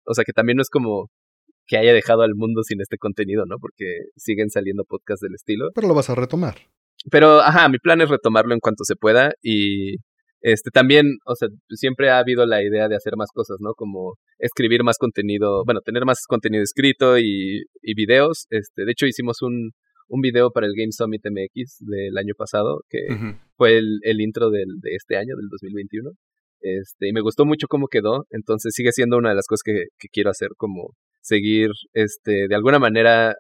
o 0.05 0.15
sea, 0.15 0.25
que 0.25 0.33
también 0.33 0.57
no 0.57 0.63
es 0.63 0.71
como 0.71 1.11
que 1.67 1.79
haya 1.79 1.93
dejado 1.93 2.23
al 2.23 2.35
mundo 2.35 2.63
sin 2.63 2.81
este 2.81 2.97
contenido, 2.97 3.45
¿no? 3.47 3.57
Porque 3.61 3.85
siguen 4.17 4.51
saliendo 4.51 4.85
podcasts 4.85 5.21
del 5.21 5.35
estilo. 5.35 5.71
Pero 5.75 5.89
lo 5.89 5.95
vas 5.95 6.11
a 6.11 6.15
retomar. 6.15 6.57
Pero, 7.11 7.41
ajá, 7.41 7.69
mi 7.69 7.79
plan 7.79 8.01
es 8.01 8.09
retomarlo 8.09 8.55
en 8.55 8.61
cuanto 8.61 8.85
se 8.85 8.97
pueda 8.97 9.33
y 9.43 9.97
este, 10.47 10.71
también, 10.71 11.19
o 11.27 11.35
sea, 11.35 11.49
siempre 11.71 12.09
ha 12.09 12.19
habido 12.19 12.47
la 12.47 12.63
idea 12.63 12.87
de 12.87 12.95
hacer 12.95 13.17
más 13.17 13.31
cosas, 13.35 13.57
¿no? 13.59 13.75
Como 13.75 14.15
escribir 14.39 14.85
más 14.85 14.97
contenido, 14.97 15.65
bueno, 15.65 15.81
tener 15.81 16.05
más 16.05 16.21
contenido 16.29 16.63
escrito 16.63 17.19
y, 17.19 17.65
y 17.83 17.95
videos. 17.95 18.47
Este, 18.51 18.85
de 18.85 18.93
hecho, 18.93 19.07
hicimos 19.07 19.43
un, 19.43 19.73
un 20.07 20.21
video 20.21 20.53
para 20.53 20.69
el 20.69 20.75
Game 20.77 20.93
Summit 20.93 21.23
MX 21.25 21.79
del 21.81 22.17
año 22.17 22.35
pasado, 22.39 22.83
que 22.89 23.09
fue 23.57 23.77
el, 23.77 23.99
el 24.03 24.21
intro 24.21 24.51
del, 24.51 24.69
de 24.83 24.95
este 24.95 25.17
año, 25.17 25.35
del 25.35 25.49
2021. 25.51 26.11
Este, 26.61 27.09
y 27.09 27.13
me 27.13 27.23
gustó 27.23 27.45
mucho 27.45 27.67
cómo 27.67 27.89
quedó, 27.89 28.27
entonces 28.31 28.73
sigue 28.73 28.93
siendo 28.93 29.17
una 29.17 29.31
de 29.31 29.35
las 29.35 29.49
cosas 29.49 29.63
que, 29.65 29.87
que 29.99 30.09
quiero 30.13 30.31
hacer, 30.31 30.51
como 30.57 30.93
seguir, 31.23 31.71
este, 31.93 32.47
de 32.49 32.55
alguna 32.55 32.79
manera 32.79 33.35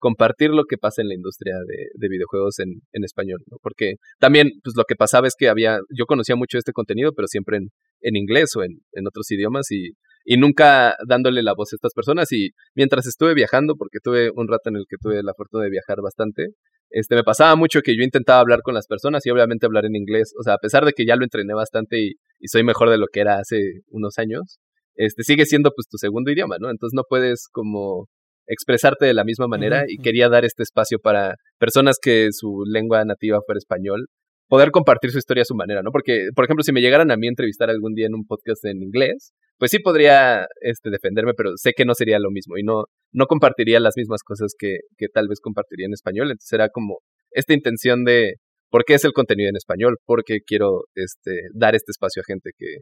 compartir 0.00 0.50
lo 0.50 0.64
que 0.64 0.78
pasa 0.78 1.02
en 1.02 1.08
la 1.08 1.14
industria 1.14 1.54
de, 1.66 2.08
videojuegos 2.08 2.58
en, 2.58 3.04
español, 3.04 3.40
¿no? 3.50 3.58
Porque 3.62 3.94
también, 4.18 4.50
pues 4.64 4.74
lo 4.76 4.84
que 4.84 4.96
pasaba 4.96 5.28
es 5.28 5.34
que 5.38 5.48
había, 5.48 5.78
yo 5.96 6.06
conocía 6.06 6.34
mucho 6.34 6.58
este 6.58 6.72
contenido, 6.72 7.12
pero 7.12 7.28
siempre 7.28 7.58
en, 7.58 8.16
inglés 8.16 8.56
o 8.56 8.64
en, 8.64 8.80
en 8.92 9.06
otros 9.06 9.30
idiomas 9.30 9.70
y, 9.70 9.90
y 10.24 10.36
nunca 10.36 10.96
dándole 11.06 11.42
la 11.42 11.54
voz 11.54 11.72
a 11.72 11.76
estas 11.76 11.94
personas. 11.94 12.32
Y 12.32 12.50
mientras 12.74 13.06
estuve 13.06 13.34
viajando, 13.34 13.76
porque 13.76 13.98
tuve 14.02 14.30
un 14.34 14.48
rato 14.48 14.70
en 14.70 14.76
el 14.76 14.86
que 14.88 14.96
tuve 15.00 15.22
la 15.22 15.34
fortuna 15.36 15.64
de 15.64 15.70
viajar 15.70 15.98
bastante, 16.02 16.48
este, 16.90 17.14
me 17.14 17.22
pasaba 17.22 17.54
mucho 17.54 17.82
que 17.82 17.96
yo 17.96 18.02
intentaba 18.02 18.40
hablar 18.40 18.62
con 18.62 18.74
las 18.74 18.88
personas 18.88 19.24
y 19.24 19.30
obviamente 19.30 19.66
hablar 19.66 19.84
en 19.84 19.94
inglés. 19.94 20.34
O 20.38 20.42
sea, 20.42 20.54
a 20.54 20.58
pesar 20.58 20.84
de 20.84 20.92
que 20.92 21.06
ya 21.06 21.14
lo 21.16 21.24
entrené 21.24 21.54
bastante 21.54 22.00
y, 22.00 22.12
y 22.40 22.48
soy 22.48 22.64
mejor 22.64 22.90
de 22.90 22.98
lo 22.98 23.06
que 23.06 23.20
era 23.20 23.38
hace 23.38 23.82
unos 23.88 24.18
años, 24.18 24.58
este, 24.96 25.22
sigue 25.22 25.46
siendo 25.46 25.70
pues 25.74 25.86
tu 25.88 25.98
segundo 25.98 26.30
idioma, 26.30 26.56
¿no? 26.58 26.70
Entonces 26.70 26.94
no 26.94 27.04
puedes 27.08 27.48
como 27.52 28.08
expresarte 28.50 29.06
de 29.06 29.14
la 29.14 29.24
misma 29.24 29.46
manera 29.46 29.84
y 29.86 29.96
quería 29.96 30.28
dar 30.28 30.44
este 30.44 30.62
espacio 30.62 30.98
para 30.98 31.36
personas 31.58 31.96
que 32.02 32.28
su 32.32 32.64
lengua 32.66 33.04
nativa 33.04 33.38
fuera 33.46 33.58
español, 33.58 34.06
poder 34.48 34.72
compartir 34.72 35.12
su 35.12 35.18
historia 35.18 35.42
a 35.42 35.44
su 35.44 35.54
manera, 35.54 35.82
¿no? 35.82 35.92
Porque, 35.92 36.28
por 36.34 36.44
ejemplo, 36.44 36.64
si 36.64 36.72
me 36.72 36.80
llegaran 36.80 37.10
a 37.12 37.16
mí 37.16 37.28
a 37.28 37.30
entrevistar 37.30 37.70
algún 37.70 37.94
día 37.94 38.06
en 38.06 38.14
un 38.14 38.24
podcast 38.26 38.64
en 38.64 38.82
inglés, 38.82 39.32
pues 39.58 39.70
sí 39.70 39.78
podría 39.78 40.46
este, 40.60 40.90
defenderme, 40.90 41.34
pero 41.34 41.52
sé 41.54 41.72
que 41.76 41.84
no 41.84 41.94
sería 41.94 42.18
lo 42.18 42.30
mismo 42.30 42.58
y 42.58 42.64
no, 42.64 42.84
no 43.12 43.26
compartiría 43.26 43.78
las 43.78 43.94
mismas 43.96 44.22
cosas 44.24 44.52
que, 44.58 44.78
que 44.98 45.06
tal 45.06 45.28
vez 45.28 45.38
compartiría 45.40 45.86
en 45.86 45.92
español. 45.92 46.32
Entonces 46.32 46.52
era 46.52 46.68
como 46.68 46.98
esta 47.30 47.54
intención 47.54 48.04
de 48.04 48.34
por 48.70 48.84
qué 48.84 48.94
es 48.94 49.04
el 49.04 49.12
contenido 49.12 49.48
en 49.48 49.56
español, 49.56 49.98
porque 50.04 50.38
quiero 50.44 50.84
este, 50.94 51.42
dar 51.54 51.76
este 51.76 51.92
espacio 51.92 52.22
a 52.22 52.24
gente 52.26 52.50
que, 52.56 52.78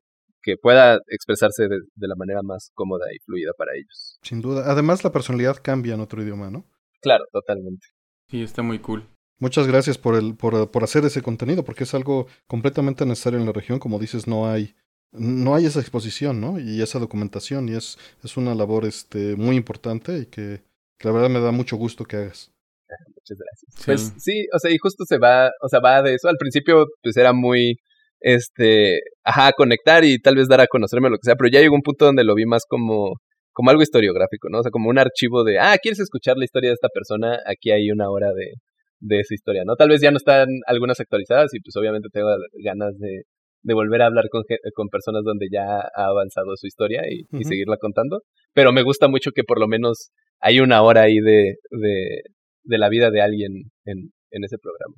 que 0.49 0.57
pueda 0.57 0.99
expresarse 1.09 1.69
de, 1.69 2.09
la 2.09 2.15
manera 2.17 2.41
más 2.43 2.71
cómoda 2.73 3.05
y 3.15 3.19
fluida 3.19 3.53
para 3.57 3.75
ellos. 3.75 4.19
Sin 4.23 4.41
duda. 4.41 4.65
Además, 4.67 5.05
la 5.05 5.13
personalidad 5.13 5.59
cambia 5.63 5.95
en 5.95 6.01
otro 6.01 6.23
idioma, 6.23 6.51
¿no? 6.51 6.65
Claro, 7.03 7.27
totalmente. 7.31 7.87
Sí, 8.31 8.43
está 8.43 8.63
muy 8.63 8.79
cool. 8.79 9.07
Muchas 9.39 9.67
gracias 9.67 9.99
por, 9.99 10.15
el, 10.15 10.37
por, 10.37 10.71
por 10.71 10.85
hacer 10.85 11.05
ese 11.05 11.21
contenido, 11.21 11.65
porque 11.65 11.85
es 11.85 11.93
algo 11.93 12.29
completamente 12.47 13.05
necesario 13.05 13.39
en 13.39 13.45
la 13.45 13.53
región. 13.53 13.79
Como 13.79 13.99
dices, 13.99 14.27
no 14.27 14.51
hay, 14.51 14.75
no 15.13 15.55
hay 15.55 15.67
esa 15.67 15.81
exposición, 15.81 16.41
¿no? 16.41 16.59
Y 16.59 16.81
esa 16.81 16.99
documentación, 16.99 17.69
y 17.69 17.75
es, 17.75 17.99
es 18.25 18.39
una 18.39 18.55
labor 18.55 18.87
este, 18.87 19.37
muy 19.37 19.57
importante 19.57 20.19
y 20.21 20.27
que, 20.27 20.63
la 21.01 21.13
verdad 21.13 21.29
me 21.29 21.41
da 21.41 21.53
mucho 21.53 21.77
gusto 21.77 22.05
que 22.05 22.17
hagas. 22.17 22.51
Muchas 23.15 23.39
gracias. 23.39 23.85
Pues 23.85 24.13
sí, 24.17 24.47
o 24.55 24.59
sea, 24.59 24.71
y 24.71 24.79
justo 24.79 25.05
se 25.07 25.19
va, 25.19 25.51
o 25.61 25.69
sea, 25.69 25.81
va 25.81 26.03
de 26.03 26.15
eso. 26.15 26.29
Al 26.29 26.39
principio, 26.39 26.87
pues 27.03 27.19
era 27.19 27.35
muy 27.35 27.79
este, 28.21 29.01
ajá, 29.25 29.53
conectar 29.53 30.05
y 30.05 30.19
tal 30.19 30.37
vez 30.37 30.49
dar 30.49 30.61
a 30.61 30.67
conocerme 30.67 31.11
lo 31.11 31.17
que 31.17 31.27
sea, 31.27 31.37
pero 31.37 31.51
ya 31.51 31.61
llegó 31.61 31.75
un 31.75 31.83
punto 31.83 32.07
donde 32.07 32.25
lo 32.25 32.35
vi 32.35 32.47
más 32.47 32.65
como, 32.69 33.15
como 33.53 33.71
algo 33.71 33.83
historiográfico, 33.83 34.49
¿no? 34.51 34.59
O 34.61 34.63
sea, 34.63 34.71
como 34.71 34.89
un 34.91 34.99
archivo 34.99 35.45
de, 35.45 35.59
ah, 35.59 35.77
¿quieres 35.81 36.01
escuchar 36.01 36.37
la 36.37 36.45
historia 36.45 36.71
de 36.71 36.75
esta 36.75 36.89
persona? 36.89 37.39
Aquí 37.47 37.71
hay 37.71 37.91
una 37.91 38.11
hora 38.11 38.33
de, 38.33 38.55
de 39.01 39.21
esa 39.21 39.35
historia, 39.35 39.63
¿no? 39.65 39.77
Tal 39.77 39.89
vez 39.91 40.01
ya 40.01 40.11
no 40.11 40.17
están 40.17 40.49
algunas 40.67 41.01
actualizadas 41.01 41.55
y 41.55 41.61
pues 41.61 41.77
obviamente 41.77 42.09
tengo 42.13 42.29
ganas 42.65 42.99
de, 42.99 43.23
de 43.63 43.75
volver 43.75 44.03
a 44.03 44.07
hablar 44.07 44.29
con, 44.31 44.43
con 44.75 44.89
personas 44.89 45.23
donde 45.25 45.49
ya 45.51 45.65
ha 45.65 46.07
avanzado 46.07 46.57
su 46.57 46.67
historia 46.67 47.03
y, 47.09 47.27
y, 47.39 47.45
seguirla 47.45 47.77
contando, 47.77 48.23
pero 48.55 48.73
me 48.73 48.83
gusta 48.83 49.09
mucho 49.09 49.31
que 49.33 49.45
por 49.45 49.61
lo 49.61 49.69
menos 49.69 50.11
hay 50.41 50.61
una 50.61 50.83
hora 50.83 51.03
ahí 51.03 51.19
de, 51.21 51.57
de, 51.71 52.23
de 52.65 52.79
la 52.79 52.89
vida 52.89 53.11
de 53.11 53.23
alguien 53.23 53.53
en, 53.85 54.11
en 54.31 54.45
ese 54.45 54.59
programa. 54.59 54.95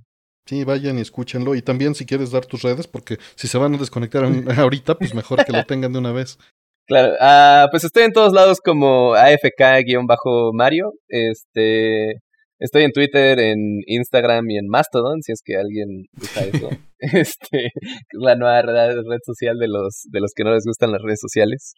Sí, 0.47 0.65
vayan 0.65 0.99
y 0.99 1.03
escúchenlo. 1.03 1.55
Y 1.55 1.63
también 1.63 1.95
si 1.95 2.07
quieres 2.07 2.31
dar 2.31 2.47
tus 2.47 2.63
redes, 2.63 2.87
porque 2.87 3.19
si 3.37 3.49
se 3.49 3.59
van 3.59 3.75
a 3.75 3.79
desconectar 3.79 4.25
ahorita, 4.59 4.97
pues 4.97 5.15
mejor 5.15 5.45
que 5.45 5.53
lo 5.53 5.65
tengan 5.65 5.93
de 5.93 5.99
una 5.99 6.13
vez. 6.13 6.39
Claro, 6.87 7.13
uh, 7.21 7.71
pues 7.71 7.85
estoy 7.85 8.03
en 8.03 8.13
todos 8.13 8.33
lados 8.33 8.59
como 8.65 9.15
AFK-Mario. 9.15 10.93
Este, 11.09 12.15
estoy 12.59 12.83
en 12.83 12.91
Twitter, 12.91 13.39
en 13.39 13.79
Instagram 13.87 14.51
y 14.51 14.59
en 14.59 14.67
Mastodon, 14.67 15.23
si 15.23 15.31
es 15.31 15.41
que 15.45 15.57
alguien 15.57 16.07
usa 16.21 16.47
eso. 16.47 16.71
este, 16.99 17.67
es 17.67 17.73
la 18.13 18.35
nueva 18.35 18.63
red, 18.63 18.97
red, 19.09 19.21
social 19.25 19.57
de 19.59 19.69
los, 19.69 20.03
de 20.11 20.21
los 20.21 20.33
que 20.35 20.43
no 20.43 20.53
les 20.53 20.65
gustan 20.65 20.91
las 20.91 21.01
redes 21.01 21.21
sociales. 21.21 21.75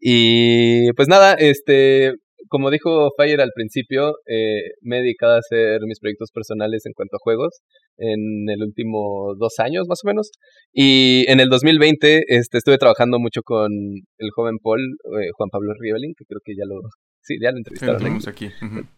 Y 0.00 0.92
pues 0.94 1.06
nada, 1.06 1.34
este, 1.34 2.14
como 2.48 2.70
dijo 2.70 3.10
Fire 3.16 3.40
al 3.40 3.52
principio, 3.54 4.14
eh, 4.26 4.72
me 4.80 4.98
he 4.98 5.02
dedicado 5.02 5.34
a 5.34 5.38
hacer 5.38 5.80
mis 5.86 6.00
proyectos 6.00 6.30
personales 6.32 6.86
en 6.86 6.92
cuanto 6.92 7.16
a 7.16 7.22
juegos 7.22 7.60
en 7.98 8.48
el 8.48 8.62
último 8.62 9.34
dos 9.38 9.58
años 9.58 9.86
más 9.88 10.00
o 10.04 10.08
menos. 10.08 10.30
Y 10.72 11.24
en 11.28 11.40
el 11.40 11.48
2020 11.48 12.24
este, 12.28 12.58
estuve 12.58 12.78
trabajando 12.78 13.18
mucho 13.18 13.42
con 13.42 13.70
el 13.72 14.30
joven 14.34 14.58
Paul, 14.62 14.80
eh, 14.80 15.30
Juan 15.36 15.50
Pablo 15.50 15.72
Rievelin, 15.78 16.14
que 16.16 16.24
creo 16.24 16.40
que 16.44 16.54
ya 16.56 16.64
lo, 16.66 16.80
sí, 17.22 17.36
ya 17.40 17.50
lo 17.50 17.58
entrevistaron. 17.58 18.02
aquí. 18.28 18.50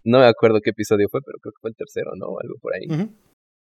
No 0.04 0.18
me 0.18 0.26
acuerdo 0.26 0.60
qué 0.62 0.70
episodio 0.70 1.06
fue, 1.10 1.20
pero 1.24 1.38
creo 1.40 1.52
que 1.52 1.60
fue 1.60 1.70
el 1.70 1.76
tercero, 1.76 2.10
¿no? 2.16 2.26
Algo 2.42 2.54
por 2.60 2.74
ahí. 2.74 3.08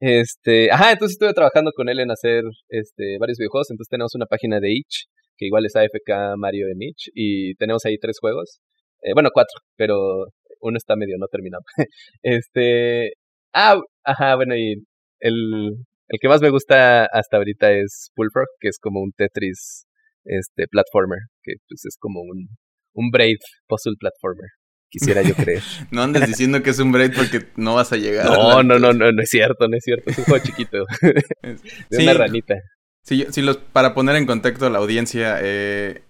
Este, 0.00 0.70
ajá, 0.70 0.92
entonces 0.92 1.14
estuve 1.14 1.34
trabajando 1.34 1.72
con 1.72 1.88
él 1.88 1.98
en 2.00 2.10
hacer 2.10 2.44
este, 2.68 3.18
varios 3.18 3.38
videojuegos. 3.38 3.70
Entonces 3.70 3.90
tenemos 3.90 4.14
una 4.14 4.26
página 4.26 4.60
de 4.60 4.72
Itch, 4.72 5.06
que 5.36 5.46
igual 5.46 5.66
es 5.66 5.76
AFK 5.76 6.36
Mario 6.36 6.66
en 6.68 6.82
Itch, 6.82 7.10
y 7.14 7.54
tenemos 7.56 7.84
ahí 7.84 7.98
tres 7.98 8.18
juegos. 8.20 8.60
Eh, 9.02 9.12
bueno, 9.14 9.30
cuatro, 9.32 9.60
pero 9.76 10.26
uno 10.60 10.76
está 10.76 10.96
medio 10.96 11.16
no 11.18 11.26
terminado. 11.26 11.62
este. 12.22 13.12
Ah, 13.54 13.78
ajá, 14.04 14.36
bueno, 14.36 14.56
y 14.56 14.74
el, 15.20 15.74
el 16.08 16.18
que 16.20 16.28
más 16.28 16.40
me 16.40 16.50
gusta 16.50 17.06
hasta 17.06 17.36
ahorita 17.36 17.72
es 17.72 18.10
Bullfrog, 18.16 18.46
que 18.60 18.68
es 18.68 18.78
como 18.80 19.00
un 19.00 19.12
Tetris 19.16 19.86
este 20.24 20.66
platformer, 20.68 21.20
que 21.42 21.54
pues 21.68 21.84
es 21.86 21.96
como 21.98 22.20
un, 22.20 22.48
un 22.94 23.10
Braid 23.10 23.38
puzzle 23.66 23.94
platformer. 23.98 24.48
Quisiera 24.90 25.22
yo 25.22 25.34
creer. 25.34 25.62
no 25.90 26.02
andes 26.02 26.26
diciendo 26.26 26.62
que 26.62 26.70
es 26.70 26.78
un 26.78 26.92
Braid 26.92 27.12
porque 27.14 27.46
no 27.56 27.74
vas 27.74 27.92
a 27.92 27.96
llegar. 27.96 28.26
No, 28.26 28.62
no, 28.62 28.78
no, 28.78 28.92
no, 28.92 29.12
no 29.12 29.22
es 29.22 29.28
cierto, 29.28 29.68
no 29.68 29.76
es 29.76 29.84
cierto. 29.84 30.10
Es 30.10 30.18
un 30.18 30.24
juego 30.24 30.44
chiquito. 30.44 30.86
de 31.90 32.02
una 32.02 32.14
ranita. 32.14 32.54
Sí, 33.02 33.26
sí 33.30 33.42
los, 33.42 33.58
para 33.58 33.94
poner 33.94 34.16
en 34.16 34.26
contexto 34.26 34.66
a 34.66 34.70
la 34.70 34.78
audiencia, 34.78 35.38
eh, 35.42 36.02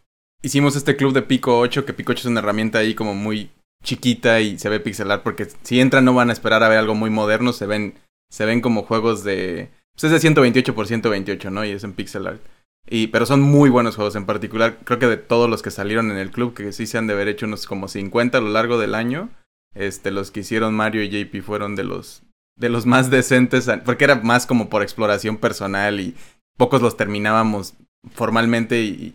hicimos 0.43 0.76
este 0.76 0.97
club 0.97 1.12
de 1.12 1.22
Pico 1.22 1.59
8, 1.59 1.84
que 1.84 1.93
Pico 1.93 2.12
8 2.12 2.20
es 2.20 2.26
una 2.26 2.41
herramienta 2.41 2.78
ahí 2.78 2.95
como 2.95 3.14
muy 3.14 3.51
chiquita 3.82 4.41
y 4.41 4.59
se 4.59 4.68
ve 4.68 4.80
pixelar 4.80 5.22
porque 5.22 5.49
si 5.62 5.80
entran 5.80 6.05
no 6.05 6.14
van 6.14 6.30
a 6.30 6.32
esperar 6.32 6.62
a 6.62 6.68
ver 6.68 6.78
algo 6.78 6.95
muy 6.95 7.11
moderno, 7.11 7.53
se 7.53 7.66
ven, 7.66 7.95
se 8.30 8.45
ven 8.45 8.61
como 8.61 8.82
juegos 8.82 9.24
de... 9.24 9.70
Pues 9.95 10.05
es 10.05 10.11
de 10.12 10.20
128 10.20 10.74
por 10.74 10.86
128, 10.86 11.51
¿no? 11.51 11.64
Y 11.64 11.70
es 11.70 11.82
en 11.82 11.93
pixel 11.93 12.26
art. 12.26 12.41
Y, 12.89 13.09
pero 13.09 13.26
son 13.26 13.43
muy 13.43 13.68
buenos 13.68 13.97
juegos 13.97 14.14
en 14.14 14.26
particular. 14.26 14.78
Creo 14.84 14.99
que 14.99 15.07
de 15.07 15.16
todos 15.16 15.51
los 15.51 15.61
que 15.62 15.70
salieron 15.70 16.11
en 16.11 16.18
el 16.18 16.30
club, 16.30 16.55
que 16.55 16.72
sí 16.72 16.86
se 16.86 16.99
han 16.99 17.07
de 17.07 17.14
haber 17.14 17.28
hecho 17.28 17.47
unos 17.47 17.66
como 17.66 17.89
50 17.89 18.39
a 18.39 18.41
lo 18.41 18.51
largo 18.51 18.78
del 18.78 18.95
año, 18.95 19.30
este, 19.74 20.11
los 20.11 20.30
que 20.30 20.41
hicieron 20.41 20.74
Mario 20.74 21.03
y 21.03 21.09
JP 21.09 21.43
fueron 21.43 21.74
de 21.74 21.84
los, 21.84 22.22
de 22.57 22.68
los 22.68 22.86
más 22.86 23.11
decentes, 23.11 23.68
porque 23.84 24.05
era 24.05 24.16
más 24.16 24.47
como 24.47 24.70
por 24.70 24.82
exploración 24.82 25.36
personal 25.36 26.01
y 26.01 26.14
pocos 26.57 26.80
los 26.80 26.97
terminábamos 26.97 27.74
formalmente 28.14 28.82
y, 28.82 29.14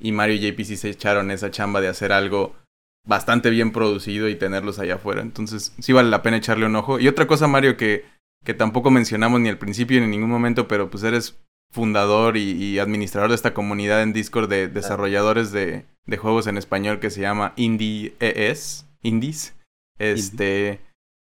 y 0.00 0.12
Mario 0.12 0.36
y 0.36 0.50
JP 0.50 0.60
sí 0.64 0.76
se 0.76 0.90
echaron 0.90 1.30
esa 1.30 1.50
chamba 1.50 1.80
de 1.80 1.88
hacer 1.88 2.12
algo 2.12 2.54
bastante 3.06 3.50
bien 3.50 3.72
producido 3.72 4.28
y 4.28 4.34
tenerlos 4.34 4.78
allá 4.78 4.96
afuera. 4.96 5.22
Entonces, 5.22 5.74
sí 5.78 5.92
vale 5.92 6.10
la 6.10 6.22
pena 6.22 6.36
echarle 6.36 6.66
un 6.66 6.76
ojo. 6.76 6.98
Y 6.98 7.08
otra 7.08 7.26
cosa, 7.26 7.46
Mario, 7.46 7.76
que, 7.76 8.04
que 8.44 8.54
tampoco 8.54 8.90
mencionamos 8.90 9.40
ni 9.40 9.48
al 9.48 9.58
principio 9.58 9.98
ni 9.98 10.04
en 10.04 10.10
ningún 10.10 10.30
momento, 10.30 10.68
pero 10.68 10.90
pues 10.90 11.02
eres 11.02 11.38
fundador 11.72 12.36
y, 12.36 12.78
administrador 12.78 13.30
de 13.30 13.36
esta 13.36 13.54
comunidad 13.54 14.02
en 14.02 14.12
Discord 14.12 14.48
de 14.48 14.68
desarrolladores 14.68 15.52
de, 15.52 15.86
de 16.06 16.16
juegos 16.16 16.46
en 16.46 16.58
español 16.58 16.98
que 16.98 17.10
se 17.10 17.20
llama 17.20 17.52
Indie 17.56 18.14
ES, 18.20 18.86
Indies. 19.02 19.54
Este. 19.98 20.80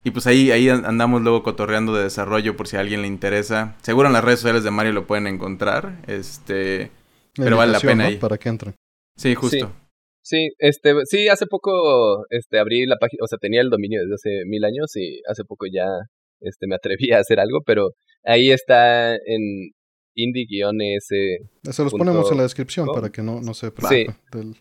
Y 0.04 0.12
pues 0.12 0.26
ahí, 0.26 0.50
ahí 0.50 0.68
andamos 0.68 1.22
luego 1.22 1.44
cotorreando 1.44 1.94
de 1.94 2.04
desarrollo 2.04 2.58
por 2.58 2.68
si 2.68 2.76
a 2.76 2.80
alguien 2.80 3.04
le 3.04 3.08
interesa. 3.08 3.76
Seguro 3.84 4.08
en 4.08 4.14
las 4.14 4.24
redes 4.24 4.40
sociales 4.40 4.64
de 4.64 4.72
Mario 4.72 4.94
lo 4.94 5.06
pueden 5.06 5.28
encontrar. 5.28 6.02
Este. 6.08 6.92
Pero 7.36 7.58
vale 7.58 7.72
la 7.72 7.80
pena 7.80 8.06
ahí. 8.06 8.18
Para 8.18 8.38
que 8.38 8.50
entren. 8.50 8.76
Sí, 9.16 9.36
justo. 9.36 9.74
Sí. 10.24 10.50
este, 10.60 10.94
sí, 11.06 11.28
hace 11.28 11.46
poco 11.48 12.26
este, 12.30 12.60
abrí 12.60 12.86
la 12.86 12.98
página, 12.98 13.24
o 13.24 13.28
sea, 13.28 13.38
tenía 13.40 13.62
el 13.62 13.70
dominio 13.70 14.02
desde 14.02 14.16
hace 14.16 14.46
mil 14.46 14.64
años 14.64 14.96
y 14.96 15.22
hace 15.28 15.44
poco 15.44 15.66
ya 15.72 15.88
este, 16.42 16.68
me 16.68 16.76
atreví 16.76 17.12
a 17.12 17.20
hacer 17.20 17.40
algo, 17.40 17.62
pero 17.66 17.92
ahí 18.24 18.52
está 18.52 19.16
en 19.16 19.72
indie-s. 20.16 21.16
Se 21.72 21.84
los 21.84 21.94
ponemos 21.94 22.32
en 22.32 22.38
la 22.38 22.44
descripción 22.44 22.88
para 22.94 23.10
que 23.10 23.22
no, 23.22 23.42
no 23.42 23.54
se 23.54 23.72
Sí, 23.90 24.06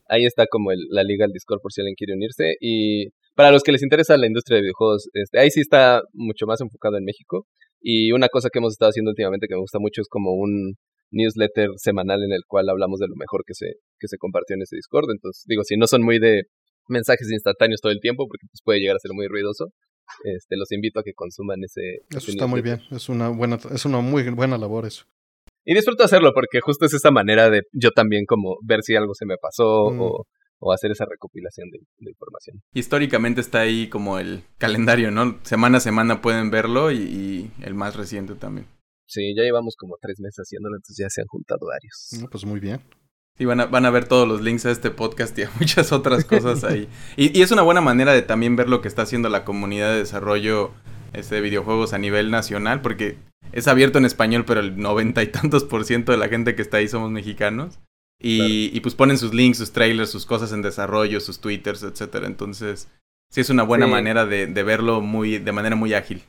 ahí 0.09 0.25
está 0.25 0.47
como 0.47 0.71
la 0.91 1.03
liga 1.03 1.25
al 1.25 1.33
Discord 1.33 1.61
por 1.61 1.73
si 1.73 1.81
alguien 1.81 1.95
quiere 1.97 2.15
unirse. 2.15 2.55
Y 2.61 3.11
para 3.35 3.51
los 3.51 3.63
que 3.63 3.73
les 3.73 3.83
interesa 3.83 4.17
la 4.17 4.27
industria 4.27 4.57
de 4.57 4.63
videojuegos, 4.63 5.09
este, 5.13 5.39
ahí 5.39 5.51
sí 5.51 5.61
está 5.61 6.03
mucho 6.13 6.47
más 6.47 6.61
enfocado 6.61 6.97
en 6.97 7.05
México. 7.05 7.47
Y 7.81 8.13
una 8.13 8.29
cosa 8.29 8.51
que 8.53 8.59
hemos 8.59 8.73
estado 8.73 8.91
haciendo 8.91 9.11
últimamente 9.11 9.47
que 9.49 9.55
me 9.55 9.61
gusta 9.61 9.79
mucho 9.79 10.03
es 10.03 10.09
como 10.09 10.35
un 10.35 10.77
newsletter 11.11 11.69
semanal 11.77 12.23
en 12.23 12.33
el 12.33 12.43
cual 12.47 12.69
hablamos 12.69 13.01
de 13.01 13.09
lo 13.09 13.17
mejor 13.17 13.43
que 13.47 13.55
se, 13.55 13.75
que 13.99 14.09
se 14.09 14.19
compartió 14.19 14.55
en 14.55 14.63
ese 14.63 14.77
Discord. 14.77 15.11
Entonces, 15.11 15.45
digo, 15.47 15.63
si 15.65 15.77
no 15.77 15.87
son 15.87 16.03
muy 16.03 16.19
de 16.19 16.45
mensajes 16.89 17.31
instantáneos 17.31 17.81
todo 17.81 17.93
el 17.93 18.01
tiempo, 18.01 18.27
porque 18.27 18.47
pues 18.51 18.61
puede 18.65 18.81
llegar 18.81 18.97
a 18.97 19.01
ser 19.01 19.13
muy 19.13 19.27
ruidoso, 19.29 19.67
este, 20.25 20.57
los 20.57 20.71
invito 20.73 21.01
a 21.01 21.03
que 21.03 21.13
consuman 21.15 21.63
ese. 21.65 22.01
Eso 22.11 22.31
está 22.31 22.47
muy 22.47 22.63
bien, 22.63 22.81
es 22.91 23.09
una 23.09 23.29
buena, 23.29 23.59
es 23.73 23.85
una 23.85 24.01
muy 24.01 24.29
buena 24.31 24.59
labor 24.59 24.87
eso. 24.87 25.05
Y 25.65 25.75
disfruto 25.75 26.05
hacerlo 26.05 26.33
porque 26.35 26.61
justo 26.61 26.87
es 26.87 26.95
esa 26.95 27.11
manera 27.11 27.51
de 27.51 27.63
yo 27.73 27.91
también 27.91 28.25
como 28.27 28.57
ver 28.63 28.83
si 28.83 28.97
algo 28.97 29.15
se 29.15 29.27
me 29.27 29.37
pasó 29.37 29.91
mm. 29.91 30.01
o, 30.01 30.27
o, 30.59 30.73
hacer 30.73 30.91
esa 30.91 31.05
recopilación 31.05 31.69
de, 31.71 31.79
de, 31.99 32.11
información. 32.11 32.61
Históricamente 32.73 33.41
está 33.41 33.61
ahí 33.61 33.89
como 33.89 34.19
el 34.19 34.43
calendario, 34.59 35.11
¿no? 35.11 35.39
Semana 35.43 35.79
a 35.79 35.81
semana 35.81 36.23
pueden 36.23 36.51
verlo 36.51 36.91
y, 36.91 36.97
y 36.97 37.51
el 37.63 37.75
más 37.75 37.95
reciente 37.95 38.35
también. 38.35 38.67
Sí, 39.11 39.35
ya 39.37 39.43
llevamos 39.43 39.75
como 39.77 39.97
tres 40.01 40.21
meses 40.21 40.45
haciéndolo, 40.47 40.77
entonces 40.77 40.97
ya 41.05 41.11
se 41.11 41.21
han 41.21 41.27
juntado 41.27 41.67
varios. 41.67 42.29
pues 42.31 42.45
muy 42.45 42.61
bien. 42.61 42.81
Y 43.41 43.45
van 43.45 43.59
a, 43.59 43.67
van 43.67 43.85
a 43.85 43.91
ver 43.91 44.07
todos 44.07 44.29
los 44.29 44.41
links 44.41 44.67
a 44.67 44.71
este 44.71 44.93
podcast 44.93 45.37
y 45.37 45.43
a 45.43 45.51
muchas 45.59 45.91
otras 45.91 46.25
cosas 46.25 46.63
ahí. 46.63 46.89
Y, 47.17 47.37
y, 47.37 47.43
es 47.43 47.51
una 47.51 47.63
buena 47.63 47.81
manera 47.81 48.13
de 48.13 48.23
también 48.23 48.55
ver 48.55 48.69
lo 48.69 48.81
que 48.81 48.87
está 48.87 49.03
haciendo 49.03 49.29
la 49.29 49.45
comunidad 49.45 49.91
de 49.91 49.99
desarrollo 49.99 50.71
este, 51.13 51.35
de 51.35 51.41
videojuegos 51.41 51.93
a 51.93 51.99
nivel 51.99 52.31
nacional, 52.31 52.83
porque 52.83 53.19
es 53.51 53.67
abierto 53.67 53.99
en 53.99 54.05
español, 54.05 54.45
pero 54.47 54.61
el 54.61 54.79
noventa 54.79 55.25
y 55.25 55.27
tantos 55.27 55.65
por 55.65 55.85
ciento 55.85 56.13
de 56.13 56.19
la 56.19 56.29
gente 56.29 56.55
que 56.55 56.63
está 56.63 56.77
ahí 56.77 56.87
somos 56.87 57.11
mexicanos. 57.11 57.81
Y, 58.23 58.71
y, 58.73 58.81
pues 58.81 58.95
ponen 58.95 59.19
sus 59.19 59.35
links, 59.35 59.59
sus 59.59 59.73
trailers, 59.73 60.11
sus 60.11 60.27
cosas 60.27 60.53
en 60.53 60.63
desarrollo, 60.63 61.19
sus 61.19 61.41
twitters, 61.41 61.83
etcétera. 61.83 62.29
Entonces, 62.29 62.89
sí 63.29 63.41
es 63.41 63.51
una 63.51 63.65
buena 63.65 63.89
manera 63.89 64.25
de, 64.25 64.47
de 64.47 64.63
verlo 64.63 65.01
muy, 65.01 65.39
de 65.39 65.53
manera 65.53 65.75
muy 65.75 65.95
ágil. 65.95 66.23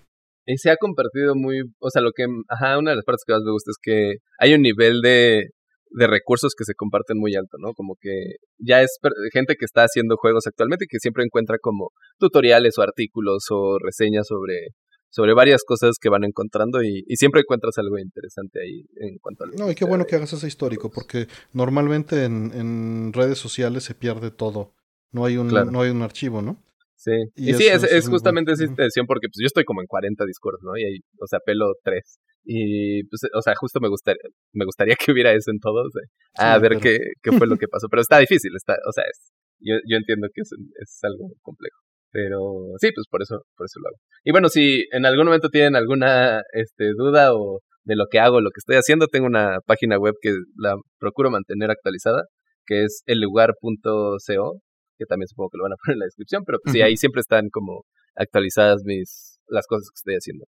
Y 0.46 0.58
se 0.58 0.72
ha 0.72 0.76
convertido 0.78 1.36
muy, 1.36 1.62
o 1.80 1.90
sea, 1.90 2.02
lo 2.02 2.12
que, 2.12 2.26
ajá, 2.48 2.78
una 2.78 2.92
de 2.92 2.96
las 2.98 3.06
partes 3.06 3.24
que 3.26 3.34
más 3.34 3.44
me 3.44 3.52
gusta 3.52 3.72
es 3.72 3.78
que 3.82 4.16
hay 4.40 4.54
un 4.54 4.62
nivel 4.62 5.02
de, 5.02 5.50
de 5.92 6.08
recursos 6.08 6.54
que 6.58 6.66
se 6.66 6.74
comparten 6.74 7.18
muy 7.18 7.36
alto, 7.36 7.58
¿no? 7.60 7.74
Como 7.74 7.96
que 8.00 8.36
ya 8.58 8.82
es 8.82 8.98
gente 9.34 9.56
que 9.56 9.66
está 9.66 9.84
haciendo 9.84 10.18
juegos 10.18 10.48
actualmente 10.48 10.86
y 10.86 10.88
que 10.88 11.00
siempre 11.00 11.24
encuentra 11.24 11.58
como 11.62 11.90
tutoriales 12.18 12.78
o 12.78 12.82
artículos 12.82 13.46
o 13.52 13.78
reseñas 13.78 14.28
sobre, 14.28 14.70
sobre 15.10 15.34
varias 15.34 15.62
cosas 15.66 15.96
que 16.02 16.10
van 16.10 16.24
encontrando 16.24 16.82
y, 16.82 17.04
y 17.06 17.16
siempre 17.18 17.42
encuentras 17.42 17.78
algo 17.78 18.00
interesante 18.00 18.62
ahí 18.62 18.86
en 18.96 19.18
cuanto 19.20 19.44
a... 19.44 19.48
No, 19.58 19.70
y 19.70 19.76
qué 19.76 19.86
bueno 19.86 20.06
que 20.06 20.16
hagas 20.16 20.34
ese 20.34 20.48
histórico, 20.48 20.90
porque 20.90 21.28
normalmente 21.54 22.24
en, 22.24 22.52
en 22.54 23.14
redes 23.14 23.38
sociales 23.38 23.84
se 23.84 23.94
pierde 23.94 24.32
todo. 24.32 24.74
No 25.12 25.26
hay 25.26 25.38
un, 25.38 25.50
no 25.50 25.82
hay 25.82 25.90
un 25.90 26.02
archivo, 26.02 26.42
¿no? 26.42 26.64
Sí, 27.02 27.14
y, 27.36 27.54
sí, 27.56 27.66
es, 27.66 27.84
es, 27.84 28.08
justamente 28.08 28.52
esa 28.52 28.64
intención 28.64 29.08
porque 29.08 29.28
pues 29.28 29.42
yo 29.42 29.48
estoy 29.48 29.64
como 29.64 29.82
en 29.82 29.88
40 29.88 30.24
Discord, 30.24 30.60
¿no? 30.62 30.78
Y 30.78 30.84
ahí, 30.84 30.98
o 31.20 31.26
sea, 31.26 31.40
pelo 31.44 31.74
3. 31.84 32.00
Y 32.44 33.04
pues, 33.06 33.22
o 33.34 33.42
sea, 33.42 33.56
justo 33.56 33.80
me 33.80 33.90
gustaría, 33.90 34.22
me 34.54 34.66
gustaría 34.66 34.96
que 35.04 35.12
hubiera 35.12 35.34
eso 35.34 35.50
en 35.50 35.60
todos. 35.60 35.92
a 36.38 36.60
ver 36.60 36.78
qué, 36.78 37.00
qué 37.24 37.32
fue 37.32 37.48
lo 37.48 37.58
que 37.58 37.68
pasó. 37.72 37.88
Pero 37.90 38.02
está 38.02 38.20
difícil, 38.20 38.52
está, 38.56 38.78
o 38.88 38.92
sea, 38.92 39.04
es, 39.10 39.32
yo, 39.60 39.78
yo 39.90 39.98
entiendo 39.98 40.28
que 40.32 40.42
es, 40.42 40.52
es 40.80 41.00
algo 41.02 41.32
complejo. 41.42 41.80
Pero 42.12 42.76
sí, 42.80 42.92
pues 42.94 43.08
por 43.10 43.24
eso, 43.24 43.42
por 43.58 43.66
eso 43.66 43.80
lo 43.80 43.88
hago. 43.88 43.98
Y 44.24 44.32
bueno, 44.32 44.50
si 44.50 44.86
en 44.92 45.06
algún 45.08 45.26
momento 45.26 45.50
tienen 45.50 45.76
alguna 45.76 46.42
este, 46.54 46.92
duda 46.96 47.34
o, 47.34 47.62
de 47.84 47.96
lo 47.96 48.06
que 48.10 48.20
hago, 48.20 48.42
lo 48.42 48.50
que 48.52 48.60
estoy 48.60 48.76
haciendo. 48.76 49.08
Tengo 49.08 49.28
una 49.28 49.58
página 49.66 49.98
web 49.98 50.16
que 50.22 50.36
la 50.58 50.76
procuro 51.00 51.32
mantener 51.32 51.72
actualizada, 51.72 52.26
que 52.66 52.84
es 52.84 53.02
ellugar.co, 53.06 54.60
que 55.02 55.08
también 55.08 55.28
supongo 55.28 55.50
que 55.50 55.58
lo 55.58 55.64
van 55.64 55.74
a 55.74 55.76
poner 55.84 55.96
en 55.96 56.00
la 56.00 56.06
descripción, 56.06 56.44
pero 56.46 56.60
pues 56.64 56.74
sí, 56.74 56.82
ahí 56.82 56.96
siempre 56.96 57.22
están 57.22 57.50
como 57.50 57.86
actualizadas 58.16 58.84
mis 58.86 59.40
las 59.48 59.66
cosas 59.68 59.90
que 59.90 59.96
estoy 59.96 60.16
haciendo. 60.16 60.46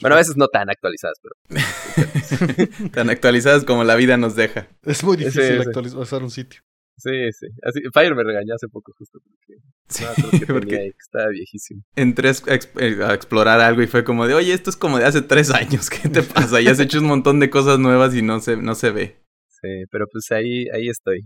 Bueno, 0.00 0.16
a 0.16 0.18
veces 0.18 0.36
no 0.36 0.48
tan 0.48 0.68
actualizadas, 0.68 1.18
pero... 1.22 1.36
tan 2.92 3.08
actualizadas 3.10 3.64
como 3.64 3.84
la 3.84 3.94
vida 3.94 4.16
nos 4.16 4.34
deja. 4.34 4.68
Es 4.82 5.04
muy 5.04 5.16
difícil 5.16 5.60
actualizar 5.60 6.22
un 6.22 6.30
sitio. 6.30 6.62
Sí, 6.98 7.30
sí. 7.38 7.46
Así, 7.62 7.80
Fire 7.92 8.14
me 8.14 8.24
regañó 8.24 8.54
hace 8.54 8.68
poco 8.68 8.92
justo 8.96 9.18
porque, 9.22 9.60
sí, 9.88 10.04
que, 10.38 10.46
porque 10.46 10.76
ahí, 10.76 10.90
que 10.90 10.98
estaba 10.98 11.28
viejísimo. 11.28 11.82
Entré 11.94 12.30
eh, 12.30 13.04
a, 13.04 13.12
explorar 13.12 13.60
algo 13.60 13.82
y 13.82 13.86
fue 13.86 14.02
como 14.02 14.26
de, 14.26 14.32
oye, 14.32 14.54
esto 14.54 14.70
es 14.70 14.76
como 14.76 14.98
de 14.98 15.04
hace 15.04 15.20
tres 15.20 15.50
años, 15.50 15.90
¿qué 15.90 16.08
te 16.08 16.22
pasa? 16.22 16.60
Ya 16.62 16.70
has 16.70 16.80
hecho 16.80 16.98
un 16.98 17.06
montón 17.06 17.38
de 17.38 17.50
cosas 17.50 17.78
nuevas 17.78 18.14
y 18.14 18.22
no 18.22 18.40
se, 18.40 18.56
no 18.56 18.74
se 18.74 18.90
ve. 18.90 19.25
Sí, 19.66 19.84
pero 19.90 20.06
pues 20.10 20.30
ahí, 20.30 20.68
ahí 20.72 20.88
estoy. 20.88 21.20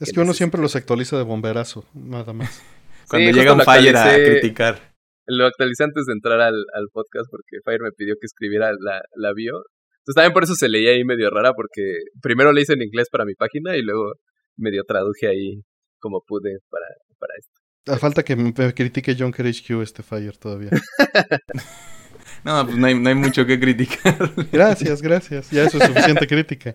es 0.00 0.12
que, 0.12 0.20
uno 0.20 0.34
siempre 0.34 0.60
los 0.60 0.76
actualiza 0.76 1.16
de 1.16 1.22
bomberazo, 1.22 1.86
nada 1.94 2.32
más. 2.32 2.62
Cuando 3.08 3.30
llega 3.30 3.54
un 3.54 3.60
Fire 3.60 3.96
a 3.96 4.14
criticar. 4.14 4.92
Lo 5.26 5.46
actualicé 5.46 5.84
antes 5.84 6.04
de 6.06 6.12
entrar 6.12 6.40
al, 6.40 6.64
al 6.74 6.88
podcast 6.92 7.30
porque 7.30 7.62
Fire 7.64 7.80
me 7.80 7.92
pidió 7.92 8.14
que 8.20 8.26
escribiera 8.26 8.72
la, 8.78 9.00
la 9.16 9.32
bio. 9.32 9.62
Entonces 10.00 10.14
también 10.16 10.32
por 10.32 10.44
eso 10.44 10.54
se 10.54 10.68
leía 10.68 10.90
ahí 10.90 11.04
medio 11.04 11.30
rara 11.30 11.52
porque 11.54 11.98
primero 12.20 12.52
le 12.52 12.62
hice 12.62 12.72
en 12.72 12.82
inglés 12.82 13.08
para 13.10 13.24
mi 13.24 13.34
página 13.34 13.76
y 13.76 13.82
luego 13.82 14.14
medio 14.56 14.82
traduje 14.84 15.28
ahí 15.28 15.62
como 16.00 16.22
pude 16.26 16.58
para, 16.68 16.86
para 17.18 17.34
esto. 17.38 17.92
A 17.92 17.98
falta 17.98 18.22
que 18.24 18.36
me 18.36 18.52
critique 18.74 19.16
John 19.18 19.32
HQ 19.32 19.82
este 19.82 20.02
Fire 20.02 20.36
todavía. 20.36 20.70
no, 22.44 22.64
pues 22.64 22.76
no 22.76 22.86
hay, 22.86 22.98
no 22.98 23.08
hay 23.08 23.14
mucho 23.14 23.46
que 23.46 23.58
criticar. 23.60 24.32
gracias, 24.52 25.00
gracias. 25.00 25.50
Ya 25.50 25.64
eso 25.64 25.78
es 25.78 25.84
suficiente 25.84 26.26
crítica. 26.26 26.72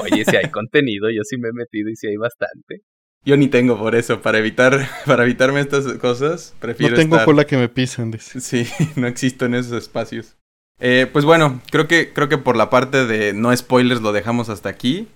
Oye, 0.00 0.24
si 0.24 0.36
hay 0.36 0.50
contenido, 0.50 1.10
yo 1.10 1.22
sí 1.22 1.36
me 1.36 1.48
he 1.48 1.52
metido 1.52 1.90
y 1.90 1.96
si 1.96 2.08
hay 2.08 2.16
bastante. 2.16 2.82
Yo 3.24 3.36
ni 3.38 3.48
tengo 3.48 3.78
por 3.78 3.94
eso, 3.94 4.20
para 4.20 4.38
evitar, 4.38 4.86
para 5.06 5.24
evitarme 5.24 5.60
estas 5.60 5.86
cosas, 5.94 6.54
prefiero. 6.60 6.96
No 6.96 7.02
tengo 7.02 7.24
cola 7.24 7.46
que 7.46 7.56
me 7.56 7.68
pisen, 7.68 8.10
dice. 8.10 8.40
Sí, 8.40 8.66
no 8.96 9.06
existo 9.06 9.46
en 9.46 9.54
esos 9.54 9.72
espacios. 9.72 10.36
Eh, 10.80 11.06
pues 11.10 11.24
bueno, 11.24 11.62
creo 11.70 11.86
que, 11.86 12.12
creo 12.12 12.28
que 12.28 12.36
por 12.36 12.56
la 12.56 12.68
parte 12.68 13.06
de 13.06 13.32
no 13.32 13.56
spoilers 13.56 14.02
lo 14.02 14.12
dejamos 14.12 14.48
hasta 14.48 14.68
aquí. 14.68 15.08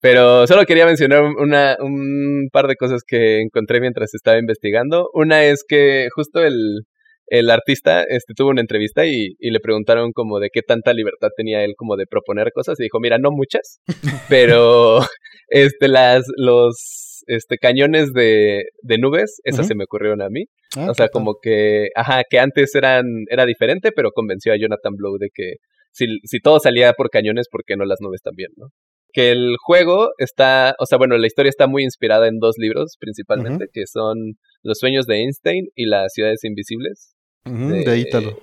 Pero 0.00 0.46
solo 0.46 0.66
quería 0.66 0.84
mencionar 0.84 1.22
una, 1.22 1.74
un 1.80 2.48
par 2.52 2.66
de 2.66 2.76
cosas 2.76 3.02
que 3.04 3.40
encontré 3.40 3.80
mientras 3.80 4.14
estaba 4.14 4.38
investigando. 4.38 5.08
Una 5.14 5.44
es 5.44 5.64
que 5.66 6.08
justo 6.14 6.44
el, 6.44 6.82
el 7.28 7.50
artista 7.50 8.02
este, 8.02 8.34
tuvo 8.34 8.50
una 8.50 8.60
entrevista 8.60 9.04
y, 9.04 9.34
y, 9.38 9.50
le 9.50 9.60
preguntaron 9.60 10.12
como 10.12 10.38
de 10.38 10.50
qué 10.52 10.62
tanta 10.62 10.92
libertad 10.92 11.28
tenía 11.36 11.64
él 11.64 11.74
como 11.76 11.96
de 11.96 12.06
proponer 12.06 12.52
cosas 12.52 12.78
y 12.78 12.84
dijo, 12.84 13.00
mira, 13.00 13.18
no 13.18 13.30
muchas, 13.30 13.80
pero 14.28 15.00
este, 15.48 15.88
las, 15.88 16.24
los 16.36 17.24
este, 17.26 17.58
cañones 17.58 18.12
de, 18.12 18.64
de 18.82 18.98
nubes, 18.98 19.40
esas 19.44 19.66
se 19.66 19.74
me 19.74 19.84
ocurrieron 19.84 20.22
a 20.22 20.28
mí. 20.28 20.44
Ah, 20.76 20.90
o 20.90 20.94
sea, 20.94 21.08
como 21.08 21.36
que, 21.40 21.88
ajá, 21.94 22.22
que 22.28 22.38
antes 22.38 22.74
eran, 22.74 23.06
era 23.30 23.46
diferente, 23.46 23.90
pero 23.92 24.10
convenció 24.10 24.52
a 24.52 24.56
Jonathan 24.56 24.94
Blow 24.96 25.16
de 25.18 25.28
que 25.32 25.54
si, 25.92 26.06
si 26.24 26.40
todo 26.40 26.60
salía 26.60 26.92
por 26.92 27.08
cañones, 27.08 27.48
¿por 27.50 27.64
qué 27.64 27.76
no 27.76 27.84
las 27.84 28.00
nubes 28.00 28.20
también, 28.22 28.50
no? 28.56 28.68
que 29.16 29.30
el 29.30 29.56
juego 29.64 30.10
está, 30.18 30.74
o 30.78 30.84
sea, 30.84 30.98
bueno, 30.98 31.16
la 31.16 31.26
historia 31.26 31.48
está 31.48 31.66
muy 31.66 31.84
inspirada 31.84 32.28
en 32.28 32.38
dos 32.38 32.56
libros 32.58 32.96
principalmente, 33.00 33.68
que 33.72 33.86
son 33.86 34.34
Los 34.62 34.78
sueños 34.78 35.06
de 35.06 35.22
Einstein 35.22 35.68
y 35.74 35.86
Las 35.86 36.12
ciudades 36.12 36.44
invisibles. 36.44 37.15
De, 37.46 37.98
Ítalo. 37.98 38.38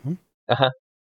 Ajá, 0.48 0.72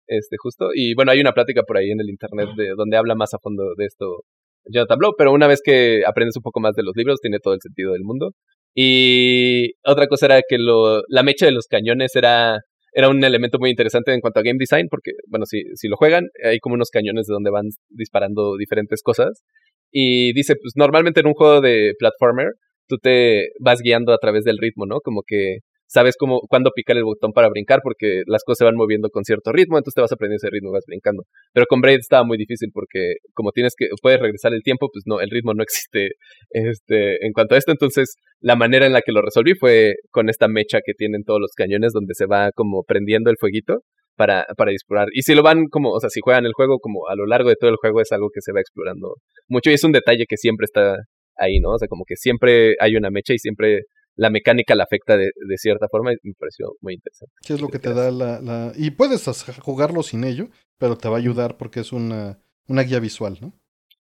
este, 0.08 0.38
justo. 0.38 0.70
Y 0.74 0.94
bueno, 0.96 1.12
hay 1.12 1.20
una 1.20 1.34
plática 1.34 1.64
por 1.64 1.78
ahí 1.78 1.90
en 1.92 2.00
el 2.00 2.10
internet 2.10 2.50
de 2.56 2.70
donde 2.76 2.98
habla 2.98 3.16
más 3.16 3.34
a 3.34 3.40
fondo 3.40 3.74
de 3.76 3.86
esto 3.86 4.24
Jonathan 4.66 5.00
Blow, 5.00 5.14
pero 5.18 5.32
una 5.32 5.48
vez 5.48 5.62
que 5.64 6.04
aprendes 6.06 6.36
un 6.36 6.44
poco 6.44 6.60
más 6.60 6.76
de 6.76 6.84
los 6.84 6.96
libros, 6.96 7.20
tiene 7.22 7.40
todo 7.40 7.54
el 7.54 7.62
sentido 7.62 7.94
del 7.94 8.04
mundo. 8.04 8.32
Y 8.76 9.74
otra 9.84 10.08
cosa 10.08 10.28
era 10.28 10.42
que 10.48 10.58
lo, 10.58 11.02
la 11.08 11.24
mecha 11.24 11.46
de 11.46 11.52
los 11.52 11.68
cañones 11.68 12.16
era 12.16 12.60
era 12.98 13.10
un 13.10 13.24
elemento 13.24 13.60
muy 13.60 13.70
interesante 13.70 14.12
en 14.12 14.22
cuanto 14.22 14.40
a 14.40 14.44
game 14.44 14.58
design, 14.58 14.88
porque, 14.90 15.12
bueno, 15.28 15.46
si, 15.46 15.62
si 15.76 15.88
lo 15.88 15.98
juegan, 15.98 16.30
hay 16.44 16.58
como 16.58 16.74
unos 16.74 16.90
cañones 16.90 17.28
de 17.28 17.34
donde 17.34 17.52
van 17.52 17.68
disparando 17.90 18.58
diferentes 18.58 19.04
cosas. 19.04 19.44
Y 19.92 20.34
dice, 20.34 20.56
pues 20.60 20.74
normalmente 20.76 21.20
en 21.20 21.28
un 21.28 21.34
juego 21.34 21.62
de 21.62 21.94
platformer, 22.00 22.54
tú 22.88 22.98
te 22.98 23.50
vas 23.60 23.82
guiando 23.82 24.14
a 24.14 24.18
través 24.18 24.46
del 24.46 24.58
ritmo, 24.58 24.88
¿no? 24.88 25.00
Como 25.02 25.22
que 25.28 25.60
sabes 25.88 26.16
cómo, 26.18 26.42
cuándo 26.50 26.72
picar 26.76 26.98
el 26.98 27.04
botón 27.04 27.32
para 27.32 27.50
brincar 27.50 27.80
porque 27.82 28.24
las 28.28 28.44
cosas 28.44 28.60
se 28.60 28.66
van 28.66 28.76
moviendo 28.76 29.10
con 29.10 29.24
cierto 29.24 29.52
ritmo, 29.52 29.78
entonces 29.78 29.96
te 29.96 30.02
vas 30.02 30.12
aprendiendo 30.12 30.46
ese 30.46 30.52
ritmo 30.52 30.70
y 30.70 30.74
vas 30.74 30.86
brincando. 30.86 31.24
Pero 31.54 31.66
con 31.68 31.82
Braid 31.82 32.00
estaba 32.00 32.24
muy 32.24 32.38
difícil 32.38 32.70
porque 32.74 33.16
como 33.34 33.52
tienes 33.52 33.74
que, 33.78 33.88
puedes 34.02 34.20
regresar 34.20 34.54
el 34.54 34.64
tiempo, 34.64 34.90
pues 34.92 35.04
no, 35.08 35.22
el 35.22 35.30
ritmo 35.30 35.54
no 35.54 35.64
existe 35.68 36.12
este, 36.52 37.26
en 37.26 37.34
cuanto 37.34 37.56
a 37.56 37.58
esto, 37.58 37.72
entonces 37.72 38.16
la 38.40 38.56
manera 38.56 38.86
en 38.86 38.94
la 38.94 39.02
que 39.02 39.12
lo 39.12 39.22
resolví 39.22 39.56
fue 39.56 39.96
con 40.12 40.30
esta 40.30 40.48
mecha 40.48 40.80
que 40.86 40.94
tienen 40.94 41.24
todos 41.24 41.40
los 41.40 41.54
cañones 41.56 41.94
donde 41.94 42.14
se 42.14 42.26
va 42.26 42.52
como 42.52 42.84
prendiendo 42.84 43.30
el 43.30 43.38
fueguito 43.40 43.80
para, 44.16 44.46
para 44.58 44.72
disparar. 44.72 45.08
Y 45.14 45.22
si 45.22 45.36
lo 45.36 45.44
van 45.44 45.68
como, 45.68 45.92
o 45.92 46.00
sea, 46.00 46.10
si 46.10 46.20
juegan 46.22 46.46
el 46.46 46.54
juego 46.54 46.80
como 46.80 47.08
a 47.08 47.16
lo 47.16 47.26
largo 47.26 47.50
de 47.50 47.56
todo 47.56 47.70
el 47.70 47.78
juego 47.78 48.02
es 48.02 48.12
algo 48.12 48.30
que 48.34 48.42
se 48.42 48.52
va 48.52 48.60
explorando 48.60 49.16
mucho 49.48 49.70
y 49.70 49.74
es 49.74 49.84
un 49.84 49.92
detalle 49.92 50.26
que 50.28 50.38
siempre 50.38 50.66
está 50.66 50.98
ahí, 51.38 51.60
¿no? 51.60 51.72
O 51.72 51.78
sea, 51.78 51.88
como 51.88 52.04
que 52.06 52.16
siempre 52.16 52.76
hay 52.80 52.96
una 52.96 53.12
mecha 53.12 53.34
y 53.34 53.38
siempre 53.38 53.82
la 54.18 54.30
mecánica 54.30 54.76
la 54.76 54.84
afecta 54.84 55.16
de, 55.16 55.32
de, 55.36 55.58
cierta 55.58 55.88
forma 55.88 56.12
y 56.12 56.18
me 56.24 56.34
pareció 56.34 56.76
muy 56.82 56.96
interesante. 56.96 57.34
¿Qué 57.46 57.54
es 57.54 57.62
lo 57.62 57.70
que 57.70 57.80
te 57.80 57.94
da 57.94 58.12
la, 58.12 58.42
la... 58.42 58.74
Y 58.76 58.92
puedes 58.92 59.24
jugarlo 59.62 60.04
sin 60.04 60.24
ello, 60.24 60.50
pero 60.78 60.98
te 60.98 61.08
va 61.08 61.16
a 61.16 61.20
ayudar 61.20 61.58
porque 61.58 61.80
es 61.80 61.94
una, 61.94 62.40
una 62.68 62.82
guía 62.82 63.00
visual, 63.00 63.38
¿no? 63.40 63.54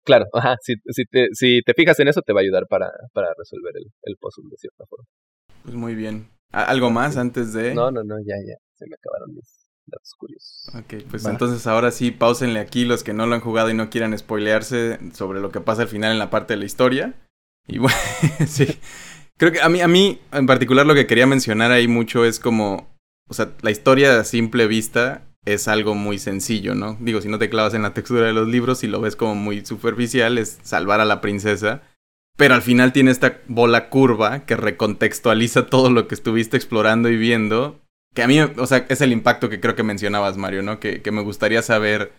Claro, 0.05 0.27
ajá, 0.33 0.57
si, 0.63 0.75
si, 0.89 1.05
te, 1.05 1.29
si 1.33 1.63
te 1.63 1.75
fijas 1.75 1.99
en 2.01 2.09
eso 2.09 2.23
te 2.23 2.33
va 2.33 2.41
a 2.41 2.43
ayudar 2.43 2.67
para, 2.69 2.91
para 3.13 3.29
resolver 3.39 3.73
el, 3.77 3.93
el 4.03 4.17
puzzle 4.17 4.51
de 4.51 4.57
cierta 4.57 4.85
forma. 4.87 5.07
Pues 5.63 5.75
muy 5.75 5.95
bien. 5.95 6.29
¿Algo 6.53 6.91
más 6.91 7.17
antes 7.17 7.53
de...? 7.53 7.75
No, 7.75 7.91
no, 7.91 8.03
no, 8.03 8.17
ya, 8.19 8.35
ya, 8.45 8.57
se 8.75 8.87
me 8.87 8.97
acabaron 8.97 9.35
mis 9.35 9.69
datos 9.87 10.15
curiosos. 10.17 10.71
Ok, 10.75 11.09
pues 11.09 11.25
entonces 11.27 11.67
ahora 11.67 11.91
sí, 11.93 12.11
pausenle 12.11 12.59
aquí 12.59 12.85
los 12.85 13.05
que 13.05 13.13
no 13.13 13.27
lo 13.27 13.35
han 13.35 13.41
jugado 13.41 13.71
y 13.71 13.75
no 13.75 13.91
quieran 13.91 14.17
spoilearse 14.19 14.99
sobre 15.13 15.41
lo 15.41 15.51
que 15.51 15.61
pasa 15.61 15.83
al 15.83 15.89
final 15.89 16.13
en 16.13 16.19
la 16.19 16.31
parte 16.31 16.55
de 16.55 16.59
la 16.59 16.65
historia. 16.65 17.15
Y 17.67 17.79
bueno, 17.79 17.97
sí. 18.47 18.67
Creo 19.41 19.53
que 19.53 19.63
a 19.63 19.71
mí, 19.71 19.81
a 19.81 19.89
mí 19.89 20.21
en 20.33 20.45
particular 20.45 20.85
lo 20.85 20.95
que 20.95 21.07
quería 21.07 21.27
mencionar 21.27 21.73
ahí 21.73 21.89
mucho 21.89 22.27
es 22.27 22.39
como, 22.39 22.91
o 23.27 23.33
sea, 23.33 23.53
la 23.63 23.71
historia 23.71 24.21
a 24.21 24.25
simple 24.25 24.67
vista 24.67 25.23
es 25.47 25.67
algo 25.67 25.95
muy 25.95 26.19
sencillo, 26.19 26.75
¿no? 26.75 26.99
Digo, 27.01 27.23
si 27.23 27.29
no 27.29 27.39
te 27.39 27.49
clavas 27.49 27.73
en 27.73 27.81
la 27.81 27.95
textura 27.95 28.27
de 28.27 28.35
los 28.35 28.49
libros 28.49 28.85
y 28.85 28.87
lo 28.87 29.01
ves 29.01 29.17
como 29.17 29.35
muy 29.35 29.65
superficial, 29.65 30.37
es 30.37 30.59
salvar 30.63 31.01
a 31.01 31.07
la 31.07 31.23
princesa. 31.23 31.81
Pero 32.37 32.53
al 32.53 32.61
final 32.61 32.93
tiene 32.93 33.13
esta 33.13 33.39
bola 33.49 33.89
curva 33.89 34.45
que 34.45 34.57
recontextualiza 34.57 35.65
todo 35.65 35.89
lo 35.89 36.07
que 36.07 36.17
estuviste 36.17 36.59
explorando 36.59 37.09
y 37.09 37.17
viendo. 37.17 37.81
Que 38.15 38.23
a 38.23 38.29
mí, 38.29 38.39
o 38.43 38.67
sea, 38.67 38.85
es 38.91 39.01
el 39.01 39.11
impacto 39.11 39.49
que 39.49 39.59
creo 39.59 39.75
que 39.75 39.83
mencionabas, 39.83 40.37
Mario, 40.37 40.61
¿no? 40.61 40.81
Que, 40.81 41.01
que 41.01 41.13
me 41.13 41.23
gustaría 41.23 41.63
saber, 41.63 42.13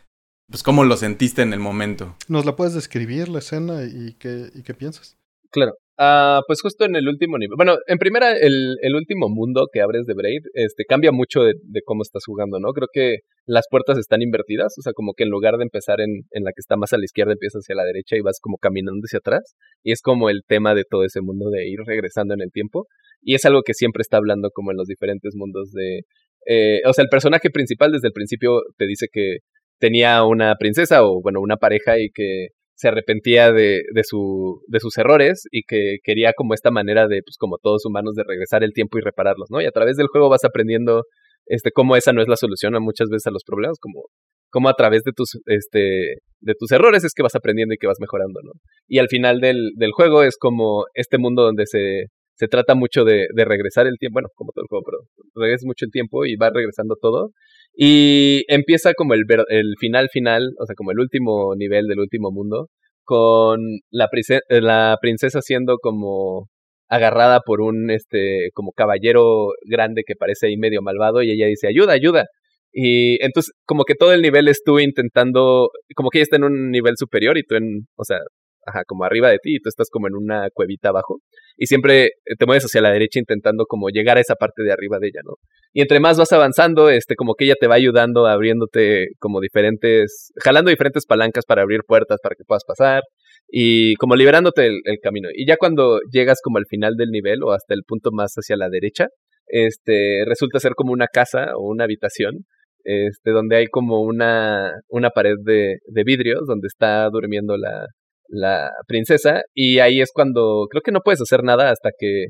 pues, 0.50 0.64
cómo 0.64 0.86
lo 0.86 0.98
sentiste 0.98 1.44
en 1.44 1.54
el 1.54 1.60
momento. 1.60 2.16
¿Nos 2.28 2.48
la 2.48 2.56
puedes 2.56 2.74
describir, 2.74 3.30
la 3.30 3.40
escena, 3.40 3.84
y 3.84 4.14
qué, 4.14 4.50
y 4.56 4.64
qué 4.64 4.74
piensas? 4.74 5.18
Claro. 5.52 5.74
Ah, 6.04 6.42
pues 6.48 6.62
justo 6.64 6.84
en 6.86 6.96
el 6.96 7.08
último 7.08 7.38
nivel. 7.38 7.56
Bueno, 7.56 7.78
en 7.86 8.00
primera, 8.00 8.32
el, 8.36 8.76
el 8.82 8.96
último 8.96 9.30
mundo 9.30 9.68
que 9.72 9.82
abres 9.82 10.08
de 10.08 10.16
Braid 10.16 10.42
este, 10.56 10.84
cambia 10.84 11.12
mucho 11.12 11.44
de, 11.44 11.54
cómo 11.86 12.02
estás 12.02 12.24
jugando, 12.26 12.60
¿no? 12.60 12.74
Creo 12.74 12.88
que 12.92 13.18
las 13.46 13.66
puertas 13.70 14.00
están 14.00 14.24
invertidas, 14.24 14.74
o 14.80 14.82
sea, 14.82 14.94
como 14.94 15.14
que 15.14 15.26
en 15.26 15.30
lugar 15.30 15.58
de 15.58 15.64
empezar 15.64 16.02
en, 16.02 16.24
en 16.32 16.44
la 16.44 16.54
que 16.54 16.60
está 16.60 16.76
más 16.76 16.92
a 16.94 16.98
la 16.98 17.06
izquierda, 17.06 17.34
empiezas 17.34 17.62
hacia 17.62 17.76
la 17.76 17.84
derecha 17.84 18.16
y 18.18 18.22
vas 18.22 18.40
como 18.42 18.58
caminando 18.58 19.02
hacia 19.06 19.20
atrás. 19.20 19.54
Y 19.84 19.92
es 19.92 20.02
como 20.02 20.32
el 20.32 20.42
tema 20.48 20.74
de 20.74 20.86
todo 20.90 21.04
ese 21.04 21.22
mundo 21.22 21.52
de 21.52 21.70
ir 21.70 21.78
regresando 21.86 22.34
en 22.34 22.42
el 22.42 22.52
tiempo. 22.52 22.88
Y 23.22 23.36
es 23.36 23.46
algo 23.46 23.62
que 23.62 23.76
siempre 23.76 24.02
está 24.02 24.18
hablando 24.18 24.50
como 24.52 24.72
en 24.72 24.78
los 24.78 24.88
diferentes 24.88 25.36
mundos 25.36 25.72
de... 25.72 26.00
Eh, 26.48 26.82
o 26.88 26.94
sea, 26.94 27.04
el 27.04 27.10
personaje 27.10 27.52
principal 27.52 27.92
desde 27.92 28.08
el 28.08 28.14
principio 28.14 28.62
te 28.76 28.88
dice 28.88 29.06
que 29.12 29.42
tenía 29.78 30.24
una 30.24 30.56
princesa 30.56 31.06
o, 31.06 31.22
bueno, 31.22 31.42
una 31.42 31.58
pareja 31.58 32.00
y 32.00 32.10
que 32.10 32.48
se 32.82 32.88
arrepentía 32.88 33.52
de, 33.52 33.84
de, 33.94 34.04
su, 34.04 34.64
de 34.68 34.80
sus 34.80 34.98
errores 34.98 35.44
y 35.52 35.62
que 35.68 35.98
quería 36.04 36.34
como 36.36 36.56
esta 36.56 36.72
manera 36.72 37.08
de, 37.08 37.22
pues 37.24 37.38
como 37.38 37.60
todos 37.62 37.86
humanos, 37.86 38.16
de 38.16 38.24
regresar 38.24 38.64
el 38.64 38.74
tiempo 38.74 38.98
y 38.98 39.02
repararlos, 39.02 39.52
¿no? 39.52 39.62
Y 39.62 39.68
a 39.68 39.72
través 39.72 39.98
del 39.98 40.08
juego 40.08 40.30
vas 40.30 40.44
aprendiendo 40.46 41.04
este, 41.46 41.72
cómo 41.72 41.96
esa 41.96 42.12
no 42.12 42.24
es 42.24 42.28
la 42.28 42.38
solución 42.38 42.76
a 42.76 42.80
muchas 42.80 43.10
veces 43.10 43.28
a 43.28 43.32
los 43.32 43.44
problemas, 43.44 43.78
como, 43.80 44.06
como 44.50 44.68
a 44.68 44.74
través 44.74 45.04
de 45.04 45.12
tus, 45.12 45.40
este, 45.46 46.16
de 46.40 46.56
tus 46.58 46.72
errores 46.72 47.04
es 47.04 47.14
que 47.14 47.22
vas 47.22 47.36
aprendiendo 47.36 47.76
y 47.76 47.78
que 47.78 47.86
vas 47.86 48.00
mejorando, 48.00 48.40
¿no? 48.44 48.54
Y 48.88 48.98
al 48.98 49.10
final 49.10 49.42
del, 49.42 49.74
del 49.76 49.92
juego 49.92 50.24
es 50.24 50.38
como 50.40 50.86
este 50.96 51.20
mundo 51.20 51.44
donde 51.44 51.68
se, 51.68 52.08
se 52.42 52.48
trata 52.48 52.74
mucho 52.74 53.04
de, 53.04 53.28
de 53.36 53.46
regresar 53.46 53.86
el 53.86 53.98
tiempo, 54.00 54.16
bueno, 54.16 54.30
como 54.34 54.52
todo 54.52 54.64
el 54.64 54.68
juego, 54.68 54.84
pero 54.84 54.98
regresa 55.36 55.68
mucho 55.68 55.86
el 55.86 55.92
tiempo 55.92 56.26
y 56.26 56.38
va 56.38 56.50
regresando 56.50 56.96
todo. 57.00 57.30
Y 57.76 58.46
empieza 58.48 58.96
como 58.96 59.14
el, 59.14 59.26
el 59.50 59.76
final 59.80 60.10
final, 60.12 60.50
o 60.60 60.66
sea, 60.66 60.74
como 60.76 60.90
el 60.90 61.00
último 61.00 61.54
nivel 61.56 61.86
del 61.86 62.00
último 62.00 62.32
mundo, 62.32 62.70
con 63.04 63.60
la, 63.92 64.10
la 64.50 64.98
princesa 65.00 65.42
siendo 65.42 65.78
como 65.78 66.48
agarrada 66.90 67.42
por 67.46 67.62
un 67.62 67.92
este 67.92 68.50
como 68.56 68.72
caballero 68.72 69.50
grande 69.70 70.02
que 70.04 70.16
parece 70.16 70.48
ahí 70.48 70.58
medio 70.58 70.82
malvado 70.82 71.22
y 71.22 71.30
ella 71.32 71.46
dice 71.46 71.68
ayuda 71.68 71.94
ayuda 71.94 72.26
Y 72.74 73.24
entonces, 73.24 73.54
como 73.66 73.84
que 73.86 73.96
todo 73.96 74.14
el 74.14 74.22
nivel 74.24 74.48
es 74.48 74.62
tú 74.66 74.80
intentando, 74.80 75.70
como 75.96 76.10
que 76.10 76.20
ella 76.20 76.24
está 76.24 76.38
en 76.38 76.46
un 76.46 76.72
nivel 76.72 76.96
superior 76.98 77.38
y 77.38 77.44
tú 77.44 77.56
en, 77.56 77.88
o 77.98 78.04
sea, 78.04 78.18
ajá, 78.66 78.84
como 78.86 79.04
arriba 79.04 79.30
de 79.30 79.38
ti 79.38 79.56
y 79.56 79.60
tú 79.60 79.70
estás 79.70 79.90
como 79.90 80.08
en 80.08 80.16
una 80.16 80.50
cuevita 80.54 80.90
abajo. 80.90 81.20
Y 81.58 81.68
siempre 81.68 82.06
eh, 82.06 82.36
te 82.38 82.46
mueves 82.46 82.64
hacia 82.64 82.82
la 82.82 82.92
derecha 82.92 83.20
intentando 83.20 83.66
como 83.66 83.90
llegar 83.90 84.18
a 84.18 84.22
esa 84.22 84.36
parte 84.36 84.64
de 84.64 84.72
arriba 84.72 84.98
de 85.00 85.08
ella, 85.08 85.22
¿no? 85.24 85.34
Y 85.74 85.82
entre 85.82 86.00
más 86.00 86.18
vas 86.18 86.32
avanzando, 86.32 86.90
este, 86.90 87.16
como 87.16 87.36
que 87.36 87.46
ella 87.46 87.56
te 87.60 87.68
va 87.68 87.76
ayudando, 87.76 88.28
abriéndote 88.28 89.10
como 89.20 89.40
diferentes, 89.40 90.32
jalando 90.44 90.70
diferentes 90.70 91.06
palancas 91.06 91.46
para 91.46 91.62
abrir 91.62 91.82
puertas 91.88 92.20
para 92.22 92.36
que 92.36 92.44
puedas 92.46 92.64
pasar 92.66 93.04
y 93.50 93.96
como 93.96 94.16
liberándote 94.16 94.68
el, 94.68 95.00
camino. 95.02 95.30
Y 95.34 95.48
ya 95.48 95.58
cuando 95.58 96.00
llegas 96.12 96.40
como 96.44 96.58
al 96.58 96.66
final 96.70 96.96
del 96.96 97.10
nivel 97.10 97.44
o 97.44 97.52
hasta 97.52 97.74
el 97.74 97.84
punto 97.88 98.12
más 98.12 98.34
hacia 98.36 98.58
la 98.58 98.70
derecha, 98.70 99.08
este, 99.48 100.24
resulta 100.26 100.60
ser 100.60 100.74
como 100.76 100.94
una 100.94 101.08
casa 101.08 101.56
o 101.58 101.70
una 101.70 101.84
habitación 101.86 102.46
este, 102.84 103.32
donde 103.32 103.58
hay 103.58 103.68
como 103.68 104.02
una, 104.02 104.72
una 104.90 105.10
pared 105.10 105.36
de, 105.44 105.78
de 105.86 106.04
vidrios 106.04 106.42
donde 106.48 106.68
está 106.68 107.08
durmiendo 107.10 107.58
la, 107.58 107.88
la 108.32 108.72
princesa 108.88 109.44
y 109.54 109.80
ahí 109.80 110.02
es 110.02 110.12
cuando 110.14 110.68
creo 110.70 110.82
que 110.82 110.92
no 110.92 111.02
puedes 111.02 111.22
hacer 111.22 111.44
nada 111.44 111.70
hasta 111.72 111.92
que 111.98 112.28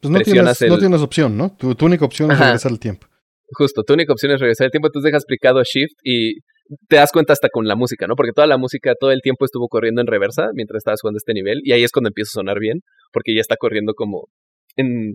pues 0.00 0.12
no 0.12 0.20
tienes, 0.20 0.60
no 0.68 0.78
tienes 0.78 1.00
opción, 1.00 1.36
¿no? 1.36 1.56
Tu, 1.56 1.74
única 1.84 2.04
opción 2.04 2.30
es 2.30 2.38
regresar 2.38 2.72
el 2.72 2.78
tiempo. 2.78 3.06
Justo, 3.52 3.82
tu 3.84 3.94
única 3.94 4.12
opción 4.12 4.32
es 4.32 4.40
regresar 4.40 4.66
el 4.66 4.70
tiempo, 4.70 4.88
entonces 4.88 5.10
dejas 5.10 5.24
picado 5.24 5.62
Shift 5.62 5.94
y 6.02 6.40
te 6.88 6.96
das 6.96 7.12
cuenta 7.12 7.32
hasta 7.32 7.48
con 7.48 7.66
la 7.66 7.76
música, 7.76 8.06
¿no? 8.06 8.16
Porque 8.16 8.32
toda 8.32 8.46
la 8.46 8.58
música 8.58 8.94
todo 8.98 9.12
el 9.12 9.22
tiempo 9.22 9.44
estuvo 9.44 9.68
corriendo 9.68 10.00
en 10.00 10.06
reversa 10.06 10.48
mientras 10.54 10.78
estabas 10.78 11.00
jugando 11.00 11.18
este 11.18 11.32
nivel 11.32 11.60
y 11.62 11.72
ahí 11.72 11.84
es 11.84 11.92
cuando 11.92 12.08
empieza 12.08 12.30
a 12.30 12.40
sonar 12.40 12.58
bien, 12.58 12.80
porque 13.12 13.34
ya 13.34 13.40
está 13.40 13.56
corriendo 13.56 13.94
como 13.94 14.28
en 14.76 15.14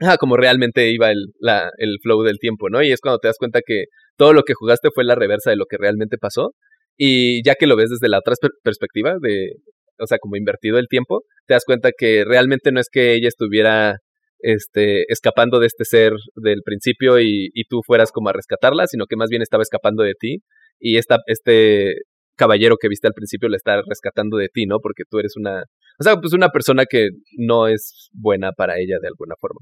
ah, 0.00 0.16
como 0.18 0.36
realmente 0.36 0.90
iba 0.90 1.10
el, 1.10 1.26
la, 1.40 1.70
el 1.78 1.98
flow 2.02 2.22
del 2.22 2.38
tiempo, 2.38 2.68
¿no? 2.70 2.82
Y 2.82 2.92
es 2.92 3.00
cuando 3.00 3.18
te 3.18 3.28
das 3.28 3.38
cuenta 3.38 3.60
que 3.64 3.84
todo 4.16 4.32
lo 4.32 4.42
que 4.42 4.54
jugaste 4.54 4.90
fue 4.94 5.04
la 5.04 5.14
reversa 5.14 5.50
de 5.50 5.56
lo 5.56 5.66
que 5.66 5.76
realmente 5.78 6.18
pasó. 6.18 6.52
Y 6.98 7.42
ya 7.44 7.54
que 7.54 7.66
lo 7.66 7.76
ves 7.76 7.90
desde 7.90 8.08
la 8.08 8.18
otra 8.18 8.34
perspectiva, 8.62 9.14
de, 9.22 9.52
o 9.98 10.06
sea, 10.06 10.18
como 10.18 10.36
invertido 10.36 10.78
el 10.78 10.88
tiempo, 10.88 11.22
te 11.46 11.54
das 11.54 11.64
cuenta 11.64 11.90
que 11.96 12.24
realmente 12.26 12.72
no 12.72 12.80
es 12.80 12.88
que 12.90 13.14
ella 13.14 13.28
estuviera 13.28 13.98
este, 14.40 15.04
escapando 15.12 15.60
de 15.60 15.68
este 15.68 15.84
ser 15.84 16.12
del 16.34 16.62
principio 16.64 17.20
y, 17.20 17.50
y 17.54 17.64
tú 17.68 17.80
fueras 17.86 18.10
como 18.12 18.28
a 18.28 18.32
rescatarla, 18.32 18.86
sino 18.88 19.06
que 19.06 19.16
más 19.16 19.30
bien 19.30 19.42
estaba 19.42 19.62
escapando 19.62 20.02
de 20.02 20.14
ti. 20.18 20.38
Y 20.80 20.96
esta, 20.96 21.18
este 21.26 21.94
caballero 22.36 22.76
que 22.80 22.88
viste 22.88 23.06
al 23.06 23.14
principio 23.14 23.48
le 23.48 23.56
está 23.56 23.82
rescatando 23.82 24.36
de 24.36 24.48
ti, 24.48 24.66
¿no? 24.66 24.78
Porque 24.80 25.04
tú 25.08 25.18
eres 25.18 25.36
una, 25.36 25.64
o 26.00 26.02
sea, 26.02 26.16
pues 26.16 26.32
una 26.32 26.48
persona 26.48 26.84
que 26.88 27.10
no 27.36 27.68
es 27.68 28.08
buena 28.12 28.52
para 28.52 28.78
ella 28.78 28.98
de 29.00 29.08
alguna 29.08 29.34
forma. 29.38 29.60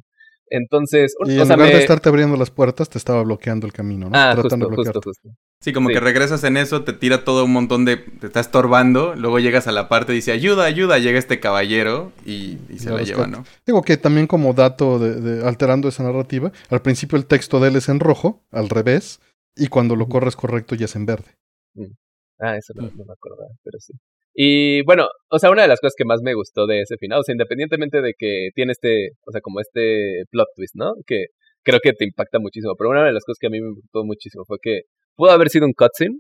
Entonces, 0.49 1.17
y 1.25 1.33
en 1.33 1.49
lugar 1.49 1.59
de 1.59 1.79
estarte 1.79 2.09
abriendo 2.09 2.37
las 2.37 2.51
puertas, 2.51 2.89
te 2.89 2.99
estaba 2.99 3.23
bloqueando 3.23 3.67
el 3.67 3.73
camino, 3.73 4.09
¿no? 4.09 4.17
Ah, 4.17 4.33
Tratando 4.35 4.69
justo, 4.69 4.85
justo, 4.85 5.01
justo. 5.05 5.29
Sí, 5.61 5.73
como 5.73 5.89
que 5.89 5.99
regresas 5.99 6.45
en 6.45 6.57
eso, 6.57 6.85
te 6.85 6.93
tira 6.93 7.25
todo 7.25 7.45
un 7.45 7.53
montón 7.53 7.85
de... 7.85 7.97
Te 7.97 8.27
está 8.27 8.41
estorbando, 8.41 9.15
luego 9.17 9.41
llegas 9.41 9.67
a 9.67 9.73
la 9.73 9.89
parte 9.89 10.13
y 10.13 10.17
dice, 10.17 10.31
ayuda, 10.31 10.65
ayuda, 10.65 10.99
llega 10.99 11.19
este 11.19 11.41
caballero 11.41 12.13
y, 12.25 12.59
se 12.79 12.91
la 12.91 13.03
lleva, 13.03 13.27
¿no? 13.27 13.45
Digo 13.67 13.83
que 13.83 13.97
también 13.97 14.27
como 14.27 14.53
dato 14.53 14.99
de, 14.99 15.45
alterando 15.45 15.89
esa 15.89 16.05
narrativa, 16.05 16.53
al 16.69 16.83
principio 16.83 17.19
el 17.19 17.27
texto 17.27 17.59
de 17.59 17.69
él 17.69 17.77
es 17.77 17.89
en 17.89 17.99
rojo, 17.99 18.45
al 18.53 18.69
revés, 18.69 19.21
y 19.57 19.67
cuando 19.69 19.97
lo 19.97 20.09
corres 20.09 20.37
correcto 20.37 20.75
ya 20.75 20.85
es 20.85 20.95
en 20.95 21.07
verde. 21.07 21.37
Mm. 21.75 21.93
Ah, 22.39 22.57
eso 22.57 22.73
no, 22.77 22.83
no 22.83 23.05
me 23.05 23.13
acordaba, 23.13 23.49
pero 23.65 23.81
sí. 23.81 23.95
Y 24.39 24.83
bueno, 24.85 25.07
o 25.31 25.39
sea, 25.39 25.51
una 25.51 25.63
de 25.63 25.69
las 25.69 25.81
cosas 25.81 25.95
que 25.97 26.05
más 26.05 26.21
me 26.23 26.35
gustó 26.35 26.67
de 26.67 26.83
ese 26.83 26.99
final, 26.99 27.21
o 27.21 27.23
sea, 27.23 27.33
independientemente 27.33 28.03
de 28.03 28.13
que 28.19 28.51
tiene 28.55 28.73
este, 28.73 29.13
o 29.27 29.33
sea, 29.33 29.41
como 29.41 29.61
este 29.61 30.25
plot 30.31 30.49
twist, 30.55 30.75
¿no? 30.77 30.93
Que 31.07 31.27
creo 31.63 31.81
que 31.83 31.95
te 31.95 32.05
impacta 32.05 32.39
muchísimo, 32.39 32.75
pero 32.77 32.91
una 32.91 33.07
de 33.07 33.15
las 33.15 33.25
cosas 33.25 33.39
que 33.41 33.47
a 33.47 33.51
mí 33.51 33.63
me 33.63 33.73
gustó 33.73 34.05
muchísimo 34.05 34.45
fue 34.47 34.59
que 34.61 34.83
pudo 35.17 35.31
haber 35.31 35.49
sido 35.49 35.65
un 35.65 35.73
cutscene, 35.73 36.17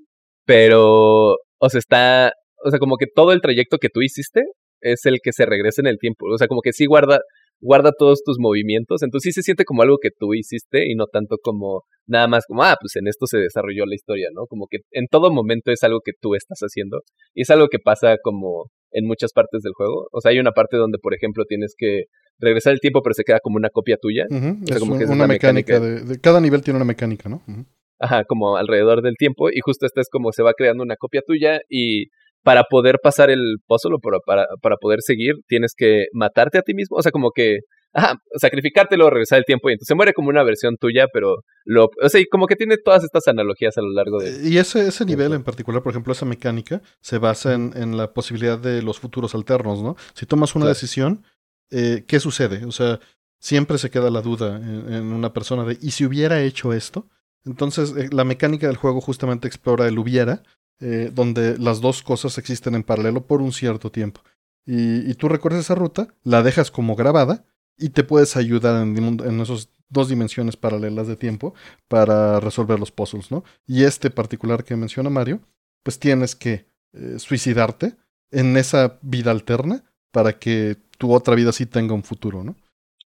pero, 0.46 1.34
o 1.34 1.68
sea, 1.70 1.78
está, 1.78 2.32
o 2.64 2.70
sea, 2.70 2.78
como 2.78 2.96
que 2.96 3.06
todo 3.14 3.32
el 3.32 3.42
trayecto 3.42 3.76
que 3.76 3.90
tú 3.90 4.00
hiciste 4.00 4.44
es 4.80 5.04
el 5.04 5.18
que 5.22 5.32
se 5.32 5.44
regresa 5.44 5.82
en 5.82 5.88
el 5.88 5.98
tiempo, 5.98 6.26
o 6.32 6.38
sea, 6.38 6.48
como 6.48 6.62
que 6.62 6.72
sí 6.72 6.86
guarda, 6.86 7.20
guarda 7.60 7.92
todos 7.96 8.22
tus 8.24 8.36
movimientos, 8.38 9.02
entonces 9.02 9.32
sí 9.32 9.40
se 9.40 9.42
siente 9.42 9.64
como 9.64 9.82
algo 9.82 9.98
que 10.00 10.10
tú 10.16 10.34
hiciste 10.34 10.90
y 10.90 10.94
no 10.94 11.06
tanto 11.06 11.36
como 11.42 11.82
nada 12.06 12.28
más 12.28 12.44
como, 12.46 12.62
ah, 12.62 12.76
pues 12.80 12.96
en 12.96 13.08
esto 13.08 13.26
se 13.26 13.38
desarrolló 13.38 13.84
la 13.86 13.94
historia, 13.94 14.28
¿no? 14.34 14.46
Como 14.46 14.66
que 14.70 14.78
en 14.92 15.06
todo 15.10 15.32
momento 15.32 15.72
es 15.72 15.82
algo 15.82 16.00
que 16.04 16.12
tú 16.20 16.34
estás 16.34 16.58
haciendo 16.60 17.00
y 17.34 17.42
es 17.42 17.50
algo 17.50 17.68
que 17.68 17.78
pasa 17.78 18.16
como 18.22 18.70
en 18.92 19.06
muchas 19.06 19.32
partes 19.32 19.62
del 19.62 19.72
juego. 19.74 20.08
O 20.12 20.20
sea, 20.20 20.30
hay 20.30 20.38
una 20.38 20.52
parte 20.52 20.76
donde, 20.76 20.98
por 20.98 21.14
ejemplo, 21.14 21.44
tienes 21.44 21.74
que 21.76 22.04
regresar 22.38 22.72
el 22.72 22.80
tiempo, 22.80 23.02
pero 23.02 23.14
se 23.14 23.24
queda 23.24 23.40
como 23.40 23.56
una 23.56 23.70
copia 23.70 23.96
tuya. 24.00 24.26
es 24.30 24.78
como 24.78 24.98
que 24.98 25.04
es 25.04 25.10
una 25.10 25.26
mecánica, 25.26 25.80
de, 25.80 26.20
Cada 26.20 26.40
nivel 26.40 26.62
tiene 26.62 26.76
una 26.76 26.84
mecánica, 26.84 27.28
¿no? 27.28 27.42
Ajá, 27.98 28.24
como 28.24 28.56
alrededor 28.56 29.02
del 29.02 29.16
tiempo 29.16 29.48
y 29.50 29.60
justo 29.64 29.86
esta 29.86 30.02
es 30.02 30.08
como 30.10 30.30
se 30.32 30.42
va 30.42 30.52
creando 30.52 30.82
una 30.82 30.96
copia 30.96 31.22
tuya 31.26 31.60
y 31.68 32.08
para 32.46 32.62
poder 32.70 33.00
pasar 33.02 33.28
el 33.28 33.56
puzzle 33.66 33.96
o 33.96 34.20
para, 34.24 34.46
para, 34.62 34.76
poder 34.76 35.00
seguir, 35.02 35.34
tienes 35.48 35.72
que 35.76 36.04
matarte 36.12 36.58
a 36.58 36.62
ti 36.62 36.74
mismo. 36.74 36.96
O 36.96 37.02
sea, 37.02 37.10
como 37.10 37.32
que, 37.34 37.58
ajá, 37.92 38.20
sacrificártelo, 38.40 39.10
regresar 39.10 39.40
el 39.40 39.44
tiempo 39.44 39.68
y 39.68 39.72
entonces 39.72 39.96
muere 39.96 40.12
como 40.12 40.28
una 40.28 40.44
versión 40.44 40.76
tuya, 40.76 41.08
pero 41.12 41.38
lo, 41.64 41.88
o 42.00 42.08
sea, 42.08 42.22
como 42.30 42.46
que 42.46 42.54
tiene 42.54 42.76
todas 42.76 43.02
estas 43.02 43.26
analogías 43.26 43.76
a 43.78 43.82
lo 43.82 43.90
largo 43.90 44.20
de... 44.20 44.48
Y 44.48 44.58
ese, 44.58 44.86
ese 44.86 45.04
nivel 45.04 45.32
en 45.32 45.42
particular, 45.42 45.82
por 45.82 45.90
ejemplo, 45.90 46.12
esa 46.12 46.24
mecánica, 46.24 46.82
se 47.00 47.18
basa 47.18 47.52
en, 47.52 47.72
en 47.74 47.96
la 47.96 48.12
posibilidad 48.12 48.60
de 48.60 48.80
los 48.80 49.00
futuros 49.00 49.34
alternos, 49.34 49.82
¿no? 49.82 49.96
Si 50.14 50.24
tomas 50.24 50.54
una 50.54 50.68
decisión, 50.68 51.24
eh, 51.72 52.04
¿qué 52.06 52.20
sucede? 52.20 52.64
O 52.64 52.70
sea, 52.70 53.00
siempre 53.40 53.76
se 53.78 53.90
queda 53.90 54.08
la 54.08 54.22
duda 54.22 54.58
en, 54.58 55.12
una 55.12 55.32
persona 55.32 55.64
de, 55.64 55.78
¿y 55.82 55.90
si 55.90 56.04
hubiera 56.04 56.40
hecho 56.42 56.72
esto? 56.72 57.08
Entonces, 57.44 57.92
eh, 57.96 58.08
la 58.12 58.22
mecánica 58.22 58.68
del 58.68 58.76
juego 58.76 59.00
justamente 59.00 59.48
explora 59.48 59.88
el 59.88 59.98
hubiera 59.98 60.44
eh, 60.80 61.10
donde 61.12 61.58
las 61.58 61.80
dos 61.80 62.02
cosas 62.02 62.38
existen 62.38 62.74
en 62.74 62.82
paralelo 62.82 63.26
por 63.26 63.40
un 63.42 63.52
cierto 63.52 63.90
tiempo. 63.90 64.20
Y, 64.68 65.14
tú 65.14 65.28
recorres 65.28 65.60
esa 65.60 65.76
ruta, 65.76 66.08
la 66.24 66.42
dejas 66.42 66.72
como 66.72 66.96
grabada 66.96 67.44
y 67.78 67.90
te 67.90 68.02
puedes 68.02 68.36
ayudar 68.36 68.82
en, 68.82 68.96
en 68.96 69.40
esas 69.40 69.68
dos 69.88 70.08
dimensiones 70.08 70.56
paralelas 70.56 71.06
de 71.06 71.16
tiempo 71.16 71.54
para 71.88 72.40
resolver 72.40 72.78
los 72.78 72.90
puzzles, 72.90 73.30
¿no? 73.30 73.44
Y 73.66 73.84
este 73.84 74.10
particular 74.10 74.64
que 74.64 74.74
menciona 74.74 75.08
Mario, 75.08 75.40
pues 75.82 75.98
tienes 75.98 76.34
que 76.34 76.66
eh, 76.92 77.18
suicidarte 77.18 77.94
en 78.30 78.56
esa 78.56 78.98
vida 79.02 79.30
alterna 79.30 79.84
para 80.10 80.38
que 80.38 80.76
tu 80.98 81.12
otra 81.12 81.34
vida 81.34 81.52
sí 81.52 81.66
tenga 81.66 81.94
un 81.94 82.02
futuro, 82.02 82.42
¿no? 82.42 82.56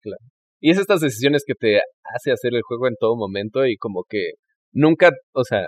Claro. 0.02 0.24
Y 0.60 0.72
es 0.72 0.78
estas 0.78 1.02
decisiones 1.02 1.44
que 1.46 1.56
te 1.56 1.80
hace 2.14 2.32
hacer 2.32 2.54
el 2.54 2.62
juego 2.62 2.88
en 2.88 2.96
todo 3.00 3.16
momento 3.16 3.66
y 3.66 3.78
como 3.78 4.04
que 4.08 4.34
nunca, 4.72 5.12
o 5.34 5.44
sea, 5.44 5.68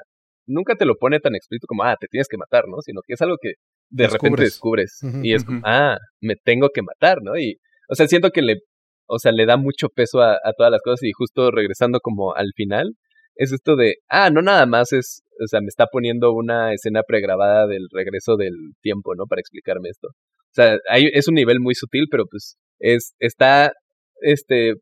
nunca 0.51 0.75
te 0.75 0.85
lo 0.85 0.95
pone 0.95 1.19
tan 1.19 1.35
explícito 1.35 1.67
como, 1.67 1.83
ah, 1.83 1.95
te 1.99 2.07
tienes 2.07 2.27
que 2.27 2.37
matar, 2.37 2.65
¿no? 2.67 2.81
Sino 2.81 3.01
que 3.05 3.13
es 3.13 3.21
algo 3.21 3.37
que 3.41 3.53
de 3.89 4.07
repente 4.07 4.43
descubres. 4.43 4.99
y 5.23 5.33
es 5.33 5.43
como, 5.43 5.61
ah, 5.63 5.97
me 6.21 6.35
tengo 6.35 6.69
que 6.73 6.81
matar, 6.81 7.19
¿no? 7.21 7.37
Y, 7.37 7.57
o 7.89 7.95
sea, 7.95 8.07
siento 8.07 8.31
que 8.31 8.41
le, 8.41 8.59
o 9.07 9.19
sea, 9.19 9.31
le 9.31 9.45
da 9.45 9.57
mucho 9.57 9.89
peso 9.89 10.21
a, 10.21 10.33
a 10.33 10.53
todas 10.57 10.71
las 10.71 10.81
cosas 10.81 11.03
y 11.03 11.11
justo 11.11 11.51
regresando 11.51 11.99
como 11.99 12.35
al 12.35 12.51
final, 12.55 12.95
es 13.35 13.51
esto 13.51 13.75
de, 13.75 13.95
ah, 14.09 14.29
no 14.29 14.41
nada 14.41 14.65
más 14.65 14.93
es, 14.93 15.23
o 15.43 15.47
sea, 15.47 15.61
me 15.61 15.67
está 15.67 15.87
poniendo 15.87 16.31
una 16.31 16.73
escena 16.73 17.01
pregrabada 17.03 17.67
del 17.67 17.87
regreso 17.91 18.35
del 18.35 18.53
tiempo, 18.81 19.15
¿no? 19.15 19.25
Para 19.25 19.39
explicarme 19.39 19.89
esto. 19.89 20.09
O 20.09 20.53
sea, 20.53 20.77
hay, 20.89 21.09
es 21.13 21.27
un 21.27 21.35
nivel 21.35 21.59
muy 21.59 21.75
sutil, 21.75 22.07
pero 22.11 22.25
pues 22.29 22.57
es, 22.79 23.13
está, 23.19 23.73
este, 24.21 24.73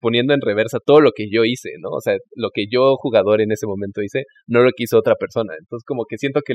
poniendo 0.00 0.34
en 0.34 0.40
reversa 0.40 0.78
todo 0.84 1.00
lo 1.00 1.12
que 1.12 1.28
yo 1.30 1.44
hice, 1.44 1.70
¿no? 1.80 1.90
O 1.90 2.00
sea, 2.00 2.16
lo 2.34 2.50
que 2.52 2.64
yo 2.70 2.96
jugador 2.96 3.40
en 3.40 3.52
ese 3.52 3.66
momento 3.66 4.02
hice, 4.02 4.24
no 4.46 4.62
lo 4.62 4.70
quiso 4.72 4.98
otra 4.98 5.14
persona. 5.14 5.54
Entonces, 5.58 5.84
como 5.86 6.04
que 6.08 6.18
siento 6.18 6.40
que 6.44 6.54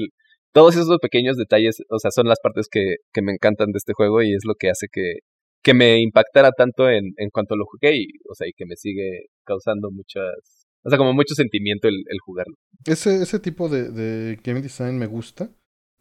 todos 0.53 0.76
esos 0.76 0.97
pequeños 0.99 1.38
detalles, 1.38 1.77
o 1.89 1.99
sea, 1.99 2.11
son 2.11 2.27
las 2.27 2.39
partes 2.41 2.67
que, 2.69 2.95
me 3.22 3.34
encantan 3.34 3.72
de 3.72 3.77
este 3.77 3.93
juego 3.93 4.22
y 4.22 4.34
es 4.34 4.43
lo 4.45 4.55
que 4.55 4.69
hace 4.69 4.88
que, 4.91 5.19
que 5.63 5.73
me 5.73 6.01
impactara 6.01 6.51
tanto 6.51 6.89
en, 6.89 7.13
en 7.17 7.30
cuanto 7.30 7.55
lo 7.55 7.65
jugué 7.65 7.97
y, 7.97 8.07
o 8.30 8.35
sea, 8.35 8.47
y 8.47 8.53
que 8.55 8.65
me 8.65 8.76
sigue 8.76 9.27
causando 9.45 9.89
muchas, 9.91 10.67
o 10.84 10.89
sea, 10.89 10.97
como 10.97 11.13
mucho 11.13 11.35
sentimiento 11.35 11.88
el, 11.88 12.03
jugarlo. 12.26 12.55
Ese, 12.85 13.22
ese 13.22 13.39
tipo 13.39 13.69
de, 13.69 13.91
de 13.91 14.39
game 14.43 14.61
design 14.61 14.97
me 14.97 15.07
gusta. 15.07 15.49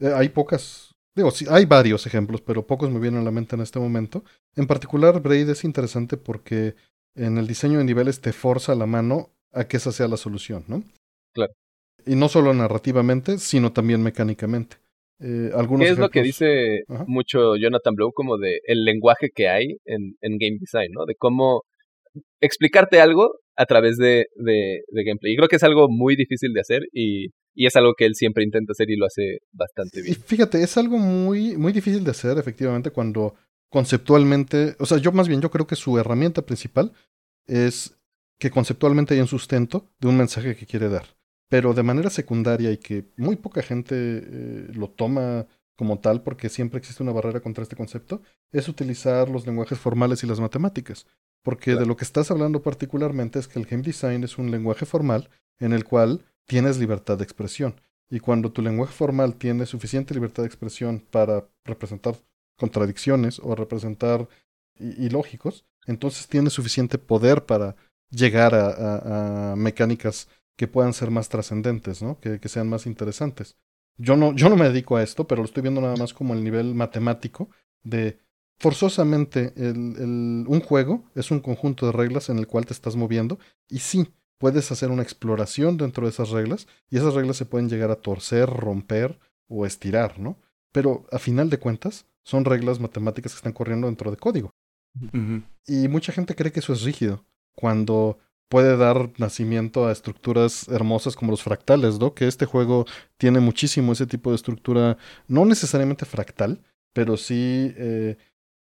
Eh, 0.00 0.12
hay 0.14 0.28
pocas 0.28 0.94
Digo, 1.14 1.30
sí, 1.30 1.46
hay 1.48 1.64
varios 1.64 2.06
ejemplos, 2.06 2.40
pero 2.40 2.66
pocos 2.66 2.90
me 2.90 2.98
vienen 2.98 3.20
a 3.20 3.24
la 3.24 3.30
mente 3.30 3.54
en 3.54 3.62
este 3.62 3.78
momento. 3.78 4.24
En 4.56 4.66
particular, 4.66 5.22
Braid 5.22 5.48
es 5.48 5.62
interesante 5.62 6.16
porque 6.16 6.74
en 7.14 7.38
el 7.38 7.46
diseño 7.46 7.78
de 7.78 7.84
niveles 7.84 8.20
te 8.20 8.32
forza 8.32 8.74
la 8.74 8.86
mano 8.86 9.30
a 9.52 9.66
que 9.66 9.76
esa 9.76 9.92
sea 9.92 10.08
la 10.08 10.16
solución, 10.16 10.64
¿no? 10.68 10.82
Claro. 11.32 11.52
Y 12.06 12.16
no 12.16 12.28
solo 12.28 12.52
narrativamente, 12.52 13.38
sino 13.38 13.72
también 13.72 14.02
mecánicamente. 14.02 14.76
Eh, 15.20 15.50
algunos 15.54 15.86
¿Qué 15.86 15.92
es 15.92 15.98
lo 15.98 16.10
que 16.10 16.22
dice 16.22 16.82
mucho 17.06 17.56
Jonathan 17.56 17.94
Blow 17.94 18.12
como 18.12 18.36
de 18.36 18.60
el 18.64 18.84
lenguaje 18.84 19.30
que 19.32 19.48
hay 19.48 19.76
en, 19.84 20.16
en, 20.20 20.38
game 20.38 20.58
design, 20.60 20.90
¿no? 20.92 21.06
De 21.06 21.14
cómo 21.14 21.62
explicarte 22.40 23.00
algo 23.00 23.38
a 23.56 23.64
través 23.66 23.96
de, 23.96 24.26
de, 24.34 24.82
de, 24.88 25.04
gameplay. 25.04 25.32
Y 25.32 25.36
creo 25.36 25.48
que 25.48 25.56
es 25.56 25.62
algo 25.62 25.88
muy 25.88 26.16
difícil 26.16 26.52
de 26.52 26.60
hacer 26.60 26.82
y, 26.92 27.28
y, 27.54 27.66
es 27.66 27.76
algo 27.76 27.94
que 27.96 28.06
él 28.06 28.16
siempre 28.16 28.42
intenta 28.42 28.72
hacer 28.72 28.90
y 28.90 28.96
lo 28.96 29.06
hace 29.06 29.38
bastante 29.52 30.02
bien. 30.02 30.14
Y 30.14 30.16
fíjate, 30.16 30.60
es 30.62 30.76
algo 30.76 30.98
muy, 30.98 31.56
muy 31.56 31.72
difícil 31.72 32.02
de 32.02 32.10
hacer 32.10 32.36
efectivamente 32.36 32.90
cuando 32.90 33.34
conceptualmente, 33.74 34.76
o 34.78 34.86
sea, 34.86 34.98
yo 34.98 35.10
más 35.10 35.26
bien 35.26 35.40
yo 35.40 35.50
creo 35.50 35.66
que 35.66 35.74
su 35.74 35.98
herramienta 35.98 36.42
principal 36.42 36.92
es 37.48 37.98
que 38.38 38.52
conceptualmente 38.52 39.14
hay 39.14 39.20
un 39.20 39.26
sustento 39.26 39.90
de 39.98 40.06
un 40.06 40.16
mensaje 40.16 40.54
que 40.54 40.64
quiere 40.64 40.88
dar. 40.88 41.06
pero 41.48 41.74
de 41.74 41.82
manera 41.82 42.08
secundaria 42.08 42.70
y 42.70 42.78
que 42.78 43.10
muy 43.16 43.34
poca 43.34 43.62
gente 43.62 43.94
eh, 43.96 44.68
lo 44.74 44.90
toma 44.90 45.46
como 45.76 45.98
tal 45.98 46.22
porque 46.22 46.48
siempre 46.48 46.78
existe 46.78 47.02
una 47.02 47.10
barrera 47.10 47.40
contra 47.40 47.62
este 47.64 47.74
concepto, 47.74 48.22
es 48.52 48.68
utilizar 48.68 49.28
los 49.28 49.44
lenguajes 49.44 49.78
formales 49.78 50.22
y 50.22 50.28
las 50.28 50.38
matemáticas. 50.38 51.06
Porque 51.42 51.74
de 51.74 51.84
lo 51.84 51.96
que 51.96 52.04
estás 52.04 52.30
hablando 52.30 52.62
particularmente 52.62 53.40
es 53.40 53.48
que 53.48 53.58
el 53.58 53.66
game 53.66 53.82
design 53.82 54.22
es 54.22 54.38
un 54.38 54.52
lenguaje 54.52 54.86
formal 54.86 55.30
en 55.58 55.72
el 55.72 55.84
cual 55.84 56.24
tienes 56.46 56.78
libertad 56.78 57.18
de 57.18 57.24
expresión. 57.24 57.80
Y 58.08 58.20
cuando 58.20 58.52
tu 58.52 58.62
lenguaje 58.62 58.92
formal 58.92 59.34
tiene 59.34 59.66
suficiente 59.66 60.14
libertad 60.14 60.44
de 60.44 60.48
expresión 60.48 61.00
para 61.10 61.48
representar 61.64 62.14
contradicciones 62.56 63.40
o 63.42 63.54
representar 63.54 64.28
ilógicos, 64.78 65.64
entonces 65.86 66.28
tiene 66.28 66.50
suficiente 66.50 66.98
poder 66.98 67.44
para 67.46 67.76
llegar 68.10 68.54
a, 68.54 69.54
mecánicas 69.56 70.28
que 70.56 70.68
puedan 70.68 70.92
ser 70.92 71.10
más 71.10 71.28
trascendentes, 71.28 72.02
¿no? 72.02 72.18
Que, 72.20 72.38
que, 72.38 72.48
sean 72.48 72.68
más 72.68 72.86
interesantes. 72.86 73.56
Yo 73.96 74.16
no, 74.16 74.34
yo 74.34 74.48
no 74.48 74.56
me 74.56 74.68
dedico 74.68 74.96
a 74.96 75.02
esto, 75.02 75.26
pero 75.26 75.42
lo 75.42 75.46
estoy 75.46 75.62
viendo 75.62 75.80
nada 75.80 75.96
más 75.96 76.14
como 76.14 76.34
el 76.34 76.44
nivel 76.44 76.74
matemático 76.74 77.50
de 77.82 78.18
forzosamente 78.58 79.52
el, 79.56 79.96
el, 79.98 80.44
un 80.46 80.60
juego 80.60 81.04
es 81.14 81.30
un 81.30 81.40
conjunto 81.40 81.86
de 81.86 81.92
reglas 81.92 82.28
en 82.28 82.38
el 82.38 82.46
cual 82.46 82.66
te 82.66 82.72
estás 82.72 82.96
moviendo 82.96 83.38
y 83.68 83.80
sí, 83.80 84.14
puedes 84.38 84.70
hacer 84.70 84.90
una 84.90 85.02
exploración 85.02 85.76
dentro 85.76 86.06
de 86.06 86.10
esas 86.10 86.30
reglas 86.30 86.66
y 86.90 86.98
esas 86.98 87.14
reglas 87.14 87.36
se 87.36 87.46
pueden 87.46 87.68
llegar 87.68 87.90
a 87.90 87.96
torcer, 87.96 88.48
romper 88.48 89.18
o 89.48 89.66
estirar, 89.66 90.18
¿no? 90.18 90.38
Pero 90.72 91.06
a 91.12 91.18
final 91.18 91.50
de 91.50 91.58
cuentas 91.58 92.06
son 92.24 92.44
reglas 92.44 92.80
matemáticas 92.80 93.32
que 93.32 93.36
están 93.36 93.52
corriendo 93.52 93.86
dentro 93.86 94.10
de 94.10 94.16
código. 94.16 94.50
Y 95.66 95.88
mucha 95.88 96.12
gente 96.12 96.34
cree 96.34 96.52
que 96.52 96.60
eso 96.60 96.72
es 96.72 96.82
rígido, 96.82 97.24
cuando 97.54 98.18
puede 98.48 98.76
dar 98.76 99.10
nacimiento 99.18 99.86
a 99.86 99.92
estructuras 99.92 100.68
hermosas 100.68 101.16
como 101.16 101.32
los 101.32 101.42
fractales, 101.42 101.98
¿no? 101.98 102.14
Que 102.14 102.28
este 102.28 102.46
juego 102.46 102.84
tiene 103.16 103.40
muchísimo 103.40 103.92
ese 103.92 104.06
tipo 104.06 104.30
de 104.30 104.36
estructura, 104.36 104.96
no 105.26 105.44
necesariamente 105.44 106.04
fractal, 106.04 106.60
pero 106.92 107.16
sí 107.16 107.74
eh, 107.76 108.16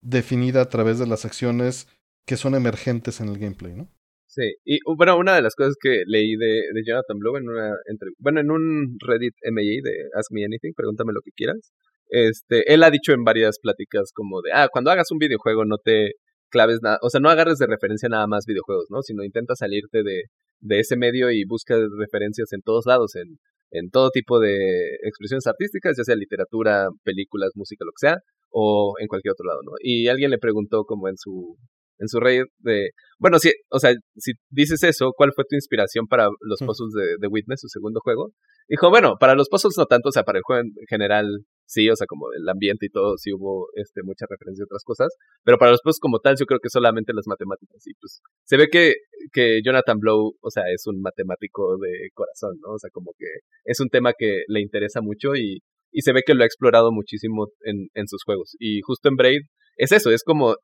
definida 0.02 0.62
a 0.62 0.68
través 0.68 0.98
de 0.98 1.06
las 1.06 1.24
acciones 1.24 1.88
que 2.26 2.36
son 2.36 2.54
emergentes 2.54 3.20
en 3.20 3.28
el 3.28 3.38
gameplay, 3.38 3.74
¿no? 3.74 3.88
Sí, 4.26 4.56
y 4.64 4.78
bueno, 4.84 5.16
una 5.16 5.34
de 5.34 5.40
las 5.40 5.54
cosas 5.54 5.76
que 5.80 6.02
leí 6.06 6.36
de, 6.36 6.64
de 6.74 6.84
Jonathan 6.84 7.18
Blow 7.18 7.38
en 7.38 7.48
una 7.48 7.74
entre, 7.86 8.10
bueno, 8.18 8.40
en 8.40 8.50
un 8.50 8.98
Reddit 9.00 9.34
MA 9.50 9.62
de 9.62 10.10
Ask 10.14 10.30
Me 10.32 10.44
Anything, 10.44 10.74
pregúntame 10.76 11.14
lo 11.14 11.22
que 11.22 11.32
quieras. 11.32 11.72
Este, 12.08 12.72
él 12.72 12.82
ha 12.82 12.90
dicho 12.90 13.12
en 13.12 13.24
varias 13.24 13.58
pláticas 13.60 14.12
como 14.14 14.40
de, 14.42 14.50
ah, 14.52 14.68
cuando 14.72 14.90
hagas 14.90 15.10
un 15.10 15.18
videojuego 15.18 15.64
no 15.64 15.76
te 15.78 16.12
claves 16.50 16.80
nada, 16.82 16.98
o 17.02 17.10
sea, 17.10 17.20
no 17.20 17.28
agarres 17.28 17.58
de 17.58 17.66
referencia 17.66 18.08
nada 18.08 18.26
más 18.26 18.44
videojuegos, 18.46 18.86
¿no? 18.90 19.02
Sino 19.02 19.24
intenta 19.24 19.54
salirte 19.54 20.02
de, 20.02 20.22
de 20.60 20.80
ese 20.80 20.96
medio 20.96 21.30
y 21.30 21.44
busca 21.44 21.76
referencias 21.98 22.52
en 22.52 22.62
todos 22.62 22.86
lados, 22.86 23.14
en, 23.16 23.38
en 23.70 23.90
todo 23.90 24.10
tipo 24.10 24.40
de 24.40 24.94
expresiones 25.02 25.46
artísticas, 25.46 25.96
ya 25.96 26.04
sea 26.04 26.16
literatura, 26.16 26.88
películas, 27.04 27.50
música, 27.54 27.84
lo 27.84 27.92
que 27.92 28.06
sea, 28.08 28.16
o 28.50 28.94
en 28.98 29.08
cualquier 29.08 29.32
otro 29.32 29.46
lado, 29.46 29.60
¿no? 29.64 29.72
Y 29.80 30.08
alguien 30.08 30.30
le 30.30 30.38
preguntó 30.38 30.84
como 30.84 31.08
en 31.08 31.16
su 31.18 31.56
en 31.98 32.08
su 32.08 32.20
red 32.20 32.44
de, 32.58 32.90
bueno, 33.18 33.38
si, 33.38 33.52
o 33.70 33.78
sea, 33.78 33.92
si 34.16 34.32
dices 34.50 34.82
eso, 34.82 35.12
¿cuál 35.16 35.32
fue 35.34 35.44
tu 35.48 35.56
inspiración 35.56 36.06
para 36.06 36.28
los 36.40 36.60
puzzles 36.60 36.92
de, 36.94 37.16
de, 37.18 37.28
Witness, 37.28 37.60
su 37.60 37.68
segundo 37.68 38.00
juego? 38.00 38.32
Dijo, 38.68 38.90
bueno, 38.90 39.16
para 39.18 39.34
los 39.34 39.48
puzzles 39.48 39.74
no 39.76 39.86
tanto, 39.86 40.10
o 40.10 40.12
sea, 40.12 40.22
para 40.22 40.38
el 40.38 40.42
juego 40.44 40.62
en 40.62 40.86
general 40.88 41.26
sí, 41.66 41.88
o 41.90 41.96
sea, 41.96 42.06
como 42.06 42.32
el 42.32 42.48
ambiente 42.48 42.86
y 42.86 42.88
todo, 42.88 43.16
sí 43.18 43.32
hubo 43.32 43.68
este, 43.74 44.02
mucha 44.02 44.26
referencia 44.28 44.62
a 44.62 44.68
otras 44.68 44.84
cosas, 44.84 45.08
pero 45.44 45.58
para 45.58 45.70
los 45.70 45.80
puzzles 45.82 46.00
como 46.00 46.18
tal, 46.18 46.36
yo 46.38 46.46
creo 46.46 46.60
que 46.60 46.70
solamente 46.70 47.12
las 47.12 47.26
matemáticas, 47.26 47.86
y 47.86 47.94
pues 48.00 48.20
se 48.44 48.56
ve 48.56 48.68
que, 48.68 48.94
que 49.32 49.60
Jonathan 49.64 49.98
Blow, 49.98 50.34
o 50.40 50.50
sea, 50.50 50.64
es 50.72 50.86
un 50.86 51.00
matemático 51.00 51.76
de 51.78 52.08
corazón, 52.14 52.58
¿no? 52.62 52.74
O 52.74 52.78
sea, 52.78 52.90
como 52.90 53.12
que 53.18 53.26
es 53.64 53.80
un 53.80 53.88
tema 53.88 54.12
que 54.16 54.42
le 54.48 54.60
interesa 54.60 55.00
mucho 55.02 55.34
y, 55.34 55.60
y 55.92 56.02
se 56.02 56.12
ve 56.12 56.22
que 56.24 56.34
lo 56.34 56.42
ha 56.42 56.46
explorado 56.46 56.90
muchísimo 56.92 57.48
en, 57.62 57.88
en 57.94 58.08
sus 58.08 58.22
juegos. 58.24 58.56
Y 58.58 58.80
justo 58.82 59.08
en 59.08 59.16
Braid 59.16 59.42
es 59.76 59.92
eso, 59.92 60.10
es 60.10 60.24
como 60.24 60.56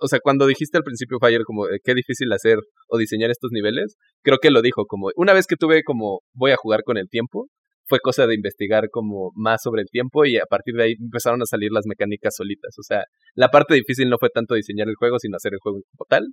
o 0.00 0.08
sea, 0.08 0.18
cuando 0.22 0.46
dijiste 0.46 0.76
al 0.76 0.84
principio, 0.84 1.18
Fire, 1.20 1.42
como 1.44 1.68
eh, 1.68 1.78
qué 1.82 1.94
difícil 1.94 2.32
hacer 2.32 2.58
o 2.88 2.98
diseñar 2.98 3.30
estos 3.30 3.50
niveles, 3.52 3.96
creo 4.22 4.38
que 4.38 4.50
lo 4.50 4.62
dijo 4.62 4.86
como, 4.86 5.10
una 5.16 5.32
vez 5.32 5.46
que 5.46 5.56
tuve 5.56 5.82
como 5.82 6.20
voy 6.34 6.52
a 6.52 6.56
jugar 6.56 6.82
con 6.84 6.96
el 6.96 7.08
tiempo, 7.08 7.48
fue 7.88 8.00
cosa 8.00 8.26
de 8.26 8.34
investigar 8.34 8.88
como 8.90 9.30
más 9.36 9.62
sobre 9.62 9.82
el 9.82 9.88
tiempo 9.88 10.24
y 10.24 10.38
a 10.38 10.46
partir 10.48 10.74
de 10.74 10.82
ahí 10.82 10.94
empezaron 11.00 11.40
a 11.42 11.46
salir 11.46 11.70
las 11.72 11.86
mecánicas 11.86 12.34
solitas. 12.36 12.74
O 12.78 12.82
sea, 12.82 13.04
la 13.34 13.48
parte 13.48 13.74
difícil 13.74 14.10
no 14.10 14.16
fue 14.18 14.28
tanto 14.30 14.54
diseñar 14.54 14.88
el 14.88 14.96
juego, 14.96 15.18
sino 15.18 15.36
hacer 15.36 15.52
el 15.54 15.60
juego 15.60 15.78
como 15.96 16.06
tal, 16.08 16.26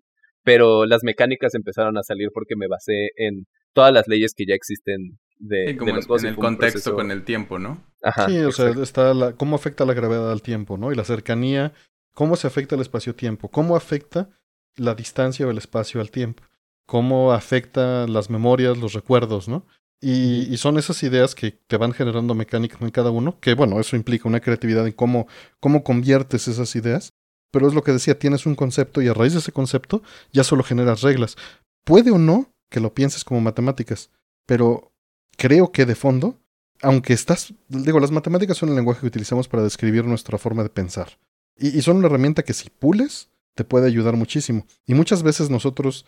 pero 0.44 0.85
las 0.85 1.03
mecánicas 1.03 1.53
empezaron 1.53 1.98
a 1.98 2.03
salir 2.03 2.30
porque 2.34 2.56
me 2.56 2.68
basé 2.68 3.10
en 3.18 3.45
todas 3.73 3.94
las 3.94 4.07
leyes 4.07 4.34
que 4.35 4.45
ya 4.48 4.56
existen 4.56 5.19
de, 5.38 5.76
como 5.77 5.95
los 5.95 6.07
en, 6.23 6.30
en 6.30 6.34
el 6.34 6.40
contexto 6.40 6.95
con 6.95 7.11
el 7.11 7.23
tiempo, 7.23 7.60
¿no? 7.60 7.84
Ajá, 8.02 8.27
sí, 8.30 8.40
o 8.40 8.52
sea, 8.52 8.69
está 8.81 9.14
la, 9.14 9.34
cómo 9.34 9.56
afecta 9.56 9.85
la 9.85 9.94
gravedad 9.94 10.31
al 10.31 10.41
tiempo, 10.41 10.77
¿no? 10.77 10.91
Y 10.91 10.95
la 10.95 11.03
cercanía 11.03 11.73
¿Cómo 12.14 12.35
se 12.35 12.48
afecta 12.48 12.76
el 12.76 12.81
espacio-tiempo? 12.81 13.49
¿Cómo 13.49 13.76
afecta 13.76 14.30
la 14.76 14.94
distancia 14.94 15.48
o 15.48 15.52
el 15.52 15.57
espacio 15.57 15.99
al 15.99 16.11
tiempo? 16.11 16.44
¿Cómo 16.85 17.31
afecta 17.31 18.07
las 18.07 18.30
memorias, 18.30 18.77
los 18.77 18.94
recuerdos, 18.94 19.48
no? 19.48 19.65
Y, 20.06 20.57
son 20.57 20.77
esas 20.77 21.02
ideas 21.03 21.34
que 21.34 21.52
te 21.52 21.77
van 21.77 21.94
generando 21.94 22.35
mecánicas 22.35 22.81
en 22.81 22.90
cada 22.90 23.10
uno, 23.10 23.40
que 23.40 23.53
bueno, 23.53 23.80
eso 23.80 23.95
implica 23.95 24.27
una 24.27 24.41
creatividad 24.41 24.85
en 24.85 24.91
cómo, 24.91 25.27
cómo 25.61 25.84
conviertes 25.84 26.49
esas 26.49 26.76
ideas. 26.76 27.14
Pero 27.52 27.68
es 27.68 27.73
lo 27.73 27.84
que 27.84 27.94
decía, 27.94 28.19
tienes 28.19 28.45
un 28.45 28.56
concepto 28.56 29.02
y 29.02 29.07
a 29.07 29.14
raíz 29.14 29.34
de 29.34 29.40
ese 29.40 29.53
concepto 29.53 30.03
ya 30.34 30.44
solo 30.44 30.64
generas 30.64 31.02
reglas. 31.02 31.38
Puede 31.85 32.11
o 32.11 32.18
no 32.18 32.52
que 32.69 32.81
lo 32.81 32.94
pienses 32.94 33.23
como 33.23 33.40
matemáticas, 33.40 34.10
pero 34.45 34.91
creo 35.38 35.72
que 35.72 35.85
de 35.85 35.95
fondo, 35.95 36.38
aunque 36.81 37.14
estás, 37.14 37.53
digo, 37.69 37.99
las 37.99 38.11
matemáticas 38.11 38.57
son 38.57 38.69
el 38.69 38.76
lenguaje 38.76 39.02
que 39.02 39.07
utilizamos 39.07 39.48
para 39.48 39.64
describir 39.64 40.03
nuestra 40.06 40.38
forma 40.38 40.64
de 40.64 40.69
pensar. 40.69 41.18
Y, 41.57 41.81
son 41.81 41.97
una 41.97 42.07
herramienta 42.07 42.43
que 42.43 42.53
si 42.53 42.69
pules, 42.69 43.30
te 43.55 43.63
puede 43.63 43.88
ayudar 43.88 44.15
muchísimo. 44.15 44.65
Y 44.85 44.93
muchas 44.93 45.23
veces 45.23 45.49
nosotros, 45.49 46.05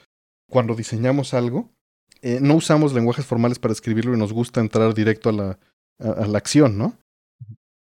cuando 0.50 0.76
diseñamos 0.76 1.34
algo, 1.34 1.70
eh, 2.22 2.40
no 2.42 2.56
usamos 2.56 2.94
lenguajes 2.94 3.26
formales 3.26 3.60
para 3.60 3.72
escribirlo 3.72 4.16
y 4.16 4.18
nos 4.18 4.34
gusta 4.34 4.62
entrar 4.62 4.94
directo 4.94 5.30
a 5.30 5.34
la, 5.34 5.60
a, 6.00 6.26
la 6.26 6.38
acción, 6.38 6.78
¿no? 6.78 6.98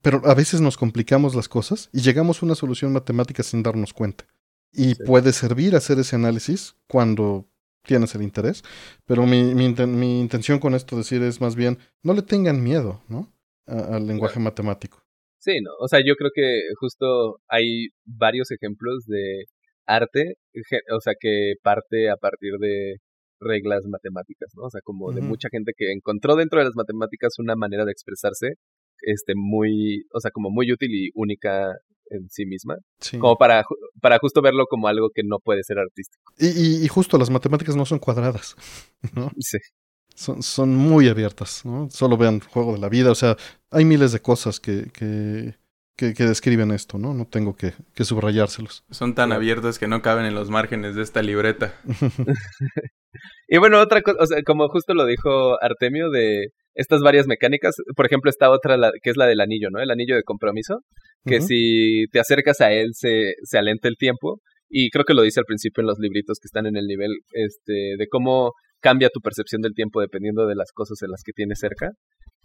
Pero 0.01 0.21
a 0.25 0.35
veces 0.35 0.61
nos 0.61 0.77
complicamos 0.77 1.34
las 1.34 1.49
cosas 1.49 1.89
y 1.91 2.01
llegamos 2.01 2.41
a 2.41 2.45
una 2.45 2.55
solución 2.55 2.93
matemática 2.93 3.41
sin 3.43 3.63
darnos 3.63 3.93
cuenta. 3.93 4.25
Y 4.71 4.95
puede 4.95 5.34
servir 5.34 5.75
hacer 5.75 5.97
ese 5.97 6.15
análisis 6.15 6.75
cuando 6.88 7.47
tienes 7.84 8.13
el 8.13 8.21
interés. 8.21 8.63
Pero 9.05 9.25
mi, 9.25 9.55
mi, 9.55 9.73
mi, 9.73 10.19
intención 10.19 10.59
con 10.59 10.75
esto 10.75 10.97
decir 10.97 11.23
es 11.23 11.41
más 11.41 11.55
bien, 11.55 11.79
no 12.03 12.13
le 12.13 12.21
tengan 12.21 12.61
miedo, 12.61 13.01
¿no? 13.07 13.31
al 13.65 14.07
lenguaje 14.07 14.39
matemático. 14.39 15.03
Sí, 15.48 15.61
no, 15.61 15.72
o 15.80 15.88
sea, 15.88 16.02
yo 16.06 16.15
creo 16.15 16.32
que 16.36 16.60
justo 16.78 17.38
hay 17.48 17.88
varios 18.03 18.52
ejemplos 18.52 19.06
de 19.06 19.45
arte, 19.86 20.34
o 20.94 20.99
sea, 20.99 21.14
que 21.18 21.53
parte 21.64 22.10
a 22.10 22.18
partir 22.18 22.52
de 22.60 22.98
reglas 23.40 23.86
matemáticas, 23.88 24.52
¿no? 24.57 24.64
O 24.64 24.69
sea, 24.69 24.82
como 24.84 25.14
de 25.14 25.22
mucha 25.22 25.48
gente 25.49 25.72
que 25.78 25.94
encontró 25.94 26.36
dentro 26.36 26.60
de 26.60 26.65
las 26.65 26.76
matemáticas 26.76 27.40
una 27.40 27.56
manera 27.56 27.86
de 27.86 27.94
expresarse, 27.94 28.56
este, 29.03 29.36
muy, 29.38 30.03
o 30.14 30.19
sea, 30.19 30.32
como 30.32 30.49
muy 30.49 30.69
útil 30.69 30.90
y 30.94 31.11
única 31.15 31.72
en 32.10 32.28
sí 32.30 32.45
misma, 32.45 32.76
como 33.18 33.38
para, 33.38 33.64
para 34.02 34.19
justo 34.19 34.41
verlo 34.41 34.65
como 34.65 34.90
algo 34.90 35.11
que 35.15 35.24
no 35.24 35.38
puede 35.40 35.64
ser 35.64 35.80
artístico. 35.80 36.34
Y, 36.38 36.84
y, 36.84 36.88
justo 36.90 37.18
las 37.18 37.30
matemáticas 37.30 37.78
no 37.78 37.86
son 37.86 37.99
cuadradas, 37.99 38.57
¿no? 39.15 39.32
Sí 39.40 39.60
son, 40.18 40.41
son 40.41 40.76
muy 40.76 41.07
abiertas, 41.07 41.64
¿no? 41.64 41.89
Solo 41.91 42.18
vean 42.18 42.39
Juego 42.39 42.73
de 42.73 42.80
la 42.80 42.89
Vida, 42.89 43.11
o 43.11 43.15
sea, 43.15 43.38
hay 43.69 43.85
miles 43.85 44.11
de 44.11 44.19
cosas 44.19 44.60
que, 44.60 44.88
que, 44.91 45.53
que, 45.95 46.23
describen 46.26 46.72
esto, 46.72 46.98
¿no? 46.98 47.14
No 47.14 47.26
tengo 47.26 47.56
que, 47.56 47.73
que 47.94 48.03
subrayárselos. 48.03 48.84
Son 48.89 49.14
tan 49.14 49.31
abiertas 49.31 49.77
que 49.77 49.88
no 49.88 50.02
caben 50.02 50.26
en 50.26 50.34
los 50.34 50.49
márgenes 50.49 50.95
de 50.95 51.03
esta 51.03 51.22
libreta. 51.22 51.76
y 53.48 53.57
bueno, 53.60 53.80
otra 53.80 54.02
cosa, 54.02 54.18
o 54.19 54.26
sea, 54.26 54.41
como 54.44 54.68
justo 54.69 54.95
lo 54.95 55.06
dijo 55.06 55.61
Artemio 55.61 56.10
de 56.10 56.48
estas 56.73 57.02
varias 57.02 57.27
mecánicas, 57.27 57.76
por 57.95 58.07
ejemplo, 58.07 58.31
esta 58.31 58.49
otra 58.49 58.76
la, 58.76 58.91
que 59.03 59.11
es 59.11 59.18
la 59.18 59.27
del 59.27 59.39
anillo, 59.39 59.69
¿no? 59.69 59.80
El 59.80 59.91
anillo 59.91 60.15
de 60.15 60.23
compromiso, 60.23 60.80
que 61.26 61.41
si 61.41 62.06
te 62.11 62.19
acercas 62.19 62.61
a 62.61 62.72
él 62.72 62.91
se, 62.94 63.34
se 63.44 63.57
alenta 63.57 63.88
el 63.88 63.98
tiempo. 63.98 64.39
Y 64.69 64.89
creo 64.89 65.06
que 65.06 65.14
lo 65.14 65.22
dice 65.22 65.39
al 65.39 65.45
principio 65.45 65.81
en 65.81 65.88
los 65.88 65.98
libritos 65.98 66.39
que 66.41 66.48
están 66.48 66.65
en 66.65 66.76
el 66.76 66.88
nivel, 66.88 67.11
este, 67.31 67.95
de 67.98 68.07
cómo 68.10 68.52
cambia 68.81 69.09
tu 69.09 69.21
percepción 69.21 69.61
del 69.61 69.73
tiempo 69.73 70.01
dependiendo 70.01 70.45
de 70.45 70.55
las 70.55 70.71
cosas 70.71 71.01
en 71.01 71.11
las 71.11 71.21
que 71.23 71.33
tienes 71.33 71.59
cerca. 71.59 71.91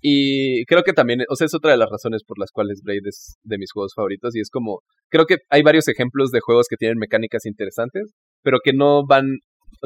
Y 0.01 0.65
creo 0.65 0.83
que 0.83 0.93
también, 0.93 1.21
o 1.29 1.37
sea, 1.37 1.45
es 1.47 1.55
otra 1.55 1.71
de 1.71 1.77
las 1.77 1.89
razones 1.89 2.23
por 2.27 2.39
las 2.39 2.51
cuales 2.51 2.81
Braid 2.83 3.07
es 3.07 3.37
de 3.45 3.59
mis 3.59 3.71
juegos 3.71 3.93
favoritos. 3.95 4.35
Y 4.35 4.41
es 4.41 4.51
como, 4.51 4.81
creo 5.09 5.27
que 5.27 5.37
hay 5.49 5.63
varios 5.63 5.87
ejemplos 5.87 6.31
de 6.31 6.41
juegos 6.41 6.67
que 6.69 6.77
tienen 6.77 6.99
mecánicas 6.99 7.47
interesantes, 7.47 8.13
pero 8.43 8.59
que 8.65 8.73
no 8.73 9.07
van, 9.07 9.27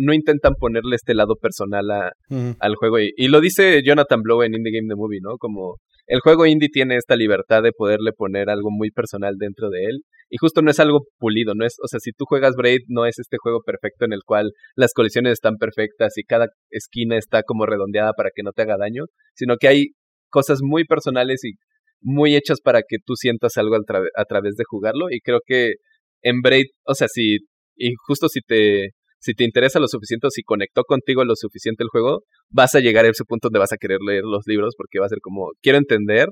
no 0.01 0.15
intentan 0.15 0.55
ponerle 0.55 0.97
este 0.97 1.15
lado 1.15 1.37
personal 1.37 1.91
a, 1.91 2.13
al 2.61 2.75
juego. 2.77 2.99
Y, 2.99 3.13
y, 3.17 3.29
lo 3.29 3.43
dice 3.43 3.83
Jonathan 3.85 4.23
Blow 4.23 4.43
en 4.43 4.55
Indie 4.55 4.81
Game 4.81 4.89
The 4.89 4.97
Movie, 4.97 5.21
¿no? 5.21 5.37
Como 5.37 5.77
el 6.07 6.21
juego 6.21 6.47
indie 6.47 6.69
tiene 6.69 6.97
esta 6.97 7.17
libertad 7.17 7.63
de 7.63 7.73
poderle 7.73 8.13
poner 8.13 8.49
algo 8.51 8.71
muy 8.71 8.91
personal 8.91 9.37
dentro 9.39 9.71
de 9.71 9.85
él 9.85 10.03
Y 10.31 10.39
justo 10.39 10.63
no 10.63 10.71
es 10.71 10.81
algo 10.81 11.07
pulido, 11.19 11.55
no 11.55 11.65
es, 11.65 11.77
o 11.83 11.89
sea, 11.89 12.01
si 12.01 12.13
tú 12.13 12.25
juegas 12.27 12.55
Braid, 12.57 12.81
no 12.89 13.07
es 13.07 13.19
este 13.19 13.37
juego 13.39 13.63
perfecto 13.65 14.05
en 14.05 14.13
el 14.13 14.23
cual 14.25 14.53
las 14.75 14.93
colisiones 14.93 15.35
están 15.35 15.57
perfectas 15.57 16.17
y 16.19 16.25
cada 16.25 16.49
esquina 16.71 17.17
está 17.17 17.43
como 17.43 17.67
redondeada 17.67 18.13
para 18.13 18.31
que 18.35 18.43
no 18.43 18.53
te 18.53 18.63
haga 18.63 18.77
daño, 18.79 19.05
sino 19.35 19.57
que 19.57 19.69
hay 19.69 19.87
cosas 20.31 20.61
muy 20.63 20.85
personales 20.85 21.45
y 21.45 21.53
muy 22.01 22.37
hechas 22.37 22.61
para 22.61 22.83
que 22.83 22.99
tú 23.05 23.15
sientas 23.17 23.57
algo 23.57 23.77
a, 23.77 24.25
través 24.25 24.57
de 24.57 24.65
jugarlo. 24.69 25.07
Y 25.11 25.21
creo 25.21 25.41
que 25.45 25.75
en 26.23 26.41
Braid, 26.43 26.67
o 26.85 26.95
sea, 26.95 27.09
si, 27.09 27.39
y 27.77 27.95
justo 28.07 28.29
si 28.29 28.41
te, 28.41 28.91
si 29.27 29.35
te 29.35 29.43
interesa 29.43 29.81
lo 29.81 29.89
suficiente 29.89 30.29
o 30.29 30.31
si 30.31 30.43
conectó 30.45 30.85
contigo 30.85 31.25
lo 31.25 31.35
suficiente 31.35 31.83
el 31.83 31.89
juego, 31.89 32.23
vas 32.49 32.77
a 32.77 32.81
llegar 32.81 33.05
a 33.05 33.09
ese 33.09 33.25
punto 33.25 33.49
donde 33.49 33.59
vas 33.59 33.73
a 33.73 33.77
querer 33.77 33.99
leer 34.01 34.23
los 34.23 34.47
libros 34.47 34.75
porque 34.77 35.01
va 35.01 35.07
a 35.07 35.09
ser 35.09 35.19
como, 35.21 35.51
quiero 35.61 35.79
entender 35.79 36.29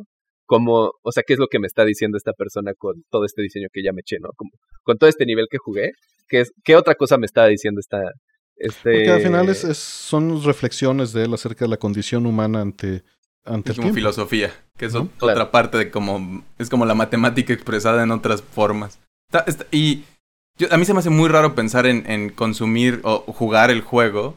cómo, 0.47 0.93
o 1.03 1.13
sea, 1.13 1.25
qué 1.27 1.33
es 1.33 1.41
lo 1.41 1.49
que 1.49 1.59
me 1.59 1.67
está 1.67 1.85
diciendo 1.85 2.17
esta 2.17 2.33
persona 2.33 2.73
con 2.79 3.03
todo 3.11 3.25
este 3.25 3.43
diseño 3.43 3.67
que 3.73 3.83
ya 3.83 3.93
me 3.93 4.03
eché, 4.03 4.19
¿no? 4.21 4.29
Como, 4.37 4.53
con 4.85 4.97
todo 4.97 5.11
este 5.11 5.27
nivel 5.27 5.47
que 5.51 5.59
jugué, 5.59 5.91
¿qué, 6.29 6.43
es, 6.43 6.53
qué 6.63 6.77
otra 6.77 6.95
cosa 6.95 7.19
me 7.19 7.27
está 7.27 7.47
diciendo 7.47 7.81
esta... 7.81 8.01
Este... 8.55 8.93
Porque 8.93 9.11
al 9.11 9.23
final 9.23 9.49
es, 9.49 9.77
son 9.77 10.45
reflexiones 10.45 11.13
de 11.13 11.25
él 11.25 11.35
acerca 11.35 11.65
de 11.65 11.71
la 11.71 11.77
condición 11.79 12.27
humana 12.27 12.61
ante, 12.61 13.03
ante 13.45 13.73
es 13.73 13.79
como 13.79 13.93
filosofía, 13.93 14.53
que 14.79 14.85
es 14.85 14.95
otra 14.95 15.51
parte 15.51 15.79
de 15.79 15.91
como, 15.91 16.45
es 16.59 16.71
como 16.71 16.87
la 16.87 16.95
matemática 16.95 17.53
expresada 17.53 18.05
en 18.05 18.13
otras 18.13 18.41
formas. 18.41 19.01
y 19.73 20.05
yo, 20.59 20.69
a 20.71 20.77
mí 20.77 20.85
se 20.85 20.93
me 20.93 21.01
hace 21.01 21.11
muy 21.11 21.29
raro 21.29 21.55
pensar 21.55 21.87
en, 21.87 22.31
consumir 22.31 23.01
o 23.03 23.21
jugar 23.33 23.71
el 23.71 23.81
juego 23.81 24.37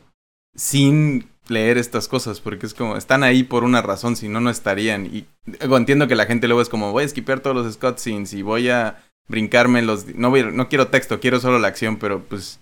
sin 0.55 1.29
leer 1.47 1.77
estas 1.77 2.07
cosas, 2.07 2.41
porque 2.41 2.65
es 2.65 2.73
como, 2.73 2.97
están 2.97 3.23
ahí 3.23 3.43
por 3.43 3.63
una 3.63 3.81
razón, 3.81 4.15
si 4.15 4.27
no, 4.27 4.41
no 4.41 4.49
estarían. 4.49 5.05
Y 5.05 5.25
entiendo 5.61 6.07
que 6.07 6.15
la 6.15 6.25
gente 6.25 6.47
luego 6.47 6.61
es 6.61 6.69
como, 6.69 6.91
voy 6.91 7.03
a 7.03 7.07
skipear 7.07 7.39
todos 7.39 7.55
los 7.55 7.77
cutscenes 7.77 8.33
y 8.33 8.41
voy 8.41 8.69
a 8.69 9.03
brincarme 9.27 9.81
los... 9.81 10.07
No, 10.15 10.29
voy, 10.29 10.43
no 10.51 10.67
quiero 10.69 10.87
texto, 10.87 11.19
quiero 11.19 11.39
solo 11.39 11.59
la 11.59 11.67
acción, 11.67 11.97
pero 11.97 12.23
pues... 12.23 12.59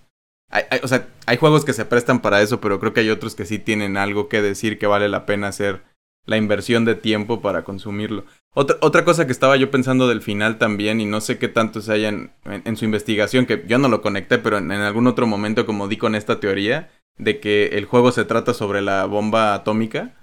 Hay, 0.50 0.64
o 0.82 0.86
sea, 0.86 1.08
hay 1.26 1.38
juegos 1.38 1.64
que 1.64 1.72
se 1.72 1.84
prestan 1.84 2.22
para 2.22 2.40
eso, 2.40 2.60
pero 2.60 2.78
creo 2.78 2.92
que 2.92 3.00
hay 3.00 3.10
otros 3.10 3.34
que 3.34 3.46
sí 3.46 3.58
tienen 3.58 3.96
algo 3.96 4.28
que 4.28 4.42
decir 4.42 4.78
que 4.78 4.86
vale 4.86 5.08
la 5.08 5.26
pena 5.26 5.48
hacer 5.48 5.82
la 6.26 6.36
inversión 6.36 6.84
de 6.84 6.94
tiempo 6.94 7.40
para 7.40 7.64
consumirlo. 7.64 8.24
Otra, 8.54 8.76
otra 8.80 9.04
cosa 9.04 9.26
que 9.26 9.32
estaba 9.32 9.56
yo 9.56 9.70
pensando 9.70 10.08
del 10.08 10.22
final 10.22 10.58
también, 10.58 11.00
y 11.00 11.06
no 11.06 11.20
sé 11.20 11.38
qué 11.38 11.48
tanto 11.48 11.80
se 11.80 11.92
hayan 11.92 12.32
en, 12.44 12.76
su 12.76 12.84
investigación, 12.84 13.46
que 13.46 13.64
yo 13.66 13.78
no 13.78 13.88
lo 13.88 14.02
conecté, 14.02 14.38
pero 14.38 14.58
en, 14.58 14.70
algún 14.72 15.06
otro 15.06 15.26
momento 15.26 15.66
como 15.66 15.88
di 15.88 15.96
con 15.96 16.14
esta 16.14 16.40
teoría, 16.40 16.90
de 17.18 17.40
que 17.40 17.68
el 17.68 17.86
juego 17.86 18.12
se 18.12 18.24
trata 18.24 18.52
sobre 18.52 18.82
la 18.82 19.06
bomba 19.06 19.54
atómica. 19.54 20.14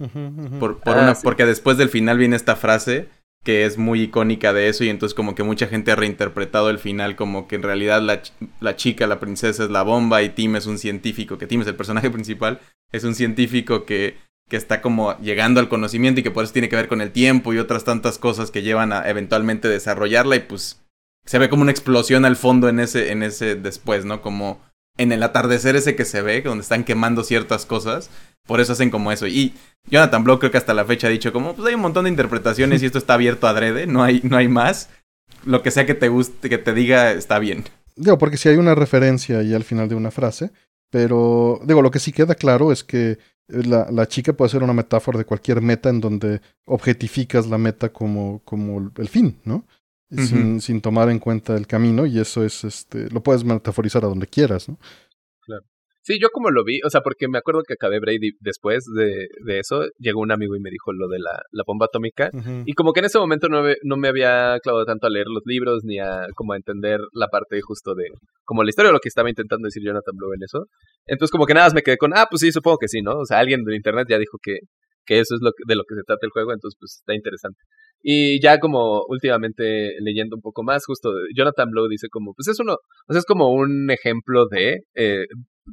Por, 0.60 0.80
por 0.80 0.98
ah, 0.98 1.02
una, 1.02 1.14
Porque 1.16 1.46
después 1.46 1.78
del 1.78 1.90
final 1.90 2.18
viene 2.18 2.36
esta 2.36 2.56
frase 2.56 3.08
que 3.44 3.66
es 3.66 3.78
muy 3.78 4.04
icónica 4.04 4.54
de 4.54 4.70
eso 4.70 4.84
y 4.84 4.90
entonces 4.90 5.14
como 5.14 5.36
que 5.36 5.44
mucha 5.44 5.68
gente 5.68 5.92
ha 5.92 5.96
reinterpretado 5.96 6.70
el 6.70 6.80
final 6.80 7.16
como 7.16 7.48
que 7.48 7.56
en 7.56 7.64
realidad 7.64 8.02
la, 8.02 8.22
la, 8.62 8.76
chica, 8.78 9.06
la 9.06 9.20
princesa 9.20 9.66
es 9.66 9.70
la 9.70 9.84
bomba 9.84 10.24
y 10.24 10.30
Tim 10.30 10.56
es 10.56 10.66
un 10.66 10.78
científico, 10.78 11.38
que 11.38 11.46
Tim 11.46 11.62
es 11.62 11.68
el 11.68 11.76
personaje 11.76 12.10
principal, 12.12 12.62
es 12.92 13.04
un 13.04 13.16
científico 13.16 13.86
que, 13.86 14.16
que 14.50 14.58
está 14.58 14.82
como 14.82 15.18
llegando 15.20 15.60
al 15.60 15.70
conocimiento 15.70 16.20
y 16.20 16.24
que 16.24 16.32
por 16.32 16.44
eso 16.44 16.54
tiene 16.54 16.70
que 16.70 16.76
ver 16.76 16.88
con 16.88 17.02
el 17.02 17.12
tiempo 17.12 17.54
y 17.54 17.60
otras 17.60 17.84
tantas 17.84 18.18
cosas 18.18 18.52
que 18.52 18.62
llevan 18.62 18.94
a 18.94 19.10
eventualmente 19.10 19.68
desarrollarla 19.68 20.36
y 20.36 20.40
pues 20.42 20.82
se 21.26 21.40
ve 21.40 21.50
como 21.50 21.62
una 21.62 21.72
explosión 21.72 22.26
al 22.26 22.36
fondo 22.36 22.70
en 22.70 22.80
ese, 22.80 23.12
en 23.12 23.24
ese 23.24 23.56
después, 23.56 24.06
¿no? 24.06 24.22
Como 24.22 24.60
en 24.98 25.12
el 25.12 25.24
atardecer 25.24 25.76
ese 25.76 25.96
que 25.96 26.06
se 26.06 26.22
ve, 26.22 26.42
donde 26.42 26.62
están 26.62 26.84
quemando 26.84 27.24
ciertas 27.24 27.66
cosas. 27.66 28.10
Por 28.46 28.60
eso 28.60 28.74
hacen 28.74 28.90
como 28.90 29.12
eso. 29.12 29.26
Y 29.28 29.54
Jonathan 29.90 30.24
Block 30.24 30.40
creo 30.40 30.52
que 30.52 30.58
hasta 30.58 30.74
la 30.74 30.86
fecha 30.86 31.08
ha 31.08 31.12
dicho 31.12 31.32
como, 31.32 31.56
pues 31.56 31.68
hay 31.68 31.76
un 31.76 31.82
montón 31.82 32.04
de 32.04 32.10
interpretaciones 32.10 32.84
y 32.84 32.88
esto 32.88 32.98
está 32.98 33.14
abierto 33.14 33.48
adrede, 33.48 33.88
no 33.88 34.04
hay, 34.04 34.22
no 34.24 34.38
hay 34.38 34.48
más. 34.48 34.90
Lo 35.46 35.64
que 35.64 35.72
sea 35.72 35.86
que 35.86 35.96
te 35.96 36.10
guste, 36.10 36.50
que 36.50 36.58
te 36.58 36.74
diga, 36.74 37.12
está 37.14 37.40
bien. 37.40 37.64
Digo, 37.96 38.18
porque 38.18 38.38
si 38.38 38.50
hay 38.50 38.58
una 38.58 38.76
referencia 38.76 39.40
ahí 39.40 39.54
al 39.54 39.64
final 39.64 39.88
de 39.88 39.96
una 39.96 40.12
frase, 40.12 40.52
pero 40.90 41.60
digo, 41.64 41.82
lo 41.82 41.92
que 41.92 42.00
sí 42.00 42.12
queda 42.12 42.36
claro 42.36 42.72
es 42.72 42.84
que 42.84 43.18
la, 43.48 43.88
la, 43.92 44.08
chica 44.08 44.34
puede 44.34 44.50
ser 44.50 44.64
una 44.64 44.74
metáfora 44.74 45.18
de 45.18 45.26
cualquier 45.26 45.62
meta 45.62 45.90
en 45.90 46.00
donde 46.00 46.42
objetificas 46.66 47.48
la 47.48 47.58
meta 47.58 47.92
como, 47.92 48.42
como 48.46 48.92
el 48.98 49.08
fin, 49.10 49.40
¿no? 49.44 49.66
sin, 50.18 50.62
sin, 50.62 50.82
tomar 50.82 51.10
en 51.10 51.20
cuenta 51.20 51.56
el 51.56 51.68
camino 51.68 52.06
y 52.06 52.20
eso 52.20 52.44
es, 52.44 52.64
este, 52.64 53.10
lo 53.10 53.24
puedes 53.24 53.44
metaforizar 53.44 54.04
a 54.06 54.08
donde 54.08 54.28
quieras, 54.28 54.70
¿no? 54.70 54.78
Sí, 56.06 56.20
yo 56.22 56.28
como 56.34 56.52
lo 56.52 56.66
vi, 56.66 56.82
o 56.86 56.90
sea, 56.90 57.00
porque 57.00 57.30
me 57.30 57.38
acuerdo 57.38 57.62
que 57.66 57.76
acabé 57.76 58.02
Brady 58.02 58.32
después 58.42 58.84
de, 58.94 59.28
de 59.46 59.60
eso, 59.60 59.86
llegó 59.98 60.20
un 60.20 60.34
amigo 60.34 60.54
y 60.54 60.60
me 60.60 60.70
dijo 60.70 60.92
lo 60.92 61.08
de 61.08 61.18
la, 61.18 61.42
la 61.52 61.64
bomba 61.66 61.86
atómica, 61.86 62.30
y 62.66 62.74
como 62.74 62.92
que 62.92 63.00
en 63.00 63.06
ese 63.06 63.20
momento 63.20 63.48
no 63.48 63.64
me, 63.64 63.76
no 63.84 63.96
me 63.96 64.10
había 64.10 64.60
clavado 64.62 64.84
tanto 64.84 65.08
a 65.08 65.10
leer 65.10 65.28
los 65.28 65.44
libros 65.46 65.84
ni 65.86 66.00
a 66.00 66.28
como 66.36 66.54
a 66.54 66.58
entender 66.58 67.00
la 67.14 67.28
parte 67.28 67.62
justo 67.62 67.96
de, 67.96 68.08
como 68.44 68.64
la 68.64 68.70
historia 68.70 68.90
de 68.90 68.94
lo 68.94 69.00
que 69.00 69.08
estaba 69.08 69.30
intentando 69.30 69.66
decir 69.66 69.82
Jonathan 69.82 70.16
Blow 70.18 70.34
en 70.34 70.44
eso, 70.44 70.66
entonces 71.06 71.32
como 71.32 71.46
que 71.46 71.54
nada 71.54 71.68
más 71.68 71.74
me 71.74 71.84
quedé 71.84 71.96
con, 71.96 72.12
ah, 72.14 72.28
pues 72.30 72.42
sí, 72.42 72.52
supongo 72.52 72.80
que 72.80 72.90
sí, 72.90 73.02
¿no? 73.02 73.20
O 73.20 73.26
sea, 73.26 73.40
alguien 73.40 73.64
de 73.64 73.74
internet 73.74 74.08
ya 74.10 74.20
dijo 74.20 74.38
que, 74.44 74.58
que 75.06 75.20
eso 75.20 75.36
es 75.36 75.42
lo 75.42 75.52
de 75.66 75.76
lo 75.76 75.84
que 75.88 75.96
se 75.96 76.04
trata 76.06 76.26
el 76.26 76.32
juego, 76.32 76.52
entonces 76.52 76.76
pues 76.78 76.98
está 77.00 77.16
interesante. 77.16 77.60
Y 78.02 78.42
ya 78.42 78.60
como 78.60 79.06
últimamente 79.08 79.94
leyendo 80.02 80.36
un 80.36 80.42
poco 80.42 80.64
más, 80.64 80.86
justo 80.86 81.14
Jonathan 81.34 81.70
Blow 81.72 81.88
dice 81.88 82.08
como, 82.12 82.34
pues 82.34 82.50
es 82.50 82.60
uno, 82.60 82.74
o 82.74 83.14
sea, 83.14 83.20
es 83.20 83.26
como 83.26 83.54
un 83.54 83.90
ejemplo 83.90 84.48
de 84.48 84.80
eh, 84.96 85.24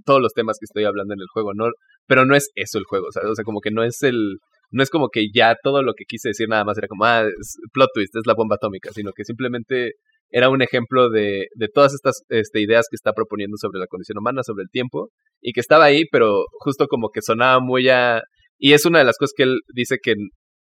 todos 0.04 0.20
los 0.20 0.32
temas 0.32 0.56
que 0.58 0.64
estoy 0.64 0.84
hablando 0.84 1.14
en 1.14 1.20
el 1.20 1.28
juego, 1.32 1.52
¿no? 1.54 1.70
Pero 2.06 2.24
no 2.24 2.34
es 2.34 2.50
eso 2.54 2.78
el 2.78 2.84
juego, 2.84 3.06
o 3.08 3.12
sea, 3.12 3.44
como 3.44 3.60
que 3.60 3.70
no 3.70 3.82
es 3.82 4.02
el, 4.02 4.38
no 4.70 4.82
es 4.82 4.90
como 4.90 5.08
que 5.08 5.26
ya 5.34 5.56
todo 5.62 5.82
lo 5.82 5.94
que 5.94 6.04
quise 6.06 6.28
decir 6.30 6.48
nada 6.48 6.64
más 6.64 6.78
era 6.78 6.88
como, 6.88 7.04
ah, 7.04 7.22
es 7.22 7.56
plot 7.72 7.90
twist, 7.94 8.14
es 8.16 8.26
la 8.26 8.34
bomba 8.34 8.56
atómica, 8.56 8.90
sino 8.92 9.12
que 9.12 9.24
simplemente 9.24 9.92
era 10.30 10.48
un 10.48 10.62
ejemplo 10.62 11.10
de, 11.10 11.46
de 11.54 11.68
todas 11.68 11.92
estas 11.92 12.22
este, 12.28 12.60
ideas 12.60 12.86
que 12.88 12.94
está 12.94 13.12
proponiendo 13.12 13.56
sobre 13.56 13.80
la 13.80 13.86
condición 13.86 14.18
humana, 14.18 14.42
sobre 14.44 14.62
el 14.62 14.70
tiempo, 14.70 15.10
y 15.40 15.52
que 15.52 15.60
estaba 15.60 15.84
ahí, 15.84 16.04
pero 16.10 16.44
justo 16.60 16.86
como 16.86 17.10
que 17.10 17.22
sonaba 17.22 17.60
muy 17.60 17.88
a... 17.88 18.22
Y 18.58 18.74
es 18.74 18.84
una 18.84 19.00
de 19.00 19.04
las 19.04 19.16
cosas 19.16 19.32
que 19.36 19.42
él 19.44 19.58
dice 19.74 19.96
que 20.00 20.14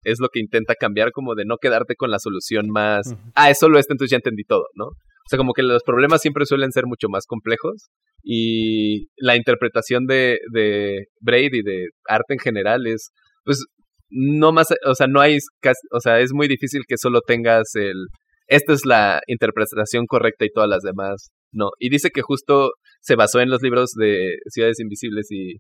es 0.05 0.19
lo 0.19 0.29
que 0.29 0.41
intenta 0.41 0.75
cambiar, 0.75 1.13
como 1.13 1.35
de 1.35 1.45
no 1.45 1.57
quedarte 1.59 1.95
con 1.95 2.11
la 2.11 2.19
solución 2.19 2.69
más, 2.71 3.15
ah, 3.35 3.51
es 3.51 3.59
solo 3.59 3.79
esto, 3.79 3.93
entonces 3.93 4.13
ya 4.13 4.17
entendí 4.17 4.45
todo, 4.45 4.65
¿no? 4.75 4.93
O 5.31 5.37
sea, 5.37 5.39
como 5.39 5.53
que 5.53 5.63
los 5.63 5.85
problemas 5.85 6.23
siempre 6.23 6.45
suelen 6.45 6.73
ser 6.73 6.87
mucho 6.87 7.09
más 7.09 7.25
complejos 7.25 7.91
y 8.25 9.07
la 9.17 9.37
interpretación 9.37 10.07
de, 10.07 10.41
de 10.53 11.05
Braid 11.21 11.55
y 11.55 11.63
de 11.63 11.87
arte 12.09 12.35
en 12.35 12.41
general 12.41 12.85
es, 12.89 13.11
pues, 13.45 13.65
no 14.09 14.51
más, 14.51 14.75
o 14.85 14.95
sea, 14.97 15.07
no 15.07 15.21
hay, 15.21 15.39
o 15.93 16.01
sea, 16.01 16.19
es 16.19 16.33
muy 16.33 16.49
difícil 16.49 16.83
que 16.89 16.97
solo 16.97 17.21
tengas 17.21 17.77
el, 17.77 17.95
esta 18.49 18.73
es 18.73 18.85
la 18.85 19.21
interpretación 19.29 20.07
correcta 20.07 20.45
y 20.45 20.51
todas 20.51 20.69
las 20.69 20.83
demás, 20.83 21.31
no. 21.53 21.71
Y 21.79 21.91
dice 21.91 22.11
que 22.11 22.23
justo 22.23 22.73
se 23.01 23.15
basó 23.15 23.39
en 23.39 23.51
los 23.51 23.63
libros 23.63 23.93
de 23.93 24.35
Ciudades 24.49 24.81
Invisibles 24.81 25.31
y, 25.31 25.53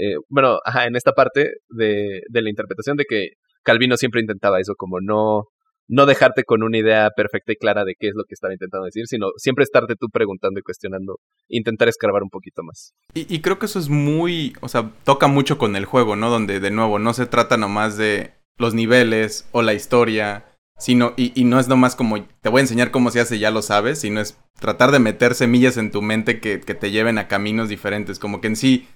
eh, 0.00 0.16
bueno, 0.30 0.58
ajá, 0.64 0.86
en 0.86 0.96
esta 0.96 1.12
parte 1.12 1.50
de, 1.68 2.22
de 2.30 2.42
la 2.42 2.48
interpretación 2.48 2.96
de 2.96 3.04
que 3.06 3.32
Calvino 3.62 3.98
siempre 3.98 4.22
intentaba 4.22 4.58
eso, 4.58 4.72
como 4.74 5.00
no, 5.02 5.48
no 5.88 6.06
dejarte 6.06 6.44
con 6.44 6.62
una 6.62 6.78
idea 6.78 7.10
perfecta 7.16 7.52
y 7.52 7.56
clara 7.56 7.84
de 7.84 7.94
qué 7.98 8.08
es 8.08 8.14
lo 8.14 8.24
que 8.24 8.34
estaba 8.34 8.52
intentando 8.52 8.84
decir, 8.84 9.06
sino 9.06 9.28
siempre 9.36 9.64
estarte 9.64 9.94
tú 9.98 10.08
preguntando 10.12 10.60
y 10.60 10.62
cuestionando, 10.62 11.16
intentar 11.48 11.88
escarbar 11.88 12.22
un 12.22 12.30
poquito 12.30 12.62
más. 12.62 12.92
Y, 13.14 13.40
creo 13.40 13.58
que 13.58 13.66
eso 13.66 13.78
es 13.78 13.88
muy, 13.88 14.52
o 14.60 14.68
sea, 14.68 14.92
toca 15.04 15.26
mucho 15.26 15.58
con 15.58 15.76
el 15.76 15.86
juego, 15.86 16.14
¿no? 16.14 16.30
Donde 16.30 16.60
de 16.60 16.70
nuevo 16.70 16.98
no 16.98 17.14
se 17.14 17.26
trata 17.26 17.56
nomás 17.56 17.96
de 17.96 18.34
los 18.58 18.74
niveles 18.74 19.48
o 19.52 19.62
la 19.62 19.72
historia, 19.72 20.44
sino, 20.78 21.14
y, 21.16 21.32
y 21.40 21.44
no 21.44 21.58
es 21.58 21.68
nomás 21.68 21.96
como 21.96 22.22
te 22.22 22.48
voy 22.50 22.58
a 22.58 22.62
enseñar 22.62 22.90
cómo 22.90 23.10
se 23.10 23.20
hace, 23.20 23.38
ya 23.38 23.50
lo 23.50 23.62
sabes, 23.62 24.00
sino 24.00 24.20
es 24.20 24.38
tratar 24.60 24.92
de 24.92 24.98
meter 24.98 25.34
semillas 25.34 25.76
en 25.76 25.90
tu 25.90 26.02
mente 26.02 26.40
que, 26.40 26.60
que 26.60 26.74
te 26.74 26.90
lleven 26.90 27.18
a 27.18 27.28
caminos 27.28 27.68
diferentes, 27.68 28.18
como 28.18 28.40
que 28.40 28.48
en 28.48 28.56
sí 28.56 28.88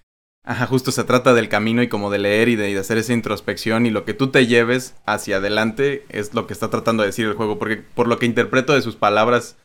Ajá, 0.45 0.67
justo 0.67 0.91
se 0.91 1.05
trata 1.05 1.35
del 1.35 1.49
camino 1.49 1.83
y 1.83 1.89
como 1.89 2.11
de 2.11 2.19
leer 2.19 2.49
y 2.49 2.57
de, 2.57 2.77
hacer 2.77 2.99
esa 2.99 3.13
introspección 3.13 3.87
y 3.87 3.91
lo 3.91 4.05
que 4.05 4.13
tú 4.13 4.29
te 4.33 4.47
lleves 4.49 4.97
hacia 5.07 5.37
adelante 5.37 6.05
es 6.09 6.35
lo 6.35 6.49
que 6.49 6.53
está 6.53 6.69
tratando 6.69 7.03
de 7.03 7.09
decir 7.09 7.27
el 7.27 7.35
juego, 7.35 7.61
porque 7.61 7.77
por 7.77 8.09
lo 8.09 8.19
que 8.19 8.27
interpreto 8.27 8.73
de 8.73 8.83
sus 8.83 8.97
palabras 8.97 9.57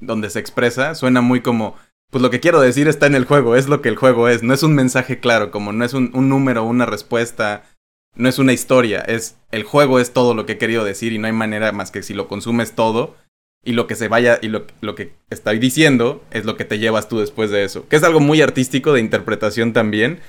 donde 0.00 0.30
se 0.30 0.38
expresa, 0.38 0.94
suena 0.94 1.20
muy 1.20 1.42
como, 1.42 1.76
pues 2.10 2.22
lo 2.22 2.30
que 2.30 2.40
quiero 2.40 2.62
decir 2.62 2.88
está 2.88 3.06
en 3.06 3.14
el 3.14 3.26
juego, 3.26 3.56
es 3.56 3.68
lo 3.68 3.82
que 3.82 3.90
el 3.90 3.96
juego 3.96 4.26
es, 4.28 4.42
no 4.42 4.54
es 4.54 4.62
un 4.62 4.74
mensaje 4.74 5.20
claro, 5.20 5.50
como 5.50 5.72
no 5.72 5.84
es 5.84 5.92
un, 5.92 6.10
número, 6.14 6.64
una 6.64 6.86
respuesta, 6.86 7.64
no 8.14 8.26
es 8.26 8.38
una 8.38 8.54
historia, 8.54 9.00
es 9.00 9.36
el 9.50 9.64
juego 9.64 10.00
es 10.00 10.14
todo 10.14 10.32
lo 10.32 10.46
que 10.46 10.52
he 10.52 10.58
querido 10.58 10.82
decir 10.82 11.12
y 11.12 11.18
no 11.18 11.26
hay 11.26 11.34
manera 11.34 11.72
más 11.72 11.90
que 11.90 12.02
si 12.02 12.14
lo 12.14 12.26
consumes 12.26 12.72
todo, 12.72 13.16
y 13.64 13.72
lo 13.72 13.86
que 13.86 13.94
se 13.94 14.08
vaya 14.08 14.38
y 14.42 14.48
lo, 14.48 14.66
lo, 14.80 14.94
que 14.94 15.14
estoy 15.30 15.58
diciendo 15.58 16.22
es 16.30 16.44
lo 16.44 16.56
que 16.56 16.64
te 16.64 16.78
llevas 16.78 17.08
tú 17.08 17.20
después 17.20 17.50
de 17.50 17.64
eso. 17.64 17.88
Que 17.88 17.96
es 17.96 18.02
algo 18.02 18.20
muy 18.20 18.40
artístico 18.40 18.92
de 18.92 19.00
interpretación 19.00 19.72
también, 19.72 20.20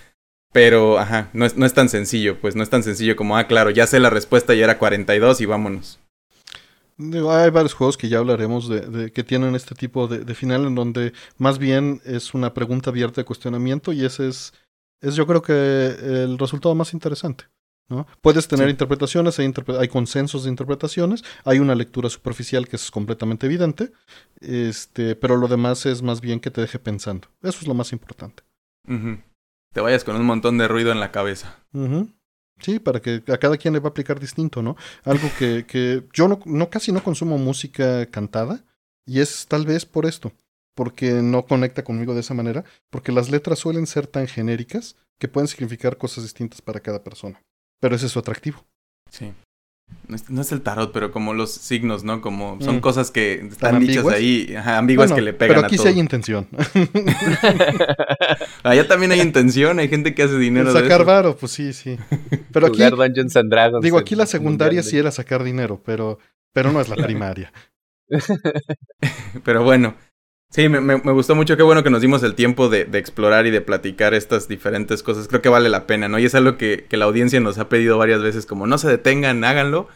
pero 0.52 1.00
ajá, 1.00 1.30
no 1.34 1.46
es, 1.46 1.58
no 1.58 1.66
es 1.66 1.74
tan 1.74 1.90
sencillo, 1.90 2.40
pues 2.40 2.56
no 2.56 2.64
es 2.64 2.70
tan 2.70 2.84
sencillo 2.84 3.16
como, 3.16 3.38
ah, 3.38 3.48
claro, 3.48 3.72
ya 3.72 3.88
sé 3.88 4.00
la 4.00 4.12
respuesta 4.12 4.54
y 4.54 4.62
era 4.62 4.78
42 4.78 5.42
y 5.42 5.46
vámonos. 5.46 6.00
Hay 7.00 7.50
varios 7.50 7.74
juegos 7.74 7.98
que 7.98 8.08
ya 8.08 8.20
hablaremos 8.20 8.70
de, 8.70 9.12
que 9.12 9.24
tienen 9.24 9.56
este 9.56 9.74
tipo 9.74 10.08
de, 10.08 10.20
de, 10.20 10.36
final 10.36 10.68
en 10.68 10.76
donde 10.76 11.12
más 11.38 11.58
bien 11.58 12.02
es 12.06 12.36
una 12.36 12.54
pregunta 12.54 12.92
abierta 12.92 13.20
de 13.22 13.26
cuestionamiento 13.26 13.92
y 13.94 14.06
ese 14.06 14.28
es, 14.28 14.54
es 15.02 15.16
yo 15.16 15.26
creo 15.26 15.42
que 15.42 15.54
el 15.54 16.38
resultado 16.38 16.76
más 16.76 16.94
interesante. 16.94 17.46
¿No? 17.90 18.08
Puedes 18.22 18.48
tener 18.48 18.70
interpretaciones, 18.70 19.40
hay, 19.40 19.54
hay, 19.80 19.88
consensos 19.88 20.44
de 20.44 20.50
interpretaciones, 20.50 21.24
hay 21.44 21.60
una 21.60 21.76
lectura 21.76 22.10
superficial 22.10 22.68
que 22.68 22.78
es 22.78 22.92
completamente 22.92 23.46
evidente, 23.46 23.92
este, 24.40 25.16
pero 25.16 25.38
lo 25.38 25.48
demás 25.48 25.86
es 25.86 26.02
más 26.02 26.22
bien 26.22 26.40
que 26.40 26.52
te 26.52 26.62
deje 26.62 26.80
pensando. 26.80 27.28
Eso 27.42 27.60
es 27.62 27.68
lo 27.68 27.74
más 27.74 27.92
importante. 27.92 28.44
Te 29.74 29.82
vayas 29.82 30.04
con 30.04 30.16
un 30.16 30.26
montón 30.26 30.58
de 30.58 30.68
ruido 30.68 30.92
en 30.92 31.00
la 31.00 31.12
cabeza. 31.12 31.58
Sí, 32.60 32.80
para 32.80 33.02
que 33.02 33.24
a 33.28 33.38
cada 33.38 33.58
quien 33.58 33.74
le 33.74 33.80
va 33.80 33.88
a 33.88 33.92
aplicar 33.92 34.20
distinto, 34.20 34.62
¿no? 34.62 34.78
Algo 35.04 35.30
que, 35.38 35.66
que 35.66 36.04
yo 36.14 36.28
no, 36.28 36.40
no, 36.46 36.70
casi 36.70 36.92
no 36.92 37.04
consumo 37.04 37.38
música 37.38 38.06
cantada 38.06 38.64
y 39.06 39.20
es 39.20 39.48
tal 39.48 39.66
vez 39.66 39.86
por 39.86 40.06
esto, 40.06 40.32
porque 40.76 41.12
no 41.12 41.46
conecta 41.46 41.84
conmigo 41.84 42.14
de 42.14 42.22
esa 42.22 42.34
manera, 42.34 42.64
porque 42.90 43.12
las 43.12 43.30
letras 43.30 43.60
suelen 43.60 43.88
ser 43.88 44.08
tan 44.08 44.28
genéricas 44.28 44.96
que 45.20 45.28
pueden 45.28 45.48
significar 45.48 45.98
cosas 45.98 46.24
distintas 46.24 46.62
para 46.62 46.80
cada 46.80 47.04
persona. 47.04 47.42
Pero 47.84 47.98
ese 47.98 48.06
es 48.06 48.14
su 48.14 48.20
atractivo. 48.20 48.64
Sí. 49.12 49.34
No 50.08 50.42
es, 50.42 50.52
el 50.54 50.62
tarot, 50.62 50.94
pero 50.94 51.12
como 51.12 51.34
los 51.34 51.52
signos, 51.52 52.06
¿no? 52.06 52.22
Como 52.22 52.58
son 52.62 52.78
mm. 52.78 52.80
cosas 52.80 53.12
que 53.12 53.34
están 53.34 53.82
dichas 53.82 54.08
ahí, 54.08 54.56
ambiguas 54.56 55.12
que 55.12 55.22
le 55.22 55.34
pegan 55.34 55.58
pero 55.58 55.68
aquí 55.68 55.78
sí 55.78 55.90
hay 55.90 56.00
intención. 56.00 56.48
Allá 58.64 58.88
también 58.88 59.12
hay 59.12 59.20
intención, 59.20 59.80
hay 59.80 59.90
gente 59.90 60.16
que 60.16 60.24
hace 60.24 60.38
dinero 60.38 60.72
sacar 60.72 61.04
varo, 61.04 61.36
pues 61.36 61.52
sí, 61.52 61.74
sí. 61.74 62.00
Pero 62.54 62.68
aquí 62.68 62.82
Dungeons 62.82 63.36
and 63.36 63.52
Dragons 63.52 63.84
Digo, 63.84 63.98
aquí 63.98 64.16
la 64.16 64.28
secundaria 64.28 64.82
sí 64.82 64.98
era 64.98 65.12
sacar 65.12 65.44
dinero, 65.44 65.82
pero 65.84 66.20
pero 66.54 66.72
no 66.72 66.80
es 66.80 66.88
la 66.88 66.96
primaria. 67.06 67.52
pero 69.44 69.66
bueno, 69.66 69.96
Sí, 70.54 70.70
me, 70.70 70.82
me, 70.82 71.12
gustó 71.14 71.34
mucho. 71.34 71.58
Qué 71.58 71.64
bueno 71.64 71.84
que 71.84 71.90
nos 71.90 72.02
dimos 72.02 72.22
el 72.22 72.36
tiempo 72.36 72.70
de, 72.70 72.86
de, 72.86 73.00
explorar 73.00 73.48
y 73.48 73.50
de 73.50 73.62
platicar 73.62 74.14
estas 74.14 74.48
diferentes 74.48 75.02
cosas. 75.02 75.28
Creo 75.28 75.42
que 75.42 75.50
vale 75.50 75.68
la 75.68 75.88
pena, 75.88 76.08
¿no? 76.08 76.20
Y 76.20 76.26
es 76.26 76.36
algo 76.36 76.58
que, 76.58 76.86
que 76.88 76.96
la 76.96 77.06
audiencia 77.06 77.40
nos 77.40 77.58
ha 77.58 77.70
pedido 77.70 77.98
varias 77.98 78.22
veces, 78.22 78.46
como 78.46 78.68
no 78.68 78.78
se 78.78 78.88
detengan, 78.88 79.44
háganlo. 79.44 79.88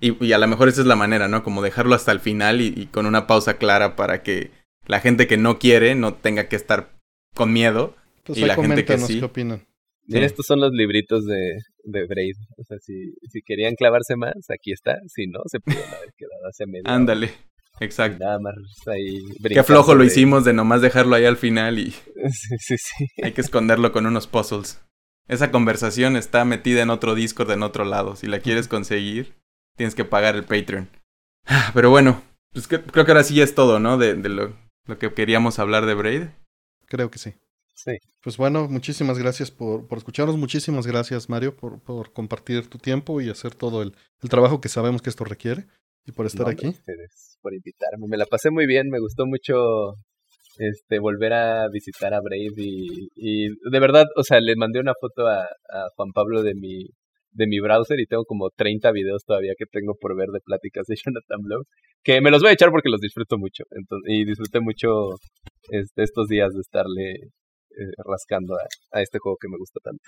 Y, 0.00 0.24
y, 0.24 0.32
a 0.32 0.38
lo 0.38 0.46
mejor 0.46 0.68
esa 0.68 0.82
es 0.82 0.86
la 0.86 0.94
manera, 0.94 1.26
¿no? 1.26 1.42
Como 1.42 1.62
dejarlo 1.62 1.96
hasta 1.96 2.12
el 2.12 2.20
final 2.20 2.60
y, 2.60 2.72
y, 2.76 2.86
con 2.86 3.06
una 3.06 3.26
pausa 3.26 3.58
clara 3.58 3.96
para 3.96 4.22
que 4.22 4.52
la 4.86 5.00
gente 5.00 5.26
que 5.26 5.36
no 5.36 5.58
quiere 5.58 5.96
no 5.96 6.14
tenga 6.14 6.48
que 6.48 6.54
estar 6.54 6.92
con 7.34 7.52
miedo. 7.52 7.96
Pues 8.22 8.38
y 8.38 8.44
la 8.44 8.54
gente 8.54 8.84
que 8.84 8.98
sí. 8.98 9.18
Qué 9.18 9.24
opinan. 9.24 9.66
estos 10.06 10.46
son 10.46 10.60
los 10.60 10.70
libritos 10.70 11.26
de, 11.26 11.58
de 11.82 12.06
Braid. 12.06 12.36
O 12.56 12.62
sea, 12.62 12.78
si, 12.78 13.14
si 13.28 13.42
querían 13.42 13.74
clavarse 13.74 14.14
más, 14.14 14.34
aquí 14.48 14.70
está. 14.70 14.96
Si 15.08 15.26
no, 15.26 15.40
se 15.46 15.58
pueden 15.58 15.82
haber 15.88 16.12
quedado 16.16 16.46
hace 16.48 16.66
medio. 16.66 16.84
Ándale. 16.86 17.32
Exacto. 17.80 18.24
Nada 18.24 18.38
más 18.38 18.54
ahí. 18.86 19.24
Qué 19.42 19.62
flojo 19.62 19.94
lo 19.94 20.04
hicimos 20.04 20.44
de 20.44 20.52
nomás 20.52 20.80
dejarlo 20.80 21.16
ahí 21.16 21.24
al 21.24 21.36
final 21.36 21.78
y. 21.78 21.94
Sí, 22.32 22.56
sí, 22.58 22.76
sí. 22.78 23.06
Hay 23.22 23.32
que 23.32 23.42
esconderlo 23.42 23.92
con 23.92 24.06
unos 24.06 24.26
puzzles. 24.26 24.80
Esa 25.28 25.50
conversación 25.50 26.16
está 26.16 26.44
metida 26.44 26.82
en 26.82 26.90
otro 26.90 27.14
Discord 27.14 27.50
en 27.50 27.62
otro 27.62 27.84
lado. 27.84 28.16
Si 28.16 28.26
la 28.26 28.40
quieres 28.40 28.68
conseguir, 28.68 29.34
tienes 29.76 29.94
que 29.94 30.04
pagar 30.04 30.36
el 30.36 30.44
Patreon. 30.44 30.88
Ah, 31.46 31.70
pero 31.74 31.90
bueno, 31.90 32.22
pues 32.52 32.66
creo 32.68 33.04
que 33.04 33.10
ahora 33.10 33.24
sí 33.24 33.40
es 33.42 33.54
todo, 33.54 33.78
¿no? 33.78 33.98
De, 33.98 34.14
de 34.14 34.28
lo, 34.30 34.56
lo, 34.86 34.98
que 34.98 35.12
queríamos 35.12 35.58
hablar 35.58 35.84
de 35.84 35.94
Braid. 35.94 36.22
Creo 36.86 37.10
que 37.10 37.18
sí. 37.18 37.34
Sí. 37.74 37.98
Pues 38.22 38.38
bueno, 38.38 38.68
muchísimas 38.68 39.18
gracias 39.18 39.50
por, 39.50 39.86
por 39.86 39.98
escucharnos. 39.98 40.38
Muchísimas 40.38 40.86
gracias, 40.86 41.28
Mario, 41.28 41.56
por, 41.56 41.80
por 41.80 42.12
compartir 42.12 42.68
tu 42.68 42.78
tiempo 42.78 43.20
y 43.20 43.28
hacer 43.28 43.54
todo 43.54 43.82
el, 43.82 43.94
el 44.22 44.28
trabajo 44.30 44.60
que 44.62 44.70
sabemos 44.70 45.02
que 45.02 45.10
esto 45.10 45.24
requiere 45.24 45.66
y 46.06 46.12
por 46.12 46.26
estar 46.26 46.48
aquí. 46.48 46.68
Ustedes 46.68 47.38
por 47.40 47.54
invitarme. 47.54 48.06
Me 48.08 48.16
la 48.16 48.26
pasé 48.26 48.50
muy 48.50 48.66
bien, 48.66 48.88
me 48.88 49.00
gustó 49.00 49.26
mucho 49.26 49.94
este 50.56 50.98
volver 50.98 51.32
a 51.32 51.68
visitar 51.68 52.14
a 52.14 52.20
Brave 52.20 52.54
y, 52.56 53.08
y 53.16 53.48
de 53.48 53.80
verdad, 53.80 54.06
o 54.16 54.22
sea, 54.22 54.40
le 54.40 54.54
mandé 54.56 54.80
una 54.80 54.92
foto 55.00 55.26
a, 55.26 55.42
a, 55.42 55.88
Juan 55.96 56.12
Pablo 56.12 56.42
de 56.42 56.54
mi 56.54 56.86
de 57.32 57.48
mi 57.48 57.58
browser 57.58 57.98
y 57.98 58.06
tengo 58.06 58.24
como 58.24 58.50
30 58.50 58.92
videos 58.92 59.24
todavía 59.24 59.54
que 59.58 59.66
tengo 59.66 59.96
por 60.00 60.16
ver 60.16 60.28
de 60.28 60.38
pláticas 60.40 60.86
de 60.86 60.94
Jonathan 61.04 61.42
Blow, 61.42 61.62
que 62.02 62.20
me 62.20 62.30
los 62.30 62.40
voy 62.40 62.50
a 62.50 62.54
echar 62.54 62.70
porque 62.70 62.88
los 62.88 63.00
disfruto 63.00 63.38
mucho. 63.38 63.64
Entonces, 63.72 64.08
y 64.12 64.24
disfruté 64.24 64.60
mucho 64.60 65.16
este, 65.68 66.04
estos 66.04 66.28
días 66.28 66.52
de 66.52 66.60
estarle 66.60 67.10
eh, 67.12 67.92
rascando 68.04 68.54
a, 68.54 68.98
a, 68.98 69.02
este 69.02 69.18
juego 69.18 69.36
que 69.40 69.48
me 69.48 69.58
gusta 69.58 69.80
tanto. 69.82 70.04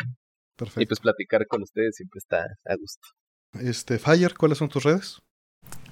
Perfecto. 0.57 0.83
Y 0.83 0.87
pues 0.87 1.01
platicar 1.01 1.47
con 1.49 1.63
ustedes 1.63 1.97
siempre 1.97 2.19
está 2.19 2.47
a 2.65 2.77
gusto. 2.77 3.09
Este, 3.61 3.99
Fire, 3.99 4.35
¿cuáles 4.39 4.59
son 4.59 4.69
tus 4.69 4.85
redes? 4.85 5.19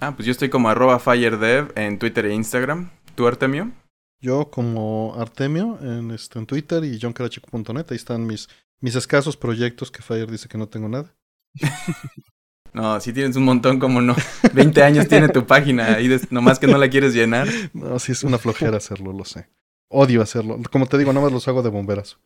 Ah, 0.00 0.14
pues 0.14 0.26
yo 0.26 0.32
estoy 0.32 0.48
como 0.48 0.68
arroba 0.68 0.98
FireDev 0.98 1.72
en 1.76 1.98
Twitter 1.98 2.26
e 2.26 2.34
Instagram. 2.34 2.90
¿Tú, 3.14 3.26
Artemio? 3.26 3.72
Yo 4.20 4.50
como 4.50 5.14
Artemio 5.18 5.78
en, 5.82 6.10
este, 6.10 6.38
en 6.38 6.46
Twitter 6.46 6.84
y 6.84 6.98
johncarachico.net. 7.00 7.86
Ahí 7.90 7.96
están 7.96 8.26
mis, 8.26 8.48
mis 8.80 8.94
escasos 8.96 9.36
proyectos 9.36 9.90
que 9.90 10.02
Fire 10.02 10.30
dice 10.30 10.48
que 10.48 10.58
no 10.58 10.68
tengo 10.68 10.88
nada. 10.88 11.14
no, 12.72 12.98
si 13.00 13.12
tienes 13.12 13.36
un 13.36 13.44
montón, 13.44 13.78
como 13.78 14.00
no. 14.00 14.16
20 14.52 14.82
años 14.82 15.08
tiene 15.08 15.28
tu 15.28 15.46
página, 15.46 15.94
ahí 15.94 16.10
nomás 16.30 16.58
que 16.58 16.66
no 16.66 16.78
la 16.78 16.88
quieres 16.88 17.14
llenar. 17.14 17.48
No, 17.72 17.98
sí 17.98 18.12
es 18.12 18.24
una 18.24 18.38
flojera 18.38 18.78
hacerlo, 18.78 19.12
lo 19.12 19.24
sé. 19.24 19.48
Odio 19.90 20.22
hacerlo. 20.22 20.58
Como 20.72 20.86
te 20.86 20.98
digo, 20.98 21.12
nomás 21.12 21.32
los 21.32 21.46
hago 21.46 21.62
de 21.62 21.70
bomberas. 21.70 22.18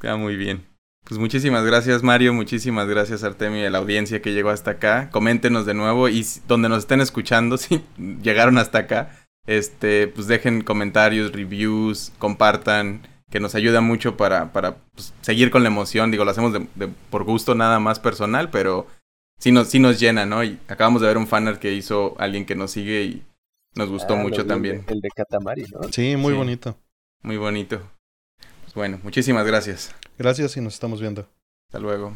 Queda 0.00 0.16
muy 0.16 0.36
bien. 0.36 0.69
Pues 1.04 1.18
muchísimas 1.18 1.64
gracias 1.64 2.02
Mario, 2.02 2.32
muchísimas 2.32 2.86
gracias 2.86 3.24
Artemio 3.24 3.62
y 3.62 3.64
a 3.64 3.70
la 3.70 3.78
audiencia 3.78 4.22
que 4.22 4.32
llegó 4.32 4.50
hasta 4.50 4.72
acá. 4.72 5.10
Coméntenos 5.10 5.66
de 5.66 5.74
nuevo 5.74 6.08
y 6.08 6.24
donde 6.46 6.68
nos 6.68 6.80
estén 6.80 7.00
escuchando, 7.00 7.56
si 7.58 7.82
llegaron 8.22 8.58
hasta 8.58 8.78
acá, 8.78 9.26
este, 9.46 10.08
pues 10.08 10.26
dejen 10.26 10.62
comentarios, 10.62 11.32
reviews, 11.32 12.12
compartan, 12.18 13.02
que 13.30 13.40
nos 13.40 13.54
ayuda 13.54 13.80
mucho 13.80 14.16
para, 14.16 14.52
para 14.52 14.76
pues, 14.94 15.14
seguir 15.22 15.50
con 15.50 15.62
la 15.62 15.68
emoción. 15.68 16.10
Digo, 16.10 16.24
lo 16.24 16.32
hacemos 16.32 16.52
de, 16.52 16.88
por 17.10 17.24
gusto 17.24 17.54
nada 17.54 17.78
más 17.78 18.00
personal, 18.00 18.50
pero 18.50 18.86
sí 19.38 19.52
nos, 19.52 19.68
sí 19.68 19.78
nos 19.78 19.98
llena, 19.98 20.26
¿no? 20.26 20.44
Y 20.44 20.58
acabamos 20.68 21.00
de 21.00 21.08
ver 21.08 21.16
un 21.16 21.26
fanart 21.26 21.60
que 21.60 21.72
hizo 21.72 22.14
alguien 22.18 22.44
que 22.44 22.56
nos 22.56 22.72
sigue 22.72 23.02
y 23.02 23.22
nos 23.74 23.88
gustó 23.88 24.14
ah, 24.14 24.16
mucho 24.16 24.46
también. 24.46 24.84
El 24.88 25.00
de, 25.00 25.08
Katamari, 25.14 25.64
¿no? 25.72 25.84
Sí, 25.92 26.16
muy 26.16 26.34
bonito. 26.34 26.76
Muy 27.22 27.36
bonito. 27.36 27.80
Pues 28.62 28.74
bueno, 28.74 28.98
muchísimas 29.02 29.46
gracias. 29.46 29.94
Gracias 30.20 30.54
y 30.58 30.60
nos 30.60 30.74
estamos 30.74 31.00
viendo. 31.00 31.26
Hasta 31.68 31.78
luego. 31.78 32.14